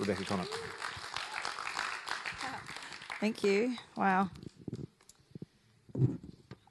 Rebecca 0.00 0.24
Connett. 0.24 0.48
Thank 3.20 3.44
you. 3.44 3.76
Wow. 3.96 4.30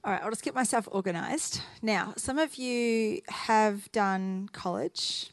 All 0.04 0.14
right, 0.14 0.24
I'll 0.24 0.32
just 0.32 0.44
get 0.44 0.56
myself 0.56 0.88
organised. 0.88 1.62
Now, 1.84 2.14
some 2.18 2.40
of 2.40 2.56
you 2.56 3.22
have 3.28 3.92
done 3.92 4.50
college. 4.52 5.30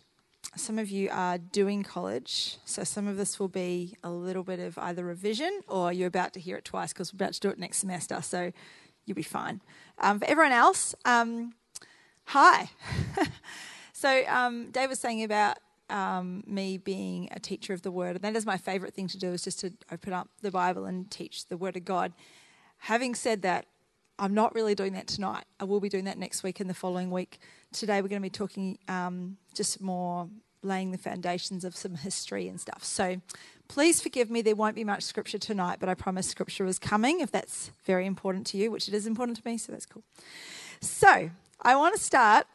Some 0.57 0.79
of 0.79 0.91
you 0.91 1.09
are 1.11 1.39
doing 1.39 1.83
college. 1.83 2.59
So 2.67 2.85
some 2.85 3.07
of 3.09 3.17
this 3.17 3.41
will 3.41 3.49
be 3.49 3.97
a 4.05 4.11
little 4.11 4.43
bit 4.43 4.61
of 4.61 4.77
either 4.77 5.03
revision 5.03 5.63
or 5.67 5.91
you're 5.93 6.09
about 6.09 6.35
to 6.35 6.41
hear 6.41 6.57
it 6.57 6.67
twice 6.67 6.93
because 6.93 7.15
we're 7.15 7.19
about 7.19 7.33
to 7.35 7.41
do 7.41 7.49
it 7.49 7.59
next 7.59 7.79
semester. 7.79 8.21
So 8.21 8.53
you'll 9.07 9.15
be 9.15 9.23
fine. 9.23 9.63
Um, 9.99 10.19
for 10.19 10.27
everyone 10.27 10.53
else, 10.53 10.95
um, 11.07 11.55
hi. 12.25 12.69
so 13.95 14.23
um, 14.29 14.71
Dave 14.71 14.91
was 14.91 15.01
saying 15.01 15.23
about 15.23 15.57
um, 15.91 16.43
me 16.47 16.79
being 16.79 17.29
a 17.33 17.41
teacher 17.41 17.73
of 17.73 17.83
the 17.83 17.91
Word, 17.91 18.17
and 18.17 18.25
that 18.25 18.37
is 18.37 18.47
my 18.47 18.57
favourite 18.57 18.95
thing 18.95 19.09
to 19.09 19.19
do 19.19 19.33
is 19.33 19.45
just 19.45 19.61
to 19.61 19.73
open 19.91 20.13
up 20.13 20.29
the 20.43 20.51
Bible 20.51 20.85
and 20.85 21.11
teach 21.11 21.49
the 21.49 21.57
Word 21.57 21.77
of 21.77 21.85
God. 21.85 22.13
Having 22.79 23.15
said 23.15 23.43
that, 23.43 23.67
I'm 24.19 24.35
not 24.35 24.55
really 24.55 24.75
doing 24.75 24.95
that 24.95 25.07
tonight. 25.07 25.45
I 25.61 25.65
will 25.65 25.81
be 25.81 25.89
doing 25.89 26.05
that 26.05 26.19
next 26.19 26.43
week 26.43 26.61
and 26.61 26.71
the 26.71 26.75
following 26.75 27.11
week. 27.11 27.39
Today 27.73 28.01
we're 28.01 28.09
going 28.09 28.23
to 28.23 28.27
be 28.27 28.31
talking 28.31 28.79
um, 28.89 29.37
just 29.55 29.81
more 29.81 30.29
laying 30.63 30.91
the 30.91 30.99
foundations 30.99 31.65
of 31.65 31.77
some 31.77 31.95
history 31.95 32.49
and 32.49 32.61
stuff. 32.61 32.83
So 32.83 33.21
please 33.69 34.01
forgive 34.01 34.31
me, 34.31 34.43
there 34.43 34.57
won't 34.57 34.75
be 34.75 34.85
much 34.85 35.03
scripture 35.03 35.39
tonight, 35.39 35.79
but 35.81 35.89
I 35.89 35.95
promise 35.95 36.29
scripture 36.29 36.67
is 36.67 36.79
coming 36.79 37.21
if 37.21 37.31
that's 37.31 37.71
very 37.85 38.07
important 38.07 38.47
to 38.49 38.57
you, 38.57 38.71
which 38.71 38.89
it 38.89 38.95
is 38.95 39.07
important 39.07 39.37
to 39.39 39.43
me, 39.45 39.59
so 39.59 39.73
that's 39.73 39.87
cool. 39.87 40.03
So 40.81 41.31
I 41.63 41.77
want 41.77 41.95
to 41.95 42.01
start 42.01 42.47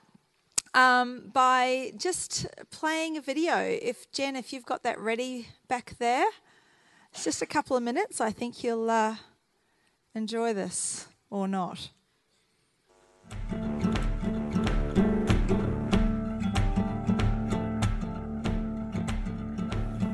um, 0.73 1.30
by 1.34 1.91
just 1.98 2.48
playing 2.71 3.17
a 3.17 3.21
video. 3.21 3.57
If 3.57 4.12
Jen, 4.12 4.35
if 4.35 4.53
you've 4.53 4.66
got 4.66 4.84
that 4.84 4.99
ready 4.99 5.48
back 5.67 5.95
there, 5.99 6.27
it's 7.12 7.23
just 7.23 7.41
a 7.41 7.45
couple 7.45 7.75
of 7.75 7.84
minutes. 7.84 8.21
I 8.21 8.31
think 8.31 8.63
you'll 8.63 8.89
uh, 8.89 9.15
enjoy 10.15 10.54
this 10.54 11.07
or 11.29 11.48
not. 11.48 11.90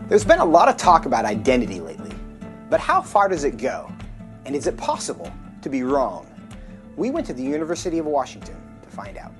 There's 0.07 0.23
been 0.23 0.39
a 0.39 0.45
lot 0.45 0.69
of 0.69 0.77
talk 0.77 1.05
about 1.05 1.25
identity 1.25 1.81
lately, 1.81 2.13
but 2.69 2.79
how 2.79 3.01
far 3.01 3.27
does 3.27 3.43
it 3.43 3.57
go? 3.57 3.91
And 4.45 4.55
is 4.55 4.65
it 4.65 4.77
possible 4.77 5.31
to 5.61 5.69
be 5.69 5.83
wrong? 5.83 6.25
We 6.95 7.11
went 7.11 7.27
to 7.27 7.33
the 7.33 7.43
University 7.43 7.97
of 7.97 8.05
Washington 8.05 8.55
to 8.81 8.89
find 8.89 9.17
out. 9.17 9.33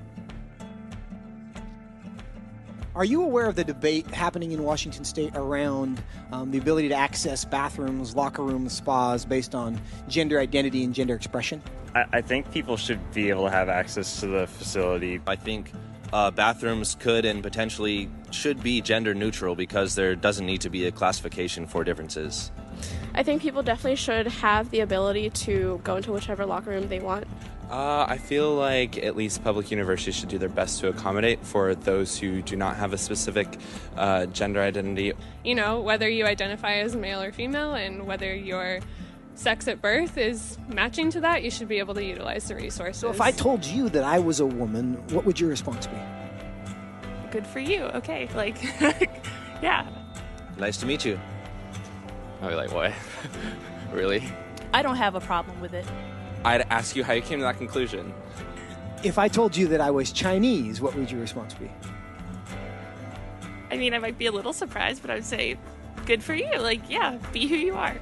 Are 2.98 3.04
you 3.04 3.22
aware 3.22 3.46
of 3.46 3.54
the 3.54 3.62
debate 3.62 4.08
happening 4.08 4.50
in 4.50 4.64
Washington 4.64 5.04
state 5.04 5.30
around 5.36 6.02
um, 6.32 6.50
the 6.50 6.58
ability 6.58 6.88
to 6.88 6.96
access 6.96 7.44
bathrooms, 7.44 8.16
locker 8.16 8.42
rooms, 8.42 8.72
spas 8.72 9.24
based 9.24 9.54
on 9.54 9.80
gender 10.08 10.40
identity 10.40 10.82
and 10.82 10.92
gender 10.92 11.14
expression? 11.14 11.62
I, 11.94 12.06
I 12.14 12.20
think 12.22 12.50
people 12.50 12.76
should 12.76 12.98
be 13.12 13.28
able 13.28 13.44
to 13.44 13.52
have 13.52 13.68
access 13.68 14.18
to 14.18 14.26
the 14.26 14.48
facility. 14.48 15.20
I 15.28 15.36
think 15.36 15.70
uh, 16.12 16.32
bathrooms 16.32 16.96
could 16.96 17.24
and 17.24 17.40
potentially 17.40 18.10
should 18.32 18.64
be 18.64 18.80
gender 18.80 19.14
neutral 19.14 19.54
because 19.54 19.94
there 19.94 20.16
doesn't 20.16 20.44
need 20.44 20.62
to 20.62 20.68
be 20.68 20.86
a 20.86 20.90
classification 20.90 21.68
for 21.68 21.84
differences. 21.84 22.50
I 23.14 23.22
think 23.22 23.42
people 23.42 23.62
definitely 23.62 23.94
should 23.94 24.26
have 24.26 24.70
the 24.70 24.80
ability 24.80 25.30
to 25.30 25.80
go 25.84 25.94
into 25.94 26.10
whichever 26.10 26.44
locker 26.44 26.70
room 26.70 26.88
they 26.88 26.98
want. 26.98 27.28
Uh, 27.70 28.06
I 28.08 28.16
feel 28.16 28.54
like 28.54 28.96
at 28.96 29.14
least 29.14 29.44
public 29.44 29.70
universities 29.70 30.14
should 30.14 30.30
do 30.30 30.38
their 30.38 30.48
best 30.48 30.80
to 30.80 30.88
accommodate 30.88 31.44
for 31.44 31.74
those 31.74 32.18
who 32.18 32.40
do 32.40 32.56
not 32.56 32.76
have 32.76 32.94
a 32.94 32.98
specific 32.98 33.58
uh, 33.96 34.24
gender 34.26 34.62
identity. 34.62 35.12
You 35.44 35.54
know, 35.54 35.80
whether 35.80 36.08
you 36.08 36.24
identify 36.24 36.76
as 36.76 36.96
male 36.96 37.20
or 37.20 37.30
female 37.30 37.74
and 37.74 38.06
whether 38.06 38.34
your 38.34 38.80
sex 39.34 39.68
at 39.68 39.82
birth 39.82 40.16
is 40.16 40.56
matching 40.68 41.10
to 41.10 41.20
that, 41.20 41.42
you 41.42 41.50
should 41.50 41.68
be 41.68 41.78
able 41.78 41.94
to 41.94 42.02
utilize 42.02 42.48
the 42.48 42.54
resources. 42.54 43.00
So 43.00 43.10
if 43.10 43.20
I 43.20 43.32
told 43.32 43.66
you 43.66 43.90
that 43.90 44.02
I 44.02 44.18
was 44.18 44.40
a 44.40 44.46
woman, 44.46 44.94
what 45.10 45.26
would 45.26 45.38
your 45.38 45.50
response 45.50 45.86
be? 45.86 45.96
Good 47.30 47.46
for 47.46 47.60
you. 47.60 47.82
Okay. 47.84 48.28
Like, 48.34 48.62
yeah. 49.62 49.86
Nice 50.56 50.78
to 50.78 50.86
meet 50.86 51.04
you. 51.04 51.20
I'd 52.40 52.48
be 52.48 52.54
like, 52.54 52.72
what? 52.72 52.92
really? 53.92 54.22
I 54.72 54.80
don't 54.80 54.96
have 54.96 55.16
a 55.16 55.20
problem 55.20 55.60
with 55.60 55.74
it. 55.74 55.84
I'd 56.44 56.62
ask 56.70 56.96
you 56.96 57.04
how 57.04 57.12
you 57.12 57.22
came 57.22 57.38
to 57.38 57.44
that 57.44 57.58
conclusion. 57.58 58.12
If 59.02 59.18
I 59.18 59.28
told 59.28 59.56
you 59.56 59.68
that 59.68 59.80
I 59.80 59.90
was 59.90 60.12
Chinese, 60.12 60.80
what 60.80 60.94
would 60.94 61.10
your 61.10 61.20
response 61.20 61.54
be? 61.54 61.70
I 63.70 63.76
mean, 63.76 63.94
I 63.94 63.98
might 63.98 64.18
be 64.18 64.26
a 64.26 64.32
little 64.32 64.52
surprised, 64.52 65.02
but 65.02 65.10
I 65.10 65.14
would 65.14 65.24
say, 65.24 65.56
good 66.06 66.22
for 66.22 66.34
you. 66.34 66.58
Like, 66.58 66.80
yeah, 66.88 67.18
be 67.32 67.46
who 67.46 67.56
you 67.56 67.74
are. 67.74 67.96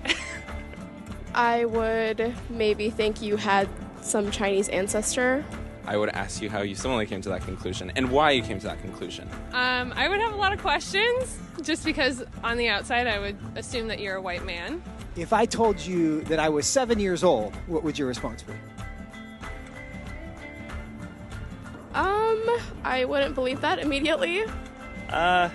I 1.34 1.64
would 1.66 2.34
maybe 2.48 2.88
think 2.88 3.20
you 3.20 3.36
had 3.36 3.68
some 4.00 4.30
Chinese 4.30 4.68
ancestor. 4.68 5.44
I 5.86 5.96
would 5.96 6.08
ask 6.10 6.40
you 6.40 6.50
how 6.50 6.62
you 6.62 6.74
similarly 6.74 7.06
came 7.06 7.20
to 7.22 7.28
that 7.28 7.42
conclusion 7.42 7.92
and 7.94 8.10
why 8.10 8.32
you 8.32 8.42
came 8.42 8.58
to 8.58 8.66
that 8.66 8.80
conclusion. 8.80 9.28
Um, 9.52 9.92
I 9.94 10.08
would 10.08 10.20
have 10.20 10.32
a 10.32 10.36
lot 10.36 10.52
of 10.52 10.60
questions 10.60 11.38
just 11.62 11.84
because 11.84 12.24
on 12.42 12.56
the 12.56 12.68
outside 12.68 13.06
I 13.06 13.18
would 13.18 13.36
assume 13.54 13.88
that 13.88 14.00
you're 14.00 14.16
a 14.16 14.22
white 14.22 14.44
man. 14.44 14.82
If 15.16 15.32
I 15.32 15.46
told 15.46 15.80
you 15.80 16.20
that 16.22 16.38
I 16.38 16.50
was 16.50 16.66
seven 16.66 17.00
years 17.00 17.24
old, 17.24 17.54
what 17.66 17.82
would 17.82 17.98
your 17.98 18.06
response 18.06 18.42
be? 18.42 18.52
Um, 21.94 22.46
I 22.84 23.06
wouldn't 23.06 23.34
believe 23.34 23.62
that 23.62 23.78
immediately. 23.78 24.44
Uh, 25.08 25.48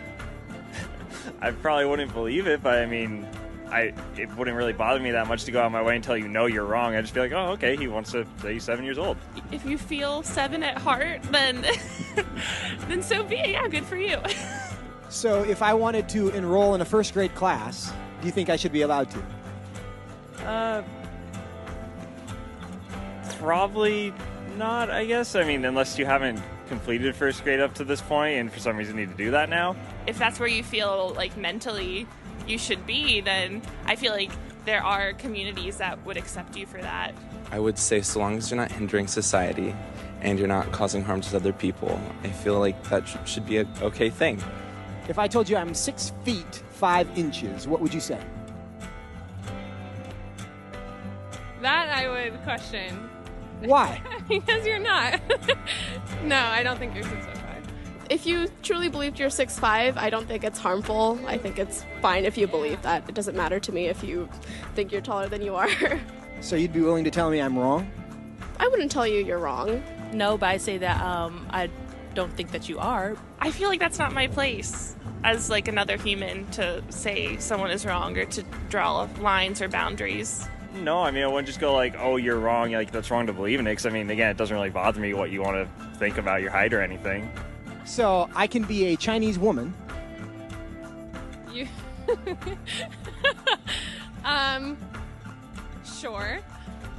I 1.42 1.52
probably 1.52 1.86
wouldn't 1.86 2.12
believe 2.12 2.48
it, 2.48 2.64
but 2.64 2.80
I 2.80 2.88
mean, 2.88 3.28
I 3.70 3.94
it 4.18 4.36
wouldn't 4.36 4.58
really 4.58 4.74
bother 4.74 5.00
me 5.00 5.12
that 5.12 5.28
much 5.28 5.44
to 5.44 5.52
go 5.52 5.60
out 5.60 5.68
of 5.68 5.72
my 5.72 5.84
way 5.84 5.94
and 5.96 6.04
tell 6.04 6.18
you 6.18 6.28
no, 6.28 6.48
you're 6.48 6.66
wrong. 6.66 6.96
I'd 6.96 7.02
just 7.02 7.14
be 7.14 7.20
like, 7.20 7.32
oh, 7.32 7.52
okay, 7.52 7.78
he 7.78 7.88
wants 7.88 8.12
to 8.14 8.26
say 8.42 8.54
he's 8.54 8.64
seven 8.64 8.84
years 8.84 8.98
old. 8.98 9.18
If 9.52 9.64
you 9.64 9.78
feel 9.78 10.24
seven 10.24 10.64
at 10.64 10.80
heart, 10.80 11.22
then 11.24 11.64
then 12.88 13.04
so 13.04 13.24
be 13.24 13.36
it. 13.36 13.50
Yeah, 13.52 13.68
good 13.68 13.86
for 13.86 13.98
you. 13.98 14.18
So 15.12 15.44
if 15.44 15.62
I 15.62 15.74
wanted 15.74 16.08
to 16.10 16.30
enroll 16.30 16.74
in 16.74 16.80
a 16.80 16.86
first 16.86 17.14
grade 17.14 17.36
class, 17.36 17.92
do 18.22 18.28
you 18.28 18.32
think 18.32 18.50
I 18.50 18.56
should 18.56 18.72
be 18.72 18.84
allowed 18.84 19.12
to? 19.12 19.22
Uh, 20.40 20.84
probably 23.38 24.14
not. 24.58 24.90
I 24.90 25.06
guess. 25.06 25.36
I 25.36 25.44
mean, 25.44 25.66
unless 25.66 25.97
you 25.97 26.06
haven't 26.06 26.42
completed 26.68 27.16
first 27.16 27.44
grade 27.44 27.59
up 27.59 27.74
to 27.75 27.84
this 27.84 28.02
point, 28.02 28.38
and 28.40 28.52
for 28.52 28.59
some 28.59 28.78
reason 28.78 28.96
need 28.96 29.09
to 29.09 29.18
do 29.18 29.31
that 29.31 29.50
now. 29.50 29.75
if 30.08 30.18
that's 30.18 30.40
where 30.40 30.47
you 30.50 30.64
feel 30.64 31.14
like 31.16 31.36
mentally 31.38 32.08
you 32.47 32.58
should 32.58 32.86
be, 32.88 33.22
then 33.22 33.62
I 33.86 33.96
feel 33.96 34.14
like 34.14 34.31
there 34.66 34.84
are 34.84 35.14
communities 35.14 35.78
that 35.78 36.03
would 36.06 36.18
accept 36.18 36.56
you 36.56 36.66
for 36.66 36.81
that. 36.81 37.14
I 37.52 37.59
would 37.59 37.78
say, 37.78 38.02
so 38.02 38.20
long 38.20 38.38
as 38.38 38.50
you're 38.50 38.59
not 38.59 38.72
hindering 38.72 39.08
society 39.08 39.75
and 40.22 40.40
you're 40.40 40.47
not 40.47 40.72
causing 40.72 41.03
harm 41.03 41.20
to 41.22 41.36
other 41.36 41.52
people, 41.52 42.00
I 42.24 42.30
feel 42.30 42.59
like 42.59 42.81
that 42.90 43.08
sh- 43.08 43.18
should 43.25 43.46
be 43.46 43.58
a 43.58 43.68
okay 43.81 44.09
thing. 44.09 44.41
If 45.09 45.20
I 45.20 45.28
told 45.28 45.50
you 45.50 45.58
I'm 45.58 45.74
six 45.74 46.14
feet 46.24 46.64
five 46.70 47.08
inches, 47.18 47.68
what 47.68 47.81
would 47.81 47.94
you 47.94 48.00
say? 48.00 48.20
That 51.62 51.90
I 51.90 52.10
would 52.10 52.42
question. 52.44 53.10
Why? 53.62 54.02
because 54.28 54.66
you're 54.66 54.80
not. 54.80 55.22
no, 56.24 56.38
I 56.38 56.64
don't 56.64 56.80
think 56.80 56.96
you're 56.96 57.04
six 57.04 57.26
foot 57.26 57.38
five. 57.38 57.68
If 58.10 58.26
you 58.26 58.50
truly 58.62 58.90
believed 58.90 59.20
you're 59.20 59.30
6'5, 59.30 59.96
I 59.96 60.10
don't 60.10 60.28
think 60.28 60.44
it's 60.44 60.60
harmful. 60.60 61.18
I 61.28 61.38
think 61.38 61.58
it's 61.58 61.86
fine 62.02 62.26
if 62.26 62.38
you 62.38 62.46
believe 62.46 62.82
that. 62.82 63.08
It 63.08 63.16
doesn't 63.16 63.38
matter 63.38 63.58
to 63.62 63.72
me 63.72 63.86
if 63.88 64.04
you 64.04 64.28
think 64.76 64.92
you're 64.92 65.00
taller 65.00 65.30
than 65.30 65.42
you 65.42 65.56
are. 65.56 65.70
So 66.42 66.56
you'd 66.56 66.74
be 66.74 66.82
willing 66.82 67.04
to 67.04 67.12
tell 67.12 67.30
me 67.30 67.40
I'm 67.40 67.56
wrong? 67.56 67.90
I 68.60 68.68
wouldn't 68.68 68.92
tell 68.92 69.06
you 69.06 69.24
you're 69.24 69.38
wrong. 69.38 69.84
No, 70.12 70.40
but 70.40 70.50
I 70.50 70.58
say 70.58 70.80
that 70.80 71.00
um, 71.00 71.46
I 71.52 71.70
don't 72.16 72.36
think 72.36 72.52
that 72.52 72.68
you 72.68 72.80
are. 72.80 73.16
I 73.40 73.52
feel 73.52 73.70
like 73.70 73.80
that's 73.80 74.00
not 74.00 74.12
my 74.12 74.26
place 74.26 74.96
as 75.24 75.52
like 75.52 75.68
another 75.68 75.98
human 75.98 76.50
to 76.52 76.84
say 76.90 77.38
someone 77.38 77.70
is 77.70 77.86
wrong 77.86 78.18
or 78.18 78.26
to 78.26 78.44
draw 78.70 79.08
lines 79.20 79.62
or 79.62 79.70
boundaries. 79.70 80.47
No, 80.76 81.00
I 81.00 81.12
mean, 81.12 81.23
I 81.23 81.28
wouldn't 81.28 81.47
just 81.47 81.59
go 81.59 81.73
like, 81.73 81.96
oh, 81.97 82.16
you're 82.16 82.40
wrong. 82.40 82.72
Like 82.72 82.91
that's 82.91 83.12
wrong 83.12 83.28
to 83.28 83.34
believe 83.34 83.59
in 83.59 83.68
it. 83.68 83.72
Because 83.72 83.85
I 83.85 83.90
mean, 83.90 84.09
again, 84.09 84.32
it 84.32 84.38
doesn't 84.38 84.56
really 84.56 84.70
bother 84.70 85.00
me 85.00 85.14
what 85.14 85.29
you 85.29 85.41
want 85.41 85.56
to 85.56 85.97
think 85.97 86.18
about 86.18 86.41
your 86.41 86.52
height 86.52 86.73
or 86.73 86.82
anything. 86.82 87.29
So 87.85 88.29
I 88.35 88.47
can 88.47 88.64
be 88.64 88.94
a 88.94 88.97
Chinese 88.97 89.38
woman. 89.38 89.73
You. 91.52 91.68
um. 94.26 94.78
Sure. 95.84 96.40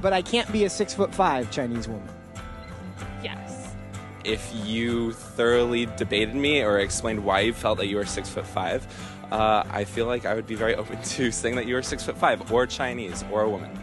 But 0.01 0.13
I 0.13 0.21
can't 0.21 0.51
be 0.51 0.65
a 0.65 0.69
six 0.69 0.93
foot 0.93 1.13
five 1.13 1.49
Chinese 1.51 1.87
woman. 1.87 2.07
Yes. 3.23 3.73
If 4.23 4.49
you 4.53 5.13
thoroughly 5.13 5.87
debated 5.97 6.35
me 6.35 6.61
or 6.61 6.79
explained 6.79 7.25
why 7.25 7.41
you 7.41 7.53
felt 7.53 7.79
that 7.79 7.87
you 7.87 7.97
were 7.97 8.05
six 8.05 8.29
foot 8.29 8.45
five, 8.45 8.85
uh, 9.33 9.63
I 9.71 9.83
feel 9.83 10.05
like 10.05 10.27
I 10.27 10.35
would 10.35 10.45
be 10.45 10.53
very 10.55 10.75
open 10.75 11.01
to 11.03 11.31
saying 11.31 11.55
that 11.55 11.65
you 11.65 11.73
were 11.73 11.81
six 11.81 12.03
foot 12.03 12.17
five, 12.17 12.51
or 12.51 12.67
Chinese, 12.67 13.25
or 13.31 13.41
a 13.41 13.49
woman. 13.49 13.77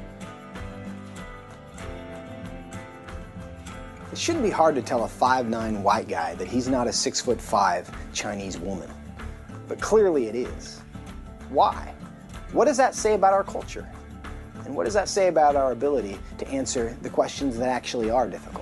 It 4.12 4.19
shouldn't 4.19 4.44
be 4.44 4.50
hard 4.50 4.75
to 4.75 4.82
tell 4.82 5.05
a 5.05 5.08
5'9 5.08 5.82
white 5.82 6.08
guy 6.08 6.35
that 6.35 6.49
he's 6.49 6.67
not 6.67 6.88
a 6.88 6.91
6'5 6.91 7.94
Chinese 8.12 8.58
woman. 8.58 8.91
But 9.69 9.81
clearly 9.81 10.26
it 10.26 10.35
is. 10.35 10.81
Why? 11.49 11.94
What 12.50 12.64
does 12.64 12.76
that 12.76 12.97
say 12.97 13.14
about 13.14 13.32
our 13.32 13.44
culture? 13.44 13.88
And 14.64 14.75
what 14.75 14.85
does 14.85 14.94
that 14.94 15.08
say 15.08 15.29
about 15.29 15.55
our 15.55 15.70
ability 15.70 16.19
to 16.38 16.49
answer 16.49 16.97
the 17.02 17.11
questions 17.11 17.56
that 17.58 17.69
actually 17.69 18.11
are 18.11 18.29
difficult? 18.29 18.59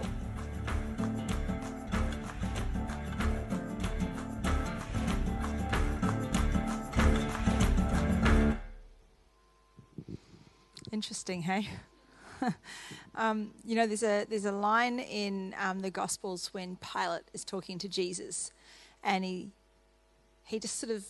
Interesting, 11.28 11.42
hey? 11.42 11.68
um, 13.14 13.50
you 13.62 13.76
know, 13.76 13.86
there's 13.86 14.02
a 14.02 14.24
there's 14.30 14.46
a 14.46 14.52
line 14.52 14.98
in 14.98 15.54
um, 15.60 15.80
the 15.80 15.90
Gospels 15.90 16.54
when 16.54 16.76
Pilate 16.76 17.24
is 17.34 17.44
talking 17.44 17.76
to 17.78 17.86
Jesus, 17.86 18.50
and 19.04 19.26
he 19.26 19.50
he 20.46 20.58
just 20.58 20.78
sort 20.78 20.90
of 20.90 21.04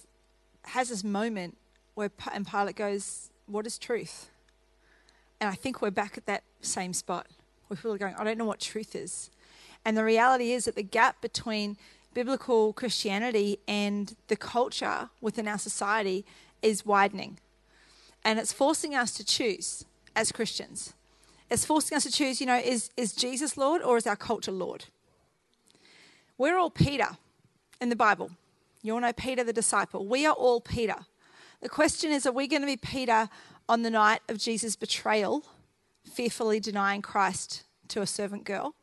has 0.62 0.88
this 0.88 1.04
moment 1.04 1.56
where 1.94 2.10
and 2.32 2.44
Pilate 2.44 2.74
goes, 2.74 3.30
"What 3.46 3.64
is 3.64 3.78
truth?" 3.78 4.28
And 5.40 5.48
I 5.48 5.54
think 5.54 5.80
we're 5.80 5.92
back 5.92 6.18
at 6.18 6.26
that 6.26 6.42
same 6.62 6.94
spot. 6.94 7.28
We're 7.68 7.78
really 7.84 7.98
going, 7.98 8.16
"I 8.16 8.24
don't 8.24 8.38
know 8.38 8.44
what 8.44 8.58
truth 8.58 8.96
is," 8.96 9.30
and 9.84 9.96
the 9.96 10.02
reality 10.02 10.50
is 10.50 10.64
that 10.64 10.74
the 10.74 10.82
gap 10.82 11.20
between 11.20 11.76
biblical 12.12 12.72
Christianity 12.72 13.60
and 13.68 14.16
the 14.26 14.36
culture 14.36 15.10
within 15.20 15.46
our 15.46 15.58
society 15.58 16.24
is 16.60 16.84
widening, 16.84 17.38
and 18.24 18.40
it's 18.40 18.52
forcing 18.52 18.96
us 18.96 19.12
to 19.12 19.24
choose 19.24 19.84
as 20.14 20.32
Christians. 20.32 20.94
It's 21.50 21.64
forcing 21.64 21.96
us 21.96 22.04
to 22.04 22.12
choose, 22.12 22.40
you 22.40 22.46
know, 22.46 22.58
is, 22.58 22.90
is 22.96 23.12
Jesus 23.12 23.56
Lord 23.56 23.82
or 23.82 23.96
is 23.96 24.06
our 24.06 24.16
culture 24.16 24.52
Lord? 24.52 24.84
We're 26.36 26.58
all 26.58 26.70
Peter 26.70 27.16
in 27.80 27.88
the 27.88 27.96
Bible. 27.96 28.30
You 28.82 28.94
all 28.94 29.00
know 29.00 29.12
Peter 29.12 29.42
the 29.42 29.52
disciple. 29.52 30.06
We 30.06 30.26
are 30.26 30.34
all 30.34 30.60
Peter. 30.60 30.96
The 31.60 31.68
question 31.68 32.12
is 32.12 32.26
are 32.26 32.32
we 32.32 32.46
going 32.46 32.62
to 32.62 32.66
be 32.66 32.76
Peter 32.76 33.28
on 33.68 33.82
the 33.82 33.90
night 33.90 34.20
of 34.28 34.38
Jesus' 34.38 34.76
betrayal, 34.76 35.44
fearfully 36.04 36.60
denying 36.60 37.02
Christ 37.02 37.64
to 37.88 38.02
a 38.02 38.06
servant 38.06 38.44
girl? 38.44 38.74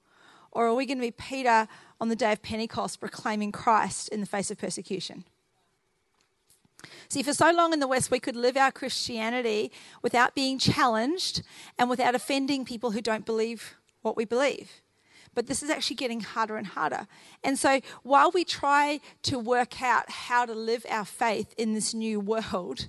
Or 0.52 0.68
are 0.68 0.74
we 0.74 0.86
going 0.86 0.98
to 0.98 1.02
be 1.02 1.12
Peter 1.12 1.68
on 2.00 2.10
the 2.10 2.16
day 2.16 2.32
of 2.32 2.42
Pentecost, 2.42 3.00
proclaiming 3.00 3.52
Christ 3.52 4.10
in 4.10 4.22
the 4.22 4.26
face 4.26 4.52
of 4.52 4.58
persecution? 4.58 5.26
See, 7.10 7.24
for 7.24 7.34
so 7.34 7.52
long 7.52 7.74
in 7.74 7.80
the 7.80 7.88
West, 7.88 8.12
we 8.12 8.20
could 8.20 8.36
live 8.36 8.58
our 8.58 8.72
Christianity 8.72 9.72
without 10.02 10.36
being 10.36 10.58
challenged 10.60 11.42
and 11.78 11.90
without 11.90 12.16
offending 12.16 12.66
people 12.66 12.92
who 12.92 13.02
don't 13.02 13.26
believe 13.26 13.76
what 14.02 14.16
we 14.16 14.26
believe. 14.26 14.82
But 15.34 15.48
this 15.48 15.62
is 15.62 15.70
actually 15.70 15.98
getting 15.98 16.22
harder 16.22 16.56
and 16.56 16.68
harder. 16.68 17.08
And 17.44 17.60
so, 17.60 17.82
while 18.04 18.32
we 18.32 18.46
try 18.46 19.02
to 19.24 19.38
work 19.38 19.82
out 19.82 20.10
how 20.10 20.46
to 20.46 20.54
live 20.54 20.86
our 20.90 21.06
faith 21.06 21.54
in 21.58 21.74
this 21.74 21.94
new 21.94 22.20
world, 22.22 22.88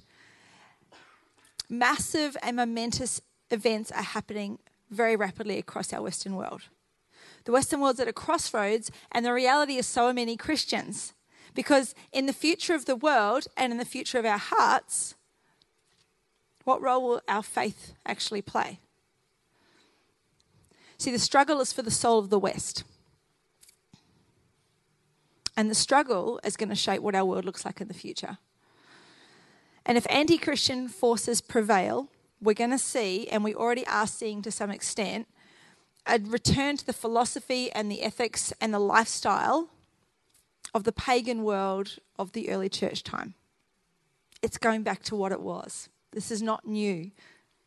massive 1.69 2.37
and 2.43 2.57
momentous 2.57 3.21
events 3.51 3.91
are 3.91 4.03
happening 4.03 4.59
very 4.91 5.17
rapidly 5.17 5.59
across 5.59 5.93
our 5.93 6.03
Western 6.03 6.37
world. 6.37 6.63
The 7.45 7.53
Western 7.53 7.81
world's 7.81 8.01
at 8.01 8.09
a 8.09 8.13
crossroads, 8.13 8.91
and 9.11 9.25
the 9.25 9.33
reality 9.33 9.77
is 9.77 9.87
so 9.87 10.13
many 10.13 10.37
Christians. 10.37 11.13
Because 11.57 11.95
in 12.13 12.27
the 12.27 12.35
future 12.35 12.75
of 12.75 12.85
the 12.85 12.95
world 12.95 13.49
and 13.57 13.73
in 13.73 13.79
the 13.79 13.85
future 13.87 14.19
of 14.19 14.27
our 14.27 14.39
hearts, 14.39 15.15
what 16.65 16.83
role 16.83 17.03
will 17.03 17.23
our 17.27 17.43
faith 17.43 17.95
actually 18.05 18.43
play? 18.43 18.79
See, 20.99 21.11
the 21.11 21.19
struggle 21.19 21.61
is 21.61 21.73
for 21.73 21.83
the 21.83 21.91
soul 21.91 22.19
of 22.19 22.29
the 22.29 22.39
West. 22.39 22.85
And 25.57 25.71
the 25.71 25.75
struggle 25.75 26.39
is 26.45 26.59
going 26.59 26.69
to 26.69 26.75
shape 26.75 27.01
what 27.01 27.15
our 27.15 27.25
world 27.25 27.47
looks 27.47 27.65
like 27.65 27.81
in 27.81 27.89
the 27.89 27.95
future. 27.95 28.37
And 29.87 29.97
if 29.97 30.07
anti 30.11 30.37
Christian 30.37 30.89
forces 30.89 31.41
prevail, 31.41 32.09
we're 32.39 32.53
going 32.53 32.71
to 32.71 32.79
see, 32.79 33.29
and 33.29 33.43
we 33.43 33.55
already 33.55 33.87
are 33.87 34.07
seeing 34.07 34.43
to 34.43 34.51
some 34.51 34.71
extent, 34.71 35.27
a 36.07 36.21
return 36.23 36.77
to 36.77 36.85
the 36.85 36.93
philosophy 36.93 37.73
and 37.73 37.91
the 37.91 38.03
ethics 38.03 38.53
and 38.61 38.75
the 38.75 38.79
lifestyle 38.79 39.71
of 40.77 40.85
the 40.85 40.93
pagan 40.93 41.43
world 41.43 41.97
of 42.19 42.33
the 42.33 42.51
early 42.51 42.69
church 42.69 43.03
time. 43.03 43.33
It's 44.43 44.59
going 44.59 44.83
back 44.83 45.03
to 45.05 45.17
what 45.17 45.33
it 45.33 45.41
was. 45.41 45.89
This 46.13 46.31
is 46.31 46.43
not 46.43 46.67
new, 46.67 47.13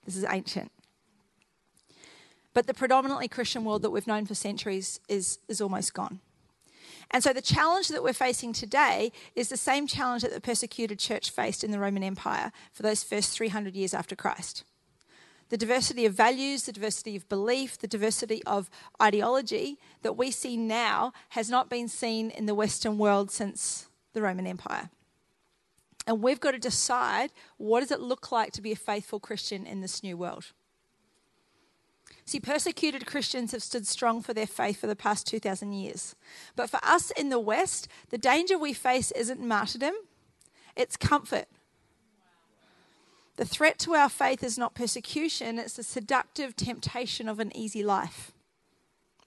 this 0.05 0.15
is 0.15 0.23
ancient. 0.29 0.71
But 2.53 2.67
the 2.67 2.73
predominantly 2.75 3.27
Christian 3.27 3.65
world 3.65 3.81
that 3.81 3.89
we've 3.89 4.05
known 4.05 4.27
for 4.27 4.35
centuries 4.35 4.99
is, 5.09 5.39
is 5.47 5.59
almost 5.59 5.95
gone. 5.95 6.19
And 7.09 7.23
so 7.23 7.33
the 7.33 7.41
challenge 7.41 7.87
that 7.87 8.03
we're 8.03 8.13
facing 8.13 8.53
today 8.53 9.11
is 9.35 9.49
the 9.49 9.57
same 9.57 9.87
challenge 9.87 10.21
that 10.21 10.31
the 10.31 10.39
persecuted 10.39 10.99
church 10.99 11.31
faced 11.31 11.63
in 11.63 11.71
the 11.71 11.79
Roman 11.79 12.03
Empire 12.03 12.51
for 12.71 12.83
those 12.83 13.03
first 13.03 13.35
300 13.35 13.75
years 13.75 13.95
after 13.95 14.15
Christ 14.15 14.63
the 15.49 15.57
diversity 15.57 16.05
of 16.05 16.13
values, 16.13 16.63
the 16.63 16.71
diversity 16.71 17.15
of 17.15 17.27
belief, 17.27 17.77
the 17.77 17.87
diversity 17.87 18.43
of 18.45 18.69
ideology 19.01 19.77
that 20.01 20.17
we 20.17 20.31
see 20.31 20.55
now 20.55 21.11
has 21.29 21.49
not 21.49 21.69
been 21.69 21.87
seen 21.87 22.29
in 22.29 22.45
the 22.45 22.55
Western 22.55 22.97
world 22.97 23.31
since 23.31 23.89
the 24.13 24.21
Roman 24.21 24.47
Empire. 24.47 24.89
And 26.07 26.21
we've 26.21 26.39
got 26.39 26.51
to 26.51 26.59
decide 26.59 27.31
what 27.57 27.81
does 27.81 27.91
it 27.91 27.99
look 27.99 28.31
like 28.31 28.51
to 28.53 28.61
be 28.61 28.71
a 28.71 28.75
faithful 28.75 29.19
Christian 29.19 29.65
in 29.65 29.81
this 29.81 30.01
new 30.01 30.17
world. 30.17 30.45
See, 32.25 32.39
persecuted 32.39 33.07
Christians 33.07 33.51
have 33.53 33.63
stood 33.63 33.87
strong 33.87 34.21
for 34.21 34.33
their 34.33 34.47
faith 34.47 34.79
for 34.79 34.87
the 34.87 34.95
past 34.95 35.25
2,000 35.27 35.73
years. 35.73 36.15
But 36.55 36.69
for 36.69 36.79
us 36.83 37.09
in 37.11 37.29
the 37.29 37.39
West, 37.39 37.87
the 38.09 38.19
danger 38.19 38.57
we 38.57 38.73
face 38.73 39.11
isn't 39.11 39.39
martyrdom, 39.39 39.95
it's 40.75 40.95
comfort. 40.95 41.47
The 43.39 43.45
threat 43.45 43.79
to 43.79 43.93
our 43.93 44.09
faith 44.09 44.43
is 44.43 44.57
not 44.57 44.75
persecution, 44.75 45.59
it's 45.59 45.77
the 45.77 45.83
seductive 45.83 46.57
temptation 46.57 47.29
of 47.29 47.39
an 47.39 47.55
easy 47.55 47.81
life, 47.81 48.33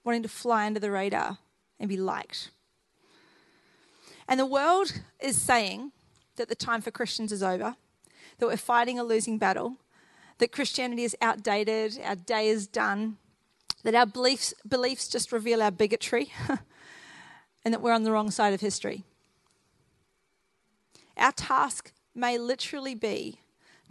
wanting 0.03 0.21
to 0.21 0.29
fly 0.29 0.67
under 0.67 0.79
the 0.79 0.91
radar 0.91 1.39
and 1.79 1.89
be 1.89 1.97
liked. 1.97 2.51
And 4.27 4.39
the 4.39 4.45
world 4.45 5.01
is 5.19 5.41
saying 5.41 5.93
that 6.35 6.47
the 6.47 6.53
time 6.53 6.79
for 6.79 6.91
Christians 6.91 7.31
is 7.31 7.41
over, 7.41 7.75
that 8.37 8.45
we're 8.45 8.55
fighting 8.55 8.99
a 8.99 9.03
losing 9.03 9.39
battle, 9.39 9.77
that 10.37 10.51
Christianity 10.51 11.05
is 11.05 11.17
outdated, 11.19 11.99
our 12.03 12.15
day 12.15 12.49
is 12.49 12.67
done, 12.67 13.17
that 13.81 13.95
our 13.95 14.05
beliefs, 14.05 14.53
beliefs 14.67 15.07
just 15.07 15.31
reveal 15.31 15.59
our 15.59 15.71
bigotry, 15.71 16.31
and 17.65 17.73
that 17.73 17.81
we're 17.81 17.91
on 17.91 18.03
the 18.03 18.11
wrong 18.11 18.29
side 18.29 18.53
of 18.53 18.61
history. 18.61 19.05
Our 21.17 21.31
task 21.31 21.91
may 22.13 22.37
literally 22.37 22.93
be 22.93 23.39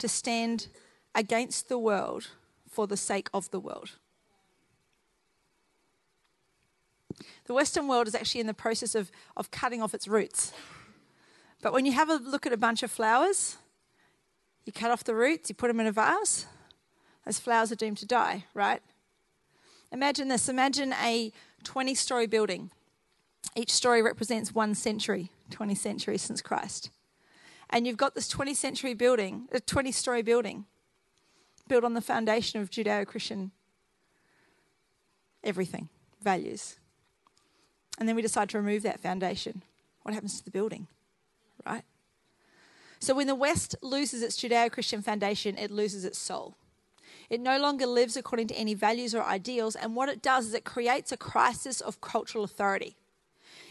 to 0.03 0.09
stand 0.09 0.67
against 1.15 1.69
the 1.69 1.79
world 1.79 2.27
for 2.69 2.89
the 2.89 2.97
sake 2.97 3.31
of 3.33 3.49
the 3.53 3.61
world. 3.61 3.93
The 7.45 7.55
Western 7.55 7.87
world 7.87 8.09
is 8.09 8.15
actually 8.17 8.41
in 8.41 8.49
the 8.49 8.55
process 8.55 8.97
of, 8.97 9.13
of 9.37 9.53
cutting 9.53 9.81
off 9.81 9.95
its 9.95 10.09
roots. 10.09 10.53
But 11.61 11.73
when 11.73 11.87
you 11.87 11.93
have 11.93 12.11
a 12.11 12.17
look 12.17 12.47
at 12.47 12.53
a 12.53 12.57
bunch 12.57 12.83
of 12.83 12.91
flowers, 12.91 13.59
you 14.65 14.73
cut 14.73 14.91
off 14.91 15.05
the 15.05 15.15
roots, 15.15 15.49
you 15.49 15.55
put 15.55 15.69
them 15.69 15.79
in 15.79 15.87
a 15.87 15.93
vase, 15.93 16.47
those 17.25 17.39
flowers 17.39 17.71
are 17.71 17.77
doomed 17.77 17.99
to 17.99 18.07
die, 18.07 18.47
right? 18.55 18.83
Imagine 19.93 20.27
this 20.27 20.49
imagine 20.49 20.93
a 20.95 21.31
20 21.63 21.95
story 21.95 22.27
building. 22.27 22.73
Each 23.55 23.73
story 23.73 24.03
represents 24.03 24.53
one 24.53 24.75
century, 24.75 25.31
20 25.51 25.77
centuries 25.77 26.23
since 26.23 26.43
Christ 26.43 26.91
and 27.73 27.87
you've 27.87 27.97
got 27.97 28.15
this 28.15 28.33
20th 28.33 28.57
century 28.57 28.95
building, 28.95 29.49
a 29.51 29.59
20 29.59 29.91
story 29.91 30.23
building, 30.23 30.67
built 31.67 31.85
on 31.85 31.95
the 31.95 32.01
foundation 32.01 32.61
of 32.61 32.71
Judeo 32.71 33.07
Christian 33.07 33.51
everything, 35.45 35.89
values. 36.23 36.77
And 37.99 38.09
then 38.09 38.17
we 38.17 38.23
decide 38.23 38.49
to 38.51 38.59
remove 38.59 38.83
that 38.83 39.01
foundation. 39.01 39.63
What 40.03 40.15
happens 40.15 40.39
to 40.39 40.45
the 40.45 40.51
building? 40.51 40.87
Right? 41.67 41.83
So 43.01 43.15
when 43.15 43.27
the 43.27 43.35
West 43.35 43.75
loses 43.83 44.23
its 44.23 44.41
Judeo 44.41 44.71
Christian 44.71 45.03
foundation, 45.03 45.59
it 45.59 45.71
loses 45.71 46.05
its 46.05 46.19
soul. 46.19 46.57
It 47.29 47.41
no 47.41 47.59
longer 47.59 47.87
lives 47.87 48.17
according 48.17 48.49
to 48.49 48.55
any 48.55 48.75
values 48.75 49.15
or 49.15 49.23
ideals, 49.23 49.75
and 49.75 49.97
what 49.97 50.09
it 50.09 50.23
does 50.23 50.47
is 50.47 50.55
it 50.55 50.65
creates 50.65 51.13
a 51.13 51.17
crisis 51.17 51.81
of 51.81 52.01
cultural 52.01 52.45
authority. 52.45 52.97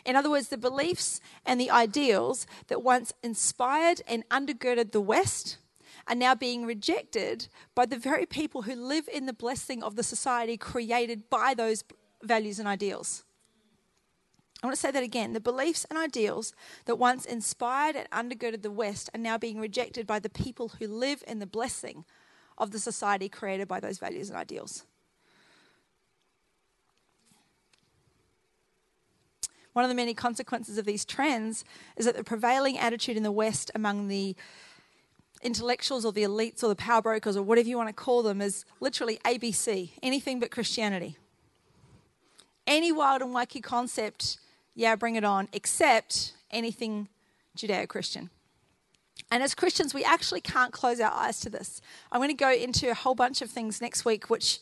In 0.06 0.16
other 0.16 0.30
words, 0.30 0.48
the 0.50 0.58
beliefs 0.58 1.22
and 1.46 1.60
the 1.60 1.70
ideals 1.70 2.48
that 2.68 2.84
once 2.84 3.14
inspired 3.24 4.02
and 4.08 4.28
undergirded 4.30 4.92
the 4.92 5.02
West 5.02 5.58
are 6.08 6.16
now 6.16 6.36
being 6.36 6.66
rejected 6.66 7.48
by 7.76 7.86
the 7.86 7.98
very 7.98 8.26
people 8.26 8.64
who 8.64 8.76
live 8.76 9.08
in 9.14 9.26
the 9.26 9.34
blessing 9.34 9.84
of 9.84 9.96
the 9.96 10.04
society 10.04 10.58
created 10.58 11.30
by 11.30 11.54
those 11.54 11.84
values 12.24 12.60
and 12.60 12.68
ideals. 12.68 13.24
I 14.64 14.68
want 14.68 14.76
to 14.76 14.82
say 14.82 14.92
that 14.92 15.04
again. 15.04 15.34
The 15.34 15.40
beliefs 15.40 15.86
and 15.90 15.98
ideals 15.98 16.54
that 16.86 16.98
once 16.98 17.26
inspired 17.26 17.96
and 17.96 18.10
undergirded 18.12 18.62
the 18.62 18.70
West 18.70 19.10
are 19.14 19.20
now 19.20 19.38
being 19.38 19.60
rejected 19.60 20.06
by 20.06 20.20
the 20.20 20.30
people 20.30 20.70
who 20.80 20.88
live 20.88 21.24
in 21.28 21.40
the 21.40 21.48
blessing 21.48 22.06
of 22.58 22.70
the 22.72 22.80
society 22.80 23.28
created 23.28 23.68
by 23.68 23.80
those 23.80 23.98
values 23.98 24.30
and 24.30 24.38
ideals. 24.38 24.86
One 29.74 29.86
of 29.86 29.90
the 29.90 29.96
many 29.96 30.14
consequences 30.14 30.78
of 30.78 30.86
these 30.86 31.06
trends 31.06 31.64
is 31.96 32.06
that 32.06 32.16
the 32.16 32.24
prevailing 32.24 32.78
attitude 32.78 33.18
in 33.18 33.24
the 33.24 33.32
West 33.32 33.72
among 33.74 34.08
the 34.08 34.36
intellectuals 35.42 36.06
or 36.06 36.12
the 36.12 36.24
elites 36.24 36.64
or 36.64 36.68
the 36.68 36.76
power 36.76 37.02
brokers 37.02 37.36
or 37.36 37.44
whatever 37.44 37.68
you 37.68 37.78
want 37.78 37.90
to 37.90 37.94
call 37.94 38.22
them 38.22 38.42
is 38.42 38.66
literally 38.80 39.20
ABC, 39.26 39.92
anything 40.04 40.40
but 40.40 40.52
Christianity. 40.52 41.18
Any 42.68 42.92
wild 42.92 43.22
and 43.22 43.34
wacky 43.34 43.64
concept, 43.64 44.38
yeah, 44.76 44.96
bring 44.96 45.16
it 45.16 45.24
on, 45.24 45.48
except 45.52 46.34
anything 46.52 47.08
Judeo 47.58 47.88
Christian. 47.88 48.30
And 49.32 49.42
as 49.42 49.56
Christians, 49.56 49.94
we 49.94 50.04
actually 50.04 50.42
can't 50.42 50.74
close 50.74 51.00
our 51.00 51.12
eyes 51.12 51.40
to 51.42 51.50
this. 51.50 51.82
I'm 52.12 52.20
going 52.20 52.30
to 52.30 52.36
go 52.36 52.52
into 52.52 52.90
a 52.90 52.94
whole 52.94 53.16
bunch 53.16 53.42
of 53.42 53.50
things 53.50 53.82
next 53.82 54.06
week, 54.06 54.30
which 54.30 54.60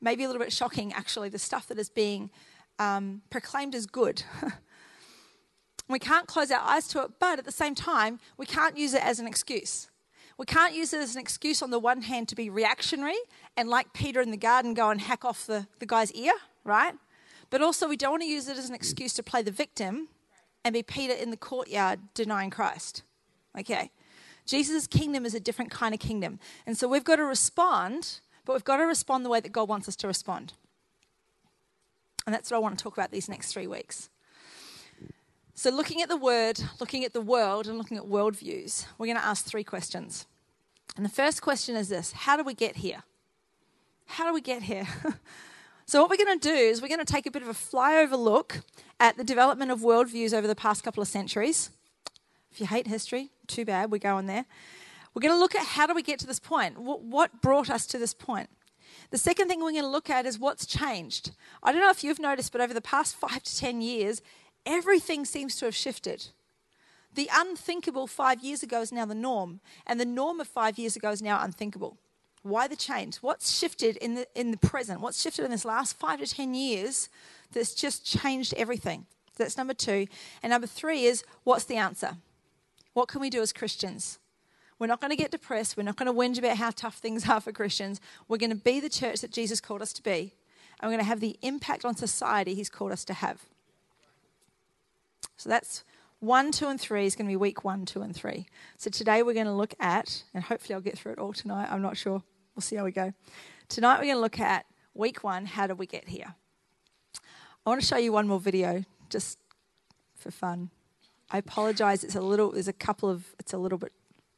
may 0.00 0.14
be 0.14 0.24
a 0.24 0.26
little 0.26 0.42
bit 0.42 0.52
shocking, 0.52 0.92
actually, 0.92 1.28
the 1.28 1.38
stuff 1.38 1.66
that 1.68 1.78
is 1.78 1.88
being 1.88 2.30
um, 2.78 3.22
proclaimed 3.30 3.74
as 3.74 3.86
good. 3.86 4.22
we 5.88 5.98
can't 5.98 6.26
close 6.26 6.50
our 6.50 6.60
eyes 6.60 6.88
to 6.88 7.02
it, 7.02 7.12
but 7.18 7.38
at 7.38 7.44
the 7.44 7.52
same 7.52 7.74
time, 7.74 8.20
we 8.36 8.46
can't 8.46 8.76
use 8.76 8.94
it 8.94 9.02
as 9.02 9.20
an 9.20 9.26
excuse. 9.26 9.90
We 10.36 10.46
can't 10.46 10.74
use 10.74 10.92
it 10.92 11.00
as 11.00 11.14
an 11.14 11.20
excuse 11.20 11.62
on 11.62 11.70
the 11.70 11.78
one 11.78 12.02
hand 12.02 12.28
to 12.28 12.34
be 12.34 12.50
reactionary 12.50 13.18
and, 13.56 13.68
like 13.68 13.92
Peter 13.92 14.20
in 14.20 14.30
the 14.30 14.36
garden, 14.36 14.74
go 14.74 14.90
and 14.90 15.00
hack 15.00 15.24
off 15.24 15.46
the, 15.46 15.66
the 15.78 15.86
guy's 15.86 16.10
ear, 16.12 16.32
right? 16.64 16.94
But 17.50 17.62
also, 17.62 17.88
we 17.88 17.96
don't 17.96 18.12
want 18.12 18.22
to 18.22 18.28
use 18.28 18.48
it 18.48 18.58
as 18.58 18.68
an 18.68 18.74
excuse 18.74 19.12
to 19.14 19.22
play 19.22 19.42
the 19.42 19.52
victim 19.52 20.08
and 20.64 20.72
be 20.72 20.82
Peter 20.82 21.12
in 21.12 21.30
the 21.30 21.36
courtyard 21.36 22.00
denying 22.14 22.50
Christ. 22.50 23.02
Okay. 23.56 23.90
Jesus' 24.46 24.86
kingdom 24.86 25.24
is 25.24 25.34
a 25.34 25.40
different 25.40 25.70
kind 25.70 25.94
of 25.94 26.00
kingdom. 26.00 26.38
And 26.66 26.76
so 26.76 26.88
we've 26.88 27.04
got 27.04 27.16
to 27.16 27.24
respond, 27.24 28.20
but 28.44 28.54
we've 28.54 28.64
got 28.64 28.78
to 28.78 28.84
respond 28.84 29.24
the 29.24 29.30
way 29.30 29.40
that 29.40 29.52
God 29.52 29.68
wants 29.68 29.88
us 29.88 29.96
to 29.96 30.06
respond. 30.06 30.54
And 32.26 32.34
that's 32.34 32.50
what 32.50 32.56
I 32.56 32.60
want 32.60 32.78
to 32.78 32.82
talk 32.82 32.96
about 32.96 33.10
these 33.10 33.28
next 33.28 33.52
three 33.52 33.66
weeks. 33.66 34.08
So, 35.54 35.70
looking 35.70 36.02
at 36.02 36.08
the 36.08 36.16
word, 36.16 36.60
looking 36.80 37.04
at 37.04 37.12
the 37.12 37.20
world, 37.20 37.68
and 37.68 37.78
looking 37.78 37.96
at 37.96 38.04
worldviews, 38.04 38.86
we're 38.98 39.06
going 39.06 39.18
to 39.18 39.24
ask 39.24 39.44
three 39.44 39.62
questions. 39.62 40.26
And 40.96 41.04
the 41.04 41.10
first 41.10 41.42
question 41.42 41.76
is 41.76 41.88
this 41.88 42.12
How 42.12 42.36
do 42.36 42.42
we 42.42 42.54
get 42.54 42.76
here? 42.76 43.04
How 44.06 44.26
do 44.26 44.34
we 44.34 44.40
get 44.40 44.64
here? 44.64 44.86
so, 45.86 46.00
what 46.00 46.10
we're 46.10 46.24
going 46.24 46.38
to 46.38 46.48
do 46.48 46.54
is 46.54 46.82
we're 46.82 46.88
going 46.88 47.04
to 47.04 47.12
take 47.12 47.26
a 47.26 47.30
bit 47.30 47.42
of 47.42 47.48
a 47.48 47.52
flyover 47.52 48.18
look 48.18 48.62
at 48.98 49.16
the 49.16 49.24
development 49.24 49.70
of 49.70 49.80
worldviews 49.80 50.34
over 50.34 50.46
the 50.46 50.56
past 50.56 50.82
couple 50.82 51.02
of 51.02 51.08
centuries. 51.08 51.70
If 52.50 52.60
you 52.60 52.66
hate 52.66 52.86
history, 52.86 53.30
too 53.46 53.64
bad, 53.64 53.90
we're 53.90 53.98
going 53.98 54.26
there. 54.26 54.46
We're 55.14 55.22
going 55.22 55.34
to 55.34 55.38
look 55.38 55.54
at 55.54 55.64
how 55.64 55.86
do 55.86 55.94
we 55.94 56.02
get 56.02 56.18
to 56.20 56.26
this 56.26 56.40
point? 56.40 56.78
What 56.78 57.40
brought 57.40 57.70
us 57.70 57.86
to 57.86 57.98
this 57.98 58.12
point? 58.12 58.50
The 59.10 59.18
second 59.18 59.48
thing 59.48 59.60
we're 59.60 59.72
going 59.72 59.82
to 59.82 59.88
look 59.88 60.10
at 60.10 60.26
is 60.26 60.38
what's 60.38 60.66
changed. 60.66 61.32
I 61.62 61.72
don't 61.72 61.80
know 61.80 61.90
if 61.90 62.02
you've 62.02 62.18
noticed, 62.18 62.52
but 62.52 62.60
over 62.60 62.74
the 62.74 62.80
past 62.80 63.16
five 63.24 63.42
to 63.42 63.56
10 63.56 63.80
years, 63.80 64.22
everything 64.66 65.24
seems 65.24 65.56
to 65.56 65.66
have 65.66 65.74
shifted. 65.74 66.26
The 67.14 67.30
unthinkable 67.32 68.06
five 68.06 68.42
years 68.42 68.62
ago 68.62 68.80
is 68.80 68.90
now 68.90 69.06
the 69.06 69.14
norm, 69.14 69.60
and 69.86 70.00
the 70.00 70.04
norm 70.04 70.40
of 70.40 70.48
five 70.48 70.78
years 70.78 70.96
ago 70.96 71.10
is 71.10 71.22
now 71.22 71.42
unthinkable. 71.42 71.96
Why 72.42 72.68
the 72.68 72.76
change? 72.76 73.16
What's 73.16 73.56
shifted 73.56 73.96
in 73.98 74.14
the, 74.14 74.26
in 74.34 74.50
the 74.50 74.58
present? 74.58 75.00
What's 75.00 75.22
shifted 75.22 75.44
in 75.44 75.50
this 75.50 75.64
last 75.64 75.96
five 75.96 76.20
to 76.20 76.26
10 76.26 76.54
years 76.54 77.08
that's 77.52 77.74
just 77.74 78.04
changed 78.04 78.52
everything? 78.56 79.06
So 79.36 79.44
that's 79.44 79.56
number 79.56 79.74
two. 79.74 80.08
And 80.42 80.50
number 80.50 80.66
three 80.66 81.04
is 81.04 81.24
what's 81.44 81.64
the 81.64 81.76
answer? 81.76 82.18
What 82.92 83.08
can 83.08 83.20
we 83.20 83.30
do 83.30 83.40
as 83.40 83.52
Christians? 83.52 84.18
We're 84.78 84.86
not 84.88 85.00
going 85.00 85.10
to 85.10 85.16
get 85.16 85.30
depressed. 85.30 85.76
We're 85.76 85.84
not 85.84 85.96
going 85.96 86.06
to 86.06 86.12
whinge 86.12 86.38
about 86.38 86.56
how 86.56 86.70
tough 86.70 86.96
things 86.96 87.28
are 87.28 87.40
for 87.40 87.52
Christians. 87.52 88.00
We're 88.28 88.38
going 88.38 88.50
to 88.50 88.56
be 88.56 88.80
the 88.80 88.88
church 88.88 89.20
that 89.20 89.30
Jesus 89.30 89.60
called 89.60 89.82
us 89.82 89.92
to 89.94 90.02
be. 90.02 90.34
And 90.80 90.88
we're 90.88 90.96
going 90.96 91.04
to 91.04 91.08
have 91.08 91.20
the 91.20 91.36
impact 91.42 91.84
on 91.84 91.96
society 91.96 92.54
he's 92.54 92.68
called 92.68 92.92
us 92.92 93.04
to 93.06 93.14
have. 93.14 93.42
So 95.36 95.48
that's 95.48 95.84
one, 96.20 96.52
two, 96.52 96.68
and 96.68 96.80
three 96.80 97.06
is 97.06 97.14
going 97.14 97.26
to 97.26 97.32
be 97.32 97.36
week 97.36 97.64
one, 97.64 97.84
two, 97.84 98.02
and 98.02 98.14
three. 98.14 98.46
So 98.76 98.90
today 98.90 99.22
we're 99.22 99.34
going 99.34 99.46
to 99.46 99.52
look 99.52 99.74
at, 99.78 100.24
and 100.32 100.42
hopefully 100.42 100.74
I'll 100.74 100.80
get 100.80 100.98
through 100.98 101.12
it 101.12 101.18
all 101.18 101.32
tonight. 101.32 101.68
I'm 101.70 101.82
not 101.82 101.96
sure. 101.96 102.22
We'll 102.54 102.62
see 102.62 102.76
how 102.76 102.84
we 102.84 102.92
go. 102.92 103.12
Tonight 103.68 103.98
we're 103.98 104.06
going 104.06 104.16
to 104.16 104.20
look 104.20 104.40
at 104.40 104.66
week 104.94 105.24
one 105.24 105.46
how 105.46 105.66
did 105.66 105.78
we 105.78 105.86
get 105.86 106.08
here? 106.08 106.34
I 107.66 107.70
want 107.70 107.80
to 107.80 107.86
show 107.86 107.96
you 107.96 108.12
one 108.12 108.28
more 108.28 108.40
video 108.40 108.84
just 109.08 109.38
for 110.16 110.30
fun. 110.30 110.70
I 111.30 111.38
apologize. 111.38 112.04
It's 112.04 112.14
a 112.14 112.20
little, 112.20 112.52
there's 112.52 112.68
a 112.68 112.72
couple 112.72 113.08
of, 113.08 113.34
it's 113.38 113.52
a 113.52 113.58
little 113.58 113.78
bit 113.78 113.92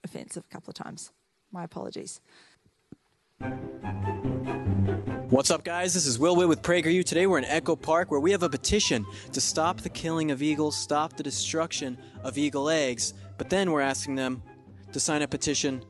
offensive 0.06 0.44
a 0.48 0.52
couple 0.52 0.70
of 0.70 0.74
times. 0.74 1.12
My 1.52 1.64
apologies. 1.64 2.20
What's 5.28 5.50
up, 5.50 5.64
guys? 5.64 5.92
This 5.92 6.06
is 6.06 6.18
Will 6.18 6.36
Witt 6.36 6.48
with 6.48 6.62
PragerU. 6.62 7.04
Today 7.04 7.26
we're 7.26 7.38
in 7.38 7.44
Echo 7.44 7.76
Park 7.76 8.10
where 8.10 8.20
we 8.20 8.30
have 8.30 8.42
a 8.42 8.48
petition 8.48 9.04
to 9.32 9.40
stop 9.40 9.80
the 9.80 9.88
killing 9.90 10.30
of 10.30 10.40
eagles, 10.42 10.76
stop 10.76 11.16
the 11.16 11.22
destruction 11.22 11.98
of 12.22 12.38
eagle 12.38 12.70
eggs, 12.70 13.12
but 13.36 13.50
then 13.50 13.72
we're 13.72 13.82
asking 13.82 14.14
them 14.14 14.42
to 14.92 15.00
sign 15.00 15.22
a 15.22 15.28
petition 15.28 15.84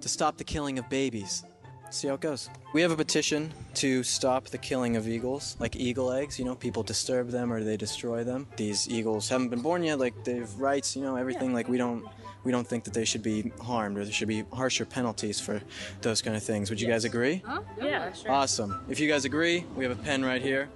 to 0.00 0.08
stop 0.08 0.38
the 0.38 0.44
killing 0.44 0.78
of 0.78 0.88
babies. 0.88 1.44
See 1.90 2.08
how 2.08 2.14
it 2.14 2.20
goes. 2.20 2.50
We 2.74 2.82
have 2.82 2.90
a 2.90 2.96
petition 2.96 3.52
to 3.74 4.02
stop 4.02 4.48
the 4.48 4.58
killing 4.58 4.96
of 4.96 5.08
eagles, 5.08 5.56
like 5.58 5.76
eagle 5.76 6.12
eggs. 6.12 6.38
You 6.38 6.44
know, 6.44 6.54
people 6.54 6.82
disturb 6.82 7.28
them 7.28 7.52
or 7.52 7.62
they 7.62 7.76
destroy 7.76 8.24
them. 8.24 8.46
These 8.56 8.88
eagles 8.90 9.28
haven't 9.28 9.48
been 9.48 9.62
born 9.62 9.82
yet, 9.82 9.98
like 9.98 10.24
they've 10.24 10.52
rights, 10.58 10.96
you 10.96 11.02
know, 11.02 11.16
everything. 11.16 11.54
Like 11.54 11.68
we 11.68 11.78
don't 11.78 12.04
we 12.44 12.52
don't 12.52 12.66
think 12.66 12.84
that 12.84 12.94
they 12.94 13.04
should 13.04 13.22
be 13.22 13.52
harmed 13.60 13.98
or 13.98 14.04
there 14.04 14.12
should 14.12 14.28
be 14.28 14.44
harsher 14.52 14.84
penalties 14.84 15.40
for 15.40 15.60
those 16.00 16.22
kind 16.22 16.36
of 16.36 16.42
things. 16.42 16.70
Would 16.70 16.80
you 16.80 16.88
guys 16.88 17.04
agree? 17.04 17.42
Huh? 17.44 17.62
Yeah, 17.80 18.12
sure. 18.12 18.30
Awesome. 18.30 18.84
If 18.88 19.00
you 19.00 19.08
guys 19.08 19.24
agree, 19.24 19.64
we 19.76 19.84
have 19.84 19.92
a 19.98 20.02
pen 20.02 20.24
right 20.24 20.40
here. 20.40 20.68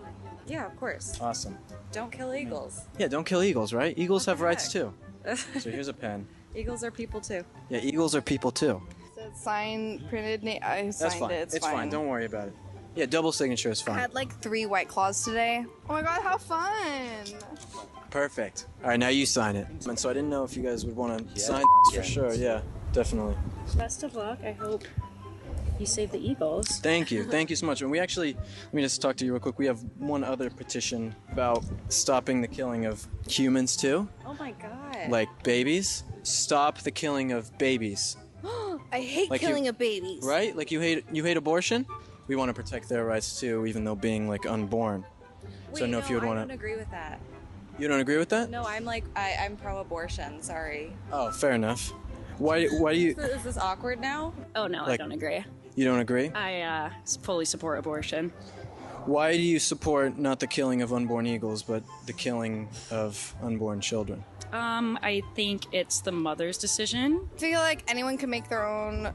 Yeah, 0.46 0.66
of 0.66 0.76
course. 0.76 1.20
Awesome. 1.20 1.56
Don't 1.92 2.10
kill 2.10 2.34
eagles. 2.34 2.82
Yeah, 2.98 3.08
don't 3.08 3.24
kill 3.24 3.42
eagles, 3.42 3.72
right? 3.72 3.96
Eagles 3.96 4.26
have 4.26 4.40
rights 4.40 4.72
too. 4.72 4.92
so 5.34 5.70
here's 5.70 5.88
a 5.88 5.94
pen. 5.94 6.26
Eagles 6.54 6.82
are 6.84 6.90
people 6.90 7.20
too. 7.20 7.44
Yeah, 7.68 7.80
eagles 7.82 8.14
are 8.14 8.20
people 8.20 8.50
too. 8.50 8.82
So 9.14 9.30
sign 9.34 10.04
printed 10.08 10.42
name. 10.42 10.60
I 10.62 10.90
signed 10.90 10.94
That's 10.98 11.14
fine. 11.14 11.30
it. 11.30 11.34
It's, 11.34 11.54
it's 11.54 11.66
fine. 11.66 11.88
Don't 11.88 12.08
worry 12.08 12.26
about 12.26 12.48
it. 12.48 12.54
Yeah, 12.94 13.06
double 13.06 13.32
signature 13.32 13.70
is 13.70 13.80
fine. 13.80 13.96
I 13.98 14.00
had 14.02 14.14
like 14.14 14.38
three 14.40 14.66
white 14.66 14.88
claws 14.88 15.24
today. 15.24 15.64
Oh 15.88 15.92
my 15.94 16.02
god, 16.02 16.22
how 16.22 16.36
fun! 16.38 17.26
Perfect. 18.10 18.66
All 18.82 18.90
right, 18.90 18.98
now 19.00 19.08
you 19.08 19.24
sign 19.24 19.56
it. 19.56 19.66
And 19.88 19.98
so 19.98 20.10
I 20.10 20.12
didn't 20.12 20.28
know 20.28 20.44
if 20.44 20.56
you 20.56 20.62
guys 20.62 20.84
would 20.84 20.94
want 20.94 21.18
to 21.18 21.24
Yeah. 21.34 21.46
sign 21.46 21.64
this 21.86 21.96
for 21.96 22.02
sure. 22.02 22.34
Yeah, 22.34 22.60
definitely. 22.92 23.34
Best 23.76 24.02
of 24.02 24.14
luck. 24.14 24.38
I 24.44 24.52
hope 24.52 24.84
you 25.78 25.86
save 25.86 26.10
the 26.12 26.18
Eagles. 26.18 26.68
Thank 26.80 27.10
you. 27.10 27.24
Thank 27.30 27.48
you 27.48 27.56
so 27.56 27.64
much. 27.64 27.80
And 27.80 27.90
we 27.90 27.98
actually, 27.98 28.34
let 28.34 28.74
me 28.74 28.82
just 28.82 29.00
talk 29.00 29.16
to 29.16 29.24
you 29.24 29.32
real 29.32 29.40
quick. 29.40 29.58
We 29.58 29.64
have 29.66 29.80
one 29.98 30.22
other 30.24 30.50
petition 30.50 31.14
about 31.30 31.64
stopping 31.88 32.42
the 32.42 32.48
killing 32.48 32.84
of 32.84 33.06
humans 33.26 33.74
too, 33.76 34.06
Oh 34.26 34.34
my 34.38 34.52
god. 34.52 35.08
like 35.10 35.28
babies. 35.42 36.04
Stop 36.24 36.78
the 36.80 36.90
killing 36.90 37.32
of 37.32 37.56
babies. 37.56 38.18
I 38.92 39.00
hate 39.00 39.30
Like 39.30 39.40
you- 39.40 39.48
killing 39.48 39.68
of 39.68 39.78
babies. 39.78 40.22
Right? 40.22 40.54
Like 40.54 40.70
you 40.70 40.80
hate 40.80 41.06
you 41.10 41.24
hate 41.24 41.38
abortion. 41.38 41.86
We 42.28 42.36
want 42.36 42.48
to 42.48 42.54
protect 42.54 42.88
their 42.88 43.04
rights 43.04 43.40
too, 43.40 43.66
even 43.66 43.84
though 43.84 43.94
being 43.94 44.28
like 44.28 44.46
unborn. 44.46 45.04
Wait, 45.42 45.78
so 45.78 45.84
I 45.84 45.88
know 45.88 45.98
no, 45.98 46.04
if 46.04 46.10
you 46.10 46.16
would 46.16 46.24
want 46.24 46.36
to. 46.36 46.42
I 46.42 46.44
don't 46.44 46.54
agree 46.54 46.76
with 46.76 46.90
that. 46.90 47.20
You 47.78 47.88
don't 47.88 48.00
agree 48.00 48.18
with 48.18 48.28
that? 48.30 48.50
No, 48.50 48.64
I'm 48.64 48.84
like 48.84 49.04
I, 49.16 49.36
I'm 49.40 49.56
pro-abortion. 49.56 50.42
Sorry. 50.42 50.92
Oh, 51.12 51.30
fair 51.30 51.52
enough. 51.52 51.92
Why? 52.38 52.66
Why 52.66 52.94
do 52.94 53.00
you? 53.00 53.10
Is 53.16 53.44
this 53.44 53.56
awkward 53.56 54.00
now? 54.00 54.34
Oh 54.54 54.66
no, 54.66 54.84
I 54.84 54.96
don't 54.96 55.12
agree. 55.12 55.44
You 55.74 55.84
don't 55.84 56.00
agree? 56.00 56.30
I 56.34 56.60
uh, 56.60 56.90
fully 57.22 57.44
support 57.44 57.78
abortion. 57.78 58.32
Why 59.06 59.32
do 59.36 59.42
you 59.42 59.58
support 59.58 60.16
not 60.18 60.38
the 60.38 60.46
killing 60.46 60.82
of 60.82 60.92
unborn 60.92 61.26
eagles, 61.26 61.62
but 61.62 61.82
the 62.06 62.12
killing 62.12 62.68
of 62.90 63.34
unborn 63.42 63.80
children? 63.80 64.22
Um, 64.52 64.98
I 65.02 65.22
think 65.34 65.66
it's 65.72 66.02
the 66.02 66.12
mother's 66.12 66.58
decision. 66.58 67.28
I 67.34 67.38
feel 67.38 67.60
like 67.60 67.82
anyone 67.88 68.18
can 68.18 68.30
make 68.30 68.48
their 68.48 68.66
own 68.66 69.12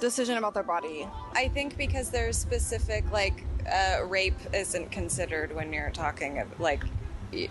decision 0.00 0.36
about 0.36 0.54
their 0.54 0.62
body. 0.62 1.06
I 1.34 1.48
think 1.48 1.76
because 1.76 2.10
there's 2.10 2.36
specific 2.36 3.10
like 3.12 3.44
uh, 3.70 4.04
rape 4.04 4.38
isn't 4.52 4.90
considered 4.90 5.54
when 5.54 5.72
you're 5.72 5.90
talking 5.90 6.38
of 6.38 6.60
like 6.60 6.84
e- 7.32 7.48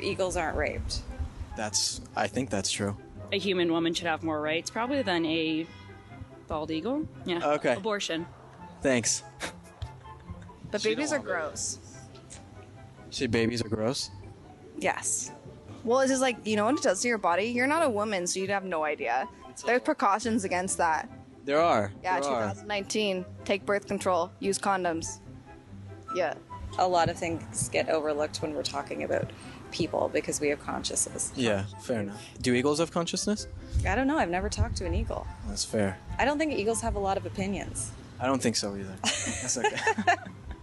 eagles 0.00 0.36
aren't 0.36 0.56
raped. 0.56 1.00
That's. 1.56 2.00
I 2.14 2.26
think 2.26 2.50
that's 2.50 2.70
true. 2.70 2.96
A 3.32 3.38
human 3.38 3.72
woman 3.72 3.94
should 3.94 4.06
have 4.06 4.22
more 4.22 4.40
rights, 4.40 4.70
probably 4.70 5.02
than 5.02 5.24
a 5.26 5.66
bald 6.48 6.70
eagle. 6.70 7.08
Yeah. 7.24 7.44
Okay. 7.54 7.74
Abortion. 7.74 8.26
Thanks. 8.82 9.22
But 10.70 10.82
babies 10.82 11.12
are 11.12 11.18
gross. 11.18 11.78
See, 13.10 13.26
babies 13.26 13.62
are 13.62 13.68
gross. 13.68 14.10
Yes. 14.78 15.32
Well, 15.84 16.00
it's 16.00 16.10
just 16.10 16.20
like, 16.20 16.36
you 16.44 16.56
know 16.56 16.66
what 16.66 16.74
it 16.76 16.82
does 16.82 17.00
to 17.02 17.08
your 17.08 17.18
body? 17.18 17.44
You're 17.46 17.66
not 17.68 17.82
a 17.84 17.88
woman, 17.88 18.26
so 18.26 18.40
you'd 18.40 18.50
have 18.50 18.64
no 18.64 18.84
idea. 18.84 19.28
There's 19.64 19.80
precautions 19.80 20.44
against 20.44 20.76
that. 20.78 21.08
There 21.46 21.60
are. 21.60 21.92
Yeah, 22.02 22.20
there 22.20 22.30
are. 22.30 22.42
2019. 22.48 23.24
Take 23.44 23.64
birth 23.64 23.86
control. 23.86 24.30
Use 24.40 24.58
condoms. 24.58 25.20
Yeah. 26.14 26.34
A 26.78 26.86
lot 26.86 27.08
of 27.08 27.16
things 27.16 27.68
get 27.70 27.88
overlooked 27.88 28.42
when 28.42 28.52
we're 28.52 28.64
talking 28.64 29.04
about 29.04 29.30
people 29.70 30.10
because 30.12 30.40
we 30.40 30.48
have 30.48 30.60
consciousness. 30.60 31.32
Yeah, 31.36 31.64
fair 31.80 32.00
enough. 32.00 32.22
Do 32.42 32.52
eagles 32.52 32.80
have 32.80 32.90
consciousness? 32.90 33.46
I 33.88 33.94
don't 33.94 34.08
know. 34.08 34.18
I've 34.18 34.28
never 34.28 34.48
talked 34.48 34.76
to 34.78 34.86
an 34.86 34.94
eagle. 34.94 35.26
That's 35.48 35.64
fair. 35.64 35.98
I 36.18 36.24
don't 36.24 36.36
think 36.36 36.52
eagles 36.52 36.80
have 36.80 36.96
a 36.96 36.98
lot 36.98 37.16
of 37.16 37.24
opinions. 37.24 37.92
I 38.20 38.26
don't 38.26 38.42
think 38.42 38.56
so 38.56 38.74
either. 38.74 38.96
That's 39.02 39.56
okay. 39.64 39.76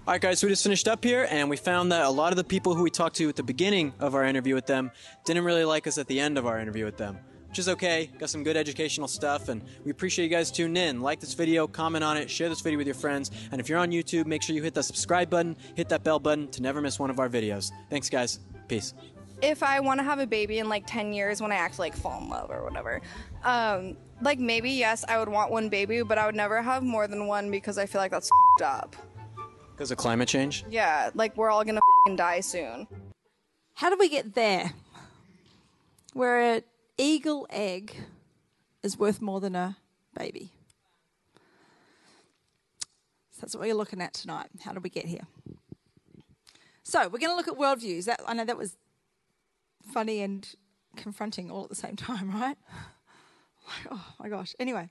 All 0.06 0.12
right, 0.12 0.20
guys, 0.20 0.40
so 0.40 0.48
we 0.48 0.52
just 0.52 0.64
finished 0.64 0.90
up 0.90 1.02
here, 1.02 1.28
and 1.30 1.50
we 1.50 1.56
found 1.56 1.94
that 1.94 2.04
a 2.04 2.10
lot 2.10 2.34
of 2.34 2.38
the 2.38 2.44
people 2.44 2.76
who 2.76 2.84
we 2.84 2.90
talked 2.90 3.16
to 3.18 3.30
at 3.30 3.38
the 3.38 3.44
beginning 3.44 3.94
of 4.02 4.16
our 4.16 4.26
interview 4.26 4.54
with 4.54 4.66
them 4.66 4.92
didn't 5.24 5.46
really 5.46 5.64
like 5.64 5.88
us 5.88 5.98
at 5.98 6.08
the 6.08 6.20
end 6.20 6.38
of 6.38 6.46
our 6.46 6.60
interview 6.60 6.84
with 6.84 6.98
them. 6.98 7.20
Which 7.54 7.60
is 7.60 7.70
okay. 7.70 8.10
Got 8.18 8.32
some 8.32 8.44
good 8.44 8.58
educational 8.58 9.08
stuff, 9.08 9.48
and 9.48 9.62
we 9.86 9.92
appreciate 9.92 10.26
you 10.26 10.32
guys 10.32 10.50
tuning 10.50 10.76
in. 10.76 11.02
Like 11.02 11.20
this 11.20 11.36
video, 11.36 11.68
comment 11.68 12.04
on 12.04 12.18
it, 12.18 12.28
share 12.28 12.50
this 12.50 12.62
video 12.62 12.80
with 12.80 12.88
your 12.88 12.96
friends, 12.96 13.30
and 13.52 13.62
if 13.62 13.70
you're 13.70 13.78
on 13.78 13.92
YouTube, 13.92 14.26
make 14.26 14.42
sure 14.42 14.56
you 14.56 14.64
hit 14.64 14.74
that 14.74 14.82
subscribe 14.82 15.30
button, 15.30 15.56
hit 15.76 15.88
that 15.90 16.04
bell 16.04 16.18
button 16.18 16.48
to 16.48 16.64
never 16.64 16.82
miss 16.82 16.98
one 16.98 17.12
of 17.12 17.20
our 17.20 17.30
videos. 17.30 17.72
Thanks, 17.92 18.10
guys. 18.10 18.40
Peace. 18.68 18.96
if 19.44 19.62
I 19.62 19.82
want 19.82 20.00
to 20.00 20.04
have 20.04 20.18
a 20.18 20.26
baby 20.26 20.58
in 20.58 20.68
like 20.68 20.86
10 20.88 21.14
years 21.14 21.44
when 21.44 21.52
I 21.52 21.56
actually 21.58 21.90
like 21.92 21.96
fall 21.96 22.20
in 22.24 22.28
love 22.28 22.50
or 22.50 22.64
whatever, 22.64 23.02
um, 23.44 23.98
like 24.24 24.40
maybe 24.40 24.72
yes, 24.72 25.06
I 25.08 25.20
would 25.20 25.30
want 25.30 25.52
one 25.52 25.70
baby, 25.70 26.02
but 26.02 26.18
I 26.18 26.26
would 26.26 26.34
never 26.34 26.60
have 26.60 26.82
more 26.82 27.08
than 27.08 27.28
one 27.28 27.52
because 27.52 27.78
I 27.78 27.86
feel 27.86 28.02
like 28.02 28.10
that's 28.10 28.32
fed 28.58 28.66
up. 28.68 28.96
Because 29.76 29.92
of 29.92 29.98
climate 29.98 30.28
change? 30.28 30.66
Yeah, 30.72 31.12
like 31.14 31.38
we're 31.38 31.52
all 31.52 31.64
gonna 31.64 31.82
fing 32.08 32.16
die 32.16 32.40
soon. 32.40 32.88
How 33.76 33.92
do 33.92 33.98
we 34.00 34.10
get 34.10 34.34
there? 34.34 34.74
Where 36.14 36.56
an 36.56 36.64
eagle 36.98 37.48
egg 37.50 37.96
is 38.82 38.98
worth 38.98 39.22
more 39.22 39.40
than 39.40 39.56
a 39.56 39.78
baby. 40.18 40.52
So 43.32 43.42
that's 43.42 43.56
what 43.56 43.62
we're 43.62 43.74
looking 43.74 44.02
at 44.02 44.14
tonight. 44.14 44.48
How 44.64 44.74
did 44.74 44.84
we 44.84 44.90
get 44.90 45.06
here? 45.06 45.26
So 46.84 47.04
we're 47.08 47.20
going 47.20 47.32
to 47.32 47.36
look 47.36 47.48
at 47.48 47.56
worldviews. 47.56 48.06
That 48.06 48.22
I 48.28 48.34
know 48.34 48.46
that 48.46 48.58
was 48.58 48.78
funny 49.92 50.22
and 50.22 50.48
confronting 50.96 51.50
all 51.50 51.64
at 51.64 51.70
the 51.70 51.76
same 51.76 51.96
time, 51.98 52.32
right? 52.32 52.58
Oh 53.90 54.06
my 54.20 54.30
gosh. 54.30 54.54
Anyway, 54.60 54.90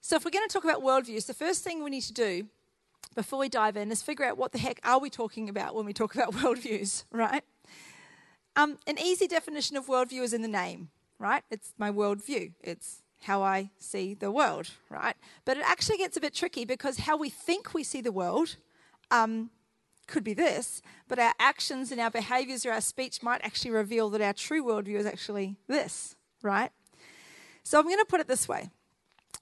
so 0.00 0.16
if 0.16 0.24
we're 0.24 0.30
going 0.30 0.48
to 0.48 0.52
talk 0.52 0.64
about 0.64 0.82
worldviews, 0.82 1.26
the 1.26 1.34
first 1.34 1.64
thing 1.64 1.82
we 1.82 1.90
need 1.90 2.02
to 2.02 2.12
do 2.12 2.46
before 3.14 3.40
we 3.40 3.48
dive 3.48 3.76
in 3.76 3.90
is 3.90 4.02
figure 4.02 4.24
out 4.24 4.38
what 4.38 4.52
the 4.52 4.58
heck 4.58 4.80
are 4.84 5.00
we 5.00 5.10
talking 5.10 5.48
about 5.48 5.74
when 5.74 5.84
we 5.84 5.92
talk 5.92 6.14
about 6.14 6.32
worldviews, 6.34 7.04
right? 7.10 7.42
Um, 8.56 8.78
an 8.86 8.98
easy 8.98 9.26
definition 9.26 9.76
of 9.76 9.86
worldview 9.86 10.22
is 10.22 10.32
in 10.32 10.42
the 10.42 10.48
name, 10.48 10.90
right? 11.18 11.42
It's 11.50 11.72
my 11.78 11.90
worldview. 11.90 12.52
It's 12.60 13.02
how 13.22 13.42
I 13.42 13.70
see 13.78 14.14
the 14.14 14.30
world, 14.30 14.70
right? 14.88 15.14
But 15.44 15.56
it 15.56 15.64
actually 15.66 15.98
gets 15.98 16.16
a 16.16 16.20
bit 16.20 16.34
tricky 16.34 16.64
because 16.64 16.98
how 16.98 17.16
we 17.16 17.28
think 17.28 17.74
we 17.74 17.84
see 17.84 18.00
the 18.00 18.12
world 18.12 18.56
um, 19.10 19.50
could 20.06 20.24
be 20.24 20.34
this, 20.34 20.82
but 21.06 21.18
our 21.18 21.32
actions 21.38 21.92
and 21.92 22.00
our 22.00 22.10
behaviors 22.10 22.64
or 22.64 22.72
our 22.72 22.80
speech 22.80 23.22
might 23.22 23.40
actually 23.44 23.70
reveal 23.70 24.10
that 24.10 24.20
our 24.20 24.32
true 24.32 24.64
worldview 24.64 24.96
is 24.96 25.06
actually 25.06 25.56
this, 25.68 26.16
right? 26.42 26.70
So 27.62 27.78
I'm 27.78 27.84
going 27.84 27.98
to 27.98 28.04
put 28.04 28.20
it 28.20 28.28
this 28.28 28.48
way 28.48 28.70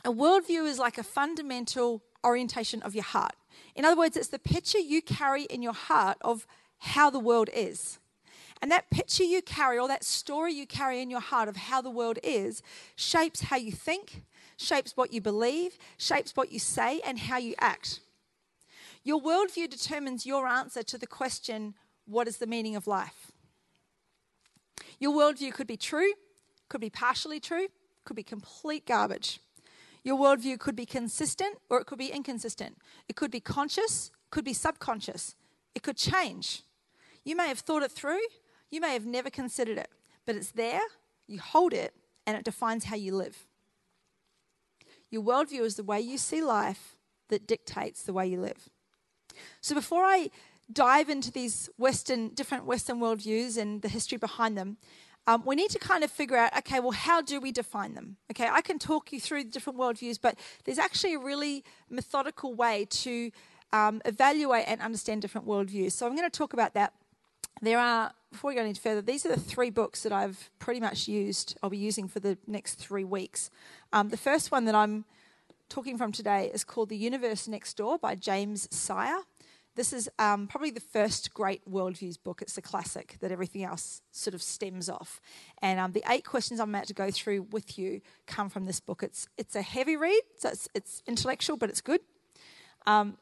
a 0.05 0.12
worldview 0.12 0.67
is 0.67 0.79
like 0.79 0.99
a 0.99 1.03
fundamental 1.03 2.03
orientation 2.25 2.83
of 2.83 2.95
your 2.95 3.05
heart. 3.05 3.35
In 3.75 3.85
other 3.85 3.97
words, 3.97 4.17
it's 4.17 4.29
the 4.29 4.38
picture 4.38 4.79
you 4.79 5.03
carry 5.03 5.45
in 5.45 5.62
your 5.62 5.73
heart 5.73 6.19
of 6.21 6.47
how 6.79 7.11
the 7.11 7.19
world 7.19 7.49
is. 7.53 7.99
And 8.61 8.71
that 8.71 8.91
picture 8.91 9.25
you 9.25 9.41
carry, 9.43 9.79
or 9.79 9.88
that 9.88 10.05
story 10.05 10.53
you 10.53 10.67
carry 10.67 11.00
in 11.00 11.11
your 11.11 11.21
heart 11.21 11.49
of 11.49 11.57
how 11.57 11.81
the 11.81 11.91
world 11.91 12.19
is, 12.23 12.62
shapes 12.97 13.43
how 13.43 13.57
you 13.57 13.73
think, 13.73 14.25
shapes 14.57 14.97
what 14.97 15.12
you 15.12 15.21
believe, 15.21 15.79
shapes 15.97 16.35
what 16.35 16.50
you 16.50 16.59
say, 16.59 17.00
and 17.05 17.19
how 17.19 17.38
you 17.38 17.55
act. 17.61 18.00
Your 19.05 19.21
worldview 19.21 19.71
determines 19.71 20.27
your 20.27 20.47
answer 20.47 20.83
to 20.83 20.99
the 20.99 21.07
question, 21.07 21.75
What 22.07 22.27
is 22.27 22.38
the 22.38 22.47
meaning 22.47 22.75
of 22.75 22.87
life? 22.87 23.33
Your 24.99 25.12
worldview 25.12 25.53
could 25.53 25.67
be 25.67 25.77
true, 25.77 26.12
could 26.69 26.81
be 26.81 26.91
partially 26.91 27.41
true, 27.41 27.69
could 28.05 28.17
be 28.17 28.23
complete 28.23 28.87
garbage. 28.87 29.41
Your 30.03 30.19
worldview 30.19 30.59
could 30.59 30.77
be 30.77 30.87
consistent 30.87 31.57
or 31.69 31.81
it 31.81 31.87
could 31.87 31.99
be 31.99 32.09
inconsistent. 32.09 32.79
It 33.09 33.17
could 33.17 33.31
be 33.31 33.41
conscious, 33.41 34.11
could 34.31 34.45
be 34.45 34.53
subconscious. 34.53 35.35
It 35.75 35.83
could 35.83 35.97
change. 35.97 36.62
You 37.25 37.37
may 37.37 37.49
have 37.49 37.59
thought 37.61 37.83
it 37.83 37.93
through, 37.93 38.21
you 38.71 38.81
may 38.81 38.93
have 38.93 39.07
never 39.07 39.31
considered 39.31 39.79
it, 39.79 39.89
but 40.27 40.37
it's 40.37 40.53
there, 40.53 40.81
you 41.27 41.41
hold 41.41 41.73
it, 41.73 41.95
and 42.27 42.37
it 42.37 42.45
defines 42.45 42.85
how 42.85 42.97
you 42.97 43.15
live. 43.15 43.47
Your 45.11 45.23
worldview 45.23 45.63
is 45.63 45.77
the 45.77 45.83
way 45.83 46.01
you 46.01 46.19
see 46.19 46.43
life 46.43 46.97
that 47.29 47.47
dictates 47.47 48.02
the 48.02 48.13
way 48.13 48.26
you 48.26 48.41
live. 48.41 48.69
So 49.61 49.75
before 49.75 50.04
I 50.04 50.31
dive 50.71 51.09
into 51.09 51.31
these 51.31 51.71
Western, 51.78 52.28
different 52.28 52.67
Western 52.67 53.00
worldviews 53.00 53.57
and 53.57 53.81
the 53.81 53.89
history 53.89 54.19
behind 54.19 54.57
them, 54.59 54.76
um, 55.26 55.43
we 55.45 55.57
need 55.57 55.71
to 55.71 55.78
kind 55.78 56.04
of 56.04 56.11
figure 56.11 56.37
out 56.37 56.57
okay, 56.59 56.81
well, 56.81 56.93
how 56.93 57.21
do 57.21 57.39
we 57.39 57.52
define 57.52 57.95
them? 57.95 58.17
Okay, 58.31 58.49
I 58.50 58.63
can 58.63 58.78
talk 58.78 59.13
you 59.13 59.21
through 59.21 59.45
the 59.45 59.50
different 59.50 59.78
worldviews, 59.78 60.19
but 60.21 60.39
there's 60.65 60.78
actually 60.78 61.15
a 61.15 61.19
really 61.19 61.65
methodical 61.91 62.54
way 62.54 62.87
to 62.91 63.31
um, 63.73 64.00
evaluate 64.07 64.65
and 64.67 64.81
understand 64.81 65.21
different 65.23 65.47
worldviews. 65.47 65.93
So 65.93 66.07
I'm 66.07 66.17
going 66.17 66.28
to 66.28 66.37
talk 66.37 66.54
about 66.54 66.75
that. 66.75 66.95
There 67.60 67.78
are, 67.78 68.12
before 68.30 68.50
we 68.50 68.54
go 68.54 68.60
any 68.60 68.75
further, 68.75 69.02
these 69.02 69.26
are 69.26 69.30
the 69.30 69.40
three 69.40 69.71
books 69.71 70.04
that 70.04 70.12
I've 70.12 70.50
pretty 70.60 70.78
much 70.78 71.08
used, 71.08 71.58
I'll 71.62 71.71
be 71.71 71.78
using 71.78 72.06
for 72.06 72.21
the 72.21 72.38
next 72.47 72.75
three 72.76 73.04
weeks. 73.04 73.50
Um, 73.92 74.10
the 74.10 74.16
first 74.16 74.52
one 74.52 74.64
that 74.66 74.76
I'm 74.76 75.04
talking 75.68 75.99
from 75.99 76.12
today 76.12 76.50
is 76.54 76.62
called 76.62 76.88
The 76.88 76.97
Universe 76.97 77.49
Next 77.49 77.76
Door 77.76 77.99
by 77.99 78.14
James 78.14 78.68
Sire. 78.71 79.23
This 79.75 79.92
is 79.92 80.08
um, 80.18 80.47
probably 80.47 80.71
the 80.71 80.80
first 80.80 81.34
great 81.34 81.68
worldviews 81.68 82.16
book. 82.23 82.42
It's 82.42 82.58
a 82.58 82.62
classic 82.62 83.16
that 83.21 83.32
everything 83.32 83.64
else 83.64 84.02
sort 84.12 84.34
of 84.34 84.42
stems 84.42 84.88
off. 84.88 85.21
And 85.60 85.80
um, 85.80 85.92
the 85.92 86.02
eight 86.08 86.25
questions 86.25 86.60
I'm 86.60 86.75
about 86.75 86.86
to 86.88 86.94
go 86.94 87.10
through 87.10 87.47
with 87.50 87.78
you 87.78 88.00
come 88.26 88.49
from 88.49 88.66
this 88.66 88.80
book. 88.80 89.02
It's, 89.02 89.28
it's 89.36 89.56
a 89.56 89.62
heavy 89.62 89.97
read, 89.97 90.23
so 90.36 90.49
it's, 90.50 90.68
it's 90.75 91.02
intellectual, 91.06 91.56
but 91.56 91.71
it's 91.71 91.80
good. 91.80 92.00
Um, 92.86 93.18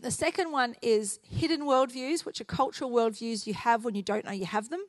the 0.00 0.10
second 0.10 0.52
one 0.52 0.76
is 0.82 1.18
hidden 1.22 1.62
worldviews, 1.62 2.24
which 2.24 2.40
are 2.40 2.44
cultural 2.44 2.90
worldviews 2.90 3.46
you 3.46 3.54
have 3.54 3.84
when 3.84 3.94
you 3.94 4.02
don't 4.02 4.24
know 4.24 4.32
you 4.32 4.46
have 4.46 4.70
them. 4.70 4.84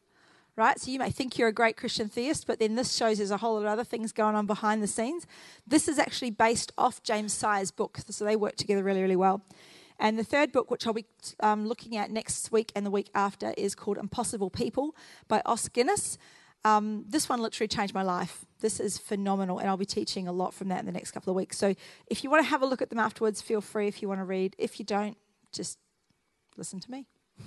Right? 0.58 0.80
So 0.80 0.92
you 0.92 1.00
may 1.00 1.10
think 1.10 1.38
you're 1.38 1.48
a 1.48 1.54
great 1.54 1.78
Christian 1.78 2.10
theist, 2.10 2.46
but 2.46 2.60
then 2.60 2.76
this 2.76 2.96
shows 2.96 3.18
there's 3.18 3.32
a 3.32 3.38
whole 3.38 3.56
lot 3.56 3.62
of 3.62 3.68
other 3.68 3.86
things 3.86 4.12
going 4.12 4.36
on 4.36 4.46
behind 4.46 4.84
the 4.84 4.88
scenes. 4.88 5.26
This 5.66 5.88
is 5.88 5.98
actually 5.98 6.32
based 6.32 6.74
off 6.78 7.02
James 7.04 7.32
Sire's 7.34 7.72
book, 7.72 8.00
so 8.10 8.26
they 8.26 8.36
work 8.36 8.58
together 8.58 8.84
really, 8.84 9.02
really 9.02 9.16
well. 9.16 9.42
And 9.98 10.20
the 10.20 10.24
third 10.24 10.52
book, 10.52 10.70
which 10.70 10.86
I'll 10.86 10.94
be 10.94 11.06
um, 11.40 11.68
looking 11.68 11.96
at 11.96 12.12
next 12.12 12.52
week 12.52 12.72
and 12.76 12.86
the 12.86 12.92
week 12.92 13.10
after, 13.16 13.54
is 13.56 13.76
called 13.76 13.98
Impossible 13.98 14.50
People 14.50 14.96
by 15.28 15.42
Os 15.46 15.70
Guinness. 15.70 16.18
Um, 16.64 17.06
this 17.08 17.28
one 17.28 17.42
literally 17.42 17.68
changed 17.68 17.94
my 17.94 18.04
life. 18.04 18.46
This 18.60 18.80
is 18.80 18.98
phenomenal, 18.98 19.60
and 19.60 19.68
I'll 19.68 19.78
be 19.78 19.86
teaching 19.86 20.28
a 20.28 20.32
lot 20.32 20.54
from 20.54 20.68
that 20.70 20.80
in 20.80 20.86
the 20.86 20.92
next 20.92 21.12
couple 21.12 21.32
of 21.32 21.36
weeks. 21.36 21.58
So 21.58 21.74
if 22.08 22.24
you 22.24 22.30
want 22.30 22.44
to 22.44 22.50
have 22.50 22.62
a 22.62 22.66
look 22.66 22.82
at 22.82 22.90
them 22.90 23.00
afterwards, 23.00 23.42
feel 23.42 23.62
free 23.62 23.88
if 23.88 24.02
you 24.02 24.08
want 24.08 24.20
to 24.20 24.26
read. 24.26 24.56
If 24.60 24.80
you 24.80 24.86
don't, 24.86 25.18
just 25.52 25.80
listen 26.58 26.80
to 26.80 26.92
me. 26.92 27.08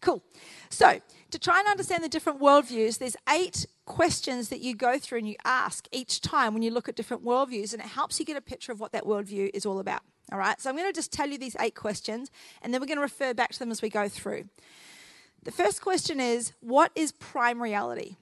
Cool. 0.00 0.22
So, 0.68 1.00
to 1.30 1.38
try 1.38 1.60
and 1.60 1.68
understand 1.68 2.02
the 2.02 2.08
different 2.08 2.40
worldviews, 2.40 2.98
there's 2.98 3.16
eight 3.28 3.66
questions 3.84 4.48
that 4.48 4.60
you 4.60 4.74
go 4.74 4.98
through 4.98 5.18
and 5.18 5.28
you 5.28 5.36
ask 5.44 5.86
each 5.92 6.20
time 6.20 6.54
when 6.54 6.62
you 6.62 6.70
look 6.70 6.88
at 6.88 6.96
different 6.96 7.24
worldviews, 7.24 7.72
and 7.72 7.80
it 7.82 7.88
helps 7.88 8.18
you 8.18 8.26
get 8.26 8.36
a 8.36 8.40
picture 8.40 8.72
of 8.72 8.80
what 8.80 8.92
that 8.92 9.04
worldview 9.04 9.50
is 9.54 9.64
all 9.64 9.78
about. 9.78 10.02
All 10.30 10.38
right, 10.38 10.60
so 10.60 10.70
I'm 10.70 10.76
going 10.76 10.88
to 10.88 10.92
just 10.92 11.12
tell 11.12 11.28
you 11.28 11.38
these 11.38 11.56
eight 11.60 11.74
questions, 11.74 12.30
and 12.62 12.72
then 12.72 12.80
we're 12.80 12.86
going 12.86 12.98
to 12.98 13.02
refer 13.02 13.34
back 13.34 13.52
to 13.52 13.58
them 13.58 13.70
as 13.70 13.82
we 13.82 13.90
go 13.90 14.08
through. 14.08 14.44
The 15.44 15.50
first 15.50 15.80
question 15.82 16.20
is 16.20 16.52
What 16.60 16.92
is 16.94 17.12
prime 17.12 17.62
reality? 17.62 18.16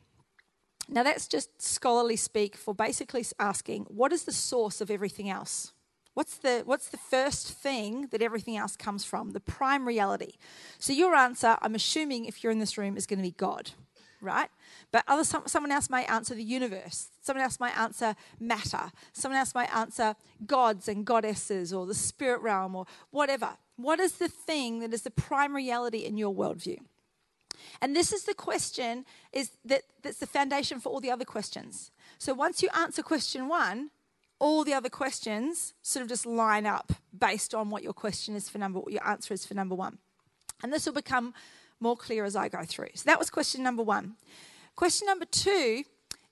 Now, 0.88 1.04
that's 1.04 1.28
just 1.28 1.62
scholarly 1.62 2.16
speak 2.16 2.56
for 2.56 2.74
basically 2.74 3.24
asking 3.38 3.85
what 3.85 4.12
is 4.12 4.24
the 4.24 4.33
source 4.33 4.80
of 4.80 4.90
everything 4.90 5.30
else? 5.30 5.72
What's 6.14 6.37
the, 6.37 6.62
what's 6.64 6.88
the 6.88 6.96
first 6.96 7.52
thing 7.52 8.09
that 8.11 8.20
everything 8.20 8.56
else 8.56 8.76
comes 8.76 9.04
from? 9.04 9.30
The 9.30 9.40
prime 9.40 9.87
reality. 9.87 10.33
So, 10.78 10.92
your 10.92 11.14
answer, 11.14 11.56
I'm 11.62 11.76
assuming 11.76 12.24
if 12.24 12.42
you're 12.42 12.50
in 12.52 12.59
this 12.59 12.76
room, 12.76 12.96
is 12.96 13.06
going 13.06 13.20
to 13.20 13.22
be 13.22 13.30
God, 13.30 13.70
right? 14.20 14.50
But 14.90 15.04
other, 15.06 15.22
some, 15.22 15.44
someone 15.46 15.70
else 15.70 15.88
may 15.88 16.04
answer 16.06 16.35
the 16.35 16.42
universe. 16.42 17.11
Someone 17.22 17.44
else 17.44 17.61
might 17.61 17.78
answer 17.78 18.16
matter. 18.40 18.90
Someone 19.12 19.38
else 19.38 19.54
might 19.54 19.72
answer 19.74 20.16
gods 20.44 20.88
and 20.88 21.04
goddesses 21.04 21.72
or 21.72 21.87
the 21.87 21.94
spirit 21.94 22.40
realm 22.40 22.74
or 22.74 22.87
whatever. 23.11 23.50
What 23.76 24.00
is 24.00 24.14
the 24.14 24.28
thing 24.28 24.80
that 24.80 24.92
is 24.92 25.02
the 25.02 25.11
prime 25.11 25.54
reality 25.54 25.98
in 25.98 26.18
your 26.18 26.35
worldview? 26.35 26.78
And 27.80 27.94
this 27.94 28.12
is 28.12 28.24
the 28.24 28.34
question 28.34 29.04
is 29.32 29.50
that, 29.64 29.82
that's 30.02 30.18
the 30.18 30.26
foundation 30.26 30.80
for 30.80 30.88
all 30.90 31.00
the 31.00 31.10
other 31.10 31.24
questions. 31.24 31.90
So 32.18 32.34
once 32.34 32.62
you 32.62 32.68
answer 32.76 33.02
question 33.02 33.48
one, 33.48 33.90
all 34.38 34.64
the 34.64 34.74
other 34.74 34.88
questions 34.88 35.74
sort 35.82 36.02
of 36.02 36.08
just 36.08 36.26
line 36.26 36.66
up 36.66 36.92
based 37.16 37.54
on 37.54 37.70
what 37.70 37.82
your 37.82 37.92
question 37.92 38.34
is 38.34 38.48
for 38.48 38.58
number 38.58 38.80
what 38.80 38.92
your 38.92 39.06
answer 39.06 39.34
is 39.34 39.44
for 39.44 39.54
number 39.54 39.74
one. 39.74 39.98
And 40.62 40.72
this 40.72 40.86
will 40.86 40.94
become 40.94 41.34
more 41.78 41.96
clear 41.96 42.24
as 42.24 42.36
I 42.36 42.48
go 42.48 42.64
through. 42.64 42.90
So 42.94 43.04
that 43.06 43.18
was 43.18 43.30
question 43.30 43.62
number 43.62 43.82
one. 43.82 44.16
Question 44.76 45.06
number 45.06 45.26
two 45.26 45.84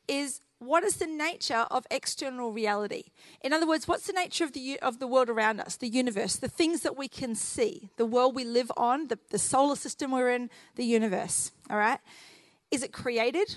is 0.07 0.41
what 0.59 0.83
is 0.83 0.97
the 0.97 1.07
nature 1.07 1.67
of 1.71 1.87
external 1.91 2.53
reality? 2.53 3.05
In 3.43 3.53
other 3.53 3.67
words, 3.67 3.87
what's 3.87 4.07
the 4.07 4.13
nature 4.13 4.45
of 4.45 4.53
the, 4.53 4.79
of 4.81 4.99
the 4.99 5.07
world 5.07 5.29
around 5.29 5.61
us, 5.61 5.77
the 5.77 5.89
universe, 5.89 6.37
the 6.37 6.49
things 6.49 6.81
that 6.81 6.97
we 6.97 7.07
can 7.07 7.35
see, 7.35 7.91
the 7.97 8.07
world 8.07 8.35
we 8.35 8.45
live 8.45 8.73
on, 8.77 9.07
the, 9.09 9.19
the 9.31 9.39
solar 9.39 9.77
system 9.77 10.11
we're 10.11 10.31
in, 10.31 10.51
the 10.75 10.85
universe? 10.85 11.53
All 11.71 11.79
right? 11.79 12.01
Is 12.71 12.83
it 12.83 12.93
created? 12.93 13.57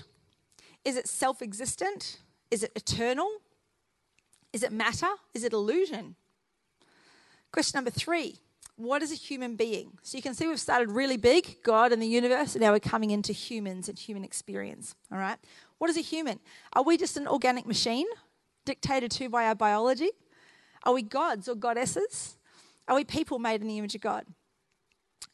Is 0.84 0.96
it 0.96 1.08
self 1.08 1.42
existent? 1.42 2.18
Is 2.50 2.62
it 2.62 2.72
eternal? 2.76 3.28
Is 4.52 4.62
it 4.62 4.72
matter? 4.72 5.08
Is 5.34 5.44
it 5.44 5.52
illusion? 5.52 6.14
Question 7.50 7.78
number 7.78 7.90
three 7.90 8.38
What 8.76 9.02
is 9.02 9.10
a 9.10 9.16
human 9.16 9.56
being? 9.56 9.98
So 10.02 10.16
you 10.16 10.22
can 10.22 10.34
see 10.34 10.46
we've 10.46 10.60
started 10.60 10.90
really 10.90 11.16
big, 11.16 11.62
God 11.62 11.92
and 11.92 12.00
the 12.00 12.06
universe, 12.06 12.54
and 12.54 12.62
now 12.62 12.72
we're 12.72 12.80
coming 12.80 13.10
into 13.10 13.32
humans 13.32 13.88
and 13.88 13.98
human 13.98 14.24
experience. 14.24 14.94
All 15.10 15.18
right? 15.18 15.38
What 15.82 15.90
is 15.90 15.96
a 15.96 16.00
human? 16.00 16.38
Are 16.74 16.84
we 16.84 16.96
just 16.96 17.16
an 17.16 17.26
organic 17.26 17.66
machine 17.66 18.06
dictated 18.64 19.10
to 19.10 19.28
by 19.28 19.46
our 19.46 19.56
biology? 19.56 20.10
Are 20.84 20.92
we 20.92 21.02
gods 21.02 21.48
or 21.48 21.56
goddesses? 21.56 22.38
Are 22.86 22.94
we 22.94 23.02
people 23.02 23.40
made 23.40 23.62
in 23.62 23.66
the 23.66 23.78
image 23.78 23.96
of 23.96 24.00
God? 24.00 24.24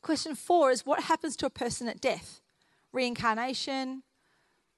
Question 0.01 0.35
four 0.35 0.71
is 0.71 0.87
what 0.87 1.03
happens 1.03 1.37
to 1.37 1.45
a 1.45 1.51
person 1.51 1.87
at 1.87 2.01
death? 2.01 2.41
Reincarnation, 2.95 4.05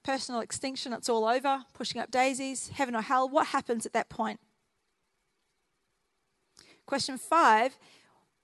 personal 0.02 0.40
extinction, 0.40 0.92
it's 0.92 1.08
all 1.08 1.24
over, 1.24 1.62
pushing 1.72 2.00
up 2.00 2.10
daisies, 2.10 2.70
heaven 2.70 2.96
or 2.96 3.02
hell. 3.02 3.28
What 3.28 3.46
happens 3.46 3.86
at 3.86 3.92
that 3.92 4.08
point? 4.08 4.40
Question 6.84 7.16
five 7.16 7.78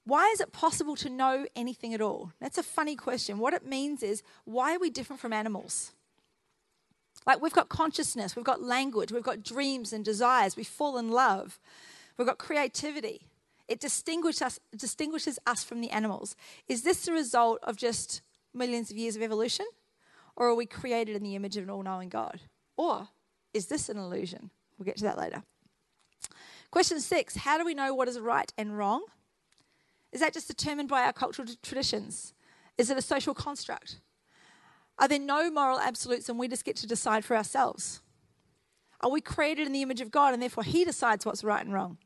why 0.05 0.29
is 0.29 0.41
it 0.41 0.53
possible 0.53 0.95
to 0.95 1.11
know 1.11 1.45
anything 1.57 1.93
at 1.93 2.01
all? 2.01 2.31
That's 2.41 2.59
a 2.59 2.62
funny 2.62 2.95
question. 2.95 3.39
What 3.39 3.53
it 3.53 3.67
means 3.67 4.05
is, 4.05 4.23
why 4.45 4.77
are 4.77 4.79
we 4.79 4.91
different 4.91 5.19
from 5.19 5.33
animals? 5.33 5.91
Like, 7.27 7.43
we've 7.43 7.53
got 7.53 7.69
consciousness, 7.69 8.37
we've 8.37 8.45
got 8.45 8.62
language, 8.62 9.11
we've 9.11 9.23
got 9.23 9.43
dreams 9.43 9.93
and 9.93 10.05
desires, 10.05 10.57
we 10.57 10.65
fall 10.65 10.97
in 10.97 11.11
love, 11.11 11.59
we've 12.17 12.27
got 12.27 12.39
creativity. 12.39 13.23
It 13.69 13.81
distinguishes 13.81 14.43
us, 14.43 14.61
distinguishes 14.77 15.39
us 15.45 15.65
from 15.65 15.81
the 15.81 15.91
animals. 15.91 16.37
Is 16.69 16.83
this 16.83 17.05
the 17.05 17.12
result 17.12 17.59
of 17.65 17.77
just 17.77 18.23
millions 18.55 18.91
of 18.91 18.97
years 18.97 19.17
of 19.17 19.23
evolution? 19.23 19.67
Or 20.37 20.49
are 20.49 20.55
we 20.55 20.67
created 20.67 21.17
in 21.17 21.23
the 21.23 21.35
image 21.35 21.57
of 21.57 21.65
an 21.65 21.71
all 21.71 21.83
knowing 21.83 22.09
God? 22.09 22.43
Or 22.77 23.09
is 23.53 23.67
this 23.67 23.89
an 23.89 23.97
illusion? 23.97 24.51
We'll 24.79 24.85
get 24.85 24.99
to 24.99 25.05
that 25.05 25.19
later. 25.19 25.43
Question 26.71 27.01
six 27.01 27.37
How 27.37 27.59
do 27.59 27.65
we 27.65 27.75
know 27.75 27.95
what 27.95 28.09
is 28.09 28.21
right 28.21 28.53
and 28.57 28.77
wrong? 28.77 29.05
Is 30.12 30.21
that 30.21 30.33
just 30.33 30.47
determined 30.47 30.89
by 30.89 31.03
our 31.03 31.12
cultural 31.12 31.49
traditions? 31.62 32.35
Is 32.79 32.91
it 32.91 32.99
a 32.99 33.03
social 33.03 33.35
construct? 33.35 33.99
Are 34.99 35.09
there 35.09 35.19
no 35.19 35.51
moral 35.51 35.79
absolutes 35.79 36.29
and 36.29 36.39
we 36.39 36.49
just 36.49 36.65
get 36.65 36.77
to 36.77 36.87
decide 36.87 37.25
for 37.25 37.37
ourselves? 37.37 38.01
Are 39.01 39.11
we 39.11 39.21
created 39.21 39.67
in 39.67 39.73
the 39.73 39.83
image 39.83 40.01
of 40.01 40.11
God 40.11 40.33
and 40.33 40.43
therefore 40.43 40.65
He 40.65 40.85
decides 40.85 41.27
what's 41.27 41.45
right 41.45 41.65
and 41.65 41.75
wrong? 41.75 41.99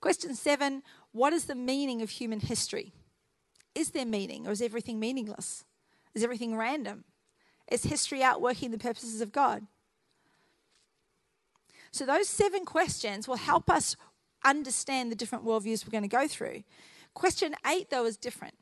Question 0.00 0.34
seven 0.34 0.82
What 1.12 1.32
is 1.32 1.44
the 1.44 1.54
meaning 1.54 2.02
of 2.02 2.10
human 2.10 2.40
history? 2.40 2.92
Is 3.74 3.90
there 3.90 4.06
meaning 4.06 4.46
or 4.46 4.52
is 4.52 4.62
everything 4.62 4.98
meaningless? 4.98 5.64
Is 6.14 6.24
everything 6.24 6.56
random? 6.56 7.04
Is 7.70 7.84
history 7.84 8.22
outworking 8.22 8.70
the 8.70 8.78
purposes 8.78 9.20
of 9.20 9.32
God? 9.32 9.66
So, 11.90 12.06
those 12.06 12.28
seven 12.28 12.64
questions 12.64 13.28
will 13.28 13.36
help 13.36 13.68
us 13.68 13.96
understand 14.44 15.10
the 15.10 15.16
different 15.16 15.44
worldviews 15.44 15.84
we're 15.84 15.90
going 15.90 16.02
to 16.02 16.08
go 16.08 16.28
through. 16.28 16.62
Question 17.14 17.54
eight, 17.66 17.90
though, 17.90 18.04
is 18.04 18.16
different. 18.16 18.54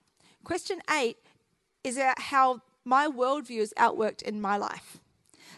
Question 0.45 0.81
eight 0.91 1.17
is 1.83 1.97
about 1.97 2.19
how 2.19 2.61
my 2.85 3.07
worldview 3.07 3.61
is 3.61 3.75
outworked 3.79 4.23
in 4.23 4.41
my 4.41 4.57
life. 4.57 4.99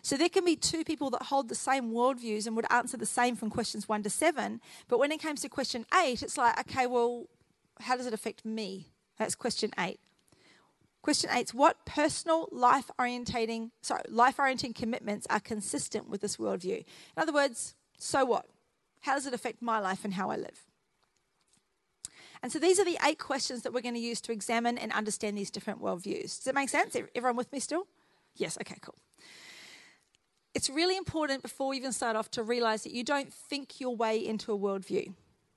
So 0.02 0.16
there 0.16 0.28
can 0.28 0.44
be 0.44 0.54
two 0.54 0.84
people 0.84 1.10
that 1.10 1.24
hold 1.24 1.48
the 1.48 1.56
same 1.56 1.90
worldviews 1.90 2.46
and 2.46 2.54
would 2.54 2.70
answer 2.70 2.96
the 2.96 3.06
same 3.06 3.34
from 3.34 3.50
questions 3.50 3.88
one 3.88 4.04
to 4.04 4.10
seven. 4.10 4.60
But 4.88 4.98
when 5.00 5.10
it 5.10 5.20
comes 5.20 5.40
to 5.42 5.48
question 5.48 5.84
eight, 6.02 6.22
it's 6.22 6.38
like, 6.38 6.58
okay, 6.60 6.86
well, 6.86 7.26
how 7.80 7.96
does 7.96 8.06
it 8.06 8.14
affect 8.14 8.44
me? 8.44 8.88
That's 9.18 9.34
question 9.34 9.72
eight. 9.78 9.98
Question 11.02 11.30
eight 11.32 11.46
is 11.46 11.54
what 11.54 11.84
personal 11.84 12.48
life 12.52 12.90
orientating, 12.98 13.70
sorry, 13.80 14.02
life 14.08 14.38
orienting 14.38 14.74
commitments 14.74 15.26
are 15.28 15.40
consistent 15.40 16.08
with 16.08 16.20
this 16.20 16.36
worldview? 16.36 16.78
In 16.78 16.84
other 17.22 17.32
words, 17.32 17.74
so 17.98 18.24
what? 18.24 18.46
How 19.00 19.14
does 19.14 19.26
it 19.26 19.34
affect 19.34 19.62
my 19.62 19.78
life 19.78 20.04
and 20.04 20.14
how 20.14 20.30
I 20.30 20.36
live? 20.36 20.65
And 22.46 22.52
so 22.52 22.61
these 22.61 22.78
are 22.78 22.85
the 22.85 22.96
eight 23.04 23.18
questions 23.18 23.62
that 23.62 23.72
we're 23.72 23.80
going 23.80 23.96
to 23.96 24.00
use 24.00 24.20
to 24.20 24.30
examine 24.30 24.78
and 24.78 24.92
understand 24.92 25.37
these 25.37 25.50
different 25.50 25.82
worldviews. 25.82 26.37
Does 26.37 26.44
that 26.44 26.54
make 26.54 26.68
sense? 26.68 26.94
Everyone 27.16 27.35
with 27.35 27.52
me 27.52 27.59
still? 27.59 27.88
Yes, 28.37 28.56
okay, 28.61 28.76
cool. 28.80 28.94
It's 30.54 30.70
really 30.70 30.96
important 30.96 31.42
before 31.42 31.66
we 31.66 31.76
even 31.76 31.90
start 31.90 32.14
off 32.14 32.30
to 32.30 32.44
realize 32.44 32.85
that 32.85 32.92
you 32.92 33.02
don't 33.02 33.35
think 33.35 33.80
your 33.80 33.96
way 33.96 34.24
into 34.24 34.52
a 34.52 34.56
worldview, 34.56 35.12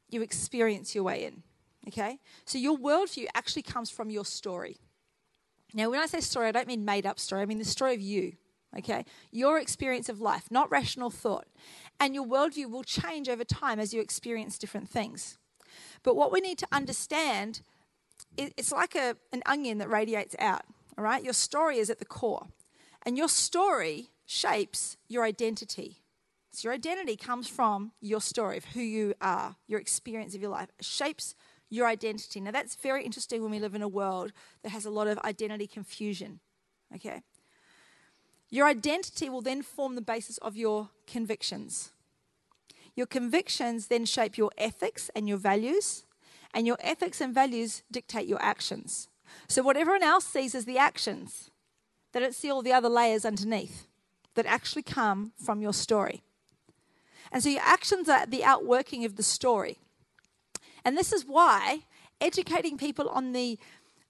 you 0.10 0.24
experience 0.24 0.96
your 0.96 1.04
way 1.04 1.26
in. 1.26 1.44
Okay? 1.90 2.18
So 2.46 2.58
your 2.58 2.76
worldview 2.76 3.28
actually 3.36 3.62
comes 3.62 3.92
from 3.92 4.10
your 4.10 4.26
story. 4.26 4.78
Now, 5.76 5.92
when 5.92 6.00
I 6.00 6.08
say 6.08 6.22
story, 6.22 6.48
I 6.48 6.52
don't 6.52 6.66
mean 6.66 6.86
made 6.86 7.06
up 7.06 7.20
story, 7.20 7.44
I 7.44 7.46
mean 7.46 7.60
the 7.60 7.66
story 7.66 7.94
of 7.94 8.02
you. 8.02 8.34
Okay? 8.76 9.06
Your 9.30 9.60
experience 9.60 10.10
of 10.10 10.22
life, 10.22 10.50
not 10.50 10.72
rational 10.72 11.12
thought. 11.12 11.46
And 12.00 12.16
your 12.16 12.26
worldview 12.26 12.72
will 12.72 12.84
change 12.84 13.30
over 13.30 13.44
time 13.44 13.80
as 13.80 13.94
you 13.94 14.02
experience 14.02 14.58
different 14.58 14.90
things. 14.90 15.38
But 16.04 16.16
what 16.16 16.32
we 16.32 16.40
need 16.42 16.58
to 16.60 16.68
understand, 16.72 17.62
it's 18.38 18.72
like 18.72 18.96
a, 18.96 19.16
an 19.32 19.42
onion 19.46 19.78
that 19.80 19.90
radiates 19.90 20.36
out, 20.40 20.64
all 20.98 21.04
right? 21.04 21.24
Your 21.24 21.34
story 21.34 21.78
is 21.78 21.90
at 21.90 22.00
the 22.00 22.06
core. 22.06 22.48
And 23.04 23.18
your 23.18 23.30
story 23.30 24.10
shapes 24.26 24.98
your 25.08 25.24
identity. 25.24 25.98
So 26.52 26.68
your 26.68 26.74
identity 26.74 27.16
comes 27.16 27.48
from 27.48 27.92
your 28.02 28.22
story 28.22 28.58
of 28.58 28.66
who 28.66 28.82
you 28.82 29.14
are, 29.22 29.56
your 29.68 29.80
experience 29.80 30.36
of 30.36 30.42
your 30.42 30.52
life. 30.52 30.70
It 30.78 30.86
shapes 30.86 31.36
your 31.70 31.88
identity. 31.88 32.42
Now, 32.42 32.52
that's 32.52 32.76
very 32.76 33.04
interesting 33.04 33.42
when 33.42 33.52
we 33.52 33.60
live 33.60 33.76
in 33.76 33.82
a 33.82 33.88
world 33.88 34.34
that 34.64 34.70
has 34.70 34.86
a 34.86 34.90
lot 34.90 35.08
of 35.08 35.20
identity 35.20 35.68
confusion. 35.68 36.40
Okay? 36.96 37.22
Your 38.50 38.68
identity 38.68 39.30
will 39.30 39.42
then 39.42 39.62
form 39.62 39.96
the 39.96 40.02
basis 40.02 40.38
of 40.40 40.58
your 40.58 40.90
convictions. 41.06 41.92
Your 43.00 43.08
convictions 43.08 43.88
then 43.88 44.04
shape 44.04 44.38
your 44.38 44.52
ethics 44.58 45.10
and 45.16 45.26
your 45.26 45.38
values, 45.38 46.04
and 46.54 46.68
your 46.68 46.76
ethics 46.82 47.22
and 47.22 47.34
values 47.34 47.82
dictate 47.90 48.28
your 48.28 48.42
actions. 48.42 49.08
So, 49.48 49.64
what 49.64 49.78
everyone 49.78 50.04
else 50.04 50.26
sees 50.26 50.54
is 50.54 50.66
the 50.66 50.78
actions, 50.78 51.50
they 52.12 52.20
don't 52.20 52.36
see 52.36 52.52
all 52.52 52.62
the 52.62 52.74
other 52.74 52.90
layers 52.90 53.24
underneath 53.24 53.88
that 54.36 54.46
actually 54.46 54.82
come 54.82 55.32
from 55.42 55.62
your 55.62 55.72
story. 55.72 56.24
And 57.32 57.42
so, 57.42 57.48
your 57.48 57.62
actions 57.64 58.10
are 58.10 58.26
the 58.26 58.44
outworking 58.44 59.06
of 59.06 59.16
the 59.16 59.24
story. 59.24 59.78
And 60.84 60.98
this 60.98 61.14
is 61.14 61.24
why 61.26 61.86
educating 62.20 62.78
people 62.78 63.08
on 63.08 63.32
the 63.32 63.58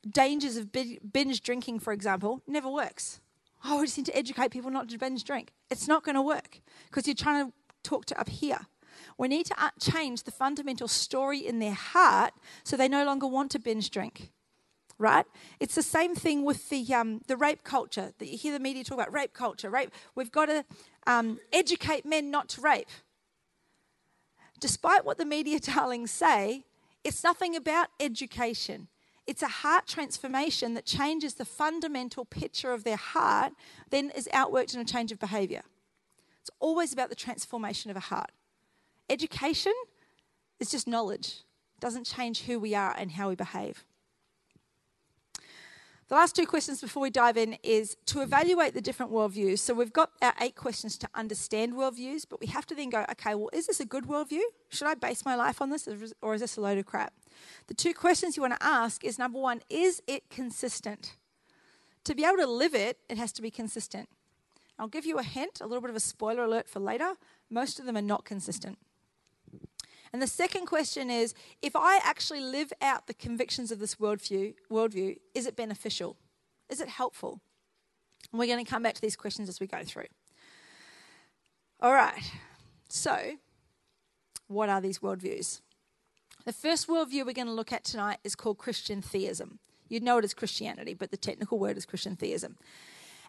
dangers 0.09 0.57
of 0.57 0.71
binge 0.71 1.43
drinking, 1.43 1.77
for 1.81 1.93
example, 1.93 2.41
never 2.47 2.71
works. 2.71 3.19
Oh, 3.63 3.81
we 3.81 3.85
just 3.85 3.99
need 3.99 4.07
to 4.07 4.17
educate 4.17 4.49
people 4.49 4.71
not 4.71 4.89
to 4.89 4.97
binge 4.97 5.23
drink. 5.25 5.51
It's 5.69 5.87
not 5.87 6.03
going 6.03 6.15
to 6.15 6.23
work 6.23 6.59
because 6.87 7.05
you're 7.05 7.13
trying 7.13 7.45
to 7.45 7.53
talk 7.83 8.05
to 8.05 8.19
up 8.19 8.29
here. 8.29 8.65
We 9.17 9.27
need 9.27 9.45
to 9.47 9.63
uh, 9.63 9.69
change 9.79 10.23
the 10.23 10.31
fundamental 10.31 10.87
story 10.87 11.39
in 11.39 11.59
their 11.59 11.73
heart 11.73 12.33
so 12.63 12.77
they 12.77 12.87
no 12.87 13.05
longer 13.05 13.27
want 13.27 13.51
to 13.51 13.59
binge 13.59 13.89
drink. 13.89 14.31
Right? 14.97 15.25
It's 15.61 15.75
the 15.75 15.83
same 15.83 16.13
thing 16.13 16.43
with 16.43 16.69
the, 16.69 16.93
um, 16.93 17.21
the 17.27 17.37
rape 17.37 17.63
culture 17.63 18.11
that 18.17 18.27
you 18.27 18.37
hear 18.37 18.51
the 18.51 18.59
media 18.59 18.83
talk 18.83 18.97
about 18.97 19.13
rape 19.13 19.33
culture. 19.33 19.69
Rape. 19.69 19.91
We've 20.13 20.31
got 20.31 20.47
to 20.47 20.65
um, 21.07 21.39
educate 21.53 22.05
men 22.05 22.29
not 22.29 22.49
to 22.49 22.61
rape. 22.61 22.89
Despite 24.59 25.05
what 25.05 25.17
the 25.17 25.25
media 25.25 25.59
darlings 25.61 26.11
say, 26.11 26.65
it's 27.03 27.23
nothing 27.23 27.55
about 27.55 27.87
education. 27.99 28.89
It's 29.25 29.43
a 29.43 29.47
heart 29.47 29.87
transformation 29.87 30.73
that 30.73 30.85
changes 30.85 31.35
the 31.35 31.45
fundamental 31.45 32.25
picture 32.25 32.73
of 32.73 32.83
their 32.83 32.97
heart, 32.97 33.53
then 33.89 34.11
is 34.15 34.27
outworked 34.33 34.73
in 34.73 34.81
a 34.81 34.85
change 34.85 35.11
of 35.11 35.19
behavior. 35.19 35.61
It's 36.41 36.49
always 36.59 36.93
about 36.93 37.09
the 37.09 37.15
transformation 37.15 37.91
of 37.91 37.97
a 37.97 38.01
heart. 38.01 38.31
Education 39.09 39.73
is 40.59 40.69
just 40.69 40.87
knowledge, 40.87 41.43
it 41.77 41.81
doesn't 41.81 42.05
change 42.05 42.43
who 42.43 42.59
we 42.59 42.75
are 42.75 42.95
and 42.97 43.11
how 43.11 43.29
we 43.29 43.35
behave. 43.35 43.83
The 46.09 46.15
last 46.15 46.35
two 46.35 46.47
questions 46.47 46.81
before 46.81 47.03
we 47.03 47.11
dive 47.11 47.37
in 47.37 47.57
is 47.61 47.95
to 48.07 48.21
evaluate 48.21 48.73
the 48.73 48.81
different 48.81 49.11
worldviews. 49.11 49.59
So 49.59 49.75
we've 49.75 49.93
got 49.93 50.09
our 50.23 50.33
eight 50.41 50.55
questions 50.55 50.97
to 50.97 51.09
understand 51.13 51.73
worldviews, 51.73 52.25
but 52.27 52.41
we 52.41 52.47
have 52.47 52.65
to 52.65 52.73
then 52.73 52.89
go, 52.89 53.05
okay, 53.11 53.35
well, 53.35 53.51
is 53.53 53.67
this 53.67 53.79
a 53.79 53.85
good 53.85 54.05
worldview? 54.05 54.41
Should 54.69 54.87
I 54.87 54.95
base 54.95 55.23
my 55.23 55.35
life 55.35 55.61
on 55.61 55.69
this, 55.69 55.87
or 56.21 56.33
is 56.33 56.41
this 56.41 56.57
a 56.57 56.61
load 56.61 56.79
of 56.79 56.87
crap? 56.87 57.13
The 57.67 57.75
two 57.75 57.93
questions 57.93 58.35
you 58.35 58.41
want 58.41 58.59
to 58.59 58.65
ask 58.65 59.03
is 59.03 59.19
number 59.19 59.39
one, 59.39 59.61
is 59.69 60.01
it 60.07 60.31
consistent? 60.31 61.15
To 62.05 62.15
be 62.15 62.25
able 62.25 62.37
to 62.37 62.47
live 62.47 62.73
it, 62.73 62.97
it 63.07 63.19
has 63.19 63.31
to 63.33 63.41
be 63.43 63.51
consistent. 63.51 64.09
I'll 64.79 64.87
give 64.87 65.05
you 65.05 65.19
a 65.19 65.23
hint, 65.23 65.61
a 65.61 65.67
little 65.67 65.81
bit 65.81 65.91
of 65.91 65.95
a 65.95 65.99
spoiler 65.99 66.43
alert 66.43 66.67
for 66.67 66.79
later. 66.79 67.13
Most 67.51 67.79
of 67.79 67.85
them 67.85 67.95
are 67.95 68.01
not 68.01 68.25
consistent. 68.25 68.79
And 70.11 70.21
the 70.21 70.27
second 70.27 70.65
question 70.65 71.09
is 71.09 71.33
if 71.61 71.75
I 71.75 71.99
actually 72.03 72.41
live 72.41 72.73
out 72.81 73.07
the 73.07 73.13
convictions 73.13 73.71
of 73.71 73.79
this 73.79 73.95
worldview, 73.95 74.55
worldview 74.71 75.17
is 75.33 75.45
it 75.45 75.55
beneficial? 75.55 76.17
Is 76.69 76.81
it 76.81 76.89
helpful? 76.89 77.41
And 78.31 78.39
we're 78.39 78.47
going 78.47 78.63
to 78.63 78.69
come 78.69 78.83
back 78.83 78.95
to 78.95 79.01
these 79.01 79.15
questions 79.15 79.49
as 79.49 79.59
we 79.59 79.67
go 79.67 79.83
through. 79.83 80.07
All 81.81 81.93
right. 81.93 82.31
So, 82.89 83.37
what 84.47 84.69
are 84.69 84.81
these 84.81 84.99
worldviews? 84.99 85.61
The 86.45 86.53
first 86.53 86.87
worldview 86.87 87.25
we're 87.25 87.33
going 87.33 87.47
to 87.47 87.53
look 87.53 87.71
at 87.71 87.83
tonight 87.83 88.17
is 88.23 88.35
called 88.35 88.57
Christian 88.57 89.01
theism. 89.01 89.59
You'd 89.87 90.03
know 90.03 90.17
it 90.17 90.23
as 90.23 90.33
Christianity, 90.33 90.93
but 90.93 91.11
the 91.11 91.17
technical 91.17 91.59
word 91.59 91.77
is 91.77 91.85
Christian 91.85 92.15
theism. 92.15 92.57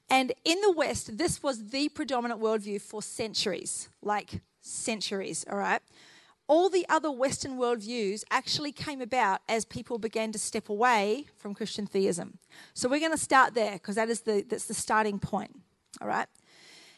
And 0.09 0.33
in 0.45 0.61
the 0.61 0.73
West, 0.73 1.19
this 1.19 1.43
was 1.43 1.69
the 1.69 1.89
predominant 1.89 2.41
worldview 2.41 2.81
for 2.81 3.03
centuries, 3.03 3.89
like 4.03 4.41
centuries, 4.61 5.45
all 5.51 5.59
right? 5.59 5.81
All 6.51 6.69
the 6.69 6.85
other 6.89 7.13
Western 7.13 7.57
worldviews 7.57 8.25
actually 8.33 8.73
came 8.73 9.01
about 9.01 9.41
as 9.49 9.65
people 9.65 10.01
began 10.01 10.33
to 10.33 10.39
step 10.39 10.69
away 10.69 11.27
from 11.37 11.55
Christian 11.55 11.87
theism. 11.87 12.39
So 12.75 12.89
we're 12.89 12.99
going 12.99 13.13
to 13.13 13.17
start 13.17 13.55
there 13.55 13.75
because 13.75 13.95
that 13.95 14.11
is 14.11 14.23
the 14.23 14.45
that's 14.47 14.65
the 14.65 14.75
starting 14.75 15.21
point. 15.21 15.61
All 16.03 16.09
right. 16.09 16.27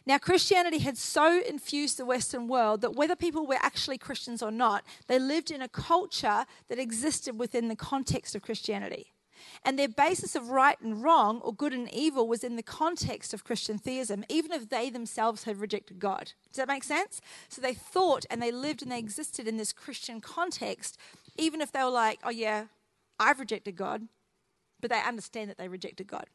Now, 0.06 0.16
Christianity 0.16 0.78
had 0.78 0.96
so 0.96 1.42
infused 1.46 1.98
the 1.98 2.06
Western 2.06 2.48
world 2.48 2.80
that 2.80 2.94
whether 2.94 3.14
people 3.14 3.46
were 3.46 3.58
actually 3.60 3.98
Christians 3.98 4.42
or 4.42 4.50
not, 4.50 4.84
they 5.06 5.18
lived 5.18 5.50
in 5.50 5.60
a 5.60 5.68
culture 5.68 6.46
that 6.68 6.78
existed 6.78 7.38
within 7.38 7.68
the 7.68 7.76
context 7.76 8.34
of 8.34 8.40
Christianity. 8.40 9.11
And 9.64 9.78
their 9.78 9.88
basis 9.88 10.34
of 10.34 10.50
right 10.50 10.80
and 10.80 11.02
wrong, 11.02 11.40
or 11.40 11.54
good 11.54 11.72
and 11.72 11.92
evil, 11.92 12.26
was 12.26 12.44
in 12.44 12.56
the 12.56 12.62
context 12.62 13.32
of 13.32 13.44
Christian 13.44 13.78
theism, 13.78 14.24
even 14.28 14.52
if 14.52 14.68
they 14.68 14.90
themselves 14.90 15.44
had 15.44 15.60
rejected 15.60 15.98
God. 15.98 16.32
Does 16.50 16.56
that 16.56 16.68
make 16.68 16.84
sense? 16.84 17.20
So 17.48 17.60
they 17.60 17.74
thought 17.74 18.26
and 18.30 18.42
they 18.42 18.50
lived 18.50 18.82
and 18.82 18.90
they 18.90 18.98
existed 18.98 19.46
in 19.46 19.56
this 19.56 19.72
Christian 19.72 20.20
context, 20.20 20.98
even 21.36 21.60
if 21.60 21.72
they 21.72 21.82
were 21.82 21.90
like, 21.90 22.20
oh, 22.24 22.30
yeah, 22.30 22.66
I've 23.18 23.40
rejected 23.40 23.76
God, 23.76 24.08
but 24.80 24.90
they 24.90 25.00
understand 25.00 25.48
that 25.50 25.58
they 25.58 25.68
rejected 25.68 26.06
God. 26.06 26.26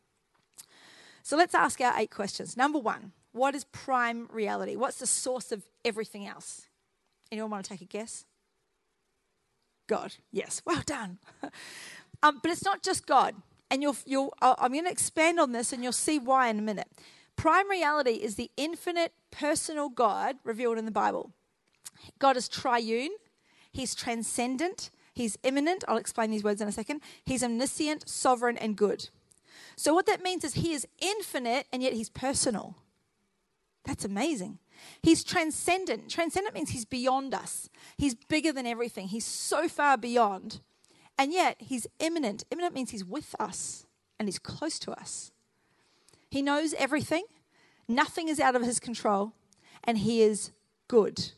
So 1.23 1.35
let's 1.35 1.53
ask 1.53 1.81
our 1.81 1.93
eight 1.97 2.11
questions. 2.11 2.55
Number 2.55 2.79
one, 2.79 3.11
what 3.33 3.53
is 3.53 3.65
prime 3.65 4.29
reality? 4.31 4.75
What's 4.75 4.99
the 4.99 5.07
source 5.07 5.51
of 5.51 5.65
everything 5.83 6.25
else? 6.25 6.67
Anyone 7.31 7.51
want 7.51 7.65
to 7.65 7.69
take 7.69 7.81
a 7.81 7.85
guess? 7.85 8.25
God. 9.87 10.15
Yes. 10.31 10.61
Well 10.65 10.81
done. 10.85 11.19
Um, 12.23 12.39
but 12.41 12.51
it's 12.51 12.65
not 12.65 12.83
just 12.83 13.05
God. 13.05 13.35
And 13.69 13.81
you'll, 13.81 13.97
you'll, 14.05 14.33
I'm 14.41 14.71
going 14.71 14.85
to 14.85 14.91
expand 14.91 15.39
on 15.39 15.51
this 15.51 15.73
and 15.73 15.83
you'll 15.83 15.91
see 15.91 16.19
why 16.19 16.47
in 16.47 16.59
a 16.59 16.61
minute. 16.61 16.87
Prime 17.35 17.69
reality 17.69 18.13
is 18.13 18.35
the 18.35 18.49
infinite 18.57 19.13
personal 19.29 19.89
God 19.89 20.37
revealed 20.43 20.77
in 20.77 20.85
the 20.85 20.91
Bible. 20.91 21.31
God 22.19 22.37
is 22.37 22.47
triune, 22.47 23.11
He's 23.71 23.93
transcendent, 23.93 24.89
He's 25.13 25.37
immanent. 25.43 25.83
I'll 25.87 25.97
explain 25.97 26.31
these 26.31 26.43
words 26.43 26.61
in 26.61 26.67
a 26.67 26.71
second. 26.71 27.01
He's 27.25 27.43
omniscient, 27.43 28.07
sovereign, 28.07 28.57
and 28.57 28.75
good. 28.75 29.09
So, 29.75 29.93
what 29.93 30.05
that 30.05 30.23
means 30.23 30.43
is 30.43 30.55
He 30.55 30.73
is 30.73 30.87
infinite 30.99 31.67
and 31.71 31.83
yet 31.83 31.93
He's 31.93 32.09
personal. 32.09 32.75
That's 33.85 34.05
amazing. 34.05 34.59
He's 35.01 35.23
transcendent. 35.23 36.09
Transcendent 36.09 36.53
means 36.53 36.69
he's 36.69 36.85
beyond 36.85 37.33
us. 37.33 37.69
He's 37.97 38.13
bigger 38.13 38.51
than 38.51 38.67
everything. 38.67 39.07
He's 39.07 39.25
so 39.25 39.67
far 39.67 39.97
beyond. 39.97 40.59
And 41.17 41.33
yet 41.33 41.57
he's 41.59 41.87
immanent. 41.99 42.43
Immanent 42.51 42.75
means 42.75 42.91
he's 42.91 43.05
with 43.05 43.35
us 43.39 43.85
and 44.19 44.27
he's 44.27 44.39
close 44.39 44.77
to 44.79 44.91
us. 44.91 45.31
He 46.29 46.41
knows 46.41 46.73
everything. 46.75 47.23
Nothing 47.87 48.27
is 48.27 48.39
out 48.39 48.55
of 48.55 48.63
his 48.63 48.79
control 48.79 49.33
and 49.83 49.99
he 49.99 50.21
is 50.21 50.51
good. 50.87 51.31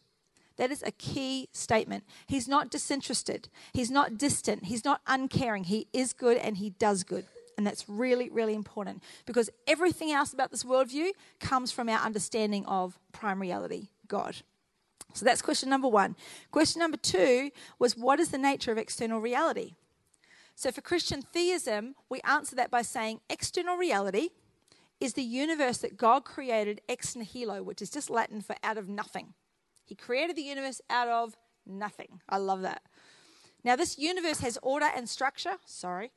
That 0.57 0.71
is 0.71 0.83
a 0.83 0.91
key 0.91 1.47
statement. 1.53 2.03
He's 2.27 2.47
not 2.47 2.69
disinterested. 2.69 3.47
He's 3.71 3.89
not 3.89 4.17
distant. 4.17 4.65
He's 4.65 4.83
not 4.83 5.01
uncaring. 5.07 5.63
He 5.63 5.87
is 5.93 6.11
good 6.11 6.37
and 6.37 6.57
he 6.57 6.71
does 6.71 7.03
good. 7.03 7.25
And 7.57 7.65
that's 7.65 7.87
really, 7.87 8.29
really 8.29 8.55
important 8.55 9.03
because 9.25 9.49
everything 9.67 10.11
else 10.11 10.33
about 10.33 10.51
this 10.51 10.63
worldview 10.63 11.11
comes 11.39 11.71
from 11.71 11.87
our 11.87 11.99
understanding 11.99 12.65
of 12.65 12.99
prime 13.11 13.41
reality, 13.41 13.89
God. 14.07 14.37
So 15.13 15.25
that's 15.25 15.41
question 15.41 15.69
number 15.69 15.87
one. 15.87 16.15
Question 16.51 16.79
number 16.79 16.97
two 16.97 17.51
was 17.79 17.97
what 17.97 18.19
is 18.19 18.29
the 18.29 18.37
nature 18.37 18.71
of 18.71 18.77
external 18.77 19.19
reality? 19.19 19.73
So 20.55 20.71
for 20.71 20.81
Christian 20.81 21.21
theism, 21.21 21.95
we 22.09 22.19
answer 22.21 22.55
that 22.55 22.69
by 22.69 22.81
saying 22.81 23.21
external 23.29 23.77
reality 23.77 24.29
is 24.99 25.13
the 25.13 25.23
universe 25.23 25.77
that 25.77 25.97
God 25.97 26.25
created 26.25 26.81
ex 26.89 27.15
nihilo, 27.15 27.63
which 27.63 27.81
is 27.81 27.89
just 27.89 28.09
Latin 28.09 28.41
for 28.41 28.55
out 28.63 28.77
of 28.77 28.89
nothing. 28.89 29.33
He 29.85 29.95
created 29.95 30.35
the 30.35 30.43
universe 30.43 30.81
out 30.89 31.07
of 31.07 31.37
nothing. 31.65 32.19
I 32.27 32.37
love 32.37 32.61
that. 32.61 32.81
Now, 33.63 33.75
this 33.75 33.97
universe 33.97 34.39
has 34.39 34.57
order 34.61 34.87
and 34.95 35.09
structure. 35.09 35.55
Sorry. 35.65 36.11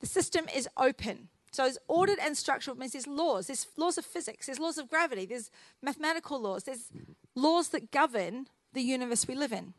The 0.00 0.06
system 0.06 0.46
is 0.54 0.68
open. 0.76 1.28
So 1.52 1.64
it's 1.64 1.78
ordered 1.88 2.18
and 2.20 2.36
structured 2.36 2.78
means 2.78 2.92
there's 2.92 3.06
laws. 3.06 3.46
There's 3.46 3.66
laws 3.76 3.98
of 3.98 4.04
physics. 4.04 4.46
There's 4.46 4.58
laws 4.58 4.78
of 4.78 4.88
gravity. 4.90 5.26
There's 5.26 5.50
mathematical 5.82 6.40
laws. 6.40 6.64
There's 6.64 6.90
laws 7.36 7.68
that 7.68 7.92
govern 7.92 8.48
the 8.72 8.82
universe 8.82 9.28
we 9.28 9.36
live 9.36 9.52
in. 9.52 9.74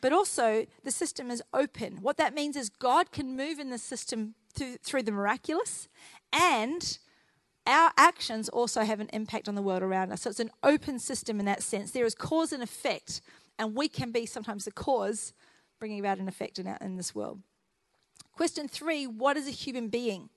But 0.00 0.12
also, 0.12 0.66
the 0.82 0.90
system 0.90 1.30
is 1.30 1.42
open. 1.52 1.98
What 2.00 2.16
that 2.16 2.34
means 2.34 2.56
is 2.56 2.70
God 2.70 3.12
can 3.12 3.36
move 3.36 3.58
in 3.58 3.70
the 3.70 3.78
system 3.78 4.34
through, 4.54 4.78
through 4.82 5.02
the 5.02 5.12
miraculous, 5.12 5.88
and 6.32 6.98
our 7.66 7.92
actions 7.96 8.48
also 8.48 8.82
have 8.82 8.98
an 8.98 9.10
impact 9.12 9.48
on 9.48 9.54
the 9.54 9.62
world 9.62 9.82
around 9.82 10.10
us. 10.10 10.22
So 10.22 10.30
it's 10.30 10.40
an 10.40 10.50
open 10.64 10.98
system 10.98 11.38
in 11.38 11.46
that 11.46 11.62
sense. 11.62 11.92
There 11.92 12.04
is 12.04 12.14
cause 12.14 12.52
and 12.52 12.62
effect, 12.62 13.20
and 13.58 13.76
we 13.76 13.88
can 13.88 14.10
be 14.10 14.26
sometimes 14.26 14.64
the 14.64 14.72
cause 14.72 15.34
bringing 15.78 16.00
about 16.00 16.18
an 16.18 16.28
effect 16.28 16.58
in, 16.58 16.66
our, 16.66 16.78
in 16.80 16.96
this 16.96 17.14
world. 17.14 17.40
Question 18.32 18.66
three 18.66 19.06
What 19.06 19.36
is 19.36 19.46
a 19.46 19.52
human 19.52 19.88
being? 19.88 20.30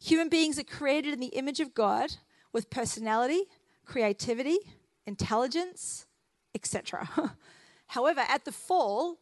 Human 0.00 0.28
beings 0.28 0.58
are 0.58 0.64
created 0.64 1.14
in 1.14 1.20
the 1.20 1.28
image 1.28 1.60
of 1.60 1.72
God 1.72 2.16
with 2.52 2.68
personality, 2.68 3.44
creativity, 3.86 4.58
intelligence, 5.06 6.06
etc. 6.54 7.08
However, 7.88 8.22
at 8.28 8.44
the 8.44 8.52
fall, 8.52 9.18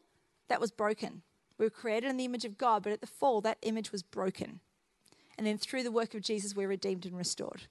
that 0.49 0.61
was 0.61 0.71
broken. 0.71 1.23
We 1.59 1.67
were 1.67 1.71
created 1.71 2.11
in 2.11 2.17
the 2.17 2.25
image 2.25 2.45
of 2.45 2.59
God, 2.59 2.83
but 2.83 2.93
at 2.93 3.01
the 3.01 3.07
fall, 3.07 3.41
that 3.43 3.59
image 3.63 3.93
was 3.93 4.03
broken. 4.03 4.61
And 5.37 5.47
then 5.47 5.59
through 5.59 5.83
the 5.83 5.93
work 5.93 6.15
of 6.15 6.23
Jesus, 6.23 6.55
we're 6.55 6.69
redeemed 6.69 7.07
and 7.07 7.17
restored. 7.17 7.63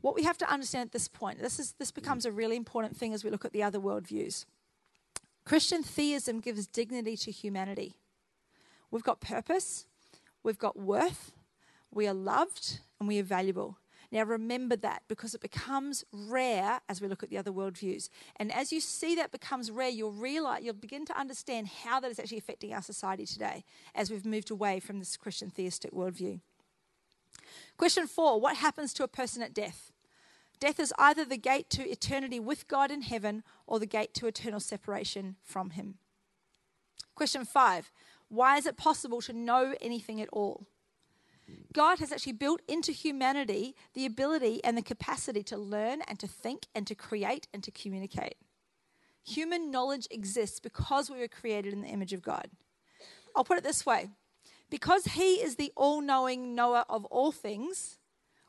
What 0.00 0.14
we 0.14 0.24
have 0.24 0.38
to 0.38 0.50
understand 0.50 0.86
at 0.88 0.92
this 0.92 1.08
point, 1.08 1.40
this, 1.40 1.58
is, 1.58 1.74
this 1.78 1.90
becomes 1.90 2.24
a 2.24 2.32
really 2.32 2.56
important 2.56 2.96
thing 2.96 3.12
as 3.12 3.22
we 3.22 3.30
look 3.30 3.44
at 3.44 3.52
the 3.52 3.62
other 3.62 3.78
worldviews. 3.78 4.46
Christian 5.44 5.82
theism 5.82 6.40
gives 6.40 6.66
dignity 6.66 7.16
to 7.18 7.30
humanity. 7.30 7.96
We've 8.90 9.02
got 9.02 9.20
purpose, 9.20 9.86
we've 10.42 10.58
got 10.58 10.78
worth, 10.78 11.32
we 11.92 12.06
are 12.08 12.14
loved, 12.14 12.80
and 12.98 13.08
we 13.08 13.18
are 13.18 13.24
valuable. 13.24 13.78
Now, 14.12 14.24
remember 14.24 14.74
that 14.76 15.02
because 15.06 15.34
it 15.34 15.40
becomes 15.40 16.04
rare 16.12 16.80
as 16.88 17.00
we 17.00 17.06
look 17.06 17.22
at 17.22 17.30
the 17.30 17.38
other 17.38 17.52
worldviews. 17.52 18.08
And 18.36 18.52
as 18.52 18.72
you 18.72 18.80
see 18.80 19.14
that 19.14 19.30
becomes 19.30 19.70
rare, 19.70 19.88
you'll 19.88 20.10
realize, 20.10 20.64
you'll 20.64 20.74
begin 20.74 21.04
to 21.06 21.18
understand 21.18 21.68
how 21.84 22.00
that 22.00 22.10
is 22.10 22.18
actually 22.18 22.38
affecting 22.38 22.72
our 22.72 22.82
society 22.82 23.24
today 23.24 23.64
as 23.94 24.10
we've 24.10 24.26
moved 24.26 24.50
away 24.50 24.80
from 24.80 24.98
this 24.98 25.16
Christian 25.16 25.50
theistic 25.50 25.92
worldview. 25.92 26.40
Question 27.76 28.08
four 28.08 28.40
What 28.40 28.56
happens 28.56 28.92
to 28.94 29.04
a 29.04 29.08
person 29.08 29.42
at 29.42 29.54
death? 29.54 29.92
Death 30.58 30.80
is 30.80 30.92
either 30.98 31.24
the 31.24 31.38
gate 31.38 31.70
to 31.70 31.88
eternity 31.88 32.38
with 32.38 32.68
God 32.68 32.90
in 32.90 33.02
heaven 33.02 33.44
or 33.66 33.78
the 33.78 33.86
gate 33.86 34.12
to 34.14 34.26
eternal 34.26 34.60
separation 34.60 35.36
from 35.42 35.70
Him. 35.70 35.94
Question 37.14 37.44
five 37.44 37.90
why 38.28 38.56
is 38.56 38.66
it 38.66 38.76
possible 38.76 39.20
to 39.22 39.32
know 39.32 39.74
anything 39.80 40.20
at 40.20 40.28
all? 40.32 40.66
God 41.72 41.98
has 41.98 42.12
actually 42.12 42.32
built 42.32 42.62
into 42.66 42.92
humanity 42.92 43.74
the 43.94 44.06
ability 44.06 44.62
and 44.64 44.76
the 44.76 44.82
capacity 44.82 45.42
to 45.44 45.56
learn 45.56 46.02
and 46.02 46.18
to 46.18 46.26
think 46.26 46.66
and 46.74 46.86
to 46.86 46.94
create 46.94 47.46
and 47.54 47.62
to 47.62 47.70
communicate. 47.70 48.36
Human 49.24 49.70
knowledge 49.70 50.08
exists 50.10 50.60
because 50.60 51.10
we 51.10 51.18
were 51.18 51.28
created 51.28 51.72
in 51.72 51.82
the 51.82 51.88
image 51.88 52.12
of 52.12 52.22
God. 52.22 52.48
I'll 53.36 53.44
put 53.44 53.58
it 53.58 53.64
this 53.64 53.86
way 53.86 54.08
because 54.70 55.04
He 55.04 55.34
is 55.34 55.56
the 55.56 55.72
all 55.76 56.00
knowing 56.00 56.54
knower 56.54 56.84
of 56.88 57.04
all 57.06 57.30
things, 57.32 57.98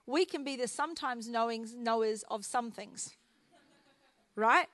we 0.05 0.25
can 0.25 0.43
be 0.43 0.55
the 0.55 0.67
sometimes 0.67 1.27
knowing 1.27 1.67
knowers 1.77 2.23
of 2.29 2.45
some 2.45 2.71
things. 2.71 3.15
Right? 4.35 4.67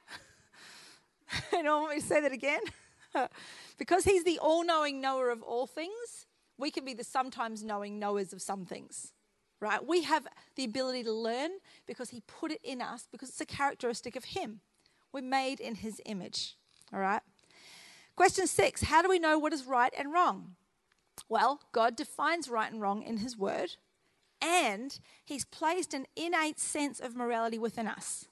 you 1.52 1.64
know, 1.64 1.82
want 1.82 1.96
me 1.96 2.02
to 2.02 2.08
say 2.08 2.22
that 2.22 2.32
again? 2.32 2.62
because 3.78 4.04
he's 4.04 4.24
the 4.24 4.40
all 4.40 4.64
knowing 4.64 5.02
knower 5.02 5.30
of 5.30 5.42
all 5.42 5.68
things, 5.68 6.27
we 6.58 6.72
can 6.72 6.86
be 6.86 6.94
the 6.94 7.04
sometimes 7.04 7.64
knowing 7.64 8.00
knowers 8.00 8.34
of 8.34 8.42
some 8.42 8.66
things. 8.66 9.14
Right? 9.60 9.86
We 9.86 10.04
have 10.04 10.28
the 10.56 10.66
ability 10.66 11.04
to 11.04 11.12
learn 11.12 11.50
because 11.88 12.12
he 12.12 12.22
put 12.28 12.52
it 12.52 12.62
in 12.64 12.82
us 12.82 13.08
because 13.12 13.30
it's 13.30 13.42
a 13.42 13.46
characteristic 13.46 14.16
of 14.16 14.26
him. 14.26 14.60
We're 15.12 15.22
made 15.22 15.60
in 15.60 15.76
his 15.76 16.00
image. 16.06 16.56
All 16.94 17.00
right? 17.00 17.22
Question 18.16 18.48
six 18.48 18.84
How 18.84 19.02
do 19.02 19.10
we 19.10 19.20
know 19.20 19.40
what 19.40 19.54
is 19.54 19.66
right 19.66 19.94
and 19.98 20.14
wrong? 20.14 20.56
Well, 21.30 21.62
God 21.72 21.96
defines 21.96 22.50
right 22.50 22.72
and 22.72 22.82
wrong 22.82 23.02
in 23.02 23.18
his 23.18 23.38
word, 23.38 23.76
and 24.42 25.00
he's 25.26 25.46
placed 25.46 25.94
an 25.94 26.06
innate 26.16 26.60
sense 26.60 27.00
of 27.00 27.16
morality 27.16 27.58
within 27.58 27.88
us. 27.88 28.28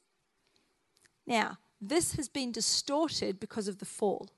Now, 1.25 1.57
this 1.81 2.15
has 2.15 2.29
been 2.29 2.51
distorted 2.51 3.39
because 3.39 3.67
of 3.67 3.79
the 3.79 3.85
fall. 3.85 4.29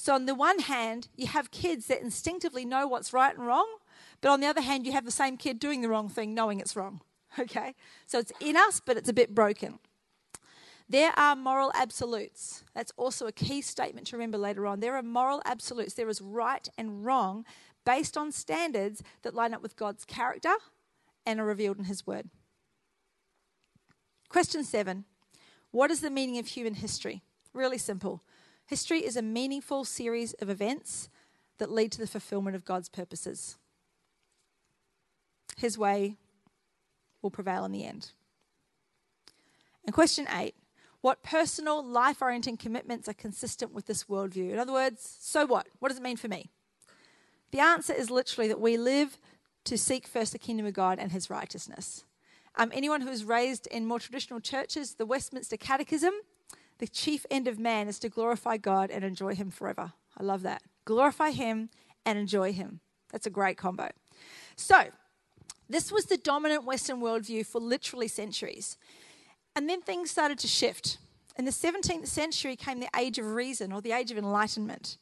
So, 0.00 0.14
on 0.14 0.24
the 0.24 0.34
one 0.34 0.60
hand, 0.60 1.08
you 1.14 1.26
have 1.26 1.50
kids 1.50 1.88
that 1.88 2.00
instinctively 2.00 2.64
know 2.64 2.86
what's 2.86 3.12
right 3.12 3.36
and 3.36 3.46
wrong, 3.46 3.68
but 4.22 4.30
on 4.30 4.40
the 4.40 4.46
other 4.46 4.62
hand, 4.62 4.86
you 4.86 4.92
have 4.92 5.04
the 5.04 5.10
same 5.10 5.36
kid 5.36 5.58
doing 5.58 5.82
the 5.82 5.90
wrong 5.90 6.08
thing 6.08 6.34
knowing 6.34 6.58
it's 6.58 6.74
wrong. 6.74 7.02
Okay? 7.38 7.74
So, 8.06 8.18
it's 8.18 8.32
in 8.40 8.56
us, 8.56 8.80
but 8.80 8.96
it's 8.96 9.10
a 9.10 9.12
bit 9.12 9.34
broken. 9.34 9.78
There 10.88 11.12
are 11.18 11.36
moral 11.36 11.70
absolutes. 11.74 12.64
That's 12.74 12.92
also 12.96 13.26
a 13.26 13.32
key 13.32 13.60
statement 13.60 14.06
to 14.06 14.16
remember 14.16 14.38
later 14.38 14.66
on. 14.66 14.80
There 14.80 14.96
are 14.96 15.02
moral 15.02 15.42
absolutes. 15.44 15.94
There 15.94 16.08
is 16.08 16.22
right 16.22 16.66
and 16.78 17.04
wrong 17.04 17.44
based 17.84 18.16
on 18.16 18.32
standards 18.32 19.02
that 19.20 19.34
line 19.34 19.52
up 19.52 19.62
with 19.62 19.76
God's 19.76 20.06
character 20.06 20.54
and 21.26 21.38
are 21.38 21.44
revealed 21.44 21.78
in 21.78 21.84
His 21.84 22.06
Word. 22.06 22.30
Question 24.30 24.64
seven 24.64 25.04
What 25.70 25.90
is 25.90 26.00
the 26.00 26.10
meaning 26.10 26.38
of 26.38 26.46
human 26.46 26.74
history? 26.74 27.22
Really 27.52 27.78
simple. 27.78 28.22
History 28.70 29.04
is 29.04 29.16
a 29.16 29.22
meaningful 29.22 29.84
series 29.84 30.32
of 30.34 30.48
events 30.48 31.08
that 31.58 31.72
lead 31.72 31.90
to 31.90 31.98
the 31.98 32.06
fulfillment 32.06 32.54
of 32.54 32.64
God's 32.64 32.88
purposes. 32.88 33.56
His 35.56 35.76
way 35.76 36.18
will 37.20 37.32
prevail 37.32 37.64
in 37.64 37.72
the 37.72 37.84
end. 37.84 38.12
And 39.84 39.92
question 39.92 40.28
eight 40.32 40.54
what 41.00 41.24
personal, 41.24 41.84
life 41.84 42.22
orienting 42.22 42.58
commitments 42.58 43.08
are 43.08 43.12
consistent 43.12 43.74
with 43.74 43.86
this 43.86 44.04
worldview? 44.04 44.52
In 44.52 44.60
other 44.60 44.72
words, 44.72 45.16
so 45.18 45.46
what? 45.46 45.66
What 45.80 45.88
does 45.88 45.98
it 45.98 46.04
mean 46.04 46.16
for 46.16 46.28
me? 46.28 46.52
The 47.50 47.58
answer 47.58 47.92
is 47.92 48.08
literally 48.08 48.46
that 48.46 48.60
we 48.60 48.76
live 48.76 49.18
to 49.64 49.76
seek 49.76 50.06
first 50.06 50.30
the 50.30 50.38
kingdom 50.38 50.64
of 50.66 50.74
God 50.74 51.00
and 51.00 51.10
his 51.10 51.28
righteousness. 51.28 52.04
Um, 52.54 52.70
anyone 52.72 53.00
who 53.00 53.10
is 53.10 53.24
raised 53.24 53.66
in 53.66 53.84
more 53.86 53.98
traditional 53.98 54.38
churches, 54.38 54.94
the 54.94 55.06
Westminster 55.06 55.56
Catechism, 55.56 56.14
the 56.80 56.88
chief 56.88 57.24
end 57.30 57.46
of 57.46 57.58
man 57.58 57.86
is 57.88 57.98
to 58.00 58.08
glorify 58.08 58.56
God 58.56 58.90
and 58.90 59.04
enjoy 59.04 59.34
him 59.34 59.50
forever. 59.50 59.92
I 60.18 60.24
love 60.24 60.42
that. 60.42 60.62
Glorify 60.84 61.30
him 61.30 61.68
and 62.04 62.18
enjoy 62.18 62.52
him. 62.52 62.80
That's 63.12 63.26
a 63.26 63.30
great 63.30 63.56
combo. 63.56 63.90
So, 64.56 64.84
this 65.68 65.92
was 65.92 66.06
the 66.06 66.16
dominant 66.16 66.64
Western 66.64 67.00
worldview 67.00 67.46
for 67.46 67.60
literally 67.60 68.08
centuries. 68.08 68.76
And 69.54 69.68
then 69.68 69.82
things 69.82 70.10
started 70.10 70.38
to 70.40 70.48
shift. 70.48 70.98
In 71.36 71.44
the 71.44 71.52
17th 71.52 72.06
century 72.06 72.56
came 72.56 72.80
the 72.80 72.88
age 72.98 73.18
of 73.18 73.26
reason 73.26 73.72
or 73.72 73.80
the 73.80 73.92
age 73.92 74.10
of 74.10 74.18
enlightenment. 74.18 74.96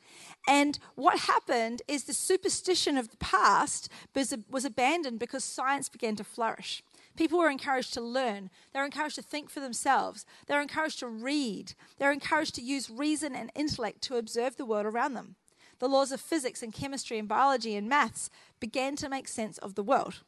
And 0.46 0.78
what 0.94 1.20
happened 1.20 1.82
is 1.88 2.04
the 2.04 2.12
superstition 2.12 2.98
of 2.98 3.10
the 3.10 3.16
past 3.16 3.88
was, 4.14 4.64
abandoned 4.64 5.18
because 5.18 5.42
science 5.42 5.88
began 5.88 6.16
to 6.16 6.24
flourish. 6.24 6.82
People 7.18 7.40
were 7.40 7.50
encouraged 7.50 7.94
to 7.94 8.00
learn. 8.00 8.48
They 8.72 8.78
were 8.78 8.84
encouraged 8.84 9.16
to 9.16 9.22
think 9.22 9.50
for 9.50 9.58
themselves. 9.58 10.24
They 10.46 10.54
were 10.54 10.60
encouraged 10.60 11.00
to 11.00 11.08
read. 11.08 11.72
They 11.98 12.06
were 12.06 12.12
encouraged 12.12 12.54
to 12.54 12.62
use 12.62 12.88
reason 12.88 13.34
and 13.34 13.50
intellect 13.56 14.02
to 14.02 14.18
observe 14.18 14.56
the 14.56 14.64
world 14.64 14.86
around 14.86 15.14
them. 15.14 15.34
The 15.80 15.88
laws 15.88 16.12
of 16.12 16.20
physics 16.20 16.62
and 16.62 16.72
chemistry 16.72 17.18
and 17.18 17.26
biology 17.26 17.74
and 17.74 17.88
maths 17.88 18.30
began 18.60 18.94
to 18.96 19.08
make 19.08 19.26
sense 19.26 19.58
of 19.58 19.74
the 19.74 19.82
world. 19.82 20.22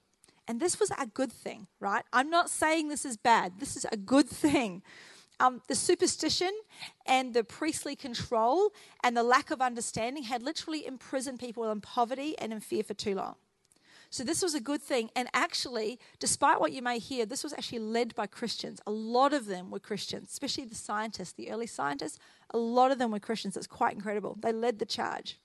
And 0.48 0.58
this 0.58 0.80
was 0.80 0.90
a 0.98 1.06
good 1.06 1.30
thing, 1.30 1.68
right? 1.78 2.02
I'm 2.12 2.28
not 2.28 2.50
saying 2.50 2.88
this 2.88 3.04
is 3.04 3.16
bad. 3.16 3.60
This 3.60 3.76
is 3.76 3.86
a 3.92 3.96
good 3.96 4.28
thing. 4.28 4.82
Um, 5.38 5.62
the 5.68 5.76
superstition 5.76 6.50
and 7.06 7.34
the 7.34 7.44
priestly 7.44 7.94
control 7.94 8.70
and 9.04 9.16
the 9.16 9.22
lack 9.22 9.52
of 9.52 9.60
understanding 9.60 10.24
had 10.24 10.42
literally 10.42 10.84
imprisoned 10.84 11.38
people 11.38 11.70
in 11.70 11.80
poverty 11.80 12.36
and 12.36 12.52
in 12.52 12.58
fear 12.58 12.82
for 12.82 12.94
too 12.94 13.14
long. 13.14 13.36
So, 14.10 14.24
this 14.24 14.42
was 14.42 14.54
a 14.54 14.60
good 14.60 14.82
thing. 14.82 15.10
And 15.14 15.28
actually, 15.32 16.00
despite 16.18 16.60
what 16.60 16.72
you 16.72 16.82
may 16.82 16.98
hear, 16.98 17.24
this 17.24 17.44
was 17.44 17.52
actually 17.52 17.78
led 17.78 18.14
by 18.16 18.26
Christians. 18.26 18.80
A 18.86 18.90
lot 18.90 19.32
of 19.32 19.46
them 19.46 19.70
were 19.70 19.78
Christians, 19.78 20.30
especially 20.30 20.64
the 20.64 20.74
scientists, 20.74 21.32
the 21.32 21.50
early 21.50 21.68
scientists. 21.68 22.18
A 22.50 22.58
lot 22.58 22.90
of 22.90 22.98
them 22.98 23.12
were 23.12 23.20
Christians. 23.20 23.56
It's 23.56 23.68
quite 23.68 23.94
incredible. 23.94 24.36
They 24.40 24.52
led 24.52 24.80
the 24.80 24.86
charge. 24.86 25.38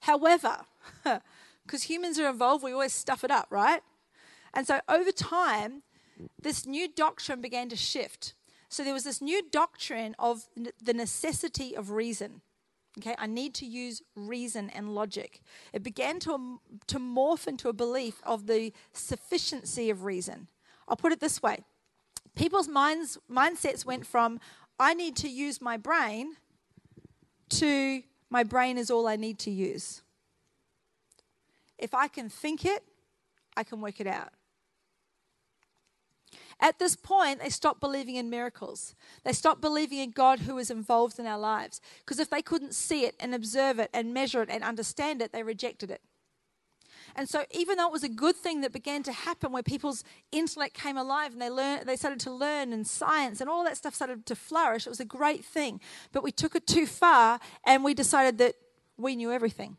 However, 0.00 0.58
because 1.66 1.84
humans 1.84 2.18
are 2.18 2.28
involved, 2.28 2.62
we 2.62 2.72
always 2.72 2.92
stuff 2.92 3.24
it 3.24 3.30
up, 3.30 3.48
right? 3.50 3.82
And 4.52 4.66
so 4.66 4.80
over 4.88 5.10
time, 5.10 5.82
this 6.40 6.66
new 6.66 6.88
doctrine 6.88 7.40
began 7.40 7.68
to 7.70 7.76
shift. 7.76 8.34
So 8.68 8.84
there 8.84 8.94
was 8.94 9.04
this 9.04 9.20
new 9.20 9.42
doctrine 9.50 10.14
of 10.18 10.46
the 10.82 10.94
necessity 10.94 11.76
of 11.76 11.90
reason. 11.90 12.40
Okay, 12.98 13.14
I 13.18 13.26
need 13.26 13.54
to 13.54 13.66
use 13.66 14.02
reason 14.14 14.70
and 14.70 14.94
logic. 14.94 15.40
It 15.72 15.82
began 15.82 16.20
to, 16.20 16.60
to 16.86 16.98
morph 16.98 17.48
into 17.48 17.68
a 17.68 17.72
belief 17.72 18.22
of 18.24 18.46
the 18.46 18.72
sufficiency 18.92 19.90
of 19.90 20.04
reason. 20.04 20.46
I'll 20.86 20.96
put 20.96 21.12
it 21.12 21.20
this 21.20 21.42
way 21.42 21.64
people's 22.34 22.68
minds, 22.68 23.18
mindsets 23.30 23.84
went 23.84 24.06
from, 24.06 24.40
I 24.78 24.94
need 24.94 25.16
to 25.16 25.28
use 25.28 25.60
my 25.60 25.76
brain, 25.76 26.36
to 27.50 28.02
my 28.30 28.42
brain 28.42 28.78
is 28.78 28.90
all 28.90 29.06
I 29.06 29.16
need 29.16 29.38
to 29.40 29.50
use. 29.50 30.02
If 31.78 31.94
I 31.94 32.08
can 32.08 32.28
think 32.28 32.64
it, 32.64 32.82
I 33.56 33.62
can 33.62 33.80
work 33.80 34.00
it 34.00 34.06
out. 34.06 34.30
At 36.60 36.78
this 36.78 36.96
point, 36.96 37.40
they 37.40 37.48
stopped 37.48 37.80
believing 37.80 38.16
in 38.16 38.30
miracles. 38.30 38.94
They 39.24 39.32
stopped 39.32 39.60
believing 39.60 39.98
in 39.98 40.10
God 40.10 40.40
who 40.40 40.58
is 40.58 40.70
involved 40.70 41.18
in 41.18 41.26
our 41.26 41.38
lives. 41.38 41.80
Because 42.00 42.18
if 42.18 42.30
they 42.30 42.42
couldn't 42.42 42.74
see 42.74 43.04
it 43.04 43.14
and 43.18 43.34
observe 43.34 43.78
it 43.78 43.90
and 43.92 44.14
measure 44.14 44.42
it 44.42 44.50
and 44.50 44.62
understand 44.62 45.20
it, 45.20 45.32
they 45.32 45.42
rejected 45.42 45.90
it. 45.90 46.00
And 47.16 47.28
so, 47.28 47.44
even 47.52 47.76
though 47.76 47.86
it 47.86 47.92
was 47.92 48.02
a 48.02 48.08
good 48.08 48.34
thing 48.34 48.62
that 48.62 48.72
began 48.72 49.02
to 49.04 49.12
happen 49.12 49.52
where 49.52 49.62
people's 49.62 50.02
intellect 50.32 50.74
came 50.74 50.96
alive 50.96 51.32
and 51.32 51.40
they 51.40 51.50
learned, 51.50 51.86
they 51.86 51.96
started 51.96 52.18
to 52.20 52.32
learn 52.32 52.72
and 52.72 52.86
science 52.86 53.40
and 53.40 53.48
all 53.48 53.62
that 53.64 53.76
stuff 53.76 53.94
started 53.94 54.26
to 54.26 54.34
flourish, 54.34 54.86
it 54.86 54.90
was 54.90 55.00
a 55.00 55.04
great 55.04 55.44
thing. 55.44 55.80
But 56.12 56.24
we 56.24 56.32
took 56.32 56.56
it 56.56 56.66
too 56.66 56.86
far 56.86 57.38
and 57.64 57.84
we 57.84 57.94
decided 57.94 58.38
that 58.38 58.54
we 58.96 59.14
knew 59.14 59.30
everything. 59.30 59.76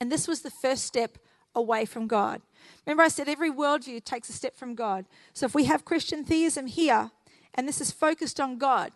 And 0.00 0.12
this 0.12 0.28
was 0.28 0.42
the 0.42 0.50
first 0.50 0.84
step 0.84 1.18
away 1.56 1.84
from 1.84 2.06
God. 2.06 2.42
Remember, 2.84 3.02
I 3.02 3.08
said 3.08 3.28
every 3.28 3.50
worldview 3.50 4.04
takes 4.04 4.28
a 4.28 4.32
step 4.32 4.56
from 4.56 4.76
God. 4.76 5.06
So 5.32 5.46
if 5.46 5.54
we 5.54 5.64
have 5.64 5.84
Christian 5.84 6.22
theism 6.22 6.66
here, 6.66 7.10
and 7.54 7.66
this 7.66 7.80
is 7.80 7.90
focused 7.90 8.38
on 8.38 8.58
God, 8.58 8.92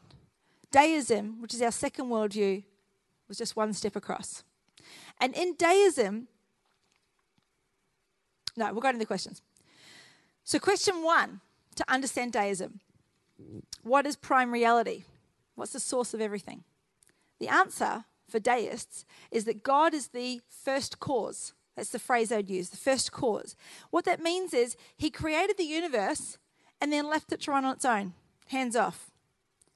deism, 0.70 1.40
which 1.40 1.54
is 1.54 1.62
our 1.62 1.72
second 1.72 2.06
worldview, 2.06 2.62
was 3.26 3.38
just 3.38 3.56
one 3.56 3.72
step 3.72 3.96
across. 3.96 4.44
And 5.20 5.34
in 5.34 5.54
deism, 5.56 6.28
no, 8.56 8.72
we'll 8.72 8.82
go 8.82 8.92
to 8.92 8.98
the 8.98 9.06
questions. 9.06 9.42
So, 10.44 10.58
question 10.58 11.02
one 11.02 11.40
to 11.76 11.84
understand 11.88 12.32
deism 12.32 12.80
what 13.82 14.06
is 14.06 14.16
prime 14.16 14.52
reality? 14.52 15.04
What's 15.54 15.72
the 15.72 15.80
source 15.80 16.12
of 16.12 16.20
everything? 16.20 16.64
The 17.38 17.48
answer 17.48 18.04
for 18.28 18.38
deists 18.38 19.04
is 19.30 19.44
that 19.44 19.62
God 19.62 19.94
is 19.94 20.08
the 20.08 20.40
first 20.48 21.00
cause. 21.00 21.54
That's 21.80 21.88
the 21.88 21.98
phrase 21.98 22.30
I'd 22.30 22.50
use, 22.50 22.68
the 22.68 22.76
first 22.76 23.10
cause. 23.10 23.56
What 23.88 24.04
that 24.04 24.20
means 24.20 24.52
is 24.52 24.76
he 24.98 25.08
created 25.08 25.56
the 25.56 25.64
universe 25.64 26.36
and 26.78 26.92
then 26.92 27.08
left 27.08 27.32
it 27.32 27.40
to 27.40 27.52
run 27.52 27.64
on 27.64 27.72
its 27.72 27.86
own, 27.86 28.12
hands 28.48 28.76
off. 28.76 29.10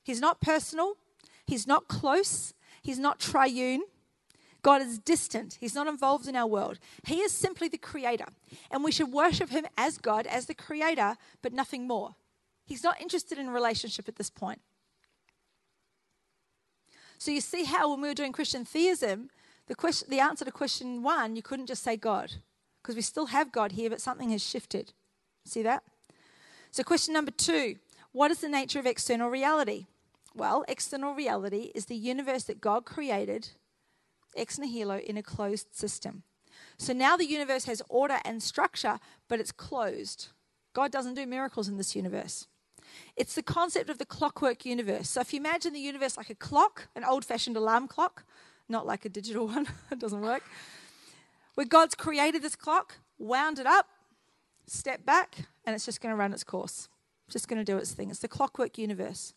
He's 0.03 0.21
not 0.21 0.39
personal, 0.39 0.99
he's 1.47 1.67
not 1.67 1.89
close, 1.89 2.53
he's 2.83 2.99
not 2.99 3.21
triune. 3.21 3.85
God 4.61 4.83
is 4.83 4.99
distant. 4.99 5.57
He's 5.61 5.75
not 5.75 5.87
involved 5.87 6.29
in 6.29 6.37
our 6.37 6.47
world. 6.47 6.79
He 7.07 7.21
is 7.21 7.33
simply 7.33 7.69
the 7.69 7.79
creator. 7.79 8.27
And 8.71 8.85
we 8.85 8.93
should 8.93 9.11
worship 9.11 9.49
him 9.49 9.67
as 9.79 9.97
God, 9.97 10.27
as 10.27 10.45
the 10.45 10.55
creator, 10.55 11.17
but 11.41 11.55
nothing 11.55 11.87
more. 11.87 12.17
He's 12.67 12.85
not 12.85 13.01
interested 13.01 13.39
in 13.39 13.49
relationship 13.49 14.09
at 14.09 14.17
this 14.17 14.31
point. 14.31 14.61
So 17.17 17.31
you 17.31 17.41
see 17.41 17.65
how 17.65 17.91
when 17.91 18.03
we 18.03 18.09
were 18.09 18.15
doing 18.15 18.33
Christian 18.33 18.67
theism, 18.67 19.31
the, 19.67 19.75
question, 19.75 20.09
the 20.11 20.21
answer 20.21 20.45
to 20.45 20.53
question 20.53 21.03
one, 21.03 21.37
you 21.37 21.43
couldn't 21.43 21.67
just 21.67 21.83
say 21.83 21.97
God, 21.97 22.33
because 22.83 22.97
we 22.97 23.03
still 23.03 23.27
have 23.27 23.53
God 23.53 23.73
here, 23.73 23.91
but 23.91 24.01
something 24.01 24.31
has 24.31 24.45
shifted. 24.45 24.93
See 25.45 25.63
that? 25.63 25.83
So, 26.71 26.83
question 26.83 27.15
number 27.15 27.31
two 27.31 27.77
what 28.13 28.31
is 28.31 28.41
the 28.41 28.49
nature 28.49 28.79
of 28.79 28.87
external 28.87 29.29
reality? 29.29 29.87
Well, 30.35 30.65
external 30.69 31.15
reality 31.15 31.71
is 31.75 31.87
the 31.87 31.97
universe 31.97 32.45
that 32.45 32.61
God 32.61 32.85
created 32.85 33.51
ex 34.37 34.59
nihilo 34.59 34.99
in 34.99 35.17
a 35.17 35.23
closed 35.23 35.75
system. 35.75 36.23
So 36.77 36.93
now 36.93 37.17
the 37.17 37.27
universe 37.27 37.65
has 37.65 37.83
order 37.89 38.19
and 38.25 38.43
structure, 38.43 38.99
but 39.29 39.41
it's 39.41 39.53
closed. 39.53 40.29
God 40.73 40.91
doesn't 40.91 41.15
do 41.15 41.27
miracles 41.27 41.69
in 41.69 41.77
this 41.77 41.95
universe. 41.95 42.47
It's 43.17 43.35
the 43.35 43.43
concept 43.43 43.91
of 43.91 43.99
the 43.99 44.05
clockwork 44.05 44.65
universe. 44.65 45.09
So 45.09 45.21
if 45.21 45.33
you 45.33 45.41
imagine 45.41 45.73
the 45.73 45.81
universe 45.81 46.17
like 46.17 46.31
a 46.31 46.35
clock, 46.35 46.89
an 46.95 47.05
old 47.05 47.25
fashioned 47.25 47.57
alarm 47.57 47.89
clock, 47.89 48.25
not 48.69 48.87
like 48.87 49.05
a 49.05 49.09
digital 49.09 49.47
one, 49.55 49.67
it 49.91 49.99
doesn't 49.99 50.21
work. 50.21 50.43
Where 51.55 51.67
God's 51.67 51.95
created 51.95 52.43
this 52.43 52.57
clock, 52.57 52.99
wound 53.19 53.59
it 53.59 53.67
up, 53.67 53.87
step 54.67 55.05
back, 55.05 55.47
and 55.65 55.75
it's 55.75 55.85
just 55.85 56.01
going 56.01 56.13
to 56.13 56.17
run 56.17 56.33
its 56.33 56.45
course. 56.45 56.89
It's 57.27 57.35
just 57.35 57.49
going 57.49 57.65
to 57.65 57.65
do 57.65 57.79
its 57.79 57.93
thing. 57.93 58.11
It's 58.11 58.19
the 58.19 58.29
clockwork 58.29 58.77
universe. 58.77 59.35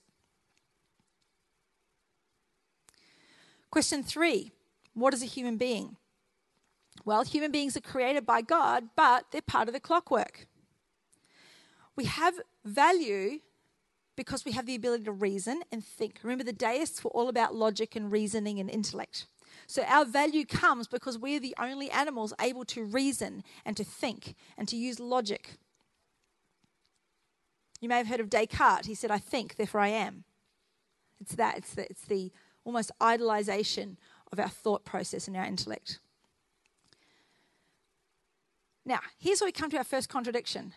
Question 3.69 4.03
three 4.03 4.51
What 4.93 5.13
is 5.13 5.21
a 5.21 5.27
human 5.27 5.57
being? 5.57 5.97
Well, 7.05 7.23
human 7.23 7.51
beings 7.51 7.77
are 7.77 7.81
created 7.81 8.25
by 8.25 8.41
God, 8.41 8.85
but 8.95 9.25
they're 9.31 9.41
part 9.41 9.67
of 9.67 9.73
the 9.73 9.79
clockwork. 9.79 10.47
We 11.95 12.05
have 12.05 12.35
value 12.65 13.39
because 14.17 14.43
we 14.43 14.51
have 14.51 14.65
the 14.65 14.75
ability 14.75 15.05
to 15.05 15.11
reason 15.13 15.61
and 15.71 15.85
think. 15.85 16.19
Remember, 16.23 16.43
the 16.43 16.51
deists 16.51 17.03
were 17.03 17.11
all 17.11 17.29
about 17.29 17.55
logic 17.55 17.95
and 17.95 18.11
reasoning 18.11 18.59
and 18.59 18.69
intellect. 18.69 19.27
So 19.67 19.83
our 19.83 20.03
value 20.03 20.45
comes 20.45 20.87
because 20.87 21.17
we're 21.17 21.39
the 21.39 21.55
only 21.57 21.89
animals 21.91 22.33
able 22.41 22.65
to 22.65 22.83
reason 22.83 23.43
and 23.63 23.77
to 23.77 23.83
think 23.83 24.35
and 24.57 24.67
to 24.67 24.75
use 24.75 24.99
logic. 24.99 25.51
You 27.79 27.87
may 27.87 27.97
have 27.97 28.07
heard 28.07 28.19
of 28.19 28.29
Descartes. 28.29 28.87
He 28.87 28.95
said, 28.95 29.11
I 29.11 29.19
think, 29.19 29.55
therefore 29.55 29.81
I 29.81 29.89
am. 29.89 30.23
It's 31.19 31.35
that, 31.35 31.57
it's 31.57 31.75
the, 31.75 31.89
it's 31.89 32.05
the 32.05 32.31
almost 32.65 32.91
idolization 32.99 33.97
of 34.31 34.39
our 34.39 34.49
thought 34.49 34.83
process 34.83 35.27
and 35.27 35.37
our 35.37 35.45
intellect. 35.45 35.99
Now, 38.83 38.99
here's 39.19 39.41
where 39.41 39.47
we 39.47 39.51
come 39.51 39.69
to 39.69 39.77
our 39.77 39.83
first 39.83 40.09
contradiction. 40.09 40.73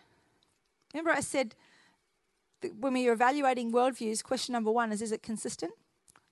Remember, 0.93 1.11
I 1.11 1.21
said 1.21 1.55
when 2.79 2.93
we 2.93 3.07
are 3.07 3.13
evaluating 3.13 3.71
worldviews, 3.71 4.23
question 4.23 4.53
number 4.53 4.71
one 4.71 4.91
is 4.91 5.01
is 5.01 5.11
it 5.11 5.23
consistent? 5.23 5.73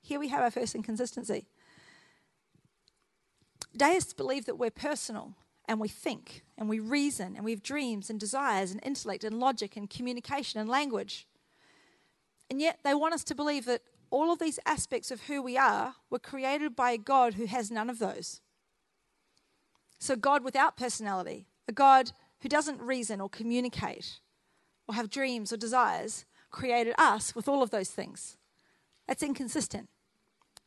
Here 0.01 0.19
we 0.19 0.29
have 0.29 0.41
our 0.41 0.51
first 0.51 0.75
inconsistency. 0.75 1.47
Deists 3.75 4.13
believe 4.13 4.45
that 4.45 4.57
we're 4.57 4.71
personal 4.71 5.35
and 5.67 5.79
we 5.79 5.87
think 5.87 6.43
and 6.57 6.67
we 6.67 6.79
reason 6.79 7.35
and 7.35 7.45
we 7.45 7.51
have 7.51 7.61
dreams 7.61 8.09
and 8.09 8.19
desires 8.19 8.71
and 8.71 8.79
intellect 8.83 9.23
and 9.23 9.39
logic 9.39 9.77
and 9.77 9.89
communication 9.89 10.59
and 10.59 10.69
language. 10.69 11.27
And 12.49 12.59
yet 12.59 12.79
they 12.83 12.95
want 12.95 13.13
us 13.13 13.23
to 13.25 13.35
believe 13.35 13.65
that 13.65 13.81
all 14.09 14.31
of 14.31 14.39
these 14.39 14.59
aspects 14.65 15.11
of 15.11 15.21
who 15.23 15.41
we 15.41 15.57
are 15.57 15.95
were 16.09 16.19
created 16.19 16.75
by 16.75 16.91
a 16.91 16.97
God 16.97 17.35
who 17.35 17.45
has 17.45 17.69
none 17.69 17.89
of 17.89 17.99
those. 17.99 18.41
So, 19.99 20.15
God 20.15 20.43
without 20.43 20.77
personality, 20.77 21.47
a 21.67 21.71
God 21.71 22.11
who 22.41 22.49
doesn't 22.49 22.81
reason 22.81 23.21
or 23.21 23.29
communicate 23.29 24.19
or 24.89 24.95
have 24.95 25.11
dreams 25.11 25.53
or 25.53 25.57
desires, 25.57 26.25
created 26.49 26.95
us 26.97 27.35
with 27.35 27.47
all 27.47 27.61
of 27.61 27.69
those 27.69 27.91
things. 27.91 28.37
That's 29.07 29.21
inconsistent, 29.21 29.87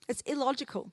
it's 0.08 0.20
illogical. 0.20 0.92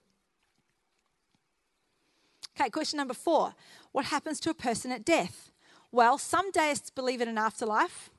Okay, 2.59 2.71
question 2.71 2.97
number 2.97 3.13
four 3.13 3.53
What 3.91 4.05
happens 4.05 4.39
to 4.41 4.49
a 4.49 4.55
person 4.55 4.91
at 4.91 5.05
death? 5.05 5.51
Well, 5.91 6.17
some 6.17 6.51
deists 6.51 6.89
believe 6.89 7.21
in 7.21 7.27
an 7.27 7.37
afterlife 7.37 8.09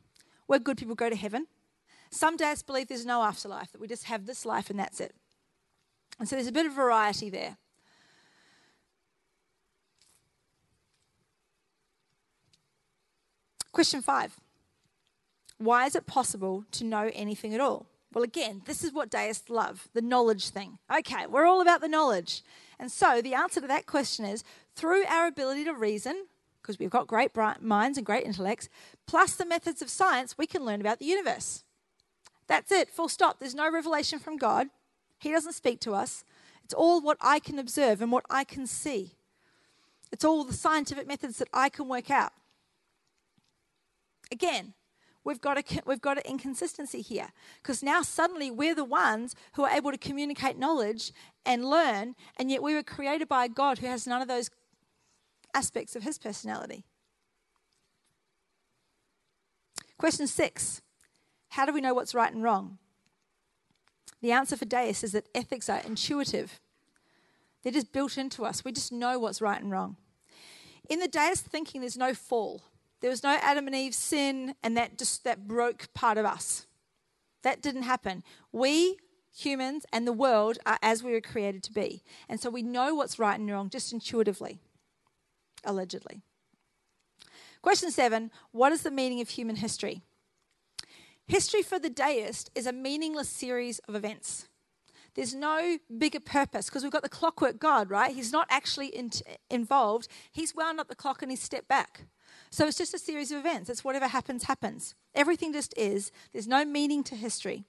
where 0.47 0.61
good 0.61 0.77
people 0.77 0.95
go 0.95 1.11
to 1.11 1.17
heaven. 1.17 1.49
Some 2.13 2.37
deists 2.37 2.63
believe 2.63 2.87
there's 2.87 3.05
no 3.05 3.23
afterlife, 3.23 3.73
that 3.73 3.81
we 3.81 3.89
just 3.89 4.05
have 4.05 4.27
this 4.27 4.47
life 4.47 4.71
and 4.71 4.79
that's 4.79 5.01
it. 5.01 5.13
And 6.21 6.29
so 6.29 6.37
there's 6.37 6.49
a 6.49 6.53
bit 6.53 6.67
of 6.67 6.73
variety 6.73 7.31
there. 7.31 7.57
Question 13.73 14.03
five 14.03 14.37
Why 15.61 15.85
is 15.85 15.95
it 15.95 16.07
possible 16.07 16.65
to 16.73 16.85
know 16.85 17.11
anything 17.13 17.53
at 17.53 17.61
all? 17.61 17.85
Well, 18.15 18.25
again, 18.25 18.63
this 18.65 18.83
is 18.83 18.95
what 18.95 19.11
deists 19.11 19.51
love 19.51 19.89
the 19.93 20.01
knowledge 20.01 20.49
thing. 20.49 20.79
Okay, 20.91 21.27
we're 21.27 21.45
all 21.45 21.61
about 21.61 21.83
the 21.83 21.87
knowledge. 21.87 22.43
And 22.79 22.91
so 22.91 23.21
the 23.21 23.35
answer 23.35 23.61
to 23.61 23.67
that 23.67 23.85
question 23.85 24.25
is 24.25 24.43
through 24.75 25.05
our 25.05 25.27
ability 25.27 25.65
to 25.65 25.75
reason, 25.75 26.29
because 26.63 26.79
we've 26.79 26.89
got 26.89 27.07
great 27.07 27.33
minds 27.61 27.99
and 27.99 28.07
great 28.07 28.25
intellects, 28.25 28.71
plus 29.07 29.35
the 29.35 29.45
methods 29.45 29.83
of 29.83 29.91
science, 29.91 30.39
we 30.39 30.47
can 30.47 30.65
learn 30.65 30.81
about 30.81 30.99
the 30.99 31.05
universe. 31.05 31.63
That's 32.47 32.73
it, 32.73 32.89
full 32.89 33.11
stop. 33.11 33.39
There's 33.39 33.55
no 33.55 33.71
revelation 33.71 34.19
from 34.19 34.39
God. 34.39 34.69
He 35.19 35.31
doesn't 35.31 35.53
speak 35.53 35.79
to 35.81 35.93
us. 35.93 36.25
It's 36.65 36.73
all 36.73 37.03
what 37.03 37.19
I 37.21 37.39
can 37.39 37.59
observe 37.59 38.01
and 38.01 38.11
what 38.11 38.25
I 38.31 38.45
can 38.45 38.67
see. 38.67 39.13
It's 40.11 40.25
all 40.25 40.43
the 40.43 40.55
scientific 40.55 41.07
methods 41.07 41.37
that 41.37 41.49
I 41.53 41.69
can 41.69 41.87
work 41.87 42.11
out. 42.11 42.33
Again, 44.33 44.73
we've 45.31 45.41
got 45.41 45.57
a, 45.57 45.83
we've 45.87 46.01
got 46.01 46.17
an 46.17 46.25
inconsistency 46.27 47.01
here 47.01 47.29
because 47.63 47.85
now 47.85 48.03
suddenly 48.03 48.51
we're 48.51 48.75
the 48.75 48.85
ones 48.85 49.37
who 49.53 49.63
are 49.63 49.71
able 49.71 49.93
to 49.93 49.97
communicate 49.97 50.59
knowledge 50.59 51.13
and 51.47 51.65
learn, 51.65 52.17
and 52.37 52.51
yet 52.51 52.65
we 52.65 52.75
were 52.75 52.83
created 52.83 53.29
by 53.29 53.45
a 53.45 53.49
God 53.49 53.79
who 53.79 53.87
has 53.87 54.09
none 54.09 54.21
of 54.21 54.27
those 54.27 54.51
aspects 55.55 55.95
of 55.95 56.03
his 56.03 56.19
personality. 56.19 56.85
Question 59.99 60.27
six 60.27 60.83
How 61.51 61.65
do 61.65 61.73
we 61.73 61.81
know 61.81 61.95
what's 61.95 62.13
right 62.15 62.33
and 62.33 62.43
wrong? 62.43 62.79
The 64.21 64.33
answer 64.33 64.57
for 64.57 64.65
deists 64.65 65.05
is 65.05 65.13
that 65.13 65.29
ethics 65.33 65.69
are 65.69 65.81
intuitive. 65.87 66.59
They're 67.63 67.73
just 67.73 67.93
built 67.93 68.19
into 68.19 68.45
us. 68.45 68.65
We 68.65 68.73
just 68.73 68.91
know 68.91 69.21
what's 69.21 69.41
right 69.41 69.63
and 69.63 69.71
wrong. 69.71 69.97
In 70.89 70.99
the 70.99 71.07
deist 71.07 71.47
thinking, 71.47 71.83
there's 71.83 71.97
no 71.97 72.15
fall. 72.15 72.63
There 73.01 73.11
was 73.11 73.23
no 73.23 73.39
Adam 73.41 73.67
and 73.67 73.77
Eve 73.77 73.95
sin, 73.95 74.55
and 74.63 74.77
that 74.77 74.99
just 74.99 75.25
that 75.25 75.49
broke 75.49 75.93
part 75.95 76.19
of 76.19 76.27
us. 76.27 76.67
That 77.43 77.63
didn't 77.63 77.85
happen. 77.85 78.23
We 78.53 78.99
humans 79.35 79.87
and 79.93 80.07
the 80.07 80.13
world 80.13 80.59
are 80.67 80.79
as 80.83 81.03
we 81.03 81.13
were 81.13 81.21
created 81.21 81.63
to 81.65 81.73
be. 81.73 82.03
And 82.29 82.41
so 82.41 82.51
we 82.51 82.63
know 82.63 82.95
what's 82.95 83.19
right 83.19 83.39
and 83.39 83.51
wrong 83.51 83.71
just 83.71 83.93
intuitively, 83.93 84.61
allegedly. 85.65 86.23
Question 87.63 87.91
seven 87.91 88.31
What 88.53 88.73
is 88.73 88.83
the 88.83 88.91
meaning 88.91 89.21
of 89.21 89.31
human 89.31 89.57
history? 89.57 90.03
History 91.27 91.63
for 91.63 91.79
the 91.79 91.91
deist 91.91 92.51
is 92.55 92.67
a 92.67 92.73
meaningless 92.73 93.29
series 93.29 93.79
of 93.81 93.95
events. 93.95 94.49
There's 95.15 95.35
no 95.35 95.79
bigger 95.97 96.21
purpose 96.21 96.67
because 96.67 96.83
we've 96.83 96.93
got 96.93 97.03
the 97.03 97.09
clockwork 97.09 97.59
God, 97.59 97.91
right? 97.91 98.15
He's 98.15 98.33
not 98.33 98.47
actually 98.51 98.89
in, 98.89 99.11
involved. 99.49 100.09
He's 100.33 100.55
wound 100.55 100.81
up 100.81 100.89
the 100.89 100.95
clock 100.95 101.23
and 101.23 101.31
he's 101.31 101.43
stepped 101.43 101.69
back. 101.69 102.07
So 102.51 102.67
it's 102.67 102.79
just 102.79 102.95
a 102.95 102.99
series 102.99 103.31
of 103.31 103.39
events. 103.39 103.71
It's 103.71 103.85
whatever 103.85 104.09
happens, 104.09 104.45
happens. 104.45 104.95
Everything 105.15 105.53
just 105.53 105.73
is. 105.77 106.11
There's 106.33 106.49
no 106.49 106.65
meaning 106.65 107.05
to 107.05 107.15
history. 107.15 107.65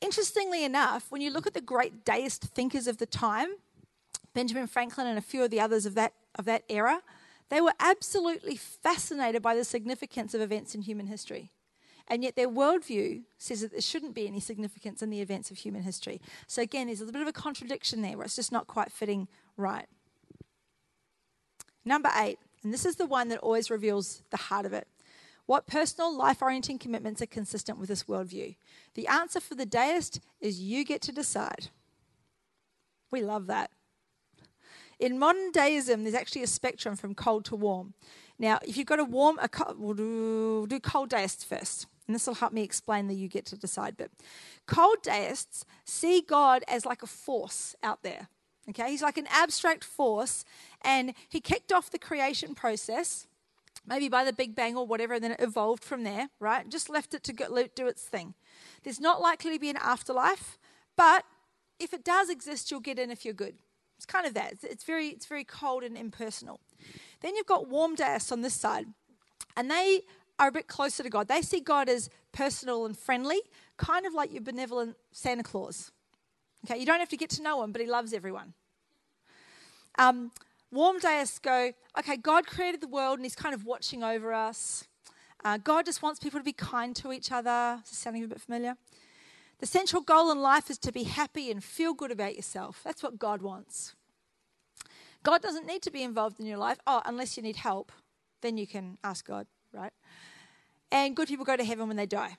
Interestingly 0.00 0.64
enough, 0.64 1.10
when 1.10 1.20
you 1.20 1.30
look 1.30 1.46
at 1.46 1.54
the 1.54 1.60
great 1.60 2.04
deist 2.04 2.44
thinkers 2.44 2.86
of 2.86 2.98
the 2.98 3.06
time, 3.06 3.48
Benjamin 4.32 4.68
Franklin 4.68 5.08
and 5.08 5.18
a 5.18 5.22
few 5.22 5.42
of 5.42 5.50
the 5.50 5.60
others 5.60 5.86
of 5.86 5.94
that, 5.96 6.12
of 6.36 6.44
that 6.44 6.62
era, 6.68 7.02
they 7.48 7.60
were 7.60 7.72
absolutely 7.80 8.54
fascinated 8.56 9.42
by 9.42 9.56
the 9.56 9.64
significance 9.64 10.34
of 10.34 10.40
events 10.40 10.74
in 10.74 10.82
human 10.82 11.06
history. 11.06 11.50
And 12.06 12.22
yet 12.22 12.36
their 12.36 12.48
worldview 12.48 13.22
says 13.38 13.62
that 13.62 13.72
there 13.72 13.80
shouldn't 13.80 14.14
be 14.14 14.26
any 14.26 14.40
significance 14.40 15.02
in 15.02 15.10
the 15.10 15.20
events 15.20 15.50
of 15.50 15.58
human 15.58 15.82
history. 15.82 16.20
So 16.46 16.62
again, 16.62 16.86
there's 16.86 17.00
a 17.00 17.04
little 17.04 17.20
bit 17.20 17.22
of 17.22 17.28
a 17.28 17.32
contradiction 17.32 18.02
there 18.02 18.16
where 18.16 18.24
it's 18.24 18.36
just 18.36 18.52
not 18.52 18.66
quite 18.66 18.92
fitting 18.92 19.28
right. 19.56 19.86
Number 21.84 22.10
eight, 22.16 22.38
and 22.62 22.72
this 22.72 22.84
is 22.84 22.96
the 22.96 23.06
one 23.06 23.28
that 23.28 23.38
always 23.38 23.70
reveals 23.70 24.22
the 24.30 24.36
heart 24.36 24.66
of 24.66 24.72
it. 24.72 24.88
What 25.46 25.66
personal 25.66 26.14
life 26.14 26.42
orienting 26.42 26.78
commitments 26.78 27.22
are 27.22 27.26
consistent 27.26 27.78
with 27.78 27.88
this 27.88 28.04
worldview? 28.04 28.56
The 28.94 29.06
answer 29.06 29.40
for 29.40 29.54
the 29.54 29.64
deist 29.64 30.20
is 30.40 30.60
you 30.60 30.84
get 30.84 31.00
to 31.02 31.12
decide. 31.12 31.68
We 33.10 33.22
love 33.22 33.46
that. 33.46 33.70
In 34.98 35.18
modern 35.18 35.52
deism, 35.52 36.02
there's 36.02 36.14
actually 36.14 36.42
a 36.42 36.48
spectrum 36.48 36.96
from 36.96 37.14
cold 37.14 37.44
to 37.46 37.56
warm. 37.56 37.94
Now, 38.38 38.58
if 38.66 38.76
you've 38.76 38.86
got 38.86 38.98
a 38.98 39.04
warm, 39.04 39.38
a 39.40 39.48
cold, 39.48 39.78
we'll 39.78 39.94
do, 39.94 40.66
do 40.68 40.80
cold 40.80 41.08
deists 41.08 41.44
first, 41.44 41.86
and 42.06 42.14
this 42.14 42.26
will 42.26 42.34
help 42.34 42.52
me 42.52 42.62
explain 42.62 43.06
the 43.06 43.14
you 43.14 43.28
get 43.28 43.46
to 43.46 43.56
decide 43.56 43.96
bit. 43.96 44.10
Cold 44.66 44.98
deists 45.02 45.64
see 45.84 46.20
God 46.20 46.62
as 46.68 46.84
like 46.84 47.02
a 47.02 47.06
force 47.06 47.74
out 47.82 48.02
there. 48.02 48.28
Okay, 48.68 48.90
he's 48.90 49.02
like 49.02 49.16
an 49.16 49.28
abstract 49.30 49.82
force, 49.82 50.44
and 50.82 51.14
he 51.28 51.40
kicked 51.40 51.72
off 51.72 51.90
the 51.90 51.98
creation 51.98 52.54
process, 52.54 53.26
maybe 53.86 54.10
by 54.10 54.24
the 54.24 54.32
Big 54.32 54.54
Bang 54.54 54.76
or 54.76 54.86
whatever, 54.86 55.14
and 55.14 55.24
then 55.24 55.32
it 55.32 55.40
evolved 55.40 55.82
from 55.82 56.04
there, 56.04 56.28
right? 56.38 56.68
Just 56.68 56.90
left 56.90 57.14
it 57.14 57.24
to 57.24 57.32
do 57.74 57.86
its 57.86 58.02
thing. 58.02 58.34
There's 58.84 59.00
not 59.00 59.22
likely 59.22 59.52
to 59.54 59.58
be 59.58 59.70
an 59.70 59.78
afterlife, 59.78 60.58
but 60.96 61.24
if 61.80 61.94
it 61.94 62.04
does 62.04 62.28
exist, 62.28 62.70
you'll 62.70 62.80
get 62.80 62.98
in 62.98 63.10
if 63.10 63.24
you're 63.24 63.32
good. 63.32 63.54
It's 63.96 64.04
kind 64.04 64.26
of 64.26 64.34
that. 64.34 64.54
It's, 64.62 64.84
very, 64.84 65.08
it's 65.08 65.26
very 65.26 65.44
cold 65.44 65.82
and 65.82 65.96
impersonal. 65.96 66.60
Then 67.20 67.36
you've 67.36 67.46
got 67.46 67.68
warm 67.68 67.94
deists 67.94 68.30
on 68.30 68.42
this 68.42 68.54
side, 68.54 68.86
and 69.56 69.70
they 69.70 70.02
are 70.38 70.48
a 70.48 70.52
bit 70.52 70.68
closer 70.68 71.02
to 71.02 71.08
God. 71.08 71.26
They 71.26 71.42
see 71.42 71.60
God 71.60 71.88
as 71.88 72.10
personal 72.32 72.84
and 72.84 72.96
friendly, 72.96 73.40
kind 73.78 74.04
of 74.04 74.12
like 74.12 74.30
your 74.30 74.42
benevolent 74.42 74.96
Santa 75.10 75.42
Claus. 75.42 75.90
Okay, 76.64 76.78
you 76.78 76.86
don't 76.86 77.00
have 77.00 77.08
to 77.08 77.16
get 77.16 77.30
to 77.30 77.42
know 77.42 77.62
him, 77.62 77.72
but 77.72 77.80
he 77.80 77.86
loves 77.86 78.12
everyone. 78.12 78.54
Um, 79.98 80.30
warm 80.70 81.00
deists 81.00 81.38
go, 81.38 81.72
okay, 81.98 82.16
God 82.16 82.46
created 82.46 82.80
the 82.80 82.88
world 82.88 83.18
and 83.18 83.26
he's 83.26 83.34
kind 83.34 83.54
of 83.54 83.66
watching 83.66 84.04
over 84.04 84.32
us. 84.32 84.86
Uh, 85.44 85.58
God 85.58 85.84
just 85.84 86.02
wants 86.02 86.20
people 86.20 86.40
to 86.40 86.44
be 86.44 86.52
kind 86.52 86.94
to 86.96 87.12
each 87.12 87.30
other. 87.32 87.80
Is 87.84 87.90
this 87.90 87.98
sounding 87.98 88.24
a 88.24 88.28
bit 88.28 88.40
familiar? 88.40 88.76
The 89.58 89.66
central 89.66 90.02
goal 90.02 90.30
in 90.30 90.40
life 90.40 90.70
is 90.70 90.78
to 90.78 90.92
be 90.92 91.02
happy 91.02 91.50
and 91.50 91.62
feel 91.62 91.94
good 91.94 92.12
about 92.12 92.36
yourself. 92.36 92.80
That's 92.84 93.02
what 93.02 93.18
God 93.18 93.42
wants. 93.42 93.94
God 95.24 95.42
doesn't 95.42 95.66
need 95.66 95.82
to 95.82 95.90
be 95.90 96.04
involved 96.04 96.38
in 96.38 96.46
your 96.46 96.58
life. 96.58 96.78
Oh, 96.86 97.02
unless 97.04 97.36
you 97.36 97.42
need 97.42 97.56
help, 97.56 97.90
then 98.40 98.56
you 98.56 98.68
can 98.68 98.98
ask 99.02 99.26
God, 99.26 99.48
right? 99.72 99.92
And 100.92 101.16
good 101.16 101.26
people 101.26 101.44
go 101.44 101.56
to 101.56 101.64
heaven 101.64 101.88
when 101.88 101.96
they 101.96 102.06
die. 102.06 102.36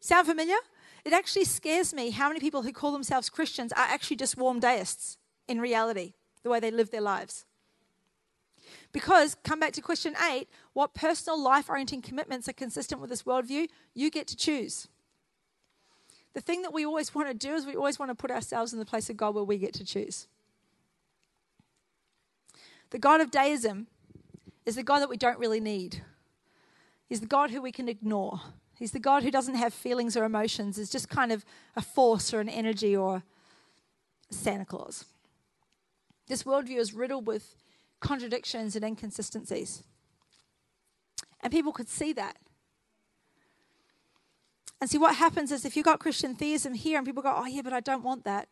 Sound 0.00 0.26
familiar? 0.26 0.56
It 1.04 1.14
actually 1.14 1.46
scares 1.46 1.94
me 1.94 2.10
how 2.10 2.28
many 2.28 2.38
people 2.38 2.62
who 2.62 2.72
call 2.72 2.92
themselves 2.92 3.30
Christians 3.30 3.72
are 3.72 3.86
actually 3.88 4.16
just 4.16 4.36
warm 4.36 4.60
deists 4.60 5.16
in 5.48 5.60
reality, 5.60 6.14
the 6.42 6.50
way 6.50 6.60
they 6.60 6.70
live 6.70 6.90
their 6.90 7.00
lives. 7.00 7.44
Because, 8.92 9.36
come 9.44 9.60
back 9.60 9.72
to 9.72 9.80
question 9.80 10.14
eight, 10.30 10.48
what 10.72 10.94
personal 10.94 11.42
life 11.42 11.68
orienting 11.68 12.02
commitments 12.02 12.48
are 12.48 12.52
consistent 12.52 13.00
with 13.00 13.10
this 13.10 13.22
worldview? 13.22 13.68
You 13.94 14.10
get 14.10 14.26
to 14.28 14.36
choose. 14.36 14.88
The 16.34 16.40
thing 16.40 16.62
that 16.62 16.72
we 16.72 16.84
always 16.84 17.14
want 17.14 17.28
to 17.28 17.34
do 17.34 17.54
is 17.54 17.66
we 17.66 17.74
always 17.74 17.98
want 17.98 18.10
to 18.10 18.14
put 18.14 18.30
ourselves 18.30 18.72
in 18.72 18.78
the 18.78 18.84
place 18.84 19.10
of 19.10 19.16
God 19.16 19.34
where 19.34 19.44
we 19.44 19.58
get 19.58 19.72
to 19.74 19.84
choose. 19.84 20.28
The 22.90 22.98
God 22.98 23.20
of 23.20 23.30
deism 23.30 23.86
is 24.64 24.76
the 24.76 24.82
God 24.82 25.00
that 25.00 25.08
we 25.08 25.16
don't 25.16 25.38
really 25.38 25.60
need. 25.60 26.02
He's 27.08 27.20
the 27.20 27.26
God 27.26 27.50
who 27.50 27.62
we 27.62 27.72
can 27.72 27.88
ignore. 27.88 28.40
He's 28.78 28.92
the 28.92 29.00
God 29.00 29.22
who 29.22 29.30
doesn't 29.30 29.56
have 29.56 29.74
feelings 29.74 30.16
or 30.16 30.24
emotions, 30.24 30.78
is 30.78 30.90
just 30.90 31.08
kind 31.08 31.32
of 31.32 31.44
a 31.74 31.82
force 31.82 32.32
or 32.32 32.40
an 32.40 32.48
energy 32.48 32.96
or 32.96 33.22
Santa 34.30 34.64
Claus. 34.64 35.04
This 36.28 36.42
worldview 36.42 36.78
is 36.78 36.94
riddled 36.94 37.26
with 37.26 37.54
contradictions 38.00 38.76
and 38.76 38.84
inconsistencies. 38.84 39.82
And 41.40 41.52
people 41.52 41.72
could 41.72 41.88
see 41.88 42.12
that. 42.14 42.36
And 44.80 44.88
see, 44.88 44.98
what 44.98 45.16
happens 45.16 45.50
is 45.50 45.64
if 45.64 45.76
you've 45.76 45.84
got 45.84 45.98
Christian 45.98 46.34
theism 46.34 46.74
here 46.74 46.98
and 46.98 47.06
people 47.06 47.22
go, 47.22 47.34
oh, 47.36 47.46
yeah, 47.46 47.62
but 47.62 47.72
I 47.72 47.80
don't 47.80 48.04
want 48.04 48.24
that. 48.24 48.48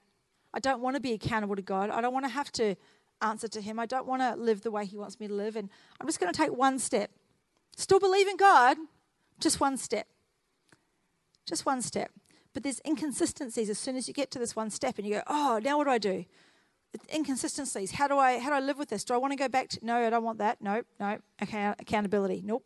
I 0.53 0.59
don't 0.59 0.81
want 0.81 0.97
to 0.97 1.01
be 1.01 1.13
accountable 1.13 1.55
to 1.55 1.63
God. 1.63 1.91
I 1.91 2.01
don't 2.01 2.13
want 2.13 2.25
to 2.25 2.31
have 2.31 2.51
to 2.53 2.75
answer 3.23 3.49
to 3.49 3.61
Him. 3.61 3.79
I 3.79 3.87
don't 3.87 4.07
want 4.07 4.23
to 4.23 4.35
live 4.35 4.63
the 4.63 4.71
way 4.71 4.87
He 4.87 4.97
wants 4.97 5.21
me 5.21 5.29
to 5.29 5.35
live. 5.35 5.55
And 5.55 5.69
I'm 6.01 6.07
just 6.07 6.19
going 6.19 6.33
to 6.33 6.37
take 6.37 6.53
one 6.53 6.79
step. 6.79 7.11
Still 7.77 8.01
believe 8.01 8.27
in 8.27 8.37
God, 8.37 8.79
just 9.39 9.61
one 9.61 9.77
step. 9.77 10.07
Just 11.47 11.67
one 11.67 11.83
step. 11.83 12.11
But 12.55 12.63
there's 12.63 12.81
inconsistencies 12.87 13.69
as 13.69 13.79
soon 13.79 13.97
as 13.97 14.09
you 14.09 14.15
get 14.15 14.31
to 14.31 14.39
this 14.39 14.57
one 14.57 14.71
step 14.71 14.97
and 14.99 15.07
you 15.07 15.15
go, 15.17 15.23
oh, 15.27 15.61
now 15.63 15.77
what 15.77 15.85
do 15.85 15.91
I 15.91 15.99
do? 15.99 16.25
Inconsistencies. 17.15 17.93
How 17.93 18.09
do 18.09 18.19
I 18.19 18.39
how 18.39 18.51
do 18.51 18.57
I 18.57 18.61
live 18.61 18.79
with 18.79 18.89
this? 18.89 19.05
Do 19.05 19.15
I 19.15 19.19
want 19.19 19.33
to 19.33 19.37
go 19.37 19.49
back 19.49 19.69
to 19.71 19.79
no, 19.83 19.97
I 19.97 20.11
don't 20.11 20.25
want 20.25 20.39
that. 20.39 20.61
No, 20.61 20.83
no. 20.99 21.19
Okay, 21.43 21.73
accountability. 21.79 22.43
Nope. 22.45 22.65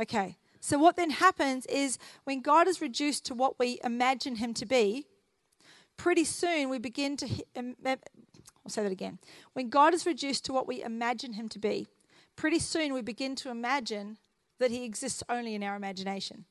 Okay. 0.00 0.36
So 0.60 0.78
what 0.78 0.96
then 0.96 1.10
happens 1.10 1.66
is 1.66 1.98
when 2.24 2.40
God 2.40 2.66
is 2.66 2.80
reduced 2.80 3.24
to 3.26 3.34
what 3.34 3.58
we 3.58 3.78
imagine 3.84 4.36
him 4.36 4.54
to 4.54 4.66
be, 4.66 5.06
pretty 5.96 6.24
soon 6.24 6.68
we 6.68 6.78
begin 6.78 7.16
to 7.18 7.28
I'll 7.56 8.70
say 8.70 8.82
that 8.82 8.92
again. 8.92 9.18
When 9.54 9.70
God 9.70 9.94
is 9.94 10.04
reduced 10.04 10.44
to 10.46 10.52
what 10.52 10.66
we 10.66 10.82
imagine 10.82 11.34
him 11.34 11.48
to 11.50 11.58
be, 11.58 11.86
pretty 12.36 12.58
soon 12.58 12.92
we 12.92 13.02
begin 13.02 13.34
to 13.36 13.50
imagine 13.50 14.18
that 14.58 14.70
he 14.70 14.84
exists 14.84 15.22
only 15.28 15.54
in 15.54 15.62
our 15.62 15.74
imagination. 15.74 16.44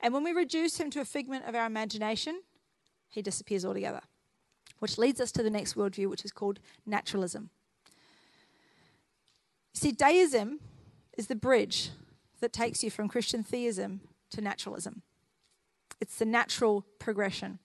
And 0.00 0.12
when 0.12 0.24
we 0.24 0.32
reduce 0.32 0.78
him 0.78 0.90
to 0.90 1.00
a 1.00 1.04
figment 1.04 1.46
of 1.46 1.54
our 1.54 1.66
imagination, 1.66 2.42
he 3.08 3.22
disappears 3.22 3.64
altogether. 3.64 4.02
Which 4.78 4.98
leads 4.98 5.20
us 5.20 5.32
to 5.32 5.42
the 5.42 5.50
next 5.50 5.74
worldview, 5.74 6.08
which 6.08 6.24
is 6.24 6.32
called 6.32 6.60
naturalism. 6.86 7.50
You 9.74 9.80
See, 9.80 9.92
deism 9.92 10.60
is 11.16 11.26
the 11.26 11.36
bridge 11.36 11.90
that 12.40 12.52
takes 12.52 12.84
you 12.84 12.90
from 12.90 13.08
Christian 13.08 13.42
theism 13.42 14.00
to 14.30 14.40
naturalism. 14.40 15.02
It's 16.00 16.16
the 16.16 16.24
natural 16.24 16.84
progression. 16.98 17.58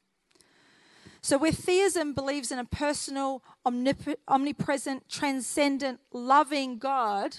So, 1.21 1.37
where 1.37 1.51
theism 1.51 2.13
believes 2.13 2.51
in 2.51 2.59
a 2.59 2.65
personal, 2.65 3.43
omnipresent, 3.65 5.07
transcendent, 5.07 5.99
loving 6.11 6.79
God, 6.79 7.37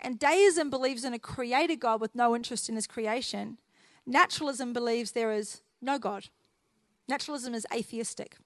and 0.00 0.18
deism 0.18 0.70
believes 0.70 1.04
in 1.04 1.12
a 1.12 1.18
creator 1.18 1.76
God 1.76 2.00
with 2.00 2.14
no 2.14 2.34
interest 2.34 2.68
in 2.68 2.76
his 2.76 2.86
creation, 2.86 3.58
Naturalism 4.06 4.72
believes 4.72 5.10
there 5.12 5.32
is 5.32 5.62
no 5.82 5.98
God. 5.98 6.28
Naturalism 7.08 7.54
is 7.54 7.66
atheistic. 7.74 8.36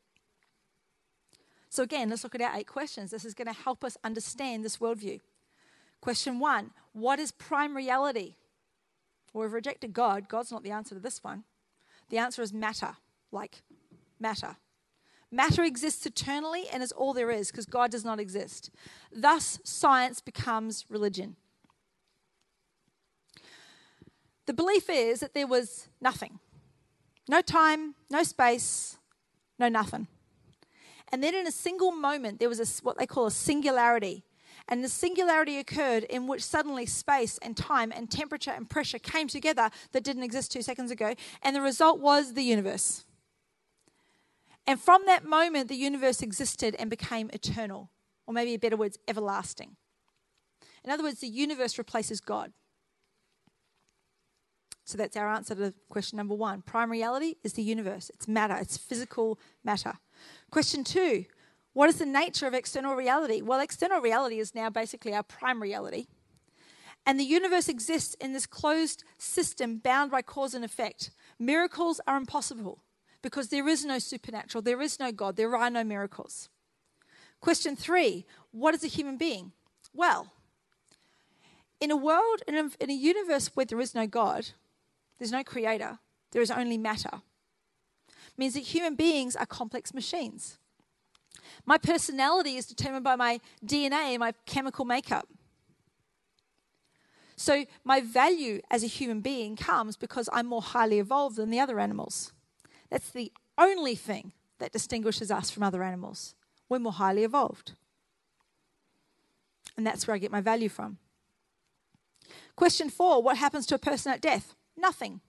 So, 1.71 1.85
again, 1.85 2.11
let's 2.11 2.25
look 2.25 2.35
at 2.35 2.41
our 2.41 2.57
eight 2.57 2.67
questions. 2.67 3.13
This 3.13 3.25
is 3.25 3.33
going 3.33 3.47
to 3.47 3.55
help 3.55 3.85
us 3.85 3.97
understand 4.05 4.65
this 4.65 4.79
worldview. 4.79 5.21
Question 6.01 6.39
one 6.39 6.73
What 6.93 7.19
is 7.19 7.31
prime 7.31 7.77
reality? 7.77 8.35
Well, 9.33 9.45
we've 9.45 9.53
rejected 9.53 9.93
God. 9.93 10.29
God's 10.29 10.51
not 10.51 10.65
the 10.65 10.73
answer 10.73 10.97
to 10.97 11.01
this 11.01 11.23
one. 11.23 11.45
The 12.09 12.19
answer 12.19 12.43
is 12.43 12.53
matter, 12.53 12.97
like 13.31 13.63
matter. 14.19 14.57
Matter 15.31 15.63
exists 15.63 16.05
eternally 16.07 16.65
and 16.73 16.83
is 16.83 16.91
all 16.91 17.15
there 17.15 17.31
is 17.31 17.53
because 17.53 17.67
God 17.67 17.93
does 17.93 18.05
not 18.05 18.19
exist. 18.19 18.71
Thus, 19.13 19.61
science 19.63 20.21
becomes 20.21 20.85
religion. 20.89 21.37
The 24.47 24.53
belief 24.53 24.91
is 24.91 25.21
that 25.21 25.35
there 25.35 25.47
was 25.47 25.89
nothing 26.01 26.41
no 27.29 27.41
time, 27.41 27.95
no 28.11 28.25
space, 28.25 28.99
no 29.57 29.69
nothing. 29.69 30.09
And 31.13 31.23
then 31.23 31.35
in 31.35 31.47
a 31.47 31.53
single 31.53 31.93
moment, 31.93 32.39
there 32.39 32.49
was 32.49 32.61
a, 32.61 32.85
what 32.85 32.99
they 32.99 33.07
call 33.07 33.27
a 33.27 33.31
singularity. 33.31 34.25
And 34.69 34.85
the 34.85 34.89
singularity 34.89 35.59
occurred 35.59 36.05
in 36.05 36.27
which 36.27 36.45
suddenly 36.45 36.87
space 36.87 37.39
and 37.43 37.57
time 37.57 37.93
and 37.95 38.11
temperature 38.11 38.53
and 38.53 38.71
pressure 38.71 38.99
came 38.99 39.27
together 39.27 39.71
that 39.93 40.05
didn't 40.05 40.23
exist 40.23 40.53
two 40.53 40.63
seconds 40.63 40.91
ago. 40.91 41.15
And 41.43 41.57
the 41.57 41.61
result 41.61 42.01
was 42.01 42.35
the 42.35 42.43
universe. 42.43 43.05
And 44.67 44.81
from 44.81 45.07
that 45.07 45.25
moment, 45.25 45.69
the 45.69 45.75
universe 45.75 46.23
existed 46.23 46.77
and 46.79 46.89
became 46.89 47.31
eternal, 47.33 47.91
or 48.27 48.35
maybe 48.35 48.55
a 48.55 48.59
better 48.59 48.77
words, 48.77 48.99
everlasting. 49.09 49.77
In 50.85 50.91
other 50.91 51.03
words, 51.03 51.21
the 51.21 51.27
universe 51.27 51.77
replaces 51.79 52.21
God. 52.21 52.53
So 54.85 54.99
that's 54.99 55.17
our 55.17 55.29
answer 55.29 55.55
to 55.55 55.75
question 55.89 56.17
number 56.17 56.35
one. 56.35 56.63
Prime 56.63 56.91
reality 56.91 57.37
is 57.45 57.53
the 57.53 57.63
universe, 57.63 58.11
it's 58.11 58.27
matter, 58.27 58.57
it's 58.57 58.77
physical 58.77 59.39
matter. 59.65 59.95
Question 60.51 60.85
two 60.85 61.27
What 61.73 61.89
is 61.89 61.97
the 61.97 62.07
nature 62.07 62.47
of 62.47 62.55
external 62.55 62.95
reality? 62.95 63.43
Well, 63.43 63.61
external 63.61 64.01
reality 64.01 64.39
is 64.39 64.55
now 64.55 64.71
basically 64.71 65.15
our 65.15 65.23
prime 65.23 65.63
reality. 65.63 66.07
And 67.07 67.19
the 67.19 67.25
universe 67.25 67.69
exists 67.69 68.15
in 68.15 68.33
this 68.33 68.47
closed 68.47 69.05
system 69.19 69.79
bound 69.79 70.11
by 70.11 70.23
cause 70.23 70.55
and 70.55 70.65
effect. 70.65 71.11
Miracles 71.39 72.01
are 72.07 72.17
impossible 72.17 72.83
because 73.23 73.49
there 73.49 73.69
is 73.69 73.85
no 73.85 73.99
supernatural, 73.99 74.63
there 74.63 74.81
is 74.81 75.01
no 75.01 75.13
God, 75.13 75.37
there 75.37 75.57
are 75.57 75.71
no 75.71 75.85
miracles. 75.85 76.49
Question 77.41 77.77
three 77.77 78.27
What 78.51 78.75
is 78.75 78.85
a 78.85 78.89
human 78.89 79.17
being? 79.17 79.53
Well, 79.95 80.33
in 81.81 81.91
a 81.91 81.97
world, 81.97 82.43
in 82.47 82.55
a, 82.55 82.71
in 82.79 82.91
a 82.91 82.95
universe 82.95 83.51
where 83.55 83.67
there 83.67 83.81
is 83.81 83.95
no 83.95 84.07
God, 84.07 84.51
there's 85.19 85.33
no 85.33 85.43
creator, 85.43 85.99
there 86.33 86.43
is 86.43 86.51
only 86.51 86.79
matter. 86.79 87.23
Means 88.41 88.55
that 88.55 88.61
human 88.61 88.95
beings 88.95 89.37
are 89.37 89.45
complex 89.45 89.93
machines. 89.93 90.57
My 91.67 91.77
personality 91.77 92.57
is 92.57 92.65
determined 92.65 93.05
by 93.05 93.15
my 93.15 93.39
DNA 93.63 94.19
my 94.19 94.33
chemical 94.47 94.87
makeup. 94.87 95.29
So, 97.37 97.67
my 97.85 98.01
value 98.01 98.63
as 98.71 98.83
a 98.83 98.87
human 98.87 99.21
being 99.21 99.57
comes 99.57 99.99
because 99.99 100.31
I'm 100.33 100.47
more 100.47 100.63
highly 100.63 100.99
evolved 100.99 101.37
than 101.37 101.51
the 101.51 101.61
other 101.61 101.79
animals. 101.79 102.33
That's 102.91 103.11
the 103.11 103.31
only 103.59 103.95
thing 103.95 104.33
that 104.59 104.73
distinguishes 104.73 105.31
us 105.31 105.51
from 105.51 105.63
other 105.63 105.83
animals. 105.83 106.35
We're 106.67 106.79
more 106.79 106.93
highly 106.93 107.25
evolved. 107.25 107.73
And 109.77 109.87
that's 109.87 110.07
where 110.07 110.15
I 110.15 110.19
get 110.19 110.33
my 110.33 110.41
value 110.41 110.71
from. 110.71 110.97
Question 112.57 112.89
four 112.89 113.23
What 113.23 113.37
happens 113.37 113.67
to 113.67 113.75
a 113.75 113.79
person 113.79 114.11
at 114.13 114.23
death? 114.23 114.55
Nothing. 114.79 115.21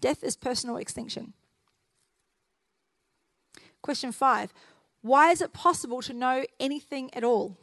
Death 0.00 0.24
is 0.24 0.34
personal 0.34 0.78
extinction. 0.78 1.34
Question 3.84 4.12
five 4.12 4.50
Why 5.02 5.30
is 5.30 5.42
it 5.42 5.52
possible 5.52 6.00
to 6.00 6.14
know 6.14 6.46
anything 6.58 7.12
at 7.12 7.22
all? 7.22 7.58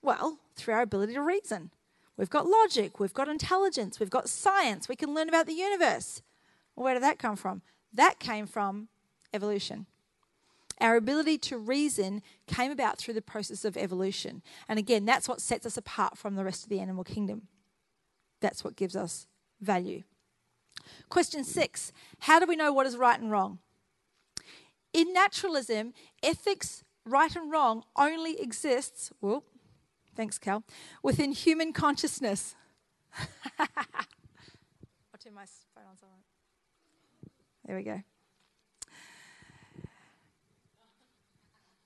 Well, 0.00 0.38
through 0.56 0.72
our 0.72 0.80
ability 0.80 1.12
to 1.12 1.20
reason. 1.20 1.70
We've 2.16 2.30
got 2.30 2.46
logic, 2.46 2.98
we've 2.98 3.12
got 3.12 3.28
intelligence, 3.28 4.00
we've 4.00 4.08
got 4.08 4.30
science, 4.30 4.88
we 4.88 4.96
can 4.96 5.12
learn 5.12 5.28
about 5.28 5.46
the 5.46 5.52
universe. 5.52 6.22
Well, 6.74 6.84
where 6.84 6.94
did 6.94 7.02
that 7.02 7.18
come 7.18 7.36
from? 7.36 7.60
That 7.92 8.18
came 8.18 8.46
from 8.46 8.88
evolution. 9.34 9.84
Our 10.80 10.96
ability 10.96 11.36
to 11.38 11.58
reason 11.58 12.22
came 12.46 12.72
about 12.72 12.96
through 12.96 13.14
the 13.14 13.20
process 13.20 13.66
of 13.66 13.76
evolution. 13.76 14.42
And 14.66 14.78
again, 14.78 15.04
that's 15.04 15.28
what 15.28 15.42
sets 15.42 15.66
us 15.66 15.76
apart 15.76 16.16
from 16.16 16.36
the 16.36 16.44
rest 16.44 16.62
of 16.62 16.70
the 16.70 16.80
animal 16.80 17.04
kingdom. 17.04 17.48
That's 18.40 18.64
what 18.64 18.76
gives 18.76 18.96
us 18.96 19.26
value. 19.60 20.04
Question 21.10 21.44
six 21.44 21.92
How 22.20 22.38
do 22.38 22.46
we 22.46 22.56
know 22.56 22.72
what 22.72 22.86
is 22.86 22.96
right 22.96 23.20
and 23.20 23.30
wrong? 23.30 23.58
In 24.94 25.12
naturalism, 25.12 25.92
ethics, 26.22 26.84
right 27.04 27.34
and 27.34 27.50
wrong, 27.50 27.82
only 27.96 28.40
exists, 28.40 29.12
well, 29.20 29.42
thanks, 30.14 30.38
Cal, 30.38 30.62
within 31.02 31.32
human 31.32 31.72
consciousness. 31.72 32.54
I'll 33.58 33.66
turn 35.18 35.34
my 35.34 35.46
phone 35.74 35.84
on 35.90 35.96
silent. 35.98 36.22
There 37.66 37.76
we 37.76 37.82
go. 37.82 38.02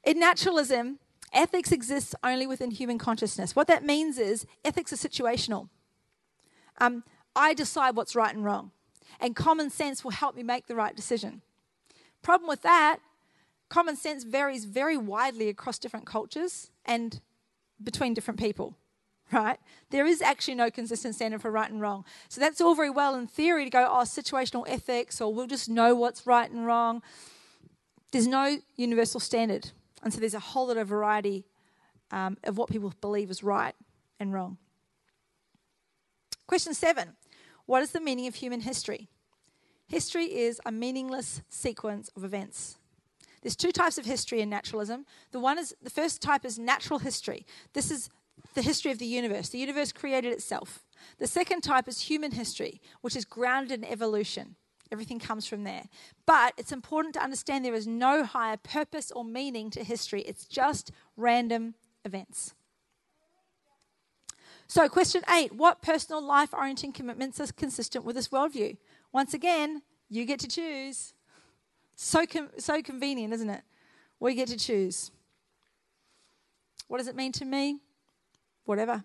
In 0.05 0.21
naturalism, 0.21 0.99
ethics 1.33 1.73
exists 1.73 2.15
only 2.23 2.47
within 2.47 2.71
human 2.71 2.99
consciousness. 2.99 3.57
What 3.57 3.69
that 3.69 3.85
means 3.85 4.19
is 4.19 4.45
ethics 4.67 4.93
are 4.93 4.97
situational. 4.97 5.71
Um, 6.79 7.05
I 7.35 7.55
decide 7.55 7.97
what's 7.97 8.15
right 8.15 8.35
and 8.35 8.45
wrong, 8.45 8.73
and 9.19 9.35
common 9.35 9.71
sense 9.71 10.05
will 10.05 10.11
help 10.11 10.37
me 10.37 10.43
make 10.43 10.67
the 10.67 10.75
right 10.75 10.95
decision. 10.95 11.41
Problem 12.23 12.49
with 12.49 12.63
that, 12.63 12.99
common 13.69 13.97
sense 13.97 14.25
varies 14.25 14.65
very 14.65 14.97
widely 14.97 15.49
across 15.49 15.79
different 15.79 16.07
cultures 16.07 16.71
and 16.85 17.21
between 17.83 18.15
different 18.15 18.41
people, 18.41 18.77
right? 19.33 19.59
There 19.91 20.07
is 20.07 20.21
actually 20.21 20.57
no 20.57 20.71
consistent 20.71 21.15
standard 21.15 21.43
for 21.43 21.51
right 21.51 21.71
and 21.71 21.81
wrong. 21.81 22.05
So 22.29 22.41
that's 22.41 22.61
all 22.61 22.75
very 22.75 22.91
well 22.91 23.15
in 23.15 23.27
theory 23.27 23.65
to 23.65 23.71
go, 23.71 23.87
oh, 23.89 24.03
situational 24.03 24.65
ethics, 24.69 25.21
or 25.21 25.33
we'll 25.33 25.47
just 25.47 25.69
know 25.69 25.95
what's 25.95 26.27
right 26.27 26.51
and 26.51 26.67
wrong. 26.67 27.03
There's 28.13 28.27
no 28.27 28.59
universal 28.77 29.21
standard. 29.21 29.71
And 30.03 30.13
so 30.13 30.21
there's 30.21 30.35
a 30.35 30.41
whole 30.41 30.69
lot 30.69 30.77
of 30.77 30.89
variety 30.89 31.45
um, 32.11 32.37
of 32.45 32.57
what 32.57 32.71
people 32.71 32.93
believe 33.01 33.31
is 33.31 33.43
right 33.43 33.75
and 34.19 34.33
wrong. 34.33 34.59
Question 36.47 36.75
seven 36.75 37.17
What 37.67 37.83
is 37.83 37.93
the 37.93 38.01
meaning 38.01 38.27
of 38.27 38.37
human 38.37 38.61
history? 38.61 39.09
History 39.89 40.27
is 40.27 40.61
a 40.67 40.71
meaningless 40.71 41.43
sequence 41.49 42.11
of 42.15 42.23
events. 42.23 42.77
There's 43.43 43.57
two 43.57 43.73
types 43.73 43.97
of 43.97 44.05
history 44.05 44.41
in 44.41 44.51
naturalism. 44.51 45.07
The 45.33 45.41
one 45.41 45.59
is 45.59 45.75
the 45.83 45.91
first 45.91 46.21
type 46.21 46.45
is 46.45 46.59
natural 46.59 46.99
history. 46.99 47.47
This 47.73 47.91
is 47.91 48.11
the 48.55 48.63
history 48.63 48.91
of 48.91 48.99
the 48.99 49.07
universe. 49.07 49.49
The 49.49 49.59
universe 49.59 49.93
created 49.93 50.33
itself. 50.33 50.85
The 51.19 51.27
second 51.27 51.63
type 51.63 51.89
is 51.89 52.03
human 52.03 52.33
history, 52.33 52.81
which 53.01 53.17
is 53.17 53.25
grounded 53.25 53.81
in 53.81 53.85
evolution. 53.85 54.57
Everything 54.91 55.19
comes 55.19 55.47
from 55.47 55.65
there. 55.65 55.85
But 56.27 56.55
it's 56.59 56.73
important 56.73 57.15
to 57.15 57.23
understand 57.23 57.65
there 57.65 57.75
is 57.75 57.87
no 57.87 58.25
higher 58.25 58.57
purpose 58.57 59.11
or 59.11 59.25
meaning 59.25 59.71
to 59.71 59.85
history, 59.85 60.23
it's 60.23 60.45
just 60.45 60.91
random 61.17 61.75
events. 62.05 62.55
So, 64.67 64.87
question 64.89 65.23
eight 65.31 65.55
What 65.55 65.81
personal 65.81 66.23
life 66.23 66.53
orienting 66.53 66.93
commitments 66.93 67.41
are 67.41 67.47
consistent 67.47 68.05
with 68.05 68.17
this 68.17 68.29
worldview? 68.29 68.77
Once 69.13 69.35
again, 69.35 69.83
you 70.09 70.25
get 70.25 70.41
to 70.41 70.49
choose. 70.49 71.15
So, 71.95 72.27
com- 72.27 72.51
so 72.59 72.81
convenient, 72.83 73.33
isn't 73.35 73.51
it? 73.51 73.63
We 74.21 74.35
get 74.35 74.49
to 74.49 74.57
choose. 74.57 75.11
What 76.87 76.99
does 76.99 77.09
it 77.09 77.17
mean 77.17 77.33
to 77.33 77.45
me? 77.45 77.81
Whatever. 78.65 79.05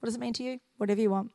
What 0.00 0.06
does 0.06 0.14
it 0.14 0.20
mean 0.20 0.32
to 0.34 0.42
you? 0.42 0.60
Whatever 0.76 1.00
you 1.00 1.10
want. 1.10 1.30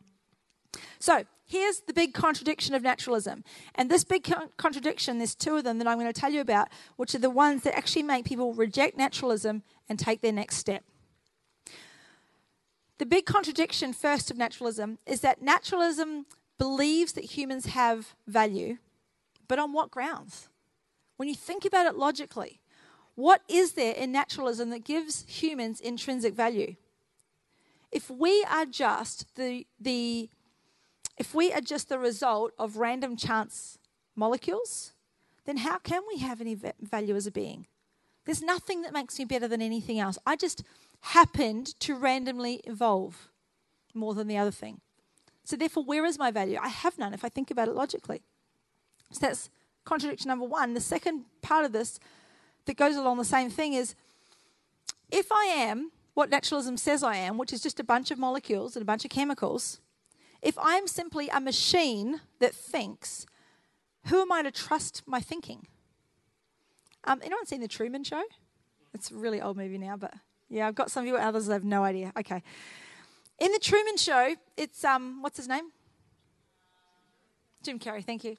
So, 1.00 1.26
here's 1.46 1.82
the 1.82 1.94
big 1.94 2.14
contradiction 2.14 2.76
of 2.76 2.82
naturalism. 2.82 3.44
And 3.76 3.90
this 3.90 4.04
big 4.04 4.24
con- 4.24 4.50
contradiction, 4.58 5.18
there's 5.18 5.36
two 5.36 5.56
of 5.56 5.64
them 5.64 5.78
that 5.80 5.88
I'm 5.88 5.98
going 5.98 6.12
to 6.12 6.20
tell 6.20 6.32
you 6.32 6.42
about, 6.42 6.70
which 6.96 7.14
are 7.16 7.20
the 7.20 7.30
ones 7.30 7.64
that 7.64 7.76
actually 7.76 8.04
make 8.04 8.26
people 8.26 8.54
reject 8.54 8.98
naturalism 8.98 9.64
and 9.90 10.00
take 10.00 10.22
their 10.22 10.32
next 10.32 10.58
step. 10.58 10.84
The 13.00 13.06
big 13.06 13.26
contradiction, 13.26 13.94
first, 13.94 14.30
of 14.30 14.38
naturalism 14.38 15.00
is 15.08 15.22
that 15.22 15.42
naturalism 15.42 16.28
believes 16.62 17.14
that 17.14 17.24
humans 17.24 17.66
have 17.66 18.14
value, 18.28 18.78
but 19.48 19.58
on 19.58 19.74
what 19.74 19.90
grounds? 19.90 20.48
When 21.18 21.28
you 21.28 21.34
think 21.34 21.66
about 21.66 21.88
it 21.88 21.96
logically, 21.96 22.62
what 23.16 23.42
is 23.50 23.72
there 23.72 23.96
in 23.96 24.12
naturalism 24.12 24.70
that 24.70 24.84
gives 24.84 25.26
humans 25.28 25.80
intrinsic 25.80 26.36
value? 26.36 26.76
If 27.92 28.12
we 28.12 28.46
are 28.48 28.68
just 28.68 29.36
the, 29.36 29.66
the 29.80 30.30
if 31.18 31.34
we 31.34 31.52
are 31.52 31.62
just 31.62 31.90
the 31.90 31.98
result 31.98 32.52
of 32.60 32.78
random 32.78 33.18
chance 33.18 33.80
molecules, 34.16 34.94
then 35.46 35.58
how 35.58 35.80
can 35.80 36.04
we 36.14 36.20
have 36.20 36.42
any 36.42 36.56
value 36.80 37.16
as 37.16 37.26
a 37.26 37.32
being? 37.32 37.66
There's 38.26 38.44
nothing 38.44 38.84
that 38.84 38.94
makes 38.94 39.18
me 39.18 39.26
better 39.26 39.48
than 39.48 39.64
anything 39.64 40.00
else. 40.00 40.20
I 40.28 40.36
just 40.36 40.64
happened 41.02 41.80
to 41.80 41.96
randomly 41.96 42.62
evolve 42.66 43.32
more 43.96 44.14
than 44.14 44.28
the 44.28 44.38
other 44.38 44.52
thing. 44.52 44.82
So, 45.44 45.56
therefore, 45.56 45.84
where 45.84 46.06
is 46.06 46.20
my 46.20 46.32
value? 46.32 46.58
I 46.62 46.70
have 46.70 46.98
none 46.98 47.14
if 47.14 47.26
I 47.26 47.30
think 47.30 47.52
about 47.52 47.68
it 47.68 47.76
logically. 47.76 48.22
So, 49.12 49.20
that's 49.22 49.50
contradiction 49.86 50.30
number 50.30 50.46
one. 50.46 50.74
The 50.74 50.82
second 50.82 51.26
part 51.42 51.66
of 51.66 51.72
this 51.72 52.00
that 52.66 52.78
goes 52.78 52.96
along 52.96 53.18
the 53.18 53.26
same 53.26 53.50
thing 53.50 53.74
is 53.74 53.96
if 55.12 55.32
I 55.32 55.46
am 55.46 55.92
what 56.14 56.30
naturalism 56.30 56.78
says 56.78 57.04
I 57.04 57.16
am, 57.16 57.38
which 57.38 57.54
is 57.54 57.62
just 57.62 57.80
a 57.80 57.84
bunch 57.84 58.12
of 58.12 58.20
molecules 58.20 58.76
and 58.76 58.84
a 58.84 58.86
bunch 58.86 59.06
of 59.06 59.12
chemicals, 59.12 59.80
if 60.42 60.58
I'm 60.62 60.88
simply 60.88 61.30
a 61.30 61.40
machine 61.40 62.22
that 62.40 62.54
thinks, 62.54 63.26
who 64.08 64.22
am 64.22 64.32
I 64.32 64.42
to 64.42 64.52
trust 64.52 65.04
my 65.06 65.20
thinking? 65.20 65.68
Um, 67.04 67.22
anyone 67.24 67.46
seen 67.46 67.62
The 67.62 67.68
Truman 67.68 68.04
Show? 68.04 68.24
It's 68.94 69.12
a 69.12 69.16
really 69.16 69.42
old 69.42 69.58
movie 69.58 69.78
now, 69.78 69.96
but 69.96 70.14
yeah, 70.50 70.68
I've 70.68 70.76
got 70.76 70.92
some 70.92 71.04
of 71.04 71.08
you, 71.08 71.18
others 71.18 71.48
have 71.48 71.64
no 71.64 71.84
idea. 71.84 72.12
Okay. 72.18 72.44
In 73.42 73.52
The 73.52 73.60
Truman 73.60 73.98
Show, 73.98 74.36
it's, 74.56 74.86
um, 74.86 75.24
what's 75.24 75.38
his 75.38 75.48
name? 75.48 75.72
Jim 77.64 77.80
Carrey, 77.80 78.06
thank 78.06 78.24
you. 78.24 78.38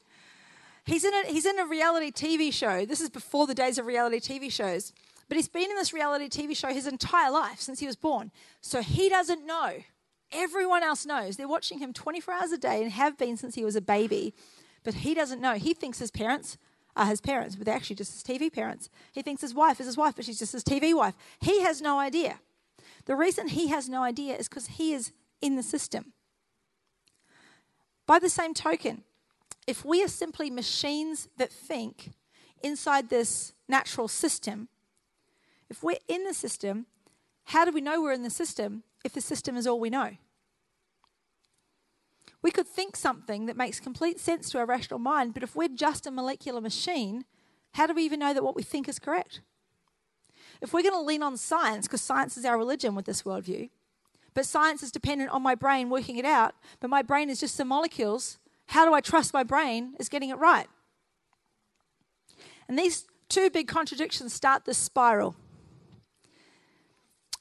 He's 0.85 1.03
in, 1.03 1.13
a, 1.13 1.27
he's 1.27 1.45
in 1.45 1.59
a 1.59 1.67
reality 1.67 2.13
TV 2.13 2.53
show. 2.53 2.87
This 2.87 3.01
is 3.01 3.11
before 3.11 3.49
the 3.49 3.55
days 3.55 3.79
of 3.79 3.87
reality 3.87 4.21
TV 4.21 4.51
shows. 4.51 4.93
But 5.29 5.35
he's 5.35 5.49
been 5.49 5.69
in 5.71 5.75
this 5.75 5.93
reality 5.93 6.29
TV 6.29 6.57
show 6.57 6.69
his 6.69 6.87
entire 6.87 7.33
life 7.33 7.61
since 7.61 7.81
he 7.81 7.87
was 7.87 7.97
born. 7.97 8.31
So 8.61 8.81
he 8.81 9.09
doesn't 9.09 9.45
know. 9.45 9.73
Everyone 10.31 10.85
else 10.85 11.05
knows. 11.05 11.37
They're 11.37 11.49
watching 11.49 11.81
him 11.81 11.93
24 11.93 12.35
hours 12.35 12.53
a 12.53 12.59
day 12.59 12.81
and 12.81 12.93
have 12.93 13.19
been 13.19 13.37
since 13.37 13.57
he 13.57 13.65
was 13.65 13.75
a 13.75 13.81
baby. 13.81 14.35
But 14.85 14.95
he 14.95 15.15
doesn't 15.15 15.41
know. 15.41 15.55
He 15.55 15.75
thinks 15.75 15.99
his 15.99 16.13
parents 16.13 16.59
are 16.95 17.07
his 17.07 17.21
parents, 17.21 17.57
but 17.57 17.67
they're 17.67 17.75
actually 17.75 17.97
just 17.97 18.13
his 18.13 18.23
TV 18.23 18.53
parents. 18.53 18.89
He 19.11 19.23
thinks 19.23 19.43
his 19.43 19.53
wife 19.53 19.81
is 19.81 19.87
his 19.87 19.97
wife, 19.97 20.15
but 20.15 20.25
she's 20.25 20.39
just 20.39 20.53
his 20.53 20.63
TV 20.63 20.95
wife. 20.95 21.17
He 21.41 21.63
has 21.63 21.83
no 21.83 21.99
idea. 21.99 22.39
The 23.05 23.17
reason 23.17 23.49
he 23.49 23.69
has 23.69 23.89
no 23.89 24.03
idea 24.03 24.37
is 24.37 24.49
because 24.49 24.67
he 24.67 24.93
is 24.93 25.13
in 25.41 25.57
the 25.57 25.63
system. 25.63 26.13
By 28.07 28.19
the 28.19 28.29
same 28.29 28.55
token, 28.55 29.05
if 29.67 29.85
we 29.85 30.03
are 30.03 30.09
simply 30.09 30.51
machines 30.51 31.29
that 31.37 31.53
think 31.53 32.13
inside 32.63 33.09
this 33.09 33.55
natural 33.69 34.09
system, 34.09 34.69
if 35.69 35.83
we're 35.83 35.97
in 36.09 36.25
the 36.25 36.35
system, 36.35 36.87
how 37.47 37.65
do 37.65 37.73
we 37.73 37.81
know 37.81 38.01
we're 38.01 38.13
in 38.13 38.23
the 38.23 38.31
system 38.31 38.83
if 39.05 39.13
the 39.13 39.21
system 39.21 39.57
is 39.57 39.67
all 39.67 39.81
we 39.81 39.91
know? 39.91 40.17
We 42.43 42.51
could 42.51 42.67
think 42.67 42.97
something 42.97 43.47
that 43.47 43.57
makes 43.57 43.79
complete 43.79 44.19
sense 44.19 44.51
to 44.51 44.59
our 44.59 44.67
rational 44.67 44.99
mind, 44.99 45.33
but 45.33 45.45
if 45.45 45.55
we're 45.55 45.69
just 45.69 46.07
a 46.07 46.11
molecular 46.11 46.61
machine, 46.61 47.25
how 47.75 47.87
do 47.87 47.95
we 47.95 48.05
even 48.05 48.19
know 48.19 48.35
that 48.35 48.43
what 48.43 48.57
we 48.57 48.65
think 48.65 48.89
is 48.89 48.99
correct? 48.99 49.41
If 50.63 50.73
we're 50.73 50.83
going 50.83 50.95
to 50.95 51.01
lean 51.01 51.23
on 51.23 51.37
science, 51.37 51.87
because 51.87 52.01
science 52.01 52.39
is 52.39 52.47
our 52.47 52.57
religion 52.57 52.95
with 52.95 53.05
this 53.05 53.25
worldview, 53.25 53.69
but 54.33 54.47
science 54.47 54.83
is 54.83 54.91
dependent 54.91 55.31
on 55.31 55.43
my 55.43 55.55
brain 55.55 55.91
working 55.91 56.17
it 56.17 56.25
out, 56.25 56.55
but 56.81 56.89
my 56.89 57.03
brain 57.03 57.29
is 57.29 57.41
just 57.41 57.57
some 57.57 57.69
molecules 57.69 58.39
how 58.73 58.87
do 58.87 58.95
I 58.95 59.01
trust 59.03 59.35
my 59.35 59.43
brain 59.43 59.95
is 59.99 60.09
getting 60.09 60.31
it 60.31 60.39
right? 60.39 60.67
And 62.69 62.79
these 62.79 63.07
two 63.29 63.51
big 63.51 63.69
contradictions 63.69 64.33
start 64.33 64.65
this 64.65 64.79
spiral. 64.79 65.37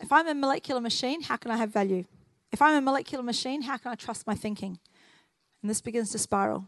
If 0.01 0.11
I'm 0.11 0.27
a 0.27 0.33
molecular 0.33 0.81
machine, 0.81 1.21
how 1.21 1.37
can 1.37 1.51
I 1.51 1.57
have 1.57 1.71
value? 1.71 2.03
If 2.51 2.61
I'm 2.61 2.75
a 2.75 2.81
molecular 2.81 3.23
machine, 3.23 3.61
how 3.61 3.77
can 3.77 3.91
I 3.91 3.95
trust 3.95 4.27
my 4.27 4.35
thinking? 4.35 4.79
And 5.61 5.69
this 5.69 5.79
begins 5.79 6.11
to 6.11 6.19
spiral. 6.19 6.65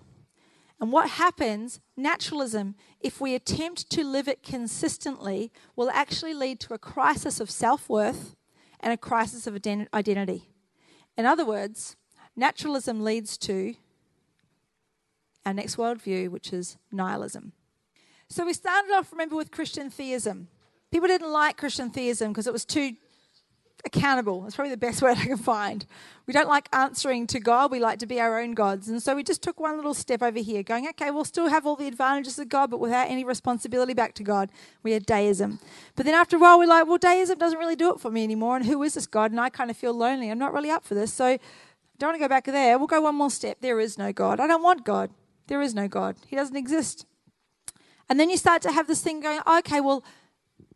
And 0.84 0.91
what 0.91 1.11
happens, 1.11 1.79
naturalism, 1.95 2.75
if 2.99 3.21
we 3.21 3.36
attempt 3.36 3.89
to 3.91 4.03
live 4.03 4.27
it 4.27 4.43
consistently, 4.43 5.49
will 5.77 5.89
actually 5.89 6.34
lead 6.34 6.59
to 6.59 6.73
a 6.73 6.77
crisis 6.77 7.39
of 7.39 7.49
self 7.49 7.88
worth 7.88 8.36
and 8.81 8.91
a 8.91 8.97
crisis 8.97 9.47
of 9.47 9.55
identity. 9.55 10.49
In 11.17 11.25
other 11.25 11.45
words, 11.45 11.95
naturalism 12.36 13.01
leads 13.01 13.38
to 13.38 13.75
our 15.45 15.53
next 15.53 15.77
worldview, 15.77 16.27
which 16.27 16.51
is 16.51 16.75
nihilism. 16.91 17.53
So 18.27 18.45
we 18.45 18.51
started 18.51 18.91
off, 18.91 19.13
remember, 19.13 19.38
with 19.38 19.51
Christian 19.51 19.89
theism. 19.89 20.49
People 20.91 21.07
didn't 21.07 21.31
like 21.31 21.55
Christian 21.55 21.91
theism 21.91 22.34
because 22.34 22.45
it 22.45 22.51
was 22.51 22.65
too 22.65 22.97
accountable. 23.86 24.41
That's 24.41 24.55
probably 24.55 24.71
the 24.71 24.77
best 24.77 25.01
word 25.01 25.17
I 25.17 25.25
can 25.25 25.38
find. 25.38 25.86
We 26.25 26.34
don't 26.34 26.47
like 26.47 26.69
answering 26.73 27.27
to 27.27 27.39
God, 27.39 27.71
we 27.71 27.79
like 27.79 27.99
to 27.99 28.05
be 28.05 28.19
our 28.19 28.39
own 28.39 28.53
gods. 28.53 28.88
And 28.88 29.03
so 29.03 29.15
we 29.15 29.23
just 29.23 29.41
took 29.41 29.59
one 29.59 29.75
little 29.75 29.93
step 29.93 30.23
over 30.23 30.39
here, 30.39 30.63
going, 30.63 30.88
okay, 30.89 31.11
we'll 31.11 31.25
still 31.25 31.49
have 31.49 31.67
all 31.67 31.75
the 31.75 31.88
advantages 31.88 32.39
of 32.39 32.47
God, 32.49 32.71
but 32.71 32.79
without 32.79 33.09
any 33.09 33.23
responsibility 33.23 33.93
back 33.93 34.13
to 34.15 34.23
God. 34.23 34.49
We 34.84 34.93
had 34.93 35.05
deism. 35.05 35.59
But 35.95 36.05
then 36.05 36.15
after 36.15 36.38
a 36.38 36.39
while, 36.39 36.57
we're 36.57 36.67
like, 36.67 36.88
well, 36.88 36.97
deism 36.97 37.38
doesn't 37.38 37.59
really 37.59 37.75
do 37.75 37.93
it 37.93 37.99
for 37.99 38.09
me 38.09 38.23
anymore. 38.23 38.55
And 38.55 38.65
who 38.65 38.81
is 38.84 38.93
this 38.93 39.07
God? 39.07 39.31
And 39.31 39.39
I 39.39 39.49
kind 39.49 39.69
of 39.69 39.77
feel 39.77 39.93
lonely. 39.93 40.29
I'm 40.29 40.39
not 40.39 40.53
really 40.53 40.69
up 40.69 40.86
for 40.86 40.95
this. 40.95 41.13
So 41.13 41.25
I 41.25 41.39
don't 41.97 42.09
want 42.09 42.15
to 42.15 42.23
go 42.23 42.29
back 42.29 42.45
there. 42.45 42.77
We'll 42.77 42.88
go 42.88 43.01
one 43.01 43.15
more 43.15 43.29
step. 43.29 43.57
There 43.59 43.79
is 43.79 43.97
no 43.97 44.13
God. 44.13 44.39
I 44.39 44.47
don't 44.47 44.63
want 44.63 44.86
God. 44.86 45.09
There 45.47 45.61
is 45.61 45.73
no 45.73 45.88
God, 45.88 46.15
He 46.27 46.36
doesn't 46.36 46.55
exist. 46.55 47.05
And 48.09 48.19
then 48.19 48.29
you 48.29 48.38
start 48.38 48.61
to 48.63 48.71
have 48.71 48.88
this 48.88 49.01
thing 49.01 49.19
going, 49.19 49.39
okay, 49.47 49.81
well, 49.81 50.03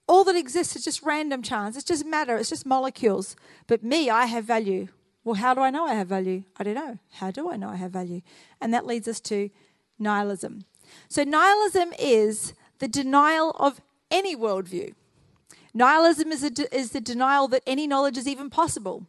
all 0.08 0.24
that 0.24 0.36
exists 0.36 0.76
is 0.76 0.86
just 0.86 1.04
random 1.04 1.42
chance. 1.42 1.76
It's 1.76 1.86
just 1.86 2.06
matter. 2.06 2.38
It's 2.38 2.50
just 2.50 2.66
molecules. 2.66 3.36
But 3.68 3.84
me, 3.84 4.10
I 4.10 4.26
have 4.26 4.46
value. 4.46 4.88
Well, 5.24 5.36
how 5.36 5.54
do 5.54 5.62
I 5.62 5.70
know 5.70 5.86
I 5.86 5.94
have 5.96 6.08
value? 6.08 6.44
I 6.58 6.64
don't 6.64 6.76
know. 6.76 7.00
How 7.14 7.32
do 7.32 7.52
I 7.52 7.58
know 7.58 7.70
I 7.70 7.76
have 7.76 7.92
value? 7.92 8.22
And 8.62 8.74
that 8.74 8.86
leads 8.86 9.08
us 9.08 9.20
to 9.22 9.50
nihilism. 10.00 10.64
So, 11.10 11.24
nihilism 11.24 11.92
is 12.00 12.54
the 12.80 12.88
denial 12.88 13.52
of 13.60 13.82
any 14.10 14.36
worldview. 14.36 14.94
Nihilism 15.74 16.32
is, 16.32 16.50
de- 16.50 16.76
is 16.76 16.92
the 16.92 17.02
denial 17.02 17.50
that 17.50 17.64
any 17.68 17.88
knowledge 17.88 18.18
is 18.18 18.28
even 18.28 18.50
possible. 18.50 19.06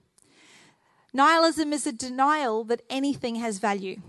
Nihilism 1.13 1.73
is 1.73 1.87
a 1.87 1.93
denial 1.93 2.65
that 2.65 2.83
anything 2.91 3.37
has 3.37 3.59
value. 3.59 4.01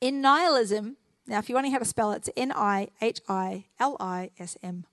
In 0.00 0.20
nihilism, 0.20 0.96
now 1.26 1.38
if 1.38 1.48
you 1.48 1.54
want 1.54 1.64
to 1.64 1.70
know 1.70 1.74
how 1.74 1.78
to 1.78 1.84
spell 1.84 2.12
it, 2.12 2.16
it's 2.16 2.30
N 2.36 2.52
I 2.54 2.88
H 3.00 3.20
I 3.28 3.64
L 3.80 3.96
I 3.98 4.30
S 4.38 4.56
M. 4.62 4.84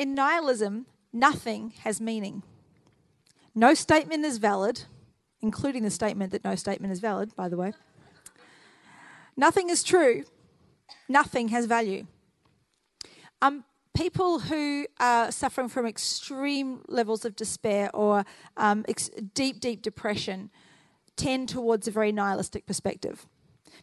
In 0.00 0.14
nihilism, 0.14 0.86
nothing 1.12 1.74
has 1.80 2.00
meaning. 2.00 2.42
No 3.54 3.74
statement 3.74 4.24
is 4.24 4.38
valid, 4.38 4.84
including 5.42 5.82
the 5.82 5.90
statement 5.90 6.32
that 6.32 6.42
no 6.42 6.54
statement 6.54 6.90
is 6.90 7.00
valid, 7.00 7.36
by 7.36 7.50
the 7.50 7.58
way. 7.58 7.74
Nothing 9.36 9.68
is 9.68 9.82
true. 9.82 10.24
Nothing 11.06 11.48
has 11.48 11.66
value. 11.66 12.06
Um, 13.42 13.64
people 13.94 14.38
who 14.38 14.86
are 14.98 15.30
suffering 15.30 15.68
from 15.68 15.84
extreme 15.84 16.80
levels 16.88 17.26
of 17.26 17.36
despair 17.36 17.90
or 17.92 18.24
um, 18.56 18.86
ex- 18.88 19.10
deep, 19.34 19.60
deep 19.60 19.82
depression 19.82 20.48
tend 21.16 21.50
towards 21.50 21.86
a 21.86 21.90
very 21.90 22.10
nihilistic 22.10 22.64
perspective 22.64 23.26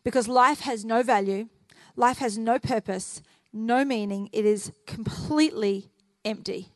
because 0.03 0.27
life 0.27 0.61
has 0.61 0.83
no 0.83 1.03
value, 1.03 1.47
life 1.95 2.17
has 2.17 2.39
no 2.39 2.57
purpose, 2.57 3.21
no 3.53 3.85
meaning. 3.85 4.31
It 4.33 4.45
is 4.45 4.71
completely 4.87 5.91
empty. 6.27 6.69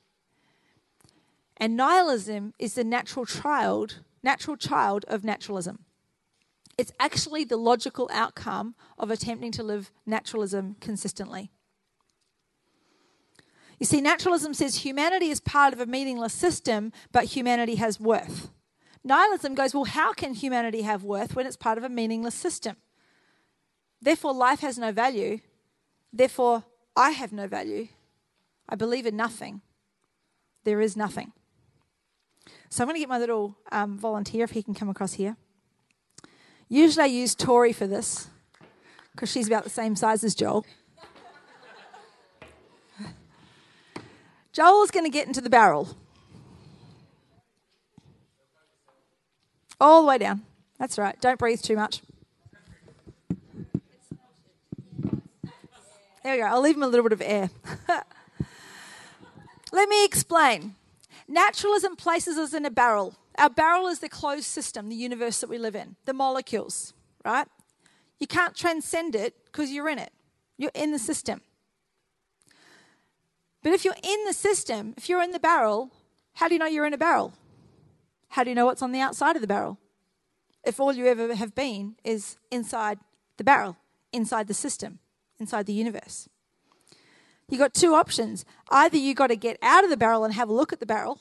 And 1.58 1.78
nihilism 1.78 2.54
is 2.58 2.74
the 2.74 2.84
natural 2.84 3.26
child, 3.26 4.00
natural 4.24 4.58
child 4.58 5.06
of 5.08 5.24
naturalism. 5.24 5.86
It's 6.78 6.94
actually 7.00 7.44
the 7.44 7.58
logical 7.58 8.10
outcome 8.12 8.74
of 8.98 9.12
attempting 9.12 9.52
to 9.52 9.64
live 9.64 9.92
naturalism 10.06 10.78
consistently. 10.80 11.52
You 13.80 13.86
see, 13.86 14.02
naturalism 14.02 14.54
says 14.54 14.78
humanity 14.78 15.30
is 15.30 15.40
part 15.40 15.74
of 15.74 15.80
a 15.80 15.86
meaningless 15.86 16.34
system, 16.34 16.92
but 17.12 17.26
humanity 17.26 17.76
has 17.76 18.00
worth. 18.00 18.50
Nihilism 19.04 19.56
goes, 19.56 19.74
well, 19.74 19.86
how 19.86 20.14
can 20.14 20.34
humanity 20.34 20.84
have 20.84 21.04
worth 21.04 21.36
when 21.36 21.46
it's 21.46 21.58
part 21.58 21.78
of 21.78 21.84
a 21.84 21.90
meaningless 21.90 22.36
system? 22.36 22.76
Therefore, 24.02 24.34
life 24.34 24.62
has 24.62 24.78
no 24.78 24.92
value. 24.92 25.40
Therefore, 26.14 26.64
I 26.96 27.12
have 27.12 27.32
no 27.32 27.48
value. 27.48 27.88
I 28.72 28.76
believe 28.76 29.06
in 29.06 29.18
nothing. 29.18 29.62
There 30.64 30.80
is 30.80 30.96
nothing. 30.96 31.34
So 32.70 32.82
I'm 32.82 32.88
going 32.88 32.96
to 32.96 33.02
get 33.02 33.10
my 33.10 33.20
little 33.20 33.58
um, 33.72 33.98
volunteer 33.98 34.46
if 34.46 34.52
he 34.52 34.64
can 34.64 34.74
come 34.74 34.88
across 34.90 35.14
here. 35.14 35.36
Usually 36.70 37.04
I 37.04 37.08
use 37.08 37.36
Tori 37.36 37.74
for 37.74 37.86
this 37.86 38.30
because 39.12 39.30
she's 39.30 39.48
about 39.48 39.66
the 39.66 39.70
same 39.70 39.98
size 39.98 40.24
as 40.24 40.34
Joel. 40.34 40.66
Joel 44.54 44.84
is 44.84 44.92
going 44.92 45.06
to 45.06 45.12
get 45.12 45.28
into 45.28 45.42
the 45.42 45.50
barrel. 45.50 45.98
All 49.82 50.02
the 50.02 50.08
way 50.08 50.18
down. 50.18 50.44
That's 50.80 50.98
right. 50.98 51.20
Don't 51.20 51.38
breathe 51.38 51.62
too 51.62 51.76
much. 51.76 52.02
There 56.24 56.36
we 56.36 56.38
go. 56.38 56.46
I'll 56.46 56.62
leave 56.62 56.78
him 56.78 56.84
a 56.84 56.88
little 56.88 57.04
bit 57.04 57.14
of 57.14 57.22
air. 57.22 57.50
Let 59.72 59.90
me 59.90 60.06
explain. 60.06 60.76
Naturalism 61.28 61.96
places 61.96 62.38
us 62.38 62.54
in 62.54 62.66
a 62.66 62.72
barrel. 62.72 63.16
Our 63.38 63.50
barrel 63.50 63.88
is 63.88 64.00
the 64.00 64.10
closed 64.10 64.46
system, 64.46 64.90
the 64.90 64.96
universe 64.96 65.40
that 65.40 65.50
we 65.50 65.58
live 65.58 65.76
in, 65.76 65.96
the 66.06 66.14
molecules, 66.14 66.94
right? 67.24 67.48
You 68.20 68.28
can't 68.28 68.56
transcend 68.56 69.16
it 69.16 69.34
because 69.46 69.72
you're 69.72 69.90
in 69.90 69.98
it. 69.98 70.12
You're 70.58 70.72
in 70.76 70.92
the 70.92 71.00
system. 71.00 71.42
But 73.64 73.74
if 73.74 73.86
you're 73.86 73.96
in 74.04 74.26
the 74.26 74.34
system, 74.34 74.94
if 74.98 75.08
you're 75.08 75.24
in 75.24 75.32
the 75.32 75.40
barrel, 75.40 75.92
how 76.34 76.48
do 76.48 76.56
you 76.56 76.60
know 76.60 76.66
you're 76.66 76.86
in 76.86 76.94
a 76.94 76.98
barrel? 76.98 77.34
How 78.30 78.44
do 78.44 78.50
you 78.50 78.56
know 78.56 78.66
what's 78.66 78.82
on 78.82 78.92
the 78.92 79.00
outside 79.00 79.36
of 79.36 79.42
the 79.42 79.48
barrel? 79.48 79.78
If 80.64 80.80
all 80.80 80.94
you 80.94 81.08
ever 81.08 81.34
have 81.36 81.56
been 81.56 81.96
is 82.04 82.38
inside 82.52 83.00
the 83.38 83.44
barrel, 83.44 83.78
inside 84.12 84.48
the 84.48 84.54
system, 84.54 85.00
inside 85.40 85.66
the 85.66 85.74
universe. 85.74 86.30
You 87.52 87.58
got 87.58 87.74
two 87.74 87.94
options. 87.94 88.46
Either 88.70 88.98
you 88.98 89.14
got 89.14 89.28
to 89.28 89.36
get 89.36 89.60
out 89.62 89.84
of 89.84 89.90
the 89.90 89.98
barrel 89.98 90.24
and 90.24 90.34
have 90.34 90.48
a 90.48 90.54
look 90.54 90.72
at 90.72 90.80
the 90.80 90.86
barrel, 90.86 91.20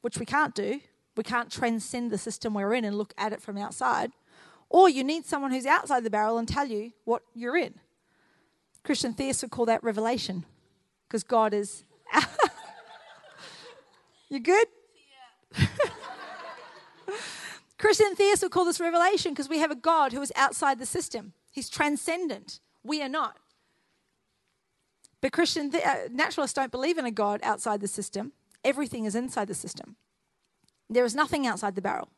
which 0.00 0.16
we 0.16 0.24
can't 0.24 0.54
do. 0.54 0.80
We 1.16 1.24
can't 1.24 1.50
transcend 1.50 2.12
the 2.12 2.18
system 2.18 2.54
we're 2.54 2.72
in 2.72 2.84
and 2.84 2.96
look 2.96 3.12
at 3.18 3.32
it 3.32 3.42
from 3.42 3.58
outside. 3.58 4.12
Or 4.70 4.88
you 4.88 5.02
need 5.02 5.26
someone 5.26 5.50
who's 5.50 5.66
outside 5.66 6.04
the 6.04 6.10
barrel 6.10 6.38
and 6.38 6.46
tell 6.46 6.66
you 6.66 6.92
what 7.04 7.22
you're 7.34 7.56
in. 7.56 7.74
Christian 8.84 9.12
theists 9.12 9.42
would 9.42 9.50
call 9.50 9.66
that 9.66 9.82
revelation 9.82 10.44
because 11.08 11.24
God 11.24 11.52
is. 11.52 11.82
you 14.28 14.38
good? 14.38 14.68
Christian 17.78 18.14
theists 18.14 18.44
would 18.44 18.52
call 18.52 18.64
this 18.64 18.78
revelation 18.78 19.32
because 19.32 19.48
we 19.48 19.58
have 19.58 19.72
a 19.72 19.76
God 19.76 20.12
who 20.12 20.22
is 20.22 20.32
outside 20.36 20.78
the 20.78 20.86
system. 20.86 21.32
He's 21.50 21.68
transcendent. 21.68 22.60
We 22.84 23.02
are 23.02 23.08
not. 23.08 23.36
But 25.22 25.32
Christian 25.32 25.72
uh, 25.74 26.08
naturalists 26.10 26.54
don't 26.54 26.72
believe 26.72 26.98
in 26.98 27.06
a 27.06 27.10
God 27.10 27.40
outside 27.42 27.80
the 27.80 27.88
system. 27.88 28.32
Everything 28.64 29.06
is 29.06 29.14
inside 29.14 29.48
the 29.48 29.54
system. 29.54 29.96
There 30.90 31.04
is 31.04 31.14
nothing 31.14 31.46
outside 31.46 31.76
the 31.76 31.80
barrel. 31.80 32.10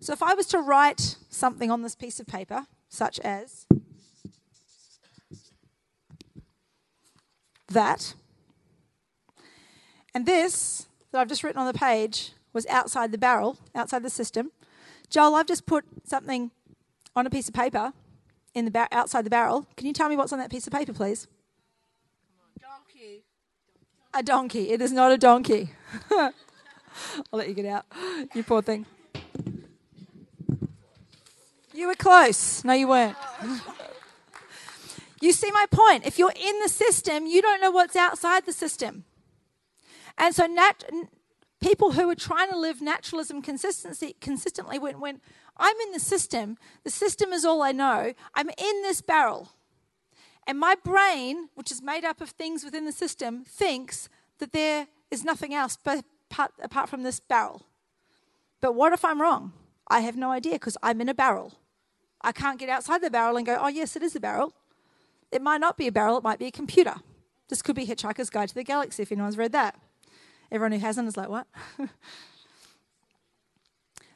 So 0.00 0.12
if 0.12 0.22
I 0.22 0.34
was 0.34 0.46
to 0.48 0.58
write 0.58 1.16
something 1.28 1.70
on 1.70 1.82
this 1.82 1.94
piece 1.94 2.18
of 2.18 2.26
paper, 2.26 2.66
such 2.88 3.20
as 3.20 3.66
that, 7.68 8.14
and 10.14 10.26
this 10.26 10.86
that 11.12 11.20
I've 11.20 11.28
just 11.28 11.44
written 11.44 11.60
on 11.60 11.66
the 11.66 11.78
page 11.78 12.32
was 12.52 12.66
outside 12.66 13.12
the 13.12 13.18
barrel, 13.18 13.58
outside 13.74 14.02
the 14.02 14.10
system. 14.10 14.50
Joel, 15.10 15.34
I've 15.34 15.46
just 15.46 15.66
put 15.66 15.84
something 16.04 16.50
on 17.14 17.26
a 17.26 17.30
piece 17.30 17.48
of 17.48 17.54
paper 17.54 17.92
in 18.54 18.64
the 18.64 18.70
bar- 18.70 18.88
outside 18.90 19.24
the 19.24 19.30
barrel. 19.30 19.66
Can 19.76 19.86
you 19.86 19.92
tell 19.92 20.08
me 20.08 20.16
what's 20.16 20.32
on 20.32 20.38
that 20.38 20.50
piece 20.50 20.66
of 20.66 20.72
paper, 20.72 20.94
please? 20.94 21.28
A 24.14 24.22
donkey. 24.22 24.70
It 24.70 24.80
is 24.82 24.92
not 24.92 25.10
a 25.10 25.18
donkey. 25.18 25.70
I'll 26.10 26.32
let 27.32 27.48
you 27.48 27.54
get 27.54 27.66
out. 27.66 27.86
You 28.34 28.42
poor 28.42 28.60
thing. 28.60 28.86
You 31.72 31.88
were 31.88 31.94
close. 31.94 32.62
No, 32.64 32.74
you 32.74 32.88
weren't. 32.88 33.16
you 35.20 35.32
see 35.32 35.50
my 35.50 35.64
point. 35.70 36.06
If 36.06 36.18
you're 36.18 36.32
in 36.32 36.60
the 36.62 36.68
system, 36.68 37.26
you 37.26 37.40
don't 37.40 37.60
know 37.60 37.70
what's 37.70 37.96
outside 37.96 38.44
the 38.44 38.52
system. 38.52 39.04
And 40.18 40.34
so, 40.34 40.46
nat- 40.46 40.84
people 41.62 41.92
who 41.92 42.10
are 42.10 42.14
trying 42.14 42.50
to 42.50 42.58
live 42.58 42.82
naturalism 42.82 43.40
consistency, 43.40 44.16
consistently, 44.20 44.78
when, 44.78 45.00
when 45.00 45.20
I'm 45.56 45.76
in 45.86 45.92
the 45.92 46.00
system, 46.00 46.58
the 46.84 46.90
system 46.90 47.32
is 47.32 47.46
all 47.46 47.62
I 47.62 47.72
know, 47.72 48.12
I'm 48.34 48.50
in 48.50 48.82
this 48.82 49.00
barrel. 49.00 49.52
And 50.46 50.58
my 50.58 50.74
brain, 50.82 51.48
which 51.54 51.70
is 51.70 51.82
made 51.82 52.04
up 52.04 52.20
of 52.20 52.30
things 52.30 52.64
within 52.64 52.84
the 52.84 52.92
system, 52.92 53.44
thinks 53.44 54.08
that 54.38 54.52
there 54.52 54.88
is 55.10 55.24
nothing 55.24 55.54
else 55.54 55.78
but 55.82 56.04
apart, 56.30 56.52
apart 56.62 56.88
from 56.88 57.02
this 57.02 57.20
barrel. 57.20 57.66
But 58.60 58.74
what 58.74 58.92
if 58.92 59.04
I'm 59.04 59.20
wrong? 59.20 59.52
I 59.88 60.00
have 60.00 60.16
no 60.16 60.30
idea 60.30 60.54
because 60.54 60.76
I'm 60.82 61.00
in 61.00 61.08
a 61.08 61.14
barrel. 61.14 61.54
I 62.22 62.32
can't 62.32 62.58
get 62.58 62.68
outside 62.68 63.02
the 63.02 63.10
barrel 63.10 63.36
and 63.36 63.44
go, 63.44 63.58
oh, 63.60 63.68
yes, 63.68 63.96
it 63.96 64.02
is 64.02 64.16
a 64.16 64.20
barrel. 64.20 64.52
It 65.30 65.42
might 65.42 65.60
not 65.60 65.76
be 65.76 65.86
a 65.86 65.92
barrel, 65.92 66.18
it 66.18 66.24
might 66.24 66.38
be 66.38 66.46
a 66.46 66.52
computer. 66.52 66.94
This 67.48 67.62
could 67.62 67.76
be 67.76 67.86
Hitchhiker's 67.86 68.30
Guide 68.30 68.48
to 68.48 68.54
the 68.54 68.64
Galaxy 68.64 69.02
if 69.02 69.12
anyone's 69.12 69.36
read 69.36 69.52
that. 69.52 69.78
Everyone 70.50 70.72
who 70.72 70.78
hasn't 70.78 71.08
is 71.08 71.16
like, 71.16 71.28
what? 71.28 71.46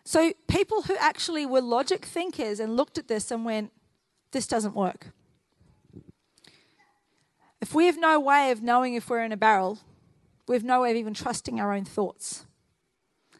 so, 0.04 0.32
people 0.48 0.82
who 0.82 0.96
actually 0.96 1.46
were 1.46 1.60
logic 1.60 2.04
thinkers 2.04 2.60
and 2.60 2.76
looked 2.76 2.98
at 2.98 3.08
this 3.08 3.30
and 3.30 3.44
went, 3.44 3.72
this 4.32 4.46
doesn't 4.46 4.74
work. 4.74 5.08
If 7.61 7.74
we 7.74 7.86
have 7.86 7.98
no 7.98 8.20
way 8.20 8.50
of 8.50 8.62
knowing 8.62 8.94
if 8.94 9.09
we're 9.09 9.24
in 9.24 9.32
a 9.32 9.36
barrel, 9.36 9.78
we 10.46 10.54
have 10.54 10.64
no 10.64 10.82
way 10.82 10.90
of 10.90 10.96
even 10.96 11.14
trusting 11.14 11.59
our 11.59 11.72
own 11.72 11.84
thoughts. 11.84 12.46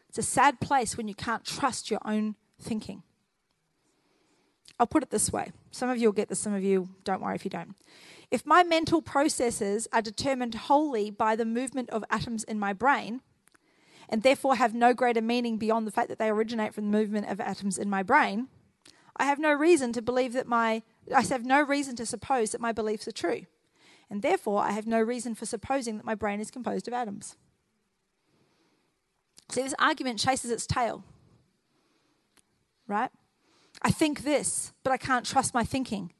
It's 0.09 0.17
a 0.17 0.23
sad 0.23 0.59
place 0.59 0.97
when 0.97 1.07
you 1.07 1.15
can't 1.15 1.45
trust 1.45 1.91
your 1.91 2.01
own 2.03 2.35
thinking. 2.59 3.03
I'll 4.79 4.87
put 4.87 5.03
it 5.03 5.09
this 5.09 5.31
way. 5.31 5.51
Some 5.71 5.89
of 5.89 5.97
you 5.97 6.07
will 6.07 6.13
get 6.13 6.29
this, 6.29 6.39
some 6.39 6.53
of 6.53 6.63
you 6.63 6.89
don't 7.03 7.21
worry 7.21 7.35
if 7.35 7.45
you 7.45 7.51
don't. 7.51 7.75
If 8.29 8.45
my 8.45 8.63
mental 8.63 9.01
processes 9.01 9.87
are 9.93 10.01
determined 10.01 10.55
wholly 10.55 11.09
by 11.09 11.35
the 11.35 11.45
movement 11.45 11.89
of 11.91 12.03
atoms 12.09 12.43
in 12.43 12.59
my 12.59 12.73
brain, 12.73 13.21
and 14.09 14.23
therefore 14.23 14.55
have 14.55 14.73
no 14.73 14.93
greater 14.93 15.21
meaning 15.21 15.57
beyond 15.57 15.85
the 15.85 15.91
fact 15.91 16.09
that 16.09 16.19
they 16.19 16.29
originate 16.29 16.73
from 16.73 16.85
the 16.85 16.97
movement 16.97 17.27
of 17.27 17.39
atoms 17.39 17.77
in 17.77 17.89
my 17.89 18.03
brain, 18.03 18.47
I 19.15 19.25
have 19.25 19.39
no 19.39 19.51
reason 19.51 19.93
to 19.93 20.01
believe 20.01 20.33
that 20.33 20.47
my 20.47 20.83
I 21.13 21.21
have 21.21 21.45
no 21.45 21.61
reason 21.61 21.95
to 21.95 22.05
suppose 22.05 22.51
that 22.51 22.61
my 22.61 22.71
beliefs 22.71 23.07
are 23.07 23.13
true. 23.13 23.45
And 24.09 24.21
therefore 24.21 24.61
I 24.61 24.71
have 24.71 24.87
no 24.87 25.01
reason 25.01 25.35
for 25.35 25.45
supposing 25.45 25.97
that 25.97 26.05
my 26.05 26.15
brain 26.15 26.39
is 26.39 26.51
composed 26.51 26.87
of 26.87 26.93
atoms. 26.93 27.35
See, 29.49 29.61
this 29.61 29.75
argument 29.79 30.19
chases 30.19 30.51
its 30.51 30.65
tail. 30.65 31.03
Right? 32.87 33.11
I 33.81 33.91
think 33.91 34.23
this, 34.23 34.73
but 34.83 34.91
I 34.91 34.97
can't 34.97 35.25
trust 35.25 35.53
my 35.53 35.63
thinking. 35.63 36.11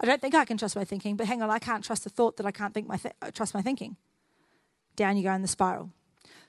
I 0.00 0.06
don't 0.06 0.20
think 0.20 0.34
I 0.34 0.44
can 0.44 0.56
trust 0.56 0.76
my 0.76 0.84
thinking, 0.84 1.16
but 1.16 1.26
hang 1.26 1.42
on, 1.42 1.50
I 1.50 1.58
can't 1.58 1.84
trust 1.84 2.04
the 2.04 2.10
thought 2.10 2.36
that 2.38 2.46
I 2.46 2.50
can't 2.50 2.72
think 2.72 2.88
my 2.88 2.96
th- 2.96 3.14
trust 3.34 3.54
my 3.54 3.62
thinking. 3.62 3.96
Down 4.96 5.16
you 5.16 5.22
go 5.22 5.32
in 5.32 5.42
the 5.42 5.48
spiral. 5.48 5.90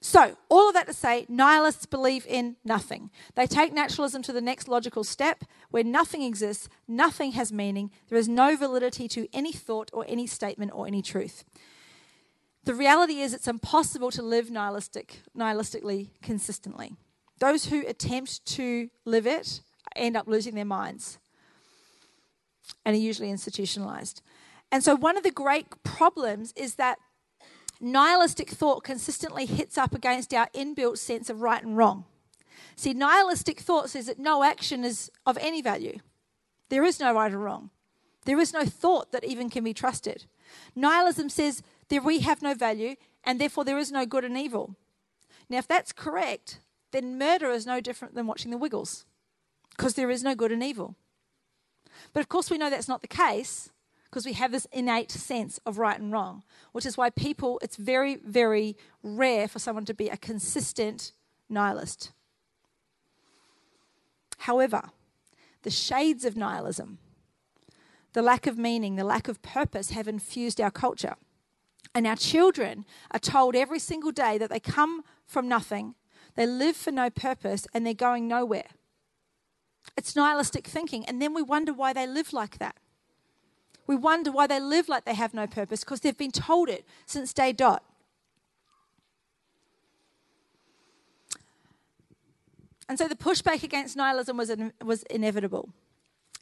So, 0.04 0.36
all 0.50 0.68
of 0.68 0.74
that 0.74 0.88
to 0.88 0.94
say, 0.94 1.28
nihilists 1.30 1.86
believe 1.86 2.26
in 2.26 2.56
nothing. 2.66 3.12
They 3.36 3.46
take 3.46 3.72
naturalism 3.72 4.24
to 4.24 4.34
the 4.34 4.42
next 4.42 4.68
logical 4.68 5.04
step 5.04 5.44
where 5.70 5.84
nothing 5.84 6.24
exists, 6.24 6.68
nothing 6.88 7.34
has 7.34 7.54
meaning, 7.54 7.92
there 8.10 8.18
is 8.18 8.28
no 8.28 8.58
validity 8.58 9.08
to 9.10 9.28
any 9.32 9.52
thought 9.54 9.92
or 9.94 10.04
any 10.08 10.26
statement 10.26 10.72
or 10.74 10.88
any 10.88 11.04
truth. 11.04 11.44
The 12.64 12.74
reality 12.74 13.20
is, 13.20 13.32
it's 13.32 13.48
impossible 13.48 14.10
to 14.12 14.24
live 14.24 14.50
nihilistic, 14.50 15.22
nihilistically 15.38 16.10
consistently. 16.24 16.96
Those 17.40 17.66
who 17.66 17.86
attempt 17.88 18.44
to 18.58 18.90
live 19.06 19.28
it 19.28 19.62
end 19.96 20.18
up 20.18 20.28
losing 20.28 20.56
their 20.56 20.66
minds 20.66 21.20
and 22.84 22.96
are 22.96 23.00
usually 23.00 23.30
institutionalized. 23.30 24.24
And 24.72 24.84
so, 24.84 24.96
one 24.96 25.16
of 25.16 25.22
the 25.24 25.32
great 25.32 25.68
problems 25.84 26.54
is 26.56 26.76
that 26.76 26.98
nihilistic 27.82 28.50
thought 28.50 28.84
consistently 28.84 29.46
hits 29.46 29.78
up 29.78 29.94
against 29.94 30.34
our 30.34 30.48
inbuilt 30.54 30.98
sense 30.98 31.30
of 31.30 31.42
right 31.42 31.64
and 31.64 31.78
wrong. 31.78 32.06
See, 32.76 32.94
nihilistic 32.94 33.60
thought 33.60 33.90
says 33.90 34.08
that 34.08 34.20
no 34.20 34.44
action 34.44 34.84
is 34.84 35.12
of 35.26 35.38
any 35.40 35.62
value. 35.62 36.00
There 36.70 36.84
is 36.84 37.00
no 37.00 37.14
right 37.14 37.34
or 37.34 37.40
wrong. 37.40 37.70
There 38.26 38.40
is 38.40 38.54
no 38.54 38.66
thought 38.66 39.12
that 39.12 39.24
even 39.24 39.50
can 39.50 39.64
be 39.64 39.74
trusted. 39.74 40.26
Nihilism 40.76 41.30
says 41.30 41.64
that 41.90 42.04
we 42.04 42.20
have 42.20 42.42
no 42.42 42.54
value 42.54 42.96
and 43.24 43.40
therefore 43.40 43.66
there 43.66 43.78
is 43.78 43.92
no 43.92 44.06
good 44.06 44.24
and 44.24 44.38
evil. 44.38 44.76
Now, 45.50 45.58
if 45.58 45.68
that's 45.68 45.92
correct, 45.92 46.60
then 46.92 47.18
murder 47.18 47.50
is 47.50 47.66
no 47.66 47.82
different 47.82 48.16
than 48.16 48.28
watching 48.28 48.52
the 48.52 48.58
Wiggles 48.58 49.06
because 49.76 49.96
there 49.96 50.12
is 50.12 50.24
no 50.24 50.36
good 50.36 50.52
and 50.52 50.64
evil. 50.64 50.96
But 52.14 52.22
of 52.22 52.30
course, 52.30 52.50
we 52.50 52.58
know 52.58 52.70
that's 52.70 52.88
not 52.88 53.02
the 53.02 53.08
case 53.08 53.71
because 54.12 54.26
we 54.26 54.34
have 54.34 54.52
this 54.52 54.68
innate 54.74 55.10
sense 55.10 55.58
of 55.66 55.78
right 55.78 55.98
and 55.98 56.12
wrong, 56.12 56.44
which 56.74 56.86
is 56.86 56.98
why 56.98 57.10
people, 57.10 57.58
it's 57.64 57.78
very, 57.78 58.18
very 58.18 58.76
rare 59.02 59.48
for 59.48 59.58
someone 59.58 59.86
to 59.86 59.94
be 59.94 60.10
a 60.10 60.18
consistent 60.18 61.14
nihilist. 61.48 62.12
However, 64.40 64.90
the 65.64 65.70
shades 65.70 66.26
of 66.26 66.36
nihilism, 66.36 66.98
the 68.12 68.22
lack 68.22 68.48
of 68.48 68.58
meaning, 68.58 68.98
the 68.98 69.06
lack 69.06 69.30
of 69.30 69.42
purpose 69.42 69.92
have 69.92 70.10
infused 70.10 70.60
our 70.60 70.72
culture. 70.72 71.16
And 71.96 72.06
our 72.06 72.18
children 72.18 72.86
are 73.12 73.20
told 73.20 73.56
every 73.56 73.80
single 73.80 74.12
day 74.12 74.38
that 74.38 74.50
they 74.50 74.60
come 74.60 75.04
from 75.26 75.48
nothing, 75.48 75.96
they 76.36 76.46
live 76.46 76.76
for 76.76 76.92
no 76.92 77.10
purpose, 77.10 77.66
and 77.74 77.86
they're 77.86 77.94
going 77.94 78.28
nowhere. 78.28 78.72
It's 79.96 80.16
nihilistic 80.16 80.68
thinking. 80.68 81.06
And 81.06 81.22
then 81.22 81.34
we 81.34 81.42
wonder 81.42 81.74
why 81.74 81.94
they 81.94 82.08
live 82.08 82.34
like 82.34 82.58
that. 82.60 82.76
We 83.92 83.98
wonder 83.98 84.32
why 84.32 84.48
they 84.48 84.62
live 84.62 84.88
like 84.88 85.04
they 85.04 85.16
have 85.16 85.34
no 85.34 85.48
purpose 85.48 85.82
because 85.82 86.00
they've 86.00 86.18
been 86.18 86.32
told 86.32 86.70
it 86.70 86.86
since 87.06 87.34
day 87.34 87.52
dot. 87.52 87.84
And 92.88 92.98
so 92.98 93.10
the 93.10 93.18
pushback 93.18 93.64
against 93.64 93.98
nihilism 93.98 94.38
was, 94.38 94.50
was 94.82 95.04
inevitable. 95.04 95.74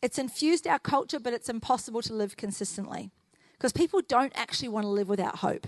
It's 0.04 0.20
infused 0.20 0.68
our 0.68 0.78
culture, 0.78 1.20
but 1.20 1.34
it's 1.34 1.50
impossible 1.50 2.04
to 2.04 2.14
live 2.14 2.38
consistently 2.38 3.10
because 3.54 3.72
people 3.72 4.02
don't 4.08 4.32
actually 4.36 4.70
want 4.70 4.84
to 4.84 4.90
live 4.90 5.10
without 5.10 5.38
hope. 5.38 5.66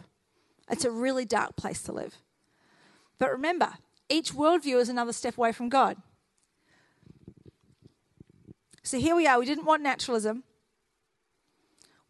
It's 0.70 0.86
a 0.86 0.92
really 0.92 1.26
dark 1.26 1.56
place 1.56 1.82
to 1.82 1.92
live. 1.92 2.18
But 3.18 3.32
remember, 3.32 3.74
each 4.08 4.36
worldview 4.36 4.80
is 4.80 4.88
another 4.88 5.14
step 5.14 5.36
away 5.36 5.52
from 5.52 5.68
God. 5.68 5.98
So 8.84 9.00
here 9.00 9.16
we 9.16 9.26
are. 9.26 9.40
We 9.40 9.48
didn't 9.48 9.66
want 9.66 9.82
naturalism. 9.82 10.44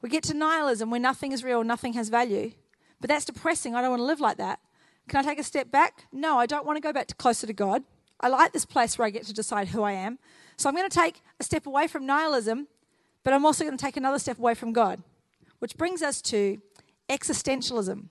We 0.02 0.10
get 0.10 0.24
to 0.24 0.34
nihilism 0.34 0.90
where 0.90 1.00
nothing 1.00 1.32
is 1.32 1.44
real, 1.44 1.64
nothing 1.64 1.94
has 1.94 2.10
value. 2.10 2.52
But 3.00 3.10
that's 3.10 3.26
depressing. 3.26 3.76
I 3.76 3.82
don't 3.82 3.92
want 3.92 4.02
to 4.02 4.06
live 4.06 4.20
like 4.20 4.38
that. 4.38 4.60
Can 5.08 5.20
I 5.20 5.24
take 5.24 5.40
a 5.40 5.44
step 5.44 5.72
back? 5.72 6.06
No, 6.12 6.38
I 6.38 6.46
don't 6.46 6.66
want 6.66 6.78
to 6.78 6.82
go 6.82 6.94
back 6.94 7.08
to 7.08 7.16
closer 7.16 7.48
to 7.48 7.54
God. 7.54 7.84
I 8.20 8.28
like 8.28 8.52
this 8.54 8.66
place 8.66 8.98
where 8.98 9.08
I 9.08 9.10
get 9.10 9.26
to 9.26 9.34
decide 9.34 9.70
who 9.70 9.82
I 9.84 9.94
am. 9.94 10.20
So 10.58 10.70
I'm 10.70 10.76
going 10.76 10.90
to 10.90 10.96
take 10.96 11.22
a 11.40 11.44
step 11.44 11.66
away 11.66 11.88
from 11.88 12.06
nihilism, 12.06 12.68
but 13.24 13.34
I'm 13.34 13.46
also 13.46 13.64
going 13.64 13.78
to 13.78 13.84
take 13.84 13.98
another 13.98 14.20
step 14.20 14.38
away 14.38 14.54
from 14.54 14.74
God. 14.74 15.02
Which 15.60 15.76
brings 15.78 16.02
us 16.02 16.22
to 16.24 16.62
existentialism. 17.10 18.06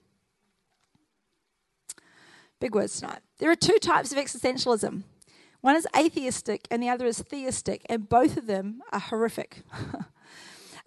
Big 2.59 2.75
words 2.75 2.99
tonight. 3.01 3.21
There 3.39 3.51
are 3.51 3.57
two 3.57 3.79
types 3.81 4.13
of 4.13 4.19
existentialism 4.19 5.05
one 5.61 5.77
is 5.77 5.87
atheistic 5.97 6.67
and 6.71 6.83
the 6.83 6.89
other 6.89 7.07
is 7.07 7.21
theistic, 7.21 7.85
and 7.89 8.09
both 8.09 8.37
of 8.37 8.47
them 8.47 8.83
are 8.93 9.01
horrific. 9.01 9.63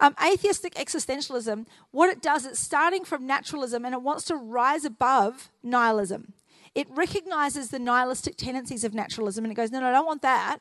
um, 0.04 0.14
atheistic 0.22 0.74
existentialism, 0.74 1.66
what 1.90 2.10
it 2.10 2.20
does, 2.20 2.44
it's 2.44 2.60
starting 2.60 3.06
from 3.06 3.26
naturalism 3.26 3.86
and 3.86 3.94
it 3.94 4.02
wants 4.02 4.24
to 4.24 4.36
rise 4.36 4.84
above 4.84 5.50
nihilism. 5.62 6.34
It 6.74 6.88
recognizes 6.90 7.70
the 7.70 7.78
nihilistic 7.78 8.36
tendencies 8.36 8.84
of 8.84 8.92
naturalism 8.92 9.46
and 9.46 9.52
it 9.52 9.54
goes, 9.54 9.70
no, 9.70 9.80
no, 9.80 9.88
I 9.88 9.92
don't 9.92 10.04
want 10.04 10.20
that, 10.20 10.58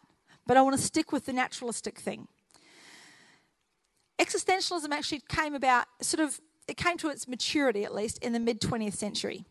but 0.47 0.55
I 0.55 0.61
want 0.61 0.77
to 0.77 0.81
stick 0.81 1.11
with 1.11 1.25
the 1.25 1.33
naturalistic 1.33 1.99
thing. 1.99 2.29
Existentialism 4.17 4.89
actually 4.91 5.21
came 5.27 5.55
about, 5.55 5.87
sort 6.01 6.25
of, 6.25 6.39
it 6.69 6.77
came 6.77 6.97
to 6.99 7.09
its 7.09 7.27
maturity 7.27 7.83
at 7.83 7.93
least 7.93 8.23
in 8.23 8.31
the 8.31 8.39
mid 8.39 8.61
20th 8.61 8.93
century. 8.93 9.43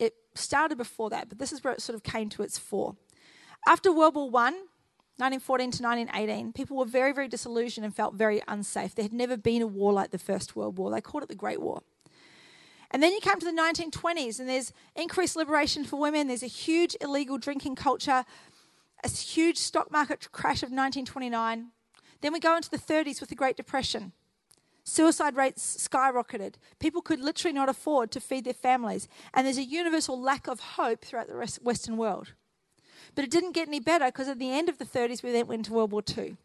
It 0.00 0.14
started 0.34 0.78
before 0.78 1.10
that, 1.10 1.28
but 1.28 1.38
this 1.38 1.52
is 1.52 1.62
where 1.62 1.72
it 1.72 1.80
sort 1.80 1.94
of 1.94 2.02
came 2.02 2.28
to 2.30 2.42
its 2.42 2.58
fore. 2.58 2.96
After 3.68 3.92
World 3.92 4.16
War 4.16 4.30
I, 4.34 4.64
1914 5.16 5.70
to 5.70 5.82
1918, 5.82 6.52
people 6.52 6.76
were 6.76 6.84
very, 6.84 7.12
very 7.12 7.28
disillusioned 7.28 7.84
and 7.84 7.94
felt 7.94 8.14
very 8.14 8.42
unsafe. 8.48 8.96
There 8.96 9.04
had 9.04 9.12
never 9.12 9.36
been 9.36 9.62
a 9.62 9.66
war 9.66 9.92
like 9.92 10.10
the 10.10 10.18
First 10.18 10.56
World 10.56 10.76
War. 10.76 10.90
They 10.90 11.00
called 11.00 11.22
it 11.22 11.28
the 11.28 11.36
Great 11.36 11.60
War. 11.60 11.82
And 12.90 13.00
then 13.00 13.12
you 13.12 13.20
come 13.20 13.38
to 13.38 13.46
the 13.46 13.52
1920s, 13.52 14.40
and 14.40 14.48
there's 14.48 14.72
increased 14.96 15.36
liberation 15.36 15.84
for 15.84 16.00
women. 16.00 16.26
There's 16.26 16.42
a 16.42 16.48
huge 16.48 16.96
illegal 17.00 17.38
drinking 17.38 17.76
culture, 17.76 18.24
a 19.04 19.08
huge 19.08 19.58
stock 19.58 19.92
market 19.92 20.30
crash 20.32 20.62
of 20.62 20.70
1929. 20.70 21.68
Then 22.20 22.32
we 22.32 22.40
go 22.40 22.56
into 22.56 22.70
the 22.70 22.78
30s 22.78 23.20
with 23.20 23.30
the 23.30 23.36
Great 23.36 23.56
Depression. 23.56 24.12
Suicide 24.82 25.36
rates 25.36 25.88
skyrocketed. 25.88 26.54
People 26.78 27.02
could 27.02 27.20
literally 27.20 27.54
not 27.54 27.68
afford 27.68 28.10
to 28.10 28.20
feed 28.20 28.44
their 28.44 28.52
families. 28.52 29.08
And 29.32 29.46
there's 29.46 29.58
a 29.58 29.64
universal 29.64 30.20
lack 30.20 30.46
of 30.46 30.60
hope 30.60 31.04
throughout 31.04 31.28
the 31.28 31.58
Western 31.62 31.96
world. 31.96 32.32
But 33.14 33.24
it 33.24 33.30
didn't 33.30 33.52
get 33.52 33.68
any 33.68 33.80
better 33.80 34.06
because 34.06 34.28
at 34.28 34.38
the 34.38 34.50
end 34.50 34.68
of 34.68 34.78
the 34.78 34.84
30s, 34.84 35.22
we 35.22 35.30
then 35.30 35.46
went 35.46 35.60
into 35.60 35.72
World 35.72 35.92
War 35.92 36.02
II. 36.16 36.36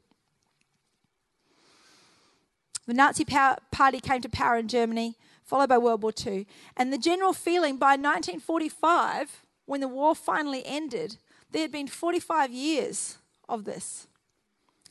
The 2.86 2.94
Nazi 2.94 3.24
power, 3.24 3.58
Party 3.72 4.00
came 4.00 4.22
to 4.22 4.30
power 4.30 4.58
in 4.58 4.68
Germany, 4.68 5.16
followed 5.44 5.70
by 5.70 5.78
World 5.78 6.02
War 6.02 6.14
II. 6.26 6.48
And 6.76 6.92
the 6.92 6.98
general 6.98 7.34
feeling 7.34 7.78
by 7.78 7.92
1945, 7.92 9.46
when 9.66 9.82
the 9.82 9.88
war 9.88 10.16
finally 10.16 10.64
ended, 10.66 11.18
there 11.52 11.62
had 11.64 11.72
been 11.72 11.88
45 11.88 12.52
years 12.52 13.18
of 13.48 13.66
this, 13.66 14.08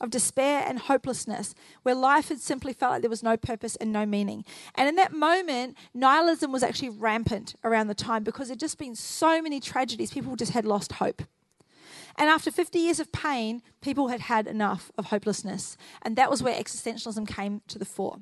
of 0.01 0.11
despair 0.11 0.64
and 0.66 0.79
hopelessness, 0.79 1.55
where 1.83 1.95
life 1.95 2.29
had 2.29 2.41
simply 2.41 2.72
felt 2.72 2.93
like 2.93 3.01
there 3.03 3.11
was 3.11 3.22
no 3.22 3.37
purpose 3.37 3.76
and 3.76 3.93
no 3.93 4.07
meaning. 4.07 4.45
And 4.74 4.89
in 4.89 4.97
that 4.97 5.12
moment, 5.12 5.76
nihilism 5.95 6.53
was 6.53 6.62
actually 6.62 6.91
rampant 6.91 7.55
around 7.64 7.89
the 7.89 7.95
time 7.95 8.22
because 8.22 8.49
there'd 8.49 8.61
just 8.61 8.79
been 8.79 8.95
so 8.95 9.43
many 9.43 9.59
tragedies, 9.59 10.12
people 10.12 10.37
just 10.37 10.53
had 10.53 10.64
lost 10.64 10.93
hope. 10.93 11.22
And 12.18 12.28
after 12.28 12.50
50 12.50 12.80
years 12.80 12.98
of 12.98 13.12
pain, 13.12 13.62
people 13.80 14.08
had 14.08 14.22
had 14.22 14.48
enough 14.48 14.90
of 14.98 15.06
hopelessness. 15.06 15.76
And 16.02 16.16
that 16.16 16.30
was 16.30 16.42
where 16.42 16.60
existentialism 16.60 17.28
came 17.28 17.62
to 17.68 17.78
the 17.78 17.84
fore 17.84 18.18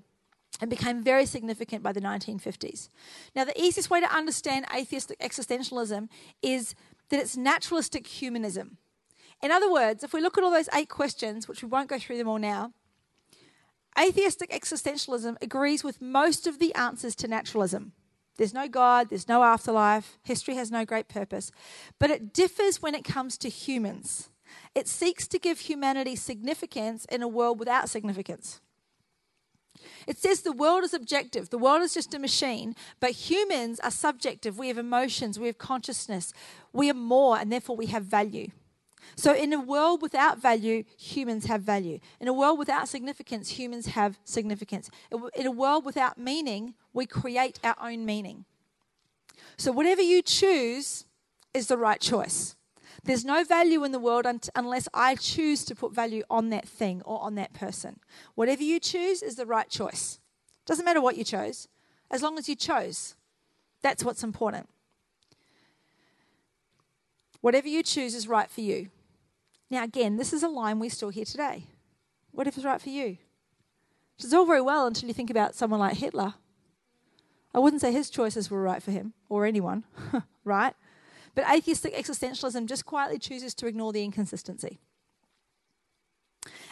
and 0.61 0.69
became 0.69 1.03
very 1.03 1.25
significant 1.25 1.83
by 1.83 1.93
the 1.93 2.01
1950s. 2.01 2.89
Now, 3.35 3.45
the 3.45 3.59
easiest 3.61 3.89
way 3.89 4.01
to 4.01 4.15
understand 4.15 4.67
atheistic 4.75 5.19
existentialism 5.21 6.09
is 6.43 6.75
that 7.09 7.21
it's 7.21 7.37
naturalistic 7.37 8.07
humanism. 8.07 8.77
In 9.43 9.51
other 9.51 9.71
words, 9.71 10.05
if 10.05 10.13
we 10.13 10.21
look 10.21 10.37
at 10.37 10.45
all 10.45 10.51
those 10.51 10.69
eight 10.75 10.89
questions, 10.89 11.49
which 11.49 11.63
we 11.63 11.69
won't 11.69 11.89
go 11.89 11.99
through 11.99 12.19
them 12.19 12.29
all 12.29 12.39
now, 12.39 12.73
atheistic 13.99 14.51
existentialism 14.51 15.37
agrees 15.43 15.83
with 15.83 16.03
most 16.03 16.47
of 16.47 16.59
the 16.59 16.75
answers 16.75 17.15
to 17.17 17.29
naturalism. 17.29 17.93
There's 18.37 18.55
no 18.55 18.69
God, 18.69 19.09
there's 19.09 19.29
no 19.29 19.43
afterlife, 19.43 20.19
history 20.23 20.57
has 20.57 20.71
no 20.71 20.85
great 20.85 21.09
purpose. 21.09 21.51
But 21.99 22.11
it 22.11 22.33
differs 22.33 22.83
when 22.83 22.95
it 22.95 23.05
comes 23.05 23.39
to 23.39 23.49
humans. 23.49 24.31
It 24.75 24.89
seeks 24.89 25.27
to 25.29 25.39
give 25.39 25.61
humanity 25.61 26.17
significance 26.17 27.07
in 27.07 27.23
a 27.23 27.29
world 27.29 27.59
without 27.59 27.89
significance. 27.89 28.61
It 30.07 30.19
says 30.19 30.43
the 30.43 30.53
world 30.53 30.85
is 30.85 30.95
objective, 30.95 31.51
the 31.51 31.59
world 31.59 31.83
is 31.83 31.95
just 31.95 32.15
a 32.15 32.19
machine, 32.19 32.75
but 33.01 33.11
humans 33.11 33.81
are 33.81 33.91
subjective. 33.91 34.59
We 34.59 34.69
have 34.69 34.79
emotions, 34.79 35.39
we 35.39 35.49
have 35.49 35.59
consciousness, 35.59 36.33
we 36.73 36.91
are 36.91 36.95
more, 36.95 37.39
and 37.39 37.51
therefore 37.51 37.77
we 37.77 37.87
have 37.87 38.05
value. 38.05 38.51
So, 39.15 39.35
in 39.35 39.53
a 39.53 39.61
world 39.61 40.03
without 40.03 40.41
value, 40.41 40.85
humans 40.99 41.47
have 41.47 41.63
value. 41.63 42.01
In 42.21 42.29
a 42.29 42.33
world 42.33 42.59
without 42.59 42.89
significance, 42.89 43.51
humans 43.51 43.87
have 43.87 44.19
significance. 44.25 44.91
In 45.35 45.47
a 45.47 45.51
world 45.51 45.85
without 45.85 46.19
meaning, 46.19 46.75
we 46.93 47.07
create 47.07 47.59
our 47.63 47.77
own 47.81 48.05
meaning. 48.05 48.45
So, 49.57 49.73
whatever 49.73 50.03
you 50.03 50.23
choose 50.23 51.05
is 51.55 51.69
the 51.69 51.79
right 51.79 52.01
choice. 52.01 52.57
There's 53.05 53.25
no 53.25 53.45
value 53.45 53.85
in 53.85 53.93
the 53.93 53.99
world 53.99 54.27
un- 54.27 54.41
unless 54.55 54.89
I 54.93 55.15
choose 55.15 55.65
to 55.67 55.75
put 55.75 55.95
value 55.95 56.25
on 56.29 56.51
that 56.51 56.69
thing 56.69 57.03
or 57.05 57.21
on 57.21 57.37
that 57.37 57.53
person. 57.53 58.01
Whatever 58.35 58.63
you 58.63 58.81
choose 58.81 59.23
is 59.23 59.37
the 59.37 59.47
right 59.47 59.69
choice. 59.69 60.19
Doesn't 60.67 60.85
matter 60.85 61.01
what 61.01 61.17
you 61.17 61.25
chose, 61.25 61.69
as 62.11 62.23
long 62.23 62.37
as 62.37 62.49
you 62.49 62.57
chose. 62.57 63.15
That's 63.83 64.05
what's 64.05 64.25
important. 64.25 64.69
Whatever 67.47 67.69
you 67.69 67.85
choose 67.85 68.17
is 68.17 68.27
right 68.27 68.51
for 68.51 68.61
you. 68.61 68.89
Now, 69.71 69.85
again, 69.85 70.17
this 70.17 70.33
is 70.33 70.43
a 70.43 70.49
line 70.49 70.81
we 70.81 70.89
still 70.89 71.11
hear 71.11 71.25
today. 71.25 71.63
Whatever's 72.33 72.65
right 72.65 72.83
for 72.83 72.89
you. 72.89 73.19
Which 74.17 74.25
is 74.25 74.35
all 74.35 74.47
very 74.47 74.61
well 74.61 74.89
until 74.89 75.07
you 75.07 75.15
think 75.15 75.31
about 75.31 75.55
someone 75.55 75.79
like 75.79 75.97
Hitler. 75.97 76.35
I 77.55 77.61
wouldn't 77.61 77.83
say 77.83 77.93
his 77.93 78.11
choices 78.11 78.51
were 78.51 78.61
right 78.61 78.83
for 78.83 78.91
him 78.91 79.13
or 79.29 79.47
anyone, 79.47 79.85
right? 80.45 80.75
But 81.37 81.49
atheistic 81.49 81.95
existentialism 81.95 82.67
just 82.67 82.85
quietly 82.85 83.21
chooses 83.21 83.55
to 83.55 83.69
ignore 83.69 83.93
the 83.93 84.03
inconsistency. 84.03 84.81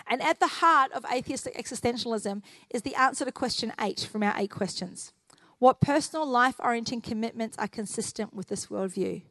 And 0.09 0.21
at 0.21 0.41
the 0.41 0.59
heart 0.59 0.91
of 0.91 1.05
atheistic 1.05 1.57
existentialism 1.57 2.43
is 2.69 2.83
the 2.83 2.97
answer 2.97 3.25
to 3.25 3.31
question 3.31 3.73
eight 3.81 4.09
from 4.11 4.25
our 4.25 4.35
eight 4.37 4.51
questions. 4.51 5.13
What 5.61 5.81
personal 5.81 6.27
life 6.27 6.57
orienting 6.59 7.01
commitments 7.01 7.57
are 7.59 7.69
consistent 7.69 8.35
with 8.35 8.49
this 8.49 8.67
worldview? 8.67 9.23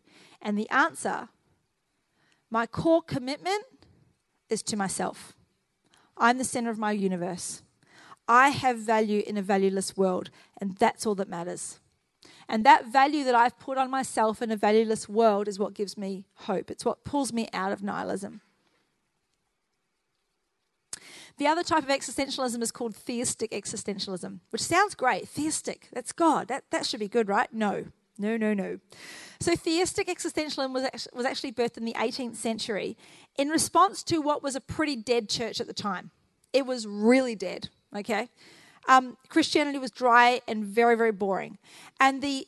And 0.41 0.57
the 0.57 0.69
answer 0.69 1.29
my 2.53 2.67
core 2.67 3.01
commitment 3.01 3.65
is 4.47 4.61
to 4.61 4.77
myself. 4.77 5.33
I'm 6.15 6.37
the 6.37 6.43
center 6.43 6.69
of 6.69 6.77
my 6.77 6.91
universe. 6.91 7.63
I 8.27 8.49
have 8.49 8.77
value 8.77 9.23
in 9.25 9.37
a 9.37 9.41
valueless 9.41 9.97
world, 9.97 10.29
and 10.61 10.77
that's 10.77 11.07
all 11.07 11.15
that 11.15 11.27
matters. 11.27 11.79
And 12.47 12.63
that 12.63 12.85
value 12.85 13.23
that 13.23 13.33
I've 13.33 13.57
put 13.57 13.79
on 13.79 13.89
myself 13.89 14.39
in 14.39 14.51
a 14.51 14.55
valueless 14.55 15.09
world 15.09 15.47
is 15.47 15.57
what 15.57 15.73
gives 15.73 15.97
me 15.97 16.25
hope. 16.45 16.69
It's 16.69 16.85
what 16.85 17.03
pulls 17.03 17.33
me 17.33 17.49
out 17.53 17.71
of 17.71 17.81
nihilism. 17.81 18.41
The 21.37 21.47
other 21.47 21.63
type 21.63 21.81
of 21.81 21.89
existentialism 21.89 22.61
is 22.61 22.71
called 22.71 22.95
theistic 22.95 23.49
existentialism, 23.49 24.41
which 24.51 24.61
sounds 24.61 24.93
great. 24.93 25.27
Theistic, 25.27 25.89
that's 25.91 26.11
God. 26.11 26.49
That, 26.49 26.65
that 26.69 26.85
should 26.85 26.99
be 26.99 27.07
good, 27.07 27.27
right? 27.27 27.51
No, 27.51 27.85
no, 28.17 28.37
no, 28.37 28.53
no. 28.53 28.79
So, 29.39 29.55
theistic 29.55 30.07
existentialism 30.07 30.73
was, 30.73 31.07
was 31.13 31.25
actually 31.25 31.51
birthed 31.51 31.77
in 31.77 31.85
the 31.85 31.93
18th 31.93 32.35
century 32.35 32.95
in 33.37 33.49
response 33.49 34.03
to 34.03 34.19
what 34.19 34.43
was 34.43 34.55
a 34.55 34.61
pretty 34.61 34.95
dead 34.95 35.29
church 35.29 35.59
at 35.59 35.67
the 35.67 35.73
time. 35.73 36.11
It 36.51 36.65
was 36.65 36.85
really 36.85 37.35
dead, 37.35 37.69
okay? 37.95 38.29
Um, 38.87 39.17
Christianity 39.29 39.79
was 39.79 39.91
dry 39.91 40.41
and 40.47 40.63
very, 40.63 40.95
very 40.95 41.11
boring. 41.11 41.57
And 41.99 42.21
the 42.21 42.47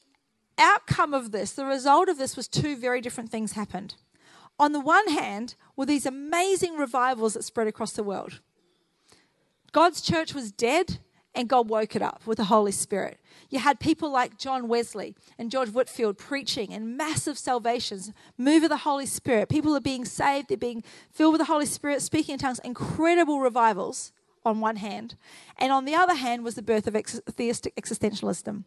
outcome 0.57 1.13
of 1.13 1.31
this, 1.31 1.51
the 1.51 1.65
result 1.65 2.09
of 2.09 2.17
this, 2.17 2.35
was 2.35 2.47
two 2.47 2.75
very 2.75 3.01
different 3.01 3.31
things 3.31 3.53
happened. 3.53 3.95
On 4.59 4.71
the 4.71 4.79
one 4.79 5.09
hand, 5.09 5.55
were 5.75 5.85
these 5.85 6.05
amazing 6.05 6.77
revivals 6.77 7.33
that 7.33 7.43
spread 7.43 7.67
across 7.67 7.91
the 7.91 8.03
world. 8.03 8.39
God's 9.71 10.01
church 10.01 10.33
was 10.33 10.51
dead 10.51 10.99
and 11.35 11.49
God 11.49 11.69
woke 11.69 11.95
it 11.95 12.01
up 12.01 12.21
with 12.25 12.37
the 12.37 12.45
Holy 12.45 12.71
Spirit. 12.71 13.19
You 13.49 13.59
had 13.59 13.79
people 13.79 14.09
like 14.09 14.37
John 14.37 14.67
Wesley 14.67 15.15
and 15.37 15.51
George 15.51 15.69
Whitefield 15.69 16.17
preaching 16.17 16.73
and 16.73 16.97
massive 16.97 17.37
salvations, 17.37 18.11
move 18.37 18.63
of 18.63 18.69
the 18.69 18.77
Holy 18.77 19.05
Spirit. 19.05 19.49
People 19.49 19.75
are 19.75 19.81
being 19.81 20.05
saved, 20.05 20.47
they're 20.47 20.57
being 20.57 20.83
filled 21.11 21.33
with 21.33 21.39
the 21.39 21.45
Holy 21.45 21.65
Spirit, 21.65 22.01
speaking 22.01 22.33
in 22.33 22.39
tongues, 22.39 22.59
incredible 22.59 23.39
revivals 23.39 24.11
on 24.45 24.61
one 24.61 24.77
hand. 24.77 25.15
And 25.57 25.71
on 25.71 25.85
the 25.85 25.95
other 25.95 26.15
hand 26.15 26.43
was 26.43 26.55
the 26.55 26.61
birth 26.61 26.87
of 26.87 26.95
ex- 26.95 27.19
theistic 27.29 27.75
existentialism. 27.75 28.63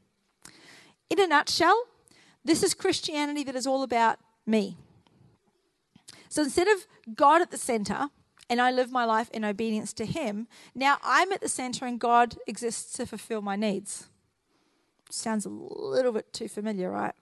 In 1.11 1.21
a 1.21 1.27
nutshell, 1.27 1.85
this 2.45 2.63
is 2.63 2.75
Christianity 2.75 3.45
that 3.45 3.57
is 3.57 3.67
all 3.67 3.83
about 3.83 4.19
me. 4.47 4.77
So 6.29 6.43
instead 6.43 6.69
of 6.69 6.87
God 7.15 7.41
at 7.41 7.51
the 7.51 7.57
center, 7.57 8.09
and 8.51 8.61
I 8.61 8.71
live 8.71 8.91
my 8.91 9.05
life 9.05 9.31
in 9.31 9.45
obedience 9.45 9.93
to 9.95 10.07
Him, 10.07 10.49
now 10.75 10.99
I'm 11.03 11.33
at 11.33 11.41
the 11.41 11.49
center 11.49 11.87
and 11.87 12.01
God 12.01 12.37
exists 12.47 12.93
to 12.95 13.07
fulfill 13.07 13.43
my 13.43 13.57
needs. 13.57 14.09
Sounds 15.11 15.47
a 15.47 15.51
little 15.51 16.13
bit 16.13 16.33
too 16.33 16.49
familiar, 16.49 16.91
right? 16.91 17.15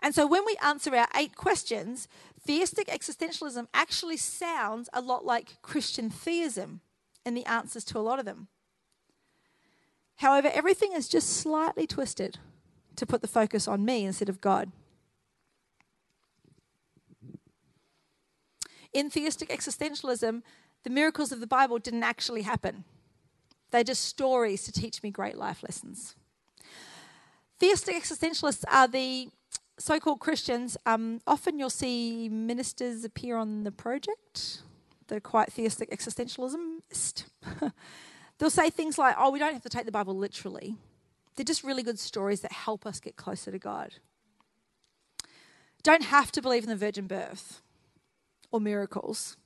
And 0.00 0.14
so 0.14 0.26
when 0.26 0.44
we 0.44 0.56
answer 0.62 0.94
our 0.94 1.08
eight 1.16 1.36
questions, 1.36 2.08
theistic 2.44 2.88
existentialism 2.88 3.68
actually 3.72 4.16
sounds 4.16 4.88
a 4.92 5.00
lot 5.00 5.24
like 5.24 5.62
Christian 5.62 6.10
theism 6.10 6.80
in 7.24 7.34
the 7.34 7.46
answers 7.46 7.84
to 7.84 7.98
a 7.98 8.00
lot 8.00 8.18
of 8.18 8.24
them. 8.24 8.48
However, 10.16 10.50
everything 10.52 10.92
is 10.92 11.08
just 11.08 11.30
slightly 11.30 11.86
twisted 11.86 12.38
to 12.96 13.06
put 13.06 13.22
the 13.22 13.28
focus 13.28 13.66
on 13.66 13.84
me 13.84 14.04
instead 14.04 14.28
of 14.28 14.40
God. 14.40 14.70
In 18.92 19.10
theistic 19.10 19.48
existentialism, 19.48 20.42
the 20.84 20.90
miracles 20.90 21.32
of 21.32 21.40
the 21.40 21.46
Bible 21.46 21.78
didn't 21.78 22.02
actually 22.02 22.42
happen. 22.42 22.84
They're 23.70 23.84
just 23.84 24.04
stories 24.04 24.64
to 24.64 24.72
teach 24.72 25.02
me 25.02 25.10
great 25.10 25.36
life 25.36 25.62
lessons. 25.62 26.14
Theistic 27.58 27.96
existentialists 27.96 28.64
are 28.70 28.88
the 28.88 29.28
so 29.78 29.98
called 29.98 30.20
Christians. 30.20 30.76
Um, 30.84 31.20
often 31.26 31.58
you'll 31.58 31.70
see 31.70 32.28
ministers 32.28 33.04
appear 33.04 33.36
on 33.36 33.64
the 33.64 33.72
project. 33.72 34.62
They're 35.08 35.20
quite 35.20 35.52
theistic 35.52 35.90
existentialism. 35.90 36.80
They'll 38.38 38.50
say 38.50 38.70
things 38.70 38.98
like, 38.98 39.14
oh, 39.18 39.30
we 39.30 39.38
don't 39.38 39.52
have 39.52 39.62
to 39.62 39.68
take 39.68 39.86
the 39.86 39.92
Bible 39.92 40.16
literally. 40.16 40.76
They're 41.36 41.44
just 41.44 41.64
really 41.64 41.82
good 41.82 41.98
stories 41.98 42.40
that 42.40 42.52
help 42.52 42.84
us 42.84 43.00
get 43.00 43.16
closer 43.16 43.50
to 43.50 43.58
God. 43.58 43.94
Don't 45.82 46.04
have 46.04 46.30
to 46.32 46.42
believe 46.42 46.62
in 46.62 46.68
the 46.68 46.76
virgin 46.76 47.06
birth 47.06 47.61
or 48.52 48.60
miracles 48.60 49.36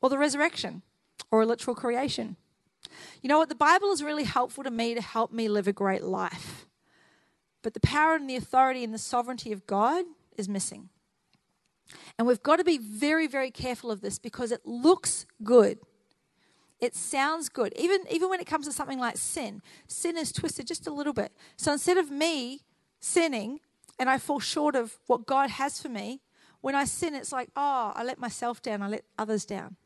or 0.00 0.08
the 0.08 0.18
resurrection 0.18 0.82
or 1.30 1.42
a 1.42 1.46
literal 1.46 1.74
creation. 1.74 2.36
You 3.20 3.28
know 3.28 3.38
what? 3.38 3.48
The 3.48 3.54
Bible 3.54 3.90
is 3.92 4.02
really 4.02 4.24
helpful 4.24 4.64
to 4.64 4.70
me 4.70 4.94
to 4.94 5.02
help 5.02 5.32
me 5.32 5.48
live 5.48 5.68
a 5.68 5.72
great 5.72 6.02
life. 6.02 6.66
But 7.62 7.74
the 7.74 7.80
power 7.80 8.14
and 8.14 8.30
the 8.30 8.36
authority 8.36 8.84
and 8.84 8.94
the 8.94 8.98
sovereignty 8.98 9.52
of 9.52 9.66
God 9.66 10.04
is 10.36 10.48
missing. 10.48 10.88
And 12.18 12.26
we've 12.26 12.42
got 12.42 12.56
to 12.56 12.64
be 12.64 12.78
very, 12.78 13.26
very 13.26 13.50
careful 13.50 13.90
of 13.90 14.00
this 14.00 14.18
because 14.18 14.52
it 14.52 14.60
looks 14.64 15.26
good. 15.42 15.78
It 16.78 16.94
sounds 16.94 17.48
good. 17.48 17.72
Even, 17.76 18.00
even 18.10 18.28
when 18.28 18.40
it 18.40 18.46
comes 18.46 18.66
to 18.66 18.72
something 18.72 18.98
like 18.98 19.16
sin, 19.16 19.62
sin 19.86 20.16
is 20.16 20.32
twisted 20.32 20.66
just 20.66 20.86
a 20.86 20.92
little 20.92 21.12
bit. 21.12 21.32
So 21.56 21.72
instead 21.72 21.96
of 21.98 22.10
me 22.10 22.60
sinning 23.00 23.60
and 23.98 24.10
I 24.10 24.18
fall 24.18 24.40
short 24.40 24.76
of 24.76 24.98
what 25.06 25.26
God 25.26 25.50
has 25.50 25.80
for 25.80 25.88
me, 25.88 26.20
when 26.60 26.74
I 26.74 26.84
sin, 26.84 27.14
it's 27.14 27.32
like, 27.32 27.50
oh, 27.56 27.92
I 27.94 28.02
let 28.04 28.18
myself 28.18 28.62
down, 28.62 28.82
I 28.82 28.88
let 28.88 29.04
others 29.18 29.44
down. 29.44 29.76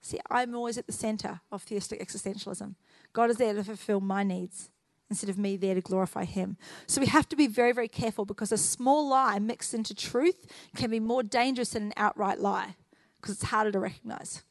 See, 0.00 0.20
I'm 0.30 0.54
always 0.54 0.78
at 0.78 0.86
the 0.86 0.92
center 0.92 1.40
of 1.50 1.62
theistic 1.62 2.00
existentialism. 2.00 2.74
God 3.12 3.30
is 3.30 3.36
there 3.36 3.54
to 3.54 3.64
fulfill 3.64 4.00
my 4.00 4.22
needs 4.22 4.70
instead 5.10 5.30
of 5.30 5.38
me 5.38 5.56
there 5.56 5.74
to 5.74 5.80
glorify 5.80 6.24
Him. 6.24 6.56
So 6.86 7.00
we 7.00 7.06
have 7.06 7.28
to 7.30 7.36
be 7.36 7.46
very, 7.46 7.72
very 7.72 7.88
careful 7.88 8.24
because 8.24 8.52
a 8.52 8.58
small 8.58 9.08
lie 9.08 9.38
mixed 9.38 9.74
into 9.74 9.94
truth 9.94 10.46
can 10.76 10.90
be 10.90 11.00
more 11.00 11.22
dangerous 11.22 11.70
than 11.70 11.84
an 11.84 11.92
outright 11.96 12.38
lie 12.38 12.76
because 13.20 13.36
it's 13.36 13.44
harder 13.44 13.72
to 13.72 13.80
recognize. 13.80 14.42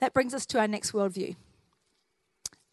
That 0.00 0.12
brings 0.12 0.34
us 0.34 0.46
to 0.46 0.58
our 0.58 0.68
next 0.68 0.92
worldview. 0.92 1.36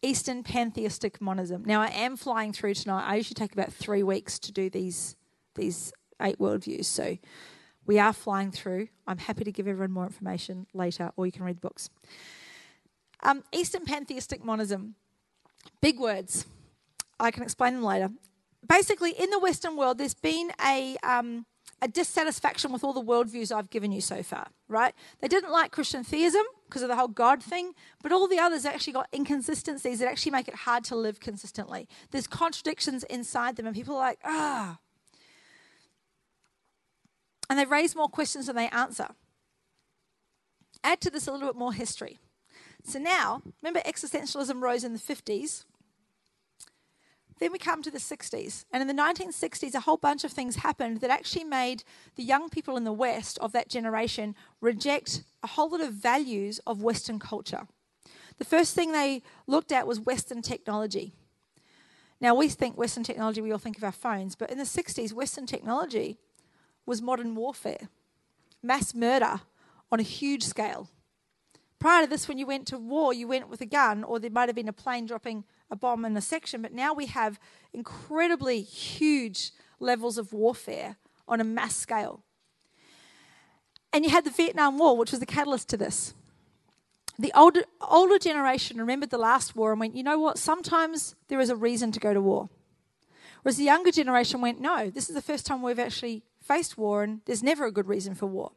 Eastern 0.02 0.42
pantheistic 0.42 1.20
monism. 1.20 1.62
Now, 1.64 1.80
I 1.82 1.88
am 1.88 2.16
flying 2.16 2.52
through 2.52 2.74
tonight. 2.74 3.06
I 3.06 3.16
usually 3.16 3.34
take 3.34 3.52
about 3.52 3.72
three 3.72 4.02
weeks 4.02 4.38
to 4.40 4.52
do 4.52 4.68
these, 4.68 5.14
these 5.54 5.92
eight 6.20 6.38
worldviews. 6.38 6.84
So 6.84 7.18
we 7.86 7.98
are 7.98 8.12
flying 8.12 8.52
through. 8.52 8.88
I'm 9.06 9.18
happy 9.18 9.44
to 9.44 9.52
give 9.52 9.66
everyone 9.66 9.92
more 9.92 10.06
information 10.06 10.66
later, 10.72 11.10
or 11.16 11.26
you 11.26 11.32
can 11.32 11.44
read 11.44 11.56
the 11.56 11.60
books. 11.60 11.90
Um, 13.22 13.42
Eastern 13.52 13.84
pantheistic 13.84 14.44
monism. 14.44 14.94
Big 15.80 15.98
words. 15.98 16.46
I 17.18 17.30
can 17.30 17.42
explain 17.42 17.74
them 17.74 17.82
later. 17.82 18.10
Basically, 18.66 19.10
in 19.10 19.30
the 19.30 19.38
Western 19.38 19.76
world, 19.76 19.98
there's 19.98 20.14
been 20.14 20.52
a, 20.64 20.96
um, 21.02 21.46
a 21.82 21.88
dissatisfaction 21.88 22.72
with 22.72 22.84
all 22.84 22.92
the 22.92 23.02
worldviews 23.02 23.54
I've 23.54 23.70
given 23.70 23.90
you 23.90 24.00
so 24.00 24.22
far, 24.22 24.48
right? 24.68 24.94
They 25.20 25.28
didn't 25.28 25.50
like 25.50 25.72
Christian 25.72 26.04
theism 26.04 26.44
because 26.66 26.82
of 26.82 26.88
the 26.88 26.96
whole 26.96 27.08
God 27.08 27.42
thing, 27.42 27.72
but 28.02 28.12
all 28.12 28.28
the 28.28 28.38
others 28.38 28.64
actually 28.64 28.92
got 28.92 29.08
inconsistencies 29.14 29.98
that 29.98 30.08
actually 30.08 30.32
make 30.32 30.48
it 30.48 30.54
hard 30.54 30.84
to 30.84 30.96
live 30.96 31.20
consistently. 31.20 31.88
There's 32.10 32.26
contradictions 32.26 33.02
inside 33.04 33.56
them, 33.56 33.66
and 33.66 33.74
people 33.74 33.96
are 33.96 33.98
like, 34.00 34.20
ah, 34.24 34.78
and 37.50 37.58
they 37.58 37.64
raise 37.64 37.96
more 37.96 38.08
questions 38.08 38.46
than 38.46 38.54
they 38.54 38.68
answer. 38.68 39.08
Add 40.84 41.00
to 41.00 41.10
this 41.10 41.26
a 41.26 41.32
little 41.32 41.48
bit 41.48 41.58
more 41.58 41.72
history. 41.72 42.20
So 42.84 43.00
now, 43.00 43.42
remember, 43.60 43.80
existentialism 43.80 44.62
rose 44.62 44.84
in 44.84 44.92
the 44.92 45.00
50s. 45.00 45.64
Then 47.40 47.50
we 47.50 47.58
come 47.58 47.82
to 47.82 47.90
the 47.90 47.98
60s. 47.98 48.64
And 48.72 48.80
in 48.80 48.86
the 48.86 49.02
1960s, 49.02 49.74
a 49.74 49.80
whole 49.80 49.96
bunch 49.96 50.22
of 50.22 50.30
things 50.30 50.56
happened 50.56 51.00
that 51.00 51.10
actually 51.10 51.44
made 51.44 51.82
the 52.14 52.22
young 52.22 52.50
people 52.50 52.76
in 52.76 52.84
the 52.84 52.92
West 52.92 53.36
of 53.40 53.50
that 53.52 53.68
generation 53.68 54.36
reject 54.60 55.24
a 55.42 55.48
whole 55.48 55.70
lot 55.70 55.80
of 55.80 55.92
values 55.92 56.60
of 56.66 56.82
Western 56.82 57.18
culture. 57.18 57.66
The 58.38 58.44
first 58.44 58.74
thing 58.76 58.92
they 58.92 59.22
looked 59.48 59.72
at 59.72 59.88
was 59.88 59.98
Western 59.98 60.40
technology. 60.40 61.14
Now, 62.20 62.34
we 62.34 62.48
think 62.48 62.78
Western 62.78 63.02
technology, 63.02 63.40
we 63.40 63.50
all 63.50 63.58
think 63.58 63.76
of 63.76 63.84
our 63.84 63.92
phones, 63.92 64.36
but 64.36 64.50
in 64.50 64.58
the 64.58 64.64
60s, 64.64 65.12
Western 65.12 65.46
technology 65.46 66.18
was 66.90 67.00
modern 67.00 67.36
warfare, 67.36 67.88
mass 68.64 68.94
murder 68.96 69.42
on 69.92 70.00
a 70.00 70.02
huge 70.02 70.42
scale. 70.42 70.88
Prior 71.78 72.02
to 72.02 72.10
this, 72.10 72.26
when 72.26 72.36
you 72.36 72.46
went 72.46 72.66
to 72.66 72.78
war, 72.78 73.14
you 73.14 73.28
went 73.28 73.48
with 73.48 73.60
a 73.60 73.66
gun, 73.66 74.02
or 74.02 74.18
there 74.18 74.28
might 74.28 74.48
have 74.48 74.56
been 74.56 74.68
a 74.68 74.72
plane 74.72 75.06
dropping 75.06 75.44
a 75.70 75.76
bomb 75.76 76.04
in 76.04 76.16
a 76.16 76.20
section, 76.20 76.60
but 76.60 76.72
now 76.72 76.92
we 76.92 77.06
have 77.06 77.38
incredibly 77.72 78.60
huge 78.60 79.52
levels 79.78 80.18
of 80.18 80.32
warfare 80.32 80.96
on 81.28 81.40
a 81.40 81.44
mass 81.44 81.76
scale. 81.76 82.24
And 83.92 84.04
you 84.04 84.10
had 84.10 84.24
the 84.24 84.30
Vietnam 84.30 84.76
War, 84.76 84.96
which 84.96 85.12
was 85.12 85.20
the 85.20 85.26
catalyst 85.26 85.68
to 85.68 85.76
this. 85.76 86.12
The 87.20 87.30
older, 87.36 87.62
older 87.88 88.18
generation 88.18 88.78
remembered 88.78 89.10
the 89.10 89.18
last 89.18 89.54
war 89.54 89.70
and 89.70 89.78
went, 89.78 89.94
you 89.94 90.02
know 90.02 90.18
what, 90.18 90.38
sometimes 90.38 91.14
there 91.28 91.38
is 91.38 91.50
a 91.50 91.56
reason 91.56 91.92
to 91.92 92.00
go 92.00 92.12
to 92.12 92.20
war. 92.20 92.48
Whereas 93.42 93.58
the 93.58 93.64
younger 93.64 93.92
generation 93.92 94.40
went, 94.40 94.60
no, 94.60 94.90
this 94.90 95.08
is 95.08 95.14
the 95.14 95.22
first 95.22 95.46
time 95.46 95.62
we've 95.62 95.78
actually 95.78 96.24
faced 96.50 96.76
war, 96.76 97.04
and 97.04 97.20
there's 97.26 97.42
never 97.42 97.64
a 97.64 97.72
good 97.72 97.86
reason 97.86 98.14
for 98.14 98.26
war. 98.26 98.50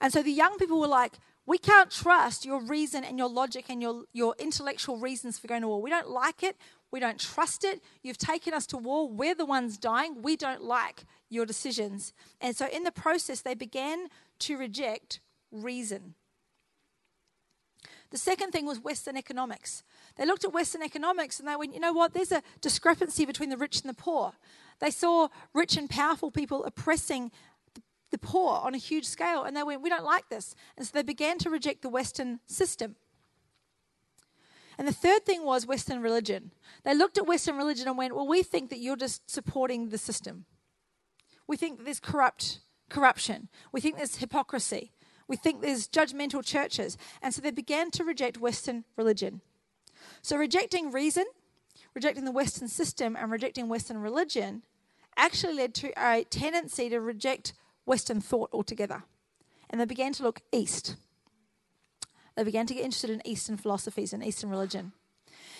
And 0.00 0.12
so 0.12 0.22
the 0.22 0.30
young 0.30 0.56
people 0.56 0.78
were 0.78 0.86
like, 0.86 1.14
we 1.44 1.58
can't 1.58 1.90
trust 1.90 2.44
your 2.44 2.60
reason 2.60 3.02
and 3.02 3.18
your 3.18 3.28
logic 3.28 3.64
and 3.68 3.82
your, 3.82 4.04
your 4.12 4.34
intellectual 4.38 4.98
reasons 4.98 5.38
for 5.38 5.48
going 5.48 5.62
to 5.62 5.68
war. 5.68 5.82
We 5.82 5.90
don't 5.90 6.10
like 6.10 6.42
it. 6.42 6.56
We 6.92 7.00
don't 7.00 7.18
trust 7.18 7.64
it. 7.64 7.82
You've 8.02 8.18
taken 8.18 8.54
us 8.54 8.66
to 8.66 8.76
war. 8.76 9.08
We're 9.08 9.34
the 9.34 9.46
ones 9.46 9.76
dying. 9.76 10.22
We 10.22 10.36
don't 10.36 10.62
like 10.62 11.04
your 11.30 11.46
decisions. 11.46 12.12
And 12.40 12.54
so, 12.54 12.68
in 12.68 12.84
the 12.84 12.92
process, 12.92 13.40
they 13.40 13.54
began 13.54 14.08
to 14.40 14.56
reject 14.56 15.20
reason. 15.50 16.14
The 18.10 18.18
second 18.18 18.52
thing 18.52 18.64
was 18.64 18.80
Western 18.80 19.16
economics. 19.16 19.82
They 20.16 20.24
looked 20.24 20.44
at 20.44 20.52
Western 20.52 20.82
economics 20.82 21.38
and 21.38 21.48
they 21.48 21.56
went, 21.56 21.74
you 21.74 21.80
know 21.80 21.92
what, 21.92 22.14
there's 22.14 22.32
a 22.32 22.42
discrepancy 22.60 23.26
between 23.26 23.50
the 23.50 23.56
rich 23.56 23.80
and 23.80 23.90
the 23.90 23.94
poor. 23.94 24.32
They 24.80 24.90
saw 24.90 25.28
rich 25.52 25.76
and 25.76 25.88
powerful 25.88 26.30
people 26.30 26.64
oppressing 26.64 27.30
the 28.10 28.18
poor 28.18 28.60
on 28.62 28.74
a 28.74 28.78
huge 28.78 29.04
scale, 29.04 29.42
and 29.42 29.56
they 29.56 29.62
went, 29.62 29.82
we 29.82 29.90
don't 29.90 30.04
like 30.04 30.28
this. 30.28 30.54
And 30.76 30.86
so 30.86 30.92
they 30.94 31.02
began 31.02 31.38
to 31.38 31.50
reject 31.50 31.82
the 31.82 31.88
Western 31.88 32.40
system. 32.46 32.96
And 34.78 34.86
the 34.86 34.92
third 34.92 35.26
thing 35.26 35.44
was 35.44 35.66
Western 35.66 36.00
religion. 36.00 36.52
They 36.84 36.94
looked 36.94 37.18
at 37.18 37.26
Western 37.26 37.56
religion 37.56 37.88
and 37.88 37.98
went, 37.98 38.14
Well, 38.14 38.28
we 38.28 38.44
think 38.44 38.70
that 38.70 38.78
you're 38.78 38.96
just 38.96 39.28
supporting 39.28 39.88
the 39.88 39.98
system. 39.98 40.44
We 41.48 41.56
think 41.56 41.84
there's 41.84 41.98
corrupt 41.98 42.60
corruption. 42.88 43.48
We 43.72 43.80
think 43.80 43.96
there's 43.96 44.16
hypocrisy. 44.16 44.92
We 45.26 45.36
think 45.36 45.60
there's 45.60 45.88
judgmental 45.88 46.44
churches. 46.44 46.96
And 47.20 47.34
so 47.34 47.42
they 47.42 47.50
began 47.50 47.90
to 47.92 48.04
reject 48.04 48.38
Western 48.38 48.84
religion. 48.96 49.42
So 50.22 50.36
rejecting 50.36 50.92
reason, 50.92 51.24
rejecting 51.94 52.24
the 52.24 52.30
Western 52.30 52.68
system, 52.68 53.16
and 53.16 53.30
rejecting 53.30 53.68
Western 53.68 53.98
religion 53.98 54.62
actually 55.18 55.54
led 55.54 55.74
to 55.74 55.92
a 55.96 56.24
tendency 56.24 56.88
to 56.88 57.00
reject 57.00 57.52
Western 57.84 58.20
thought 58.20 58.50
altogether. 58.52 59.02
And 59.68 59.80
they 59.80 59.84
began 59.84 60.14
to 60.14 60.22
look 60.22 60.40
east 60.52 60.96
they 62.38 62.44
began 62.44 62.66
to 62.66 62.74
get 62.74 62.84
interested 62.84 63.10
in 63.10 63.20
Eastern 63.26 63.56
philosophies 63.56 64.12
and 64.12 64.24
Eastern 64.24 64.48
religion. 64.48 64.92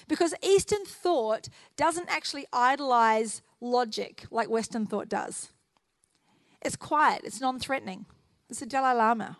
Because 0.06 0.32
Eastern 0.44 0.84
thought 0.84 1.48
doesn't 1.76 2.08
actually 2.08 2.46
idolize 2.52 3.42
logic 3.60 4.26
like 4.30 4.48
Western 4.48 4.86
thought 4.86 5.08
does. 5.08 5.50
It's 6.62 6.76
quiet, 6.76 7.22
it's 7.24 7.40
non 7.40 7.58
threatening. 7.58 8.06
It's 8.48 8.60
the 8.60 8.66
Dalai 8.66 8.94
Lama. 8.94 9.38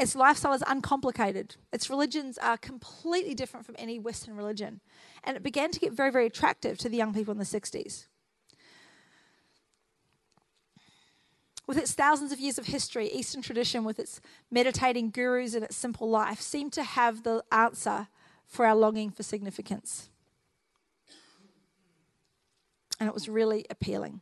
Its 0.00 0.16
lifestyle 0.16 0.54
is 0.54 0.64
uncomplicated. 0.66 1.54
Its 1.72 1.88
religions 1.88 2.36
are 2.36 2.56
completely 2.56 3.32
different 3.32 3.64
from 3.64 3.76
any 3.78 4.00
Western 4.00 4.34
religion. 4.34 4.80
And 5.22 5.36
it 5.36 5.44
began 5.44 5.70
to 5.70 5.78
get 5.78 5.92
very, 5.92 6.10
very 6.10 6.26
attractive 6.26 6.78
to 6.78 6.88
the 6.88 6.96
young 6.96 7.14
people 7.14 7.30
in 7.30 7.38
the 7.38 7.44
60s. 7.44 8.08
With 11.66 11.78
its 11.78 11.92
thousands 11.92 12.30
of 12.30 12.40
years 12.40 12.58
of 12.58 12.66
history, 12.66 13.08
Eastern 13.08 13.40
tradition, 13.40 13.84
with 13.84 13.98
its 13.98 14.20
meditating 14.50 15.10
gurus 15.10 15.54
and 15.54 15.64
its 15.64 15.76
simple 15.76 16.10
life, 16.10 16.40
seemed 16.40 16.72
to 16.74 16.82
have 16.82 17.22
the 17.22 17.42
answer 17.50 18.08
for 18.46 18.66
our 18.66 18.76
longing 18.76 19.10
for 19.10 19.22
significance. 19.22 20.10
And 23.00 23.08
it 23.08 23.14
was 23.14 23.28
really 23.28 23.64
appealing. 23.70 24.20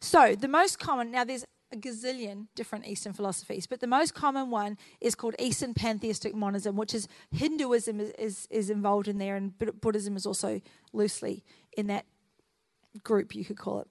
So, 0.00 0.34
the 0.34 0.48
most 0.48 0.78
common, 0.78 1.10
now 1.10 1.24
there's 1.24 1.44
a 1.72 1.76
gazillion 1.76 2.46
different 2.54 2.86
Eastern 2.86 3.12
philosophies, 3.12 3.66
but 3.66 3.80
the 3.80 3.86
most 3.86 4.14
common 4.14 4.50
one 4.50 4.78
is 5.00 5.14
called 5.14 5.34
Eastern 5.38 5.74
pantheistic 5.74 6.34
monism, 6.34 6.76
which 6.76 6.94
is 6.94 7.08
Hinduism 7.32 8.00
is, 8.00 8.10
is, 8.18 8.48
is 8.50 8.70
involved 8.70 9.08
in 9.08 9.18
there, 9.18 9.34
and 9.34 9.54
Buddhism 9.80 10.14
is 10.16 10.26
also 10.26 10.60
loosely 10.92 11.42
in 11.76 11.86
that 11.88 12.04
group, 13.02 13.34
you 13.34 13.44
could 13.44 13.58
call 13.58 13.80
it. 13.80 13.88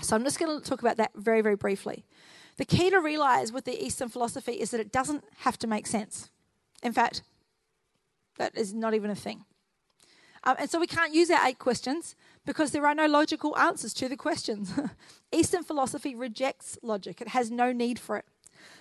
So 0.00 0.16
I'm 0.16 0.24
just 0.24 0.38
going 0.38 0.60
to 0.60 0.64
talk 0.68 0.80
about 0.80 0.96
that 0.96 1.12
very, 1.14 1.40
very 1.40 1.56
briefly. 1.56 2.04
The 2.56 2.64
key 2.64 2.90
to 2.90 2.98
realize 2.98 3.52
with 3.52 3.64
the 3.64 3.84
Eastern 3.84 4.08
philosophy 4.08 4.52
is 4.52 4.70
that 4.70 4.80
it 4.80 4.92
doesn't 4.92 5.24
have 5.38 5.58
to 5.60 5.66
make 5.66 5.86
sense. 5.86 6.30
In 6.82 6.92
fact, 6.92 7.22
that 8.38 8.56
is 8.56 8.74
not 8.74 8.94
even 8.94 9.10
a 9.10 9.14
thing. 9.14 9.44
Um, 10.44 10.56
and 10.58 10.70
so 10.70 10.78
we 10.78 10.86
can't 10.86 11.14
use 11.14 11.30
our 11.30 11.46
eight 11.46 11.58
questions 11.58 12.14
because 12.44 12.70
there 12.70 12.86
are 12.86 12.94
no 12.94 13.06
logical 13.06 13.56
answers 13.56 13.94
to 13.94 14.08
the 14.08 14.16
questions. 14.16 14.72
Eastern 15.32 15.64
philosophy 15.64 16.14
rejects 16.14 16.78
logic, 16.82 17.20
it 17.20 17.28
has 17.28 17.50
no 17.50 17.72
need 17.72 17.98
for 17.98 18.16
it. 18.18 18.26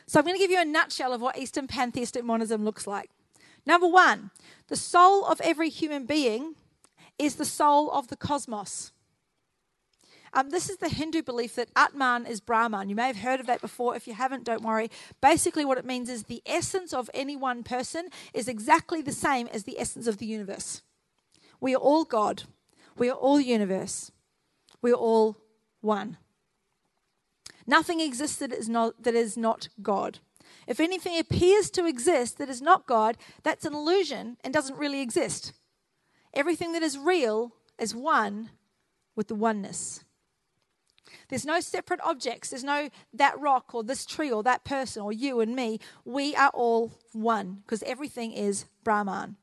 So 0.05 0.19
I'm 0.19 0.25
going 0.25 0.35
to 0.35 0.43
give 0.43 0.51
you 0.51 0.61
a 0.61 0.65
nutshell 0.65 1.13
of 1.13 1.21
what 1.21 1.37
Eastern 1.37 1.67
pantheistic 1.67 2.23
monism 2.23 2.63
looks 2.65 2.85
like. 2.85 3.09
Number 3.65 3.87
one, 3.87 4.31
the 4.67 4.75
soul 4.75 5.25
of 5.25 5.39
every 5.41 5.69
human 5.69 6.05
being 6.05 6.55
is 7.17 7.35
the 7.35 7.45
soul 7.45 7.89
of 7.91 8.09
the 8.09 8.17
cosmos. 8.17 8.91
Um, 10.35 10.49
this 10.49 10.69
is 10.69 10.77
the 10.77 10.89
Hindu 10.89 11.21
belief 11.21 11.55
that 11.55 11.69
Atman 11.75 12.25
is 12.25 12.41
Brahman. 12.41 12.89
You 12.89 12.95
may 12.95 13.07
have 13.07 13.17
heard 13.17 13.39
of 13.39 13.45
that 13.45 13.61
before. 13.61 13.95
If 13.95 14.07
you 14.07 14.15
haven't, 14.15 14.43
don't 14.43 14.63
worry. 14.63 14.89
Basically, 15.21 15.63
what 15.63 15.77
it 15.77 15.85
means 15.85 16.09
is 16.09 16.23
the 16.23 16.41
essence 16.45 16.91
of 16.91 17.09
any 17.13 17.35
one 17.35 17.63
person 17.63 18.09
is 18.33 18.47
exactly 18.47 19.01
the 19.01 19.11
same 19.11 19.47
as 19.47 19.63
the 19.63 19.79
essence 19.79 20.07
of 20.07 20.17
the 20.17 20.25
universe. 20.25 20.81
We 21.61 21.75
are 21.75 21.79
all 21.79 22.03
God. 22.03 22.43
We 22.97 23.09
are 23.09 23.15
all 23.15 23.39
universe. 23.39 24.11
We 24.81 24.91
are 24.91 24.95
all 24.95 25.37
one. 25.81 26.17
Nothing 27.67 28.01
exists 28.01 28.37
that 28.37 28.51
is 28.51 28.67
not, 28.67 29.03
that 29.03 29.15
is 29.15 29.37
not 29.37 29.69
God. 29.81 30.19
If 30.67 30.79
anything 30.79 31.17
appears 31.19 31.69
to 31.71 31.85
exist 31.85 32.37
that 32.37 32.49
is 32.49 32.61
not 32.61 32.87
God, 32.87 33.17
that's 33.43 33.65
an 33.65 33.73
illusion 33.73 34.37
and 34.43 34.53
doesn't 34.53 34.77
really 34.77 35.01
exist. 35.01 35.53
Everything 36.33 36.73
that 36.73 36.83
is 36.83 36.97
real 36.97 37.53
is 37.77 37.95
one 37.95 38.49
with 39.15 39.27
the 39.27 39.35
oneness. 39.35 40.02
There's 41.33 41.47
no 41.47 41.61
separate 41.61 41.99
objects. 42.03 42.51
There's 42.51 42.63
no 42.63 42.91
that 43.11 43.39
rock 43.39 43.73
or 43.73 43.83
this 43.83 44.05
tree 44.05 44.31
or 44.31 44.43
that 44.43 44.63
person 44.63 45.01
or 45.01 45.11
you 45.11 45.39
and 45.39 45.55
me. 45.55 45.79
We 46.05 46.35
are 46.35 46.51
all 46.53 46.91
one 47.11 47.63
because 47.65 47.81
everything 47.81 48.33
is 48.33 48.65
Brahman. 48.83 49.37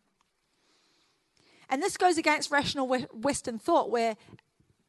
And 1.69 1.83
this 1.83 1.97
goes 1.97 2.17
against 2.17 2.53
rational 2.53 2.87
Western 3.13 3.59
thought 3.59 3.91
where 3.91 4.17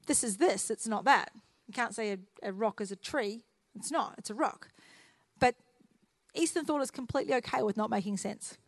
this 0.05 0.23
is 0.23 0.37
this, 0.37 0.69
it's 0.69 0.87
not 0.87 1.05
that. 1.05 1.31
You 1.65 1.73
can't 1.73 1.95
say 1.95 2.11
a, 2.11 2.49
a 2.49 2.53
rock 2.53 2.79
is 2.79 2.91
a 2.91 2.95
tree. 2.95 3.45
It's 3.73 3.89
not, 3.89 4.13
it's 4.19 4.29
a 4.29 4.35
rock. 4.35 4.67
But 5.39 5.55
Eastern 6.35 6.65
thought 6.65 6.83
is 6.83 6.91
completely 6.91 7.33
okay 7.33 7.63
with 7.63 7.77
not 7.77 7.89
making 7.89 8.17
sense. 8.17 8.59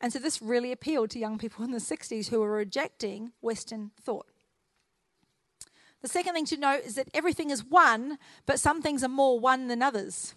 And 0.00 0.14
so 0.14 0.18
this 0.18 0.40
really 0.40 0.72
appealed 0.72 1.10
to 1.10 1.18
young 1.18 1.36
people 1.36 1.62
in 1.62 1.72
the 1.72 1.78
60s 1.78 2.28
who 2.28 2.40
were 2.40 2.52
rejecting 2.52 3.32
Western 3.42 3.90
thought. 4.00 4.28
The 6.04 6.10
second 6.10 6.34
thing 6.34 6.44
to 6.44 6.58
note 6.58 6.82
is 6.84 6.96
that 6.96 7.08
everything 7.14 7.48
is 7.48 7.64
one, 7.64 8.18
but 8.44 8.60
some 8.60 8.82
things 8.82 9.02
are 9.02 9.08
more 9.08 9.40
one 9.40 9.68
than 9.68 9.80
others. 9.80 10.34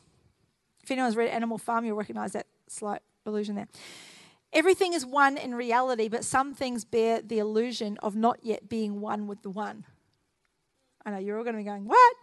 If 0.81 0.89
anyone's 0.89 1.17
read 1.17 1.27
Animal 1.27 1.57
Farm, 1.57 1.83
you'll 1.83 1.97
recognize 1.97 2.31
that 2.31 2.47
slight 2.69 3.01
illusion 3.25 3.55
there. 3.55 3.67
Everything 4.53 4.93
is 4.93 5.05
one 5.05 5.35
in 5.35 5.53
reality, 5.53 6.07
but 6.07 6.23
some 6.23 6.53
things 6.53 6.85
bear 6.85 7.21
the 7.21 7.39
illusion 7.39 7.97
of 8.01 8.15
not 8.15 8.39
yet 8.43 8.69
being 8.69 9.01
one 9.01 9.27
with 9.27 9.41
the 9.41 9.49
one. 9.49 9.83
I 11.05 11.11
know 11.11 11.17
you're 11.17 11.37
all 11.37 11.43
going 11.43 11.57
to 11.57 11.61
be 11.61 11.65
going, 11.65 11.83
What? 11.83 12.13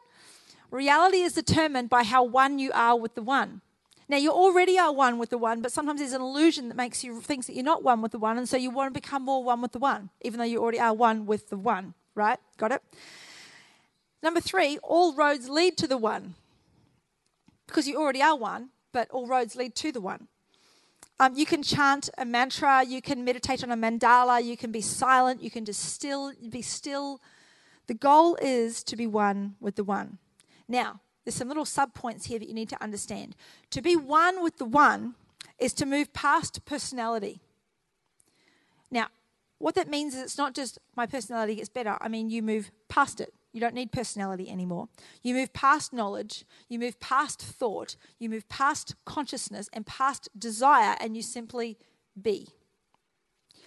Reality 0.70 1.18
is 1.18 1.34
determined 1.34 1.90
by 1.90 2.02
how 2.02 2.24
one 2.24 2.58
you 2.58 2.72
are 2.72 2.98
with 2.98 3.14
the 3.14 3.20
one. 3.20 3.60
Now, 4.08 4.16
you 4.16 4.32
already 4.32 4.78
are 4.78 4.90
one 4.90 5.18
with 5.18 5.28
the 5.28 5.36
one, 5.36 5.60
but 5.60 5.70
sometimes 5.70 6.00
there's 6.00 6.14
an 6.14 6.22
illusion 6.22 6.68
that 6.68 6.78
makes 6.78 7.04
you 7.04 7.20
think 7.20 7.44
that 7.44 7.54
you're 7.54 7.62
not 7.62 7.82
one 7.82 8.00
with 8.00 8.12
the 8.12 8.18
one, 8.18 8.38
and 8.38 8.48
so 8.48 8.56
you 8.56 8.70
want 8.70 8.94
to 8.94 8.98
become 8.98 9.22
more 9.22 9.44
one 9.44 9.60
with 9.60 9.72
the 9.72 9.78
one, 9.78 10.08
even 10.22 10.38
though 10.38 10.46
you 10.46 10.62
already 10.62 10.80
are 10.80 10.94
one 10.94 11.26
with 11.26 11.50
the 11.50 11.58
one, 11.58 11.92
right? 12.14 12.38
Got 12.56 12.72
it? 12.72 12.82
Number 14.24 14.40
three, 14.40 14.78
all 14.82 15.14
roads 15.14 15.50
lead 15.50 15.76
to 15.76 15.86
the 15.86 15.98
one. 15.98 16.34
Because 17.66 17.86
you 17.86 18.00
already 18.00 18.22
are 18.22 18.34
one, 18.34 18.70
but 18.90 19.10
all 19.10 19.26
roads 19.26 19.54
lead 19.54 19.74
to 19.76 19.92
the 19.92 20.00
one. 20.00 20.28
Um, 21.20 21.34
you 21.36 21.44
can 21.44 21.62
chant 21.62 22.08
a 22.16 22.24
mantra, 22.24 22.84
you 22.86 23.02
can 23.02 23.22
meditate 23.22 23.62
on 23.62 23.70
a 23.70 23.76
mandala, 23.76 24.42
you 24.42 24.56
can 24.56 24.72
be 24.72 24.80
silent, 24.80 25.42
you 25.42 25.50
can 25.50 25.66
just 25.66 25.80
still 25.92 26.32
be 26.48 26.62
still. 26.62 27.20
The 27.86 27.92
goal 27.92 28.38
is 28.40 28.82
to 28.84 28.96
be 28.96 29.06
one 29.06 29.56
with 29.60 29.76
the 29.76 29.84
one. 29.84 30.16
Now, 30.66 31.00
there's 31.24 31.34
some 31.34 31.48
little 31.48 31.66
sub 31.66 31.92
points 31.92 32.24
here 32.24 32.38
that 32.38 32.48
you 32.48 32.54
need 32.54 32.70
to 32.70 32.82
understand. 32.82 33.36
To 33.72 33.82
be 33.82 33.94
one 33.94 34.42
with 34.42 34.56
the 34.56 34.64
one 34.64 35.16
is 35.58 35.74
to 35.74 35.84
move 35.84 36.14
past 36.14 36.64
personality. 36.64 37.40
Now, 38.90 39.08
what 39.58 39.74
that 39.74 39.90
means 39.90 40.14
is 40.14 40.22
it's 40.22 40.38
not 40.38 40.54
just 40.54 40.78
my 40.96 41.04
personality 41.04 41.56
gets 41.56 41.68
better. 41.68 41.98
I 42.00 42.08
mean, 42.08 42.30
you 42.30 42.42
move 42.42 42.70
past 42.88 43.20
it. 43.20 43.34
You 43.54 43.60
don't 43.60 43.74
need 43.74 43.92
personality 43.92 44.50
anymore. 44.50 44.88
You 45.22 45.32
move 45.34 45.52
past 45.52 45.92
knowledge, 45.92 46.44
you 46.68 46.80
move 46.80 46.98
past 46.98 47.40
thought, 47.40 47.94
you 48.18 48.28
move 48.28 48.48
past 48.48 48.96
consciousness 49.04 49.70
and 49.72 49.86
past 49.86 50.28
desire, 50.36 50.96
and 50.98 51.16
you 51.16 51.22
simply 51.22 51.78
be. 52.20 52.48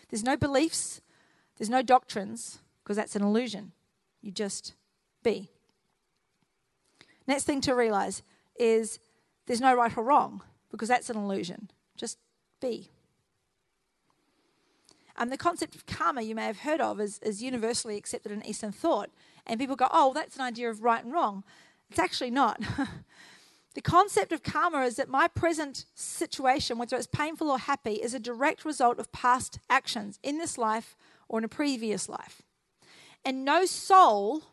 There's 0.09 0.23
no 0.23 0.35
beliefs, 0.35 0.99
there's 1.57 1.69
no 1.69 1.81
doctrines, 1.81 2.59
because 2.83 2.97
that's 2.97 3.15
an 3.15 3.23
illusion. 3.23 3.71
You 4.21 4.31
just 4.31 4.73
be. 5.23 5.51
Next 7.25 7.45
thing 7.45 7.61
to 7.61 7.73
realize 7.73 8.23
is 8.59 8.99
there's 9.45 9.61
no 9.61 9.73
right 9.73 9.95
or 9.97 10.03
wrong, 10.03 10.41
because 10.69 10.89
that's 10.89 11.09
an 11.09 11.15
illusion. 11.15 11.71
Just 11.95 12.17
be. 12.59 12.89
Um, 15.15 15.29
the 15.29 15.37
concept 15.37 15.75
of 15.75 15.85
karma 15.85 16.21
you 16.21 16.35
may 16.35 16.45
have 16.45 16.59
heard 16.59 16.79
of 16.81 16.99
is, 16.99 17.19
is 17.19 17.41
universally 17.41 17.97
accepted 17.97 18.31
in 18.31 18.45
Eastern 18.45 18.71
thought. 18.71 19.09
And 19.47 19.59
people 19.59 19.75
go, 19.75 19.87
oh, 19.91 20.13
that's 20.13 20.35
an 20.35 20.41
idea 20.43 20.69
of 20.69 20.83
right 20.83 21.03
and 21.03 21.13
wrong. 21.13 21.43
It's 21.89 21.99
actually 21.99 22.31
not. 22.31 22.61
the 23.73 23.81
concept 23.81 24.31
of 24.31 24.43
karma 24.43 24.81
is 24.81 24.97
that 24.97 25.09
my 25.09 25.27
present 25.27 25.85
situation, 25.95 26.77
whether 26.77 26.97
it's 26.97 27.07
painful 27.07 27.49
or 27.49 27.57
happy, 27.57 27.93
is 27.93 28.13
a 28.13 28.19
direct 28.19 28.65
result 28.65 28.99
of 28.99 29.11
past 29.11 29.59
actions 29.69 30.19
in 30.21 30.37
this 30.37 30.57
life 30.57 30.95
or 31.29 31.39
in 31.39 31.45
a 31.45 31.49
previous 31.49 32.09
life. 32.09 32.41
And 33.23 33.43
no 33.43 33.65
soul 33.65 34.43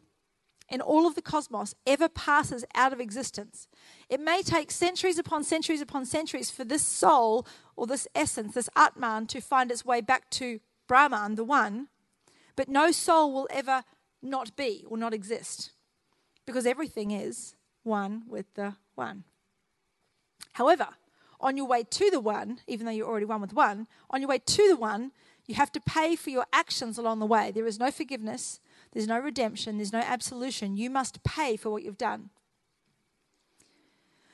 in 0.68 0.80
all 0.80 1.06
of 1.06 1.14
the 1.14 1.22
cosmos 1.22 1.74
ever 1.86 2.08
passes 2.08 2.64
out 2.74 2.92
of 2.92 3.00
existence. 3.00 3.68
It 4.08 4.20
may 4.20 4.42
take 4.42 4.70
centuries 4.70 5.18
upon 5.18 5.44
centuries 5.44 5.80
upon 5.80 6.06
centuries 6.06 6.50
for 6.50 6.64
this 6.64 6.82
soul 6.82 7.46
or 7.76 7.86
this 7.86 8.08
essence, 8.14 8.54
this 8.54 8.70
Atman, 8.74 9.26
to 9.28 9.40
find 9.40 9.70
its 9.70 9.84
way 9.84 10.00
back 10.00 10.30
to 10.30 10.60
Brahman, 10.86 11.34
the 11.34 11.44
one, 11.44 11.88
but 12.56 12.68
no 12.68 12.90
soul 12.92 13.32
will 13.32 13.48
ever 13.50 13.84
not 14.24 14.56
be 14.56 14.84
or 14.88 14.96
not 14.96 15.14
exist 15.14 15.70
because 16.46 16.66
everything 16.66 17.10
is 17.10 17.54
one 17.82 18.24
with 18.28 18.46
the 18.54 18.74
one. 18.94 19.24
However, 20.54 20.88
on 21.40 21.56
your 21.56 21.66
way 21.66 21.84
to 21.84 22.10
the 22.10 22.20
one, 22.20 22.60
even 22.66 22.86
though 22.86 22.92
you're 22.92 23.06
already 23.06 23.26
one 23.26 23.40
with 23.40 23.52
one, 23.52 23.86
on 24.10 24.20
your 24.20 24.28
way 24.28 24.38
to 24.38 24.68
the 24.68 24.76
one, 24.76 25.12
you 25.46 25.54
have 25.54 25.72
to 25.72 25.80
pay 25.80 26.16
for 26.16 26.30
your 26.30 26.46
actions 26.52 26.96
along 26.96 27.18
the 27.18 27.26
way. 27.26 27.50
There 27.50 27.66
is 27.66 27.78
no 27.78 27.90
forgiveness, 27.90 28.60
there's 28.92 29.06
no 29.06 29.18
redemption, 29.18 29.76
there's 29.76 29.92
no 29.92 30.00
absolution. 30.00 30.76
You 30.76 30.88
must 30.88 31.22
pay 31.22 31.56
for 31.56 31.70
what 31.70 31.82
you've 31.82 31.98
done. 31.98 32.30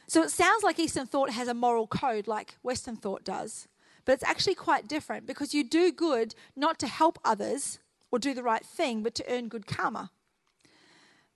So 0.07 0.23
it 0.23 0.31
sounds 0.31 0.63
like 0.63 0.79
Eastern 0.79 1.07
thought 1.07 1.31
has 1.31 1.49
a 1.49 1.55
moral 1.55 1.87
code 1.87 2.27
like 2.27 2.57
Western 2.63 2.97
thought 2.97 3.25
does, 3.25 3.69
but 4.05 4.13
it's 4.13 4.25
actually 4.25 4.57
quite 4.57 4.89
different 4.89 5.27
because 5.27 5.55
you 5.55 5.65
do 5.65 5.93
good 5.93 6.35
not 6.57 6.79
to 6.81 6.87
help 6.87 7.19
others 7.25 7.79
or 8.11 8.19
do 8.19 8.35
the 8.35 8.43
right 8.43 8.65
thing, 8.65 9.03
but 9.03 9.15
to 9.17 9.25
earn 9.29 9.49
good 9.49 9.67
karma. 9.67 10.11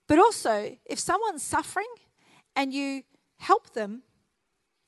But 0.06 0.18
also, 0.18 0.76
if 0.84 0.98
someone's 0.98 1.42
suffering 1.42 1.88
and 2.54 2.72
you 2.72 3.02
help 3.38 3.72
them, 3.72 4.02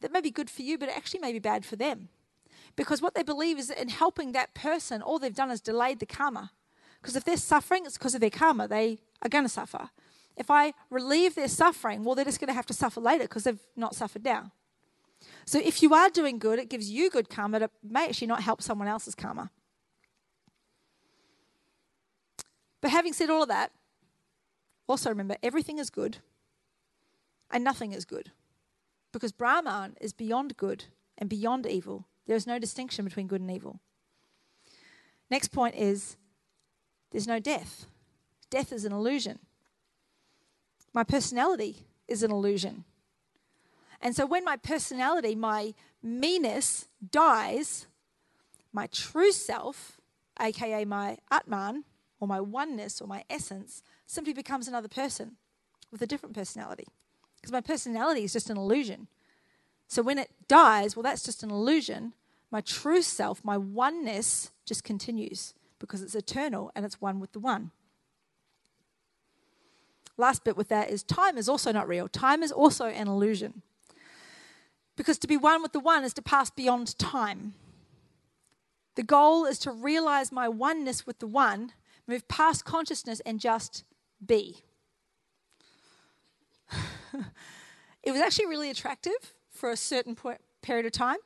that 0.00 0.12
may 0.12 0.20
be 0.20 0.30
good 0.30 0.50
for 0.50 0.62
you, 0.62 0.78
but 0.78 0.88
it 0.88 0.96
actually 0.96 1.20
may 1.20 1.32
be 1.32 1.38
bad 1.38 1.64
for 1.64 1.76
them. 1.76 2.08
Because 2.76 3.00
what 3.00 3.14
they 3.14 3.22
believe 3.22 3.58
is 3.58 3.68
that 3.68 3.80
in 3.80 3.88
helping 3.88 4.32
that 4.32 4.54
person, 4.54 5.00
all 5.00 5.18
they've 5.18 5.34
done 5.34 5.50
is 5.50 5.60
delayed 5.60 5.98
the 5.98 6.06
karma. 6.06 6.50
Because 7.00 7.16
if 7.16 7.24
they're 7.24 7.36
suffering, 7.36 7.86
it's 7.86 7.96
because 7.96 8.14
of 8.14 8.20
their 8.20 8.30
karma. 8.30 8.68
They 8.68 8.98
are 9.22 9.30
going 9.30 9.44
to 9.44 9.48
suffer. 9.48 9.88
If 10.36 10.50
I 10.50 10.74
relieve 10.90 11.34
their 11.34 11.48
suffering, 11.48 12.04
well, 12.04 12.14
they're 12.14 12.26
just 12.26 12.40
going 12.40 12.48
to 12.48 12.54
have 12.54 12.66
to 12.66 12.74
suffer 12.74 13.00
later 13.00 13.24
because 13.24 13.44
they've 13.44 13.66
not 13.74 13.94
suffered 13.94 14.24
now. 14.24 14.52
So 15.46 15.58
if 15.58 15.82
you 15.82 15.94
are 15.94 16.10
doing 16.10 16.38
good, 16.38 16.58
it 16.58 16.68
gives 16.68 16.90
you 16.90 17.08
good 17.08 17.30
karma. 17.30 17.60
It 17.60 17.70
may 17.82 18.06
actually 18.08 18.26
not 18.26 18.42
help 18.42 18.60
someone 18.60 18.88
else's 18.88 19.14
karma. 19.14 19.50
But 22.80 22.90
having 22.90 23.12
said 23.12 23.30
all 23.30 23.42
of 23.42 23.48
that, 23.48 23.72
also 24.86 25.08
remember 25.08 25.36
everything 25.42 25.78
is 25.78 25.90
good 25.90 26.18
and 27.50 27.64
nothing 27.64 27.92
is 27.92 28.04
good. 28.04 28.30
Because 29.12 29.32
Brahman 29.32 29.96
is 30.00 30.12
beyond 30.12 30.56
good 30.56 30.84
and 31.18 31.28
beyond 31.28 31.66
evil. 31.66 32.06
There 32.26 32.36
is 32.36 32.46
no 32.46 32.58
distinction 32.58 33.04
between 33.04 33.26
good 33.26 33.40
and 33.40 33.50
evil. 33.50 33.80
Next 35.30 35.48
point 35.48 35.74
is 35.74 36.16
there's 37.10 37.26
no 37.26 37.40
death. 37.40 37.86
Death 38.50 38.72
is 38.72 38.84
an 38.84 38.92
illusion. 38.92 39.38
My 40.92 41.04
personality 41.04 41.86
is 42.08 42.22
an 42.22 42.30
illusion. 42.30 42.84
And 44.00 44.14
so 44.14 44.26
when 44.26 44.44
my 44.44 44.56
personality, 44.56 45.34
my 45.34 45.74
meanness 46.02 46.88
dies, 47.10 47.86
my 48.72 48.86
true 48.88 49.32
self, 49.32 50.00
aka 50.40 50.84
my 50.84 51.18
Atman, 51.30 51.84
or 52.20 52.28
my 52.28 52.40
oneness, 52.40 53.00
or 53.00 53.06
my 53.06 53.24
essence, 53.28 53.82
simply 54.06 54.32
becomes 54.32 54.68
another 54.68 54.88
person 54.88 55.36
with 55.90 56.02
a 56.02 56.06
different 56.06 56.34
personality. 56.34 56.86
Because 57.36 57.52
my 57.52 57.60
personality 57.60 58.24
is 58.24 58.32
just 58.32 58.50
an 58.50 58.56
illusion. 58.56 59.08
So 59.88 60.02
when 60.02 60.18
it 60.18 60.30
dies, 60.48 60.96
well, 60.96 61.02
that's 61.02 61.22
just 61.22 61.42
an 61.42 61.50
illusion. 61.50 62.14
My 62.50 62.60
true 62.60 63.02
self, 63.02 63.44
my 63.44 63.56
oneness, 63.56 64.50
just 64.64 64.82
continues 64.82 65.54
because 65.78 66.02
it's 66.02 66.14
eternal 66.14 66.72
and 66.74 66.84
it's 66.84 67.00
one 67.00 67.20
with 67.20 67.32
the 67.32 67.38
one. 67.38 67.70
Last 70.16 70.44
bit 70.44 70.56
with 70.56 70.68
that 70.68 70.90
is 70.90 71.02
time 71.02 71.36
is 71.36 71.48
also 71.48 71.72
not 71.72 71.88
real. 71.88 72.08
Time 72.08 72.42
is 72.42 72.50
also 72.50 72.86
an 72.86 73.06
illusion. 73.06 73.62
Because 74.96 75.18
to 75.18 75.26
be 75.26 75.36
one 75.36 75.62
with 75.62 75.72
the 75.72 75.80
one 75.80 76.04
is 76.04 76.14
to 76.14 76.22
pass 76.22 76.50
beyond 76.50 76.98
time. 76.98 77.54
The 78.94 79.02
goal 79.02 79.44
is 79.44 79.58
to 79.60 79.70
realize 79.70 80.32
my 80.32 80.48
oneness 80.48 81.06
with 81.06 81.18
the 81.18 81.26
one, 81.26 81.72
move 82.06 82.26
past 82.28 82.64
consciousness, 82.64 83.20
and 83.26 83.40
just 83.40 83.84
be. 84.24 84.58
it 88.02 88.12
was 88.12 88.20
actually 88.20 88.46
really 88.46 88.70
attractive 88.70 89.34
for 89.50 89.70
a 89.70 89.76
certain 89.76 90.14
point, 90.14 90.40
period 90.62 90.86
of 90.86 90.92
time, 90.92 91.18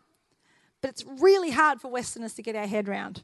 but 0.81 0.90
it's 0.90 1.05
really 1.05 1.51
hard 1.51 1.81
for 1.81 1.90
Westerners 1.90 2.35
to 2.35 2.43
get 2.43 2.57
our 2.57 2.66
head 2.66 2.89
around. 2.89 3.23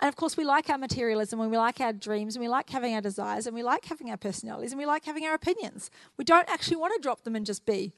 And 0.00 0.08
of 0.08 0.14
course, 0.14 0.36
we 0.36 0.44
like 0.44 0.70
our 0.70 0.78
materialism 0.78 1.40
and 1.40 1.50
we 1.50 1.56
like 1.56 1.80
our 1.80 1.92
dreams 1.92 2.36
and 2.36 2.42
we 2.42 2.48
like 2.48 2.70
having 2.70 2.94
our 2.94 3.00
desires 3.00 3.46
and 3.46 3.54
we 3.54 3.64
like 3.64 3.84
having 3.84 4.10
our 4.10 4.16
personalities 4.16 4.70
and 4.70 4.78
we 4.78 4.86
like 4.86 5.04
having 5.04 5.24
our 5.24 5.34
opinions. 5.34 5.90
We 6.16 6.24
don't 6.24 6.48
actually 6.48 6.76
want 6.76 6.94
to 6.94 7.00
drop 7.00 7.24
them 7.24 7.34
and 7.34 7.44
just 7.44 7.66
be. 7.66 7.92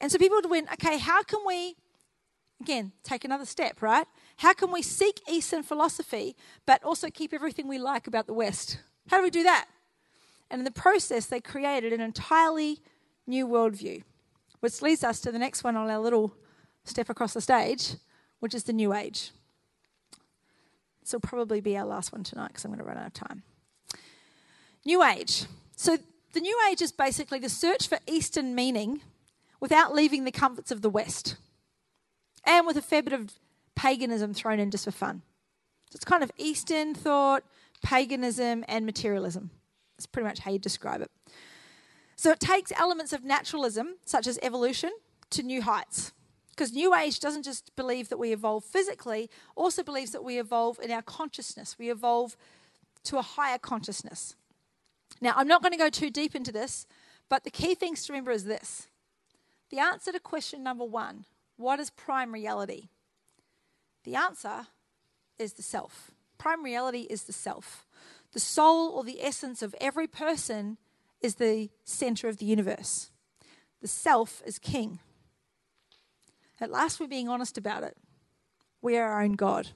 And 0.00 0.12
so 0.12 0.18
people 0.18 0.40
went, 0.48 0.70
okay, 0.74 0.96
how 0.98 1.24
can 1.24 1.40
we, 1.44 1.74
again, 2.60 2.92
take 3.02 3.24
another 3.24 3.46
step, 3.46 3.82
right? 3.82 4.06
How 4.38 4.52
can 4.52 4.70
we 4.70 4.82
seek 4.82 5.20
Eastern 5.28 5.64
philosophy 5.64 6.36
but 6.64 6.82
also 6.84 7.10
keep 7.10 7.34
everything 7.34 7.66
we 7.66 7.78
like 7.78 8.06
about 8.06 8.28
the 8.28 8.32
West? 8.32 8.78
How 9.08 9.16
do 9.16 9.24
we 9.24 9.30
do 9.30 9.42
that? 9.42 9.66
And 10.48 10.60
in 10.60 10.64
the 10.64 10.70
process, 10.70 11.26
they 11.26 11.40
created 11.40 11.92
an 11.92 12.00
entirely 12.00 12.78
new 13.26 13.48
worldview, 13.48 14.04
which 14.60 14.80
leads 14.80 15.02
us 15.02 15.20
to 15.20 15.32
the 15.32 15.40
next 15.40 15.64
one 15.64 15.76
on 15.76 15.90
our 15.90 15.98
little 15.98 16.34
step 16.84 17.10
across 17.10 17.34
the 17.34 17.40
stage, 17.40 17.96
which 18.38 18.54
is 18.54 18.62
the 18.62 18.72
New 18.72 18.94
Age. 18.94 19.32
This 21.00 21.12
will 21.12 21.20
probably 21.20 21.60
be 21.60 21.76
our 21.76 21.86
last 21.86 22.12
one 22.12 22.22
tonight 22.22 22.48
because 22.48 22.64
I'm 22.64 22.70
going 22.70 22.78
to 22.78 22.84
run 22.84 22.96
out 22.96 23.06
of 23.08 23.14
time. 23.14 23.42
New 24.84 25.02
Age. 25.02 25.46
So, 25.74 25.98
the 26.32 26.40
New 26.40 26.56
Age 26.70 26.80
is 26.80 26.92
basically 26.92 27.40
the 27.40 27.48
search 27.48 27.88
for 27.88 27.98
Eastern 28.06 28.54
meaning 28.54 29.00
without 29.58 29.94
leaving 29.94 30.24
the 30.24 30.30
comforts 30.30 30.70
of 30.70 30.82
the 30.82 30.90
West 30.90 31.36
and 32.44 32.66
with 32.66 32.76
a 32.76 32.82
fair 32.82 33.02
bit 33.02 33.12
of 33.12 33.32
paganism 33.78 34.34
thrown 34.34 34.58
in 34.58 34.70
just 34.72 34.84
for 34.84 34.90
fun. 34.90 35.22
So, 35.90 35.96
it's 35.96 36.04
kind 36.04 36.22
of 36.22 36.32
Eastern 36.36 36.94
thought, 36.94 37.44
paganism, 37.82 38.64
and 38.68 38.84
materialism. 38.84 39.50
That's 39.96 40.06
pretty 40.06 40.26
much 40.26 40.40
how 40.40 40.50
you 40.50 40.58
describe 40.58 41.00
it. 41.00 41.10
So, 42.16 42.32
it 42.32 42.40
takes 42.40 42.72
elements 42.72 43.12
of 43.12 43.24
naturalism, 43.24 43.94
such 44.04 44.26
as 44.26 44.38
evolution, 44.42 44.90
to 45.30 45.42
new 45.44 45.62
heights. 45.62 46.12
Because 46.50 46.72
New 46.72 46.92
Age 46.92 47.20
doesn't 47.20 47.44
just 47.44 47.74
believe 47.76 48.08
that 48.08 48.18
we 48.18 48.32
evolve 48.32 48.64
physically, 48.64 49.30
also 49.54 49.84
believes 49.84 50.10
that 50.10 50.24
we 50.24 50.40
evolve 50.40 50.80
in 50.82 50.90
our 50.90 51.02
consciousness. 51.02 51.76
We 51.78 51.88
evolve 51.88 52.36
to 53.04 53.16
a 53.18 53.22
higher 53.22 53.58
consciousness. 53.58 54.34
Now, 55.20 55.34
I'm 55.36 55.46
not 55.46 55.62
going 55.62 55.70
to 55.70 55.78
go 55.78 55.88
too 55.88 56.10
deep 56.10 56.34
into 56.34 56.50
this, 56.50 56.88
but 57.28 57.44
the 57.44 57.50
key 57.50 57.76
things 57.76 58.04
to 58.04 58.12
remember 58.12 58.32
is 58.32 58.44
this 58.44 58.88
the 59.70 59.78
answer 59.78 60.10
to 60.10 60.18
question 60.18 60.64
number 60.64 60.84
one 60.84 61.26
what 61.56 61.78
is 61.78 61.90
prime 61.90 62.32
reality? 62.34 62.88
The 64.08 64.16
answer 64.16 64.68
is 65.38 65.52
the 65.52 65.62
self. 65.62 66.12
Prime 66.38 66.64
reality 66.64 67.06
is 67.10 67.24
the 67.24 67.32
self. 67.34 67.86
The 68.32 68.40
soul 68.40 68.88
or 68.88 69.04
the 69.04 69.22
essence 69.22 69.60
of 69.60 69.74
every 69.82 70.06
person 70.06 70.78
is 71.20 71.34
the 71.34 71.68
center 71.84 72.26
of 72.26 72.38
the 72.38 72.46
universe. 72.46 73.10
The 73.82 73.86
self 73.86 74.42
is 74.46 74.58
king. 74.58 75.00
At 76.58 76.70
last, 76.70 76.98
we're 76.98 77.06
being 77.06 77.28
honest 77.28 77.58
about 77.58 77.82
it. 77.82 77.98
We 78.80 78.96
are 78.96 79.12
our 79.12 79.22
own 79.22 79.34
God. 79.34 79.68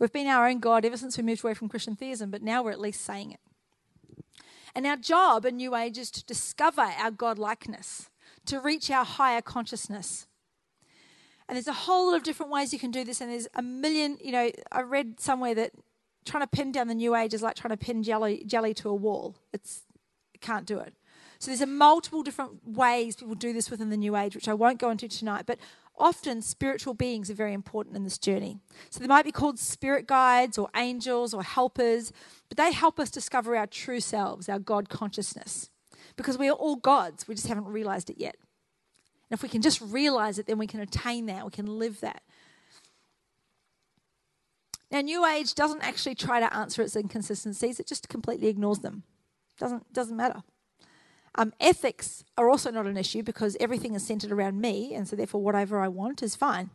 We've 0.00 0.12
been 0.12 0.26
our 0.26 0.48
own 0.48 0.58
God 0.58 0.84
ever 0.84 0.96
since 0.96 1.16
we 1.16 1.22
moved 1.22 1.44
away 1.44 1.54
from 1.54 1.68
Christian 1.68 1.94
theism, 1.94 2.32
but 2.32 2.42
now 2.42 2.60
we're 2.64 2.72
at 2.72 2.80
least 2.80 3.02
saying 3.02 3.30
it. 3.30 3.40
And 4.74 4.84
our 4.84 4.96
job 4.96 5.44
in 5.44 5.58
New 5.58 5.76
Age 5.76 5.96
is 5.96 6.10
to 6.10 6.24
discover 6.24 6.82
our 6.82 7.12
God 7.12 7.38
likeness, 7.38 8.10
to 8.46 8.58
reach 8.58 8.90
our 8.90 9.04
higher 9.04 9.42
consciousness. 9.42 10.26
And 11.48 11.56
there's 11.56 11.68
a 11.68 11.72
whole 11.72 12.10
lot 12.10 12.16
of 12.16 12.22
different 12.22 12.50
ways 12.50 12.72
you 12.72 12.78
can 12.78 12.90
do 12.90 13.04
this, 13.04 13.20
and 13.20 13.30
there's 13.30 13.46
a 13.54 13.62
million, 13.62 14.18
you 14.20 14.32
know, 14.32 14.50
I 14.72 14.82
read 14.82 15.20
somewhere 15.20 15.54
that 15.54 15.72
trying 16.24 16.42
to 16.42 16.48
pin 16.48 16.72
down 16.72 16.88
the 16.88 16.94
New 16.94 17.14
Age 17.14 17.32
is 17.34 17.42
like 17.42 17.54
trying 17.54 17.70
to 17.70 17.76
pin 17.76 18.02
jelly, 18.02 18.42
jelly 18.46 18.74
to 18.74 18.88
a 18.88 18.94
wall. 18.94 19.36
It's, 19.52 19.82
you 20.34 20.40
can't 20.40 20.66
do 20.66 20.78
it. 20.80 20.92
So 21.38 21.50
there's 21.50 21.60
a 21.60 21.66
multiple 21.66 22.22
different 22.22 22.66
ways 22.66 23.16
people 23.16 23.34
do 23.34 23.52
this 23.52 23.70
within 23.70 23.90
the 23.90 23.96
New 23.96 24.16
Age, 24.16 24.34
which 24.34 24.48
I 24.48 24.54
won't 24.54 24.78
go 24.78 24.90
into 24.90 25.08
tonight. 25.08 25.44
But 25.46 25.58
often 25.98 26.42
spiritual 26.42 26.94
beings 26.94 27.30
are 27.30 27.34
very 27.34 27.52
important 27.52 27.96
in 27.96 28.04
this 28.04 28.18
journey. 28.18 28.58
So 28.90 29.00
they 29.00 29.06
might 29.06 29.24
be 29.24 29.32
called 29.32 29.58
spirit 29.58 30.06
guides 30.06 30.58
or 30.58 30.68
angels 30.74 31.34
or 31.34 31.42
helpers, 31.42 32.12
but 32.48 32.56
they 32.56 32.72
help 32.72 32.98
us 32.98 33.10
discover 33.10 33.56
our 33.56 33.66
true 33.66 34.00
selves, 34.00 34.48
our 34.48 34.58
God 34.58 34.88
consciousness. 34.88 35.70
Because 36.16 36.38
we 36.38 36.48
are 36.48 36.52
all 36.52 36.76
gods, 36.76 37.28
we 37.28 37.34
just 37.34 37.48
haven't 37.48 37.66
realized 37.66 38.08
it 38.08 38.18
yet. 38.18 38.36
And 39.28 39.36
if 39.36 39.42
we 39.42 39.48
can 39.48 39.62
just 39.62 39.80
realize 39.80 40.38
it, 40.38 40.46
then 40.46 40.58
we 40.58 40.66
can 40.66 40.80
attain 40.80 41.26
that, 41.26 41.44
we 41.44 41.50
can 41.50 41.66
live 41.66 42.00
that. 42.00 42.22
Now, 44.90 45.00
New 45.00 45.26
Age 45.26 45.54
doesn't 45.54 45.82
actually 45.82 46.14
try 46.14 46.38
to 46.38 46.54
answer 46.54 46.80
its 46.80 46.94
inconsistencies, 46.94 47.80
it 47.80 47.88
just 47.88 48.08
completely 48.08 48.46
ignores 48.48 48.78
them. 48.80 49.02
Doesn't, 49.58 49.92
doesn't 49.92 50.16
matter. 50.16 50.42
Um, 51.34 51.52
ethics 51.60 52.24
are 52.38 52.48
also 52.48 52.70
not 52.70 52.86
an 52.86 52.96
issue 52.96 53.22
because 53.22 53.56
everything 53.58 53.94
is 53.94 54.06
centered 54.06 54.32
around 54.32 54.60
me, 54.60 54.94
and 54.94 55.06
so 55.06 55.16
therefore, 55.16 55.42
whatever 55.42 55.80
I 55.80 55.88
want 55.88 56.22
is 56.22 56.36
fine. 56.36 56.70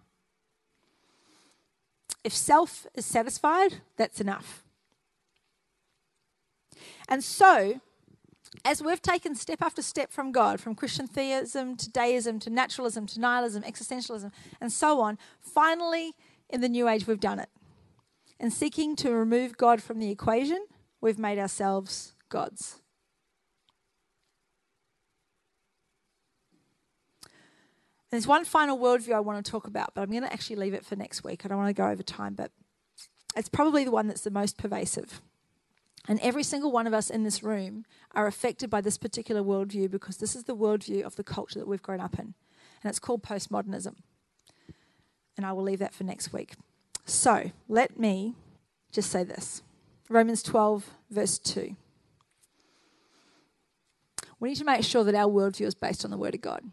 If 2.24 2.34
self 2.34 2.86
is 2.94 3.06
satisfied, 3.06 3.82
that's 3.98 4.22
enough. 4.22 4.64
And 7.08 7.24
so, 7.24 7.82
as 8.66 8.82
we've 8.82 9.02
taken 9.02 9.34
step 9.36 9.62
after 9.62 9.82
step 9.82 10.12
from 10.12 10.32
God, 10.32 10.60
from 10.60 10.76
Christian 10.76 11.08
theism 11.08 11.78
to 11.78 11.90
deism 11.90 12.40
to 12.40 12.50
naturalism 12.50 13.06
to 13.08 13.20
nihilism, 13.20 13.64
existentialism, 13.64 14.32
and 14.60 14.72
so 14.72 15.00
on, 15.00 15.18
finally 15.40 16.14
in 16.50 16.62
the 16.62 16.70
New 16.70 16.88
Age 16.88 17.08
we've 17.08 17.20
done 17.20 17.40
it. 17.40 17.50
In 18.40 18.52
seeking 18.52 18.96
to 18.98 19.12
remove 19.12 19.58
God 19.58 19.82
from 19.82 20.00
the 20.00 20.10
equation, 20.10 20.66
we've 21.00 21.20
made 21.20 21.40
ourselves 21.40 22.14
gods. 22.30 22.82
There's 28.10 28.28
one 28.28 28.44
final 28.44 28.78
worldview 28.78 29.14
I 29.14 29.22
want 29.22 29.44
to 29.44 29.50
talk 29.50 29.68
about, 29.68 29.96
but 29.96 30.02
I'm 30.02 30.10
going 30.10 30.24
to 30.24 30.34
actually 30.34 30.58
leave 30.58 30.74
it 30.74 30.86
for 30.86 30.98
next 30.98 31.24
week. 31.24 31.46
I 31.46 31.48
don't 31.48 31.58
want 31.58 31.70
to 31.70 31.82
go 31.82 31.88
over 31.88 32.04
time, 32.04 32.34
but 32.34 32.52
it's 33.38 33.48
probably 33.48 33.86
the 33.86 33.92
one 33.92 34.08
that's 34.08 34.22
the 34.22 34.32
most 34.32 34.58
pervasive. 34.58 35.22
And 36.08 36.20
every 36.22 36.44
single 36.44 36.72
one 36.72 36.88
of 36.88 36.94
us 36.94 37.10
in 37.10 37.24
this 37.24 37.44
room 37.44 37.86
are 38.14 38.28
affected 38.28 38.70
by 38.70 38.82
this 38.82 38.98
particular 38.98 39.42
worldview 39.42 39.90
because 39.92 40.18
this 40.18 40.36
is 40.36 40.46
the 40.46 40.56
worldview 40.56 41.04
of 41.04 41.16
the 41.16 41.24
culture 41.24 41.60
that 41.60 41.68
we've 41.68 41.82
grown 41.82 42.00
up 42.00 42.18
in. 42.18 42.34
And 42.84 42.90
it's 42.90 43.00
called 43.00 43.22
postmodernism. 43.22 43.96
And 45.38 45.46
I 45.46 45.54
will 45.54 45.64
leave 45.64 45.80
that 45.80 45.94
for 45.94 46.04
next 46.04 46.34
week. 46.34 46.54
So 47.06 47.52
let 47.68 48.00
me 48.00 48.36
just 48.92 49.12
say 49.12 49.24
this 49.24 49.62
Romans 50.10 50.44
12, 50.44 50.90
verse 51.10 51.38
2. 51.40 51.76
We 54.40 54.50
need 54.50 54.58
to 54.58 54.66
make 54.66 54.84
sure 54.84 55.04
that 55.04 55.16
our 55.16 55.30
worldview 55.30 55.68
is 55.68 55.76
based 55.76 56.04
on 56.04 56.10
the 56.12 56.18
Word 56.18 56.34
of 56.34 56.42
God. 56.42 56.64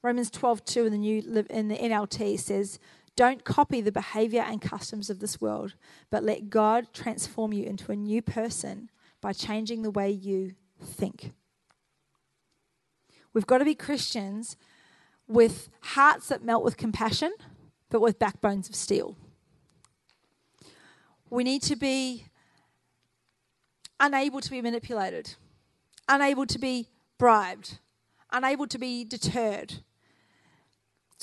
Romans 0.00 0.30
12:2 0.30 0.86
in 0.86 0.92
the 0.92 0.98
new 0.98 1.46
in 1.50 1.68
the 1.68 1.76
NLT 1.76 2.38
says, 2.38 2.78
"Don't 3.14 3.44
copy 3.44 3.80
the 3.80 3.92
behavior 3.92 4.42
and 4.42 4.60
customs 4.60 5.10
of 5.10 5.20
this 5.20 5.40
world, 5.40 5.74
but 6.10 6.24
let 6.24 6.50
God 6.50 6.92
transform 6.92 7.52
you 7.52 7.64
into 7.64 7.92
a 7.92 7.96
new 7.96 8.22
person 8.22 8.90
by 9.20 9.32
changing 9.32 9.82
the 9.82 9.90
way 9.90 10.10
you 10.10 10.54
think." 10.80 11.34
We've 13.32 13.46
got 13.46 13.58
to 13.58 13.64
be 13.64 13.74
Christians 13.74 14.56
with 15.26 15.70
hearts 15.80 16.28
that 16.28 16.42
melt 16.42 16.64
with 16.64 16.76
compassion, 16.76 17.32
but 17.88 18.00
with 18.00 18.18
backbones 18.18 18.68
of 18.68 18.74
steel. 18.74 19.16
We 21.30 21.44
need 21.44 21.62
to 21.62 21.76
be 21.76 22.26
unable 23.98 24.40
to 24.40 24.50
be 24.50 24.60
manipulated, 24.60 25.36
unable 26.08 26.44
to 26.46 26.58
be 26.58 26.88
bribed, 27.18 27.78
unable 28.30 28.66
to 28.66 28.78
be 28.78 29.04
deterred, 29.04 29.82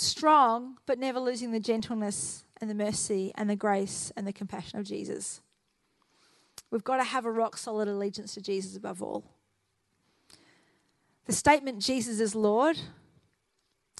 strong, 0.01 0.77
but 0.85 0.99
never 0.99 1.19
losing 1.19 1.51
the 1.51 1.59
gentleness 1.59 2.45
and 2.61 2.69
the 2.69 2.75
mercy 2.75 3.31
and 3.35 3.49
the 3.49 3.55
grace 3.55 4.11
and 4.15 4.25
the 4.27 4.33
compassion 4.33 4.79
of 4.79 4.85
Jesus. 4.85 5.41
We've 6.71 6.83
got 6.83 6.97
to 6.97 7.03
have 7.03 7.25
a 7.25 7.31
rock 7.31 7.57
solid 7.57 7.87
allegiance 7.87 8.33
to 8.35 8.41
Jesus 8.41 8.75
above 8.75 9.01
all. 9.01 9.23
The 11.25 11.33
statement, 11.33 11.79
Jesus 11.79 12.19
is 12.19 12.35
Lord, 12.35 12.79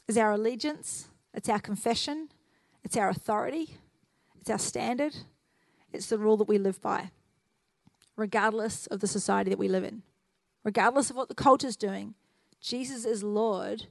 is 0.08 0.18
our 0.18 0.32
allegiance, 0.32 1.10
it's 1.34 1.50
our 1.50 1.60
confession, 1.60 2.30
it's 2.84 2.98
our 2.98 3.10
authority, 3.10 3.78
it's 4.40 4.50
our 4.50 4.58
standard, 4.58 5.16
it's 5.94 6.08
the 6.08 6.18
rule 6.18 6.38
that 6.38 6.48
we 6.48 6.58
live 6.58 6.82
by, 6.82 7.12
regardless 8.16 8.88
of 8.88 9.00
the 9.00 9.08
society 9.08 9.50
that 9.50 9.60
we 9.60 9.68
live 9.68 9.84
in, 9.84 10.02
regardless 10.64 11.10
of 11.10 11.16
what 11.16 11.30
the 11.30 11.36
culture's 11.36 11.76
doing. 11.76 12.16
Jesus 12.60 13.06
is 13.06 13.24
Lord 13.24 13.86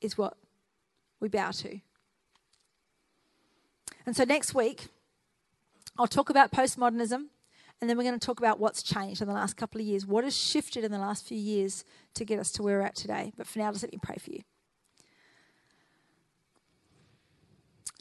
is 0.00 0.16
what 0.16 0.36
we 1.20 1.28
bow 1.28 1.50
to. 1.50 1.80
And 4.06 4.16
so 4.16 4.24
next 4.24 4.54
week, 4.54 4.88
I'll 5.98 6.06
talk 6.06 6.30
about 6.30 6.50
postmodernism, 6.50 7.26
and 7.80 7.88
then 7.88 7.96
we're 7.96 8.04
going 8.04 8.18
to 8.18 8.26
talk 8.26 8.40
about 8.40 8.58
what's 8.58 8.82
changed 8.82 9.20
in 9.20 9.28
the 9.28 9.34
last 9.34 9.56
couple 9.56 9.80
of 9.80 9.86
years. 9.86 10.06
What 10.06 10.24
has 10.24 10.36
shifted 10.36 10.84
in 10.84 10.90
the 10.90 10.98
last 10.98 11.26
few 11.26 11.38
years 11.38 11.84
to 12.14 12.24
get 12.24 12.38
us 12.38 12.50
to 12.52 12.62
where 12.62 12.78
we're 12.78 12.84
at 12.84 12.96
today? 12.96 13.32
But 13.36 13.46
for 13.46 13.58
now, 13.58 13.70
just 13.70 13.82
let 13.82 13.92
me 13.92 13.98
pray 14.02 14.16
for 14.16 14.30
you. 14.30 14.40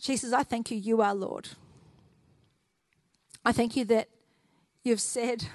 Jesus, 0.01 0.31
I 0.31 0.43
thank 0.43 0.71
you, 0.71 0.77
you 0.77 1.01
are 1.01 1.13
Lord. 1.13 1.49
I 3.43 3.51
thank 3.51 3.75
you 3.75 3.85
that 3.85 4.07
you've 4.83 5.01
said, 5.01 5.45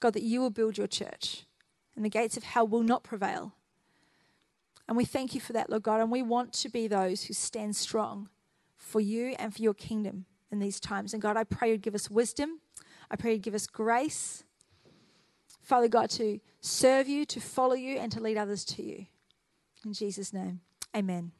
God, 0.00 0.14
that 0.14 0.22
you 0.22 0.40
will 0.40 0.50
build 0.50 0.76
your 0.76 0.86
church, 0.86 1.46
and 1.94 2.04
the 2.04 2.10
gates 2.10 2.36
of 2.36 2.42
hell 2.42 2.66
will 2.66 2.82
not 2.82 3.04
prevail. 3.04 3.54
And 4.86 4.96
we 4.96 5.04
thank 5.04 5.34
you 5.34 5.40
for 5.40 5.52
that, 5.54 5.70
Lord 5.70 5.82
God. 5.82 6.00
And 6.00 6.10
we 6.10 6.22
want 6.22 6.52
to 6.54 6.68
be 6.68 6.86
those 6.86 7.24
who 7.24 7.34
stand 7.34 7.76
strong 7.76 8.28
for 8.76 9.00
you 9.00 9.34
and 9.38 9.54
for 9.54 9.62
your 9.62 9.74
kingdom 9.74 10.26
in 10.50 10.58
these 10.58 10.78
times. 10.78 11.12
And 11.12 11.22
God, 11.22 11.36
I 11.36 11.44
pray 11.44 11.70
you'd 11.70 11.82
give 11.82 11.94
us 11.94 12.10
wisdom. 12.10 12.60
I 13.10 13.16
pray 13.16 13.32
you'd 13.32 13.42
give 13.42 13.54
us 13.54 13.66
grace, 13.66 14.44
Father 15.62 15.88
God, 15.88 16.10
to 16.10 16.40
serve 16.60 17.08
you, 17.08 17.24
to 17.26 17.40
follow 17.40 17.74
you, 17.74 17.96
and 17.96 18.10
to 18.12 18.20
lead 18.20 18.36
others 18.36 18.64
to 18.66 18.82
you. 18.82 19.06
In 19.84 19.92
Jesus' 19.92 20.32
name, 20.32 20.60
amen. 20.96 21.32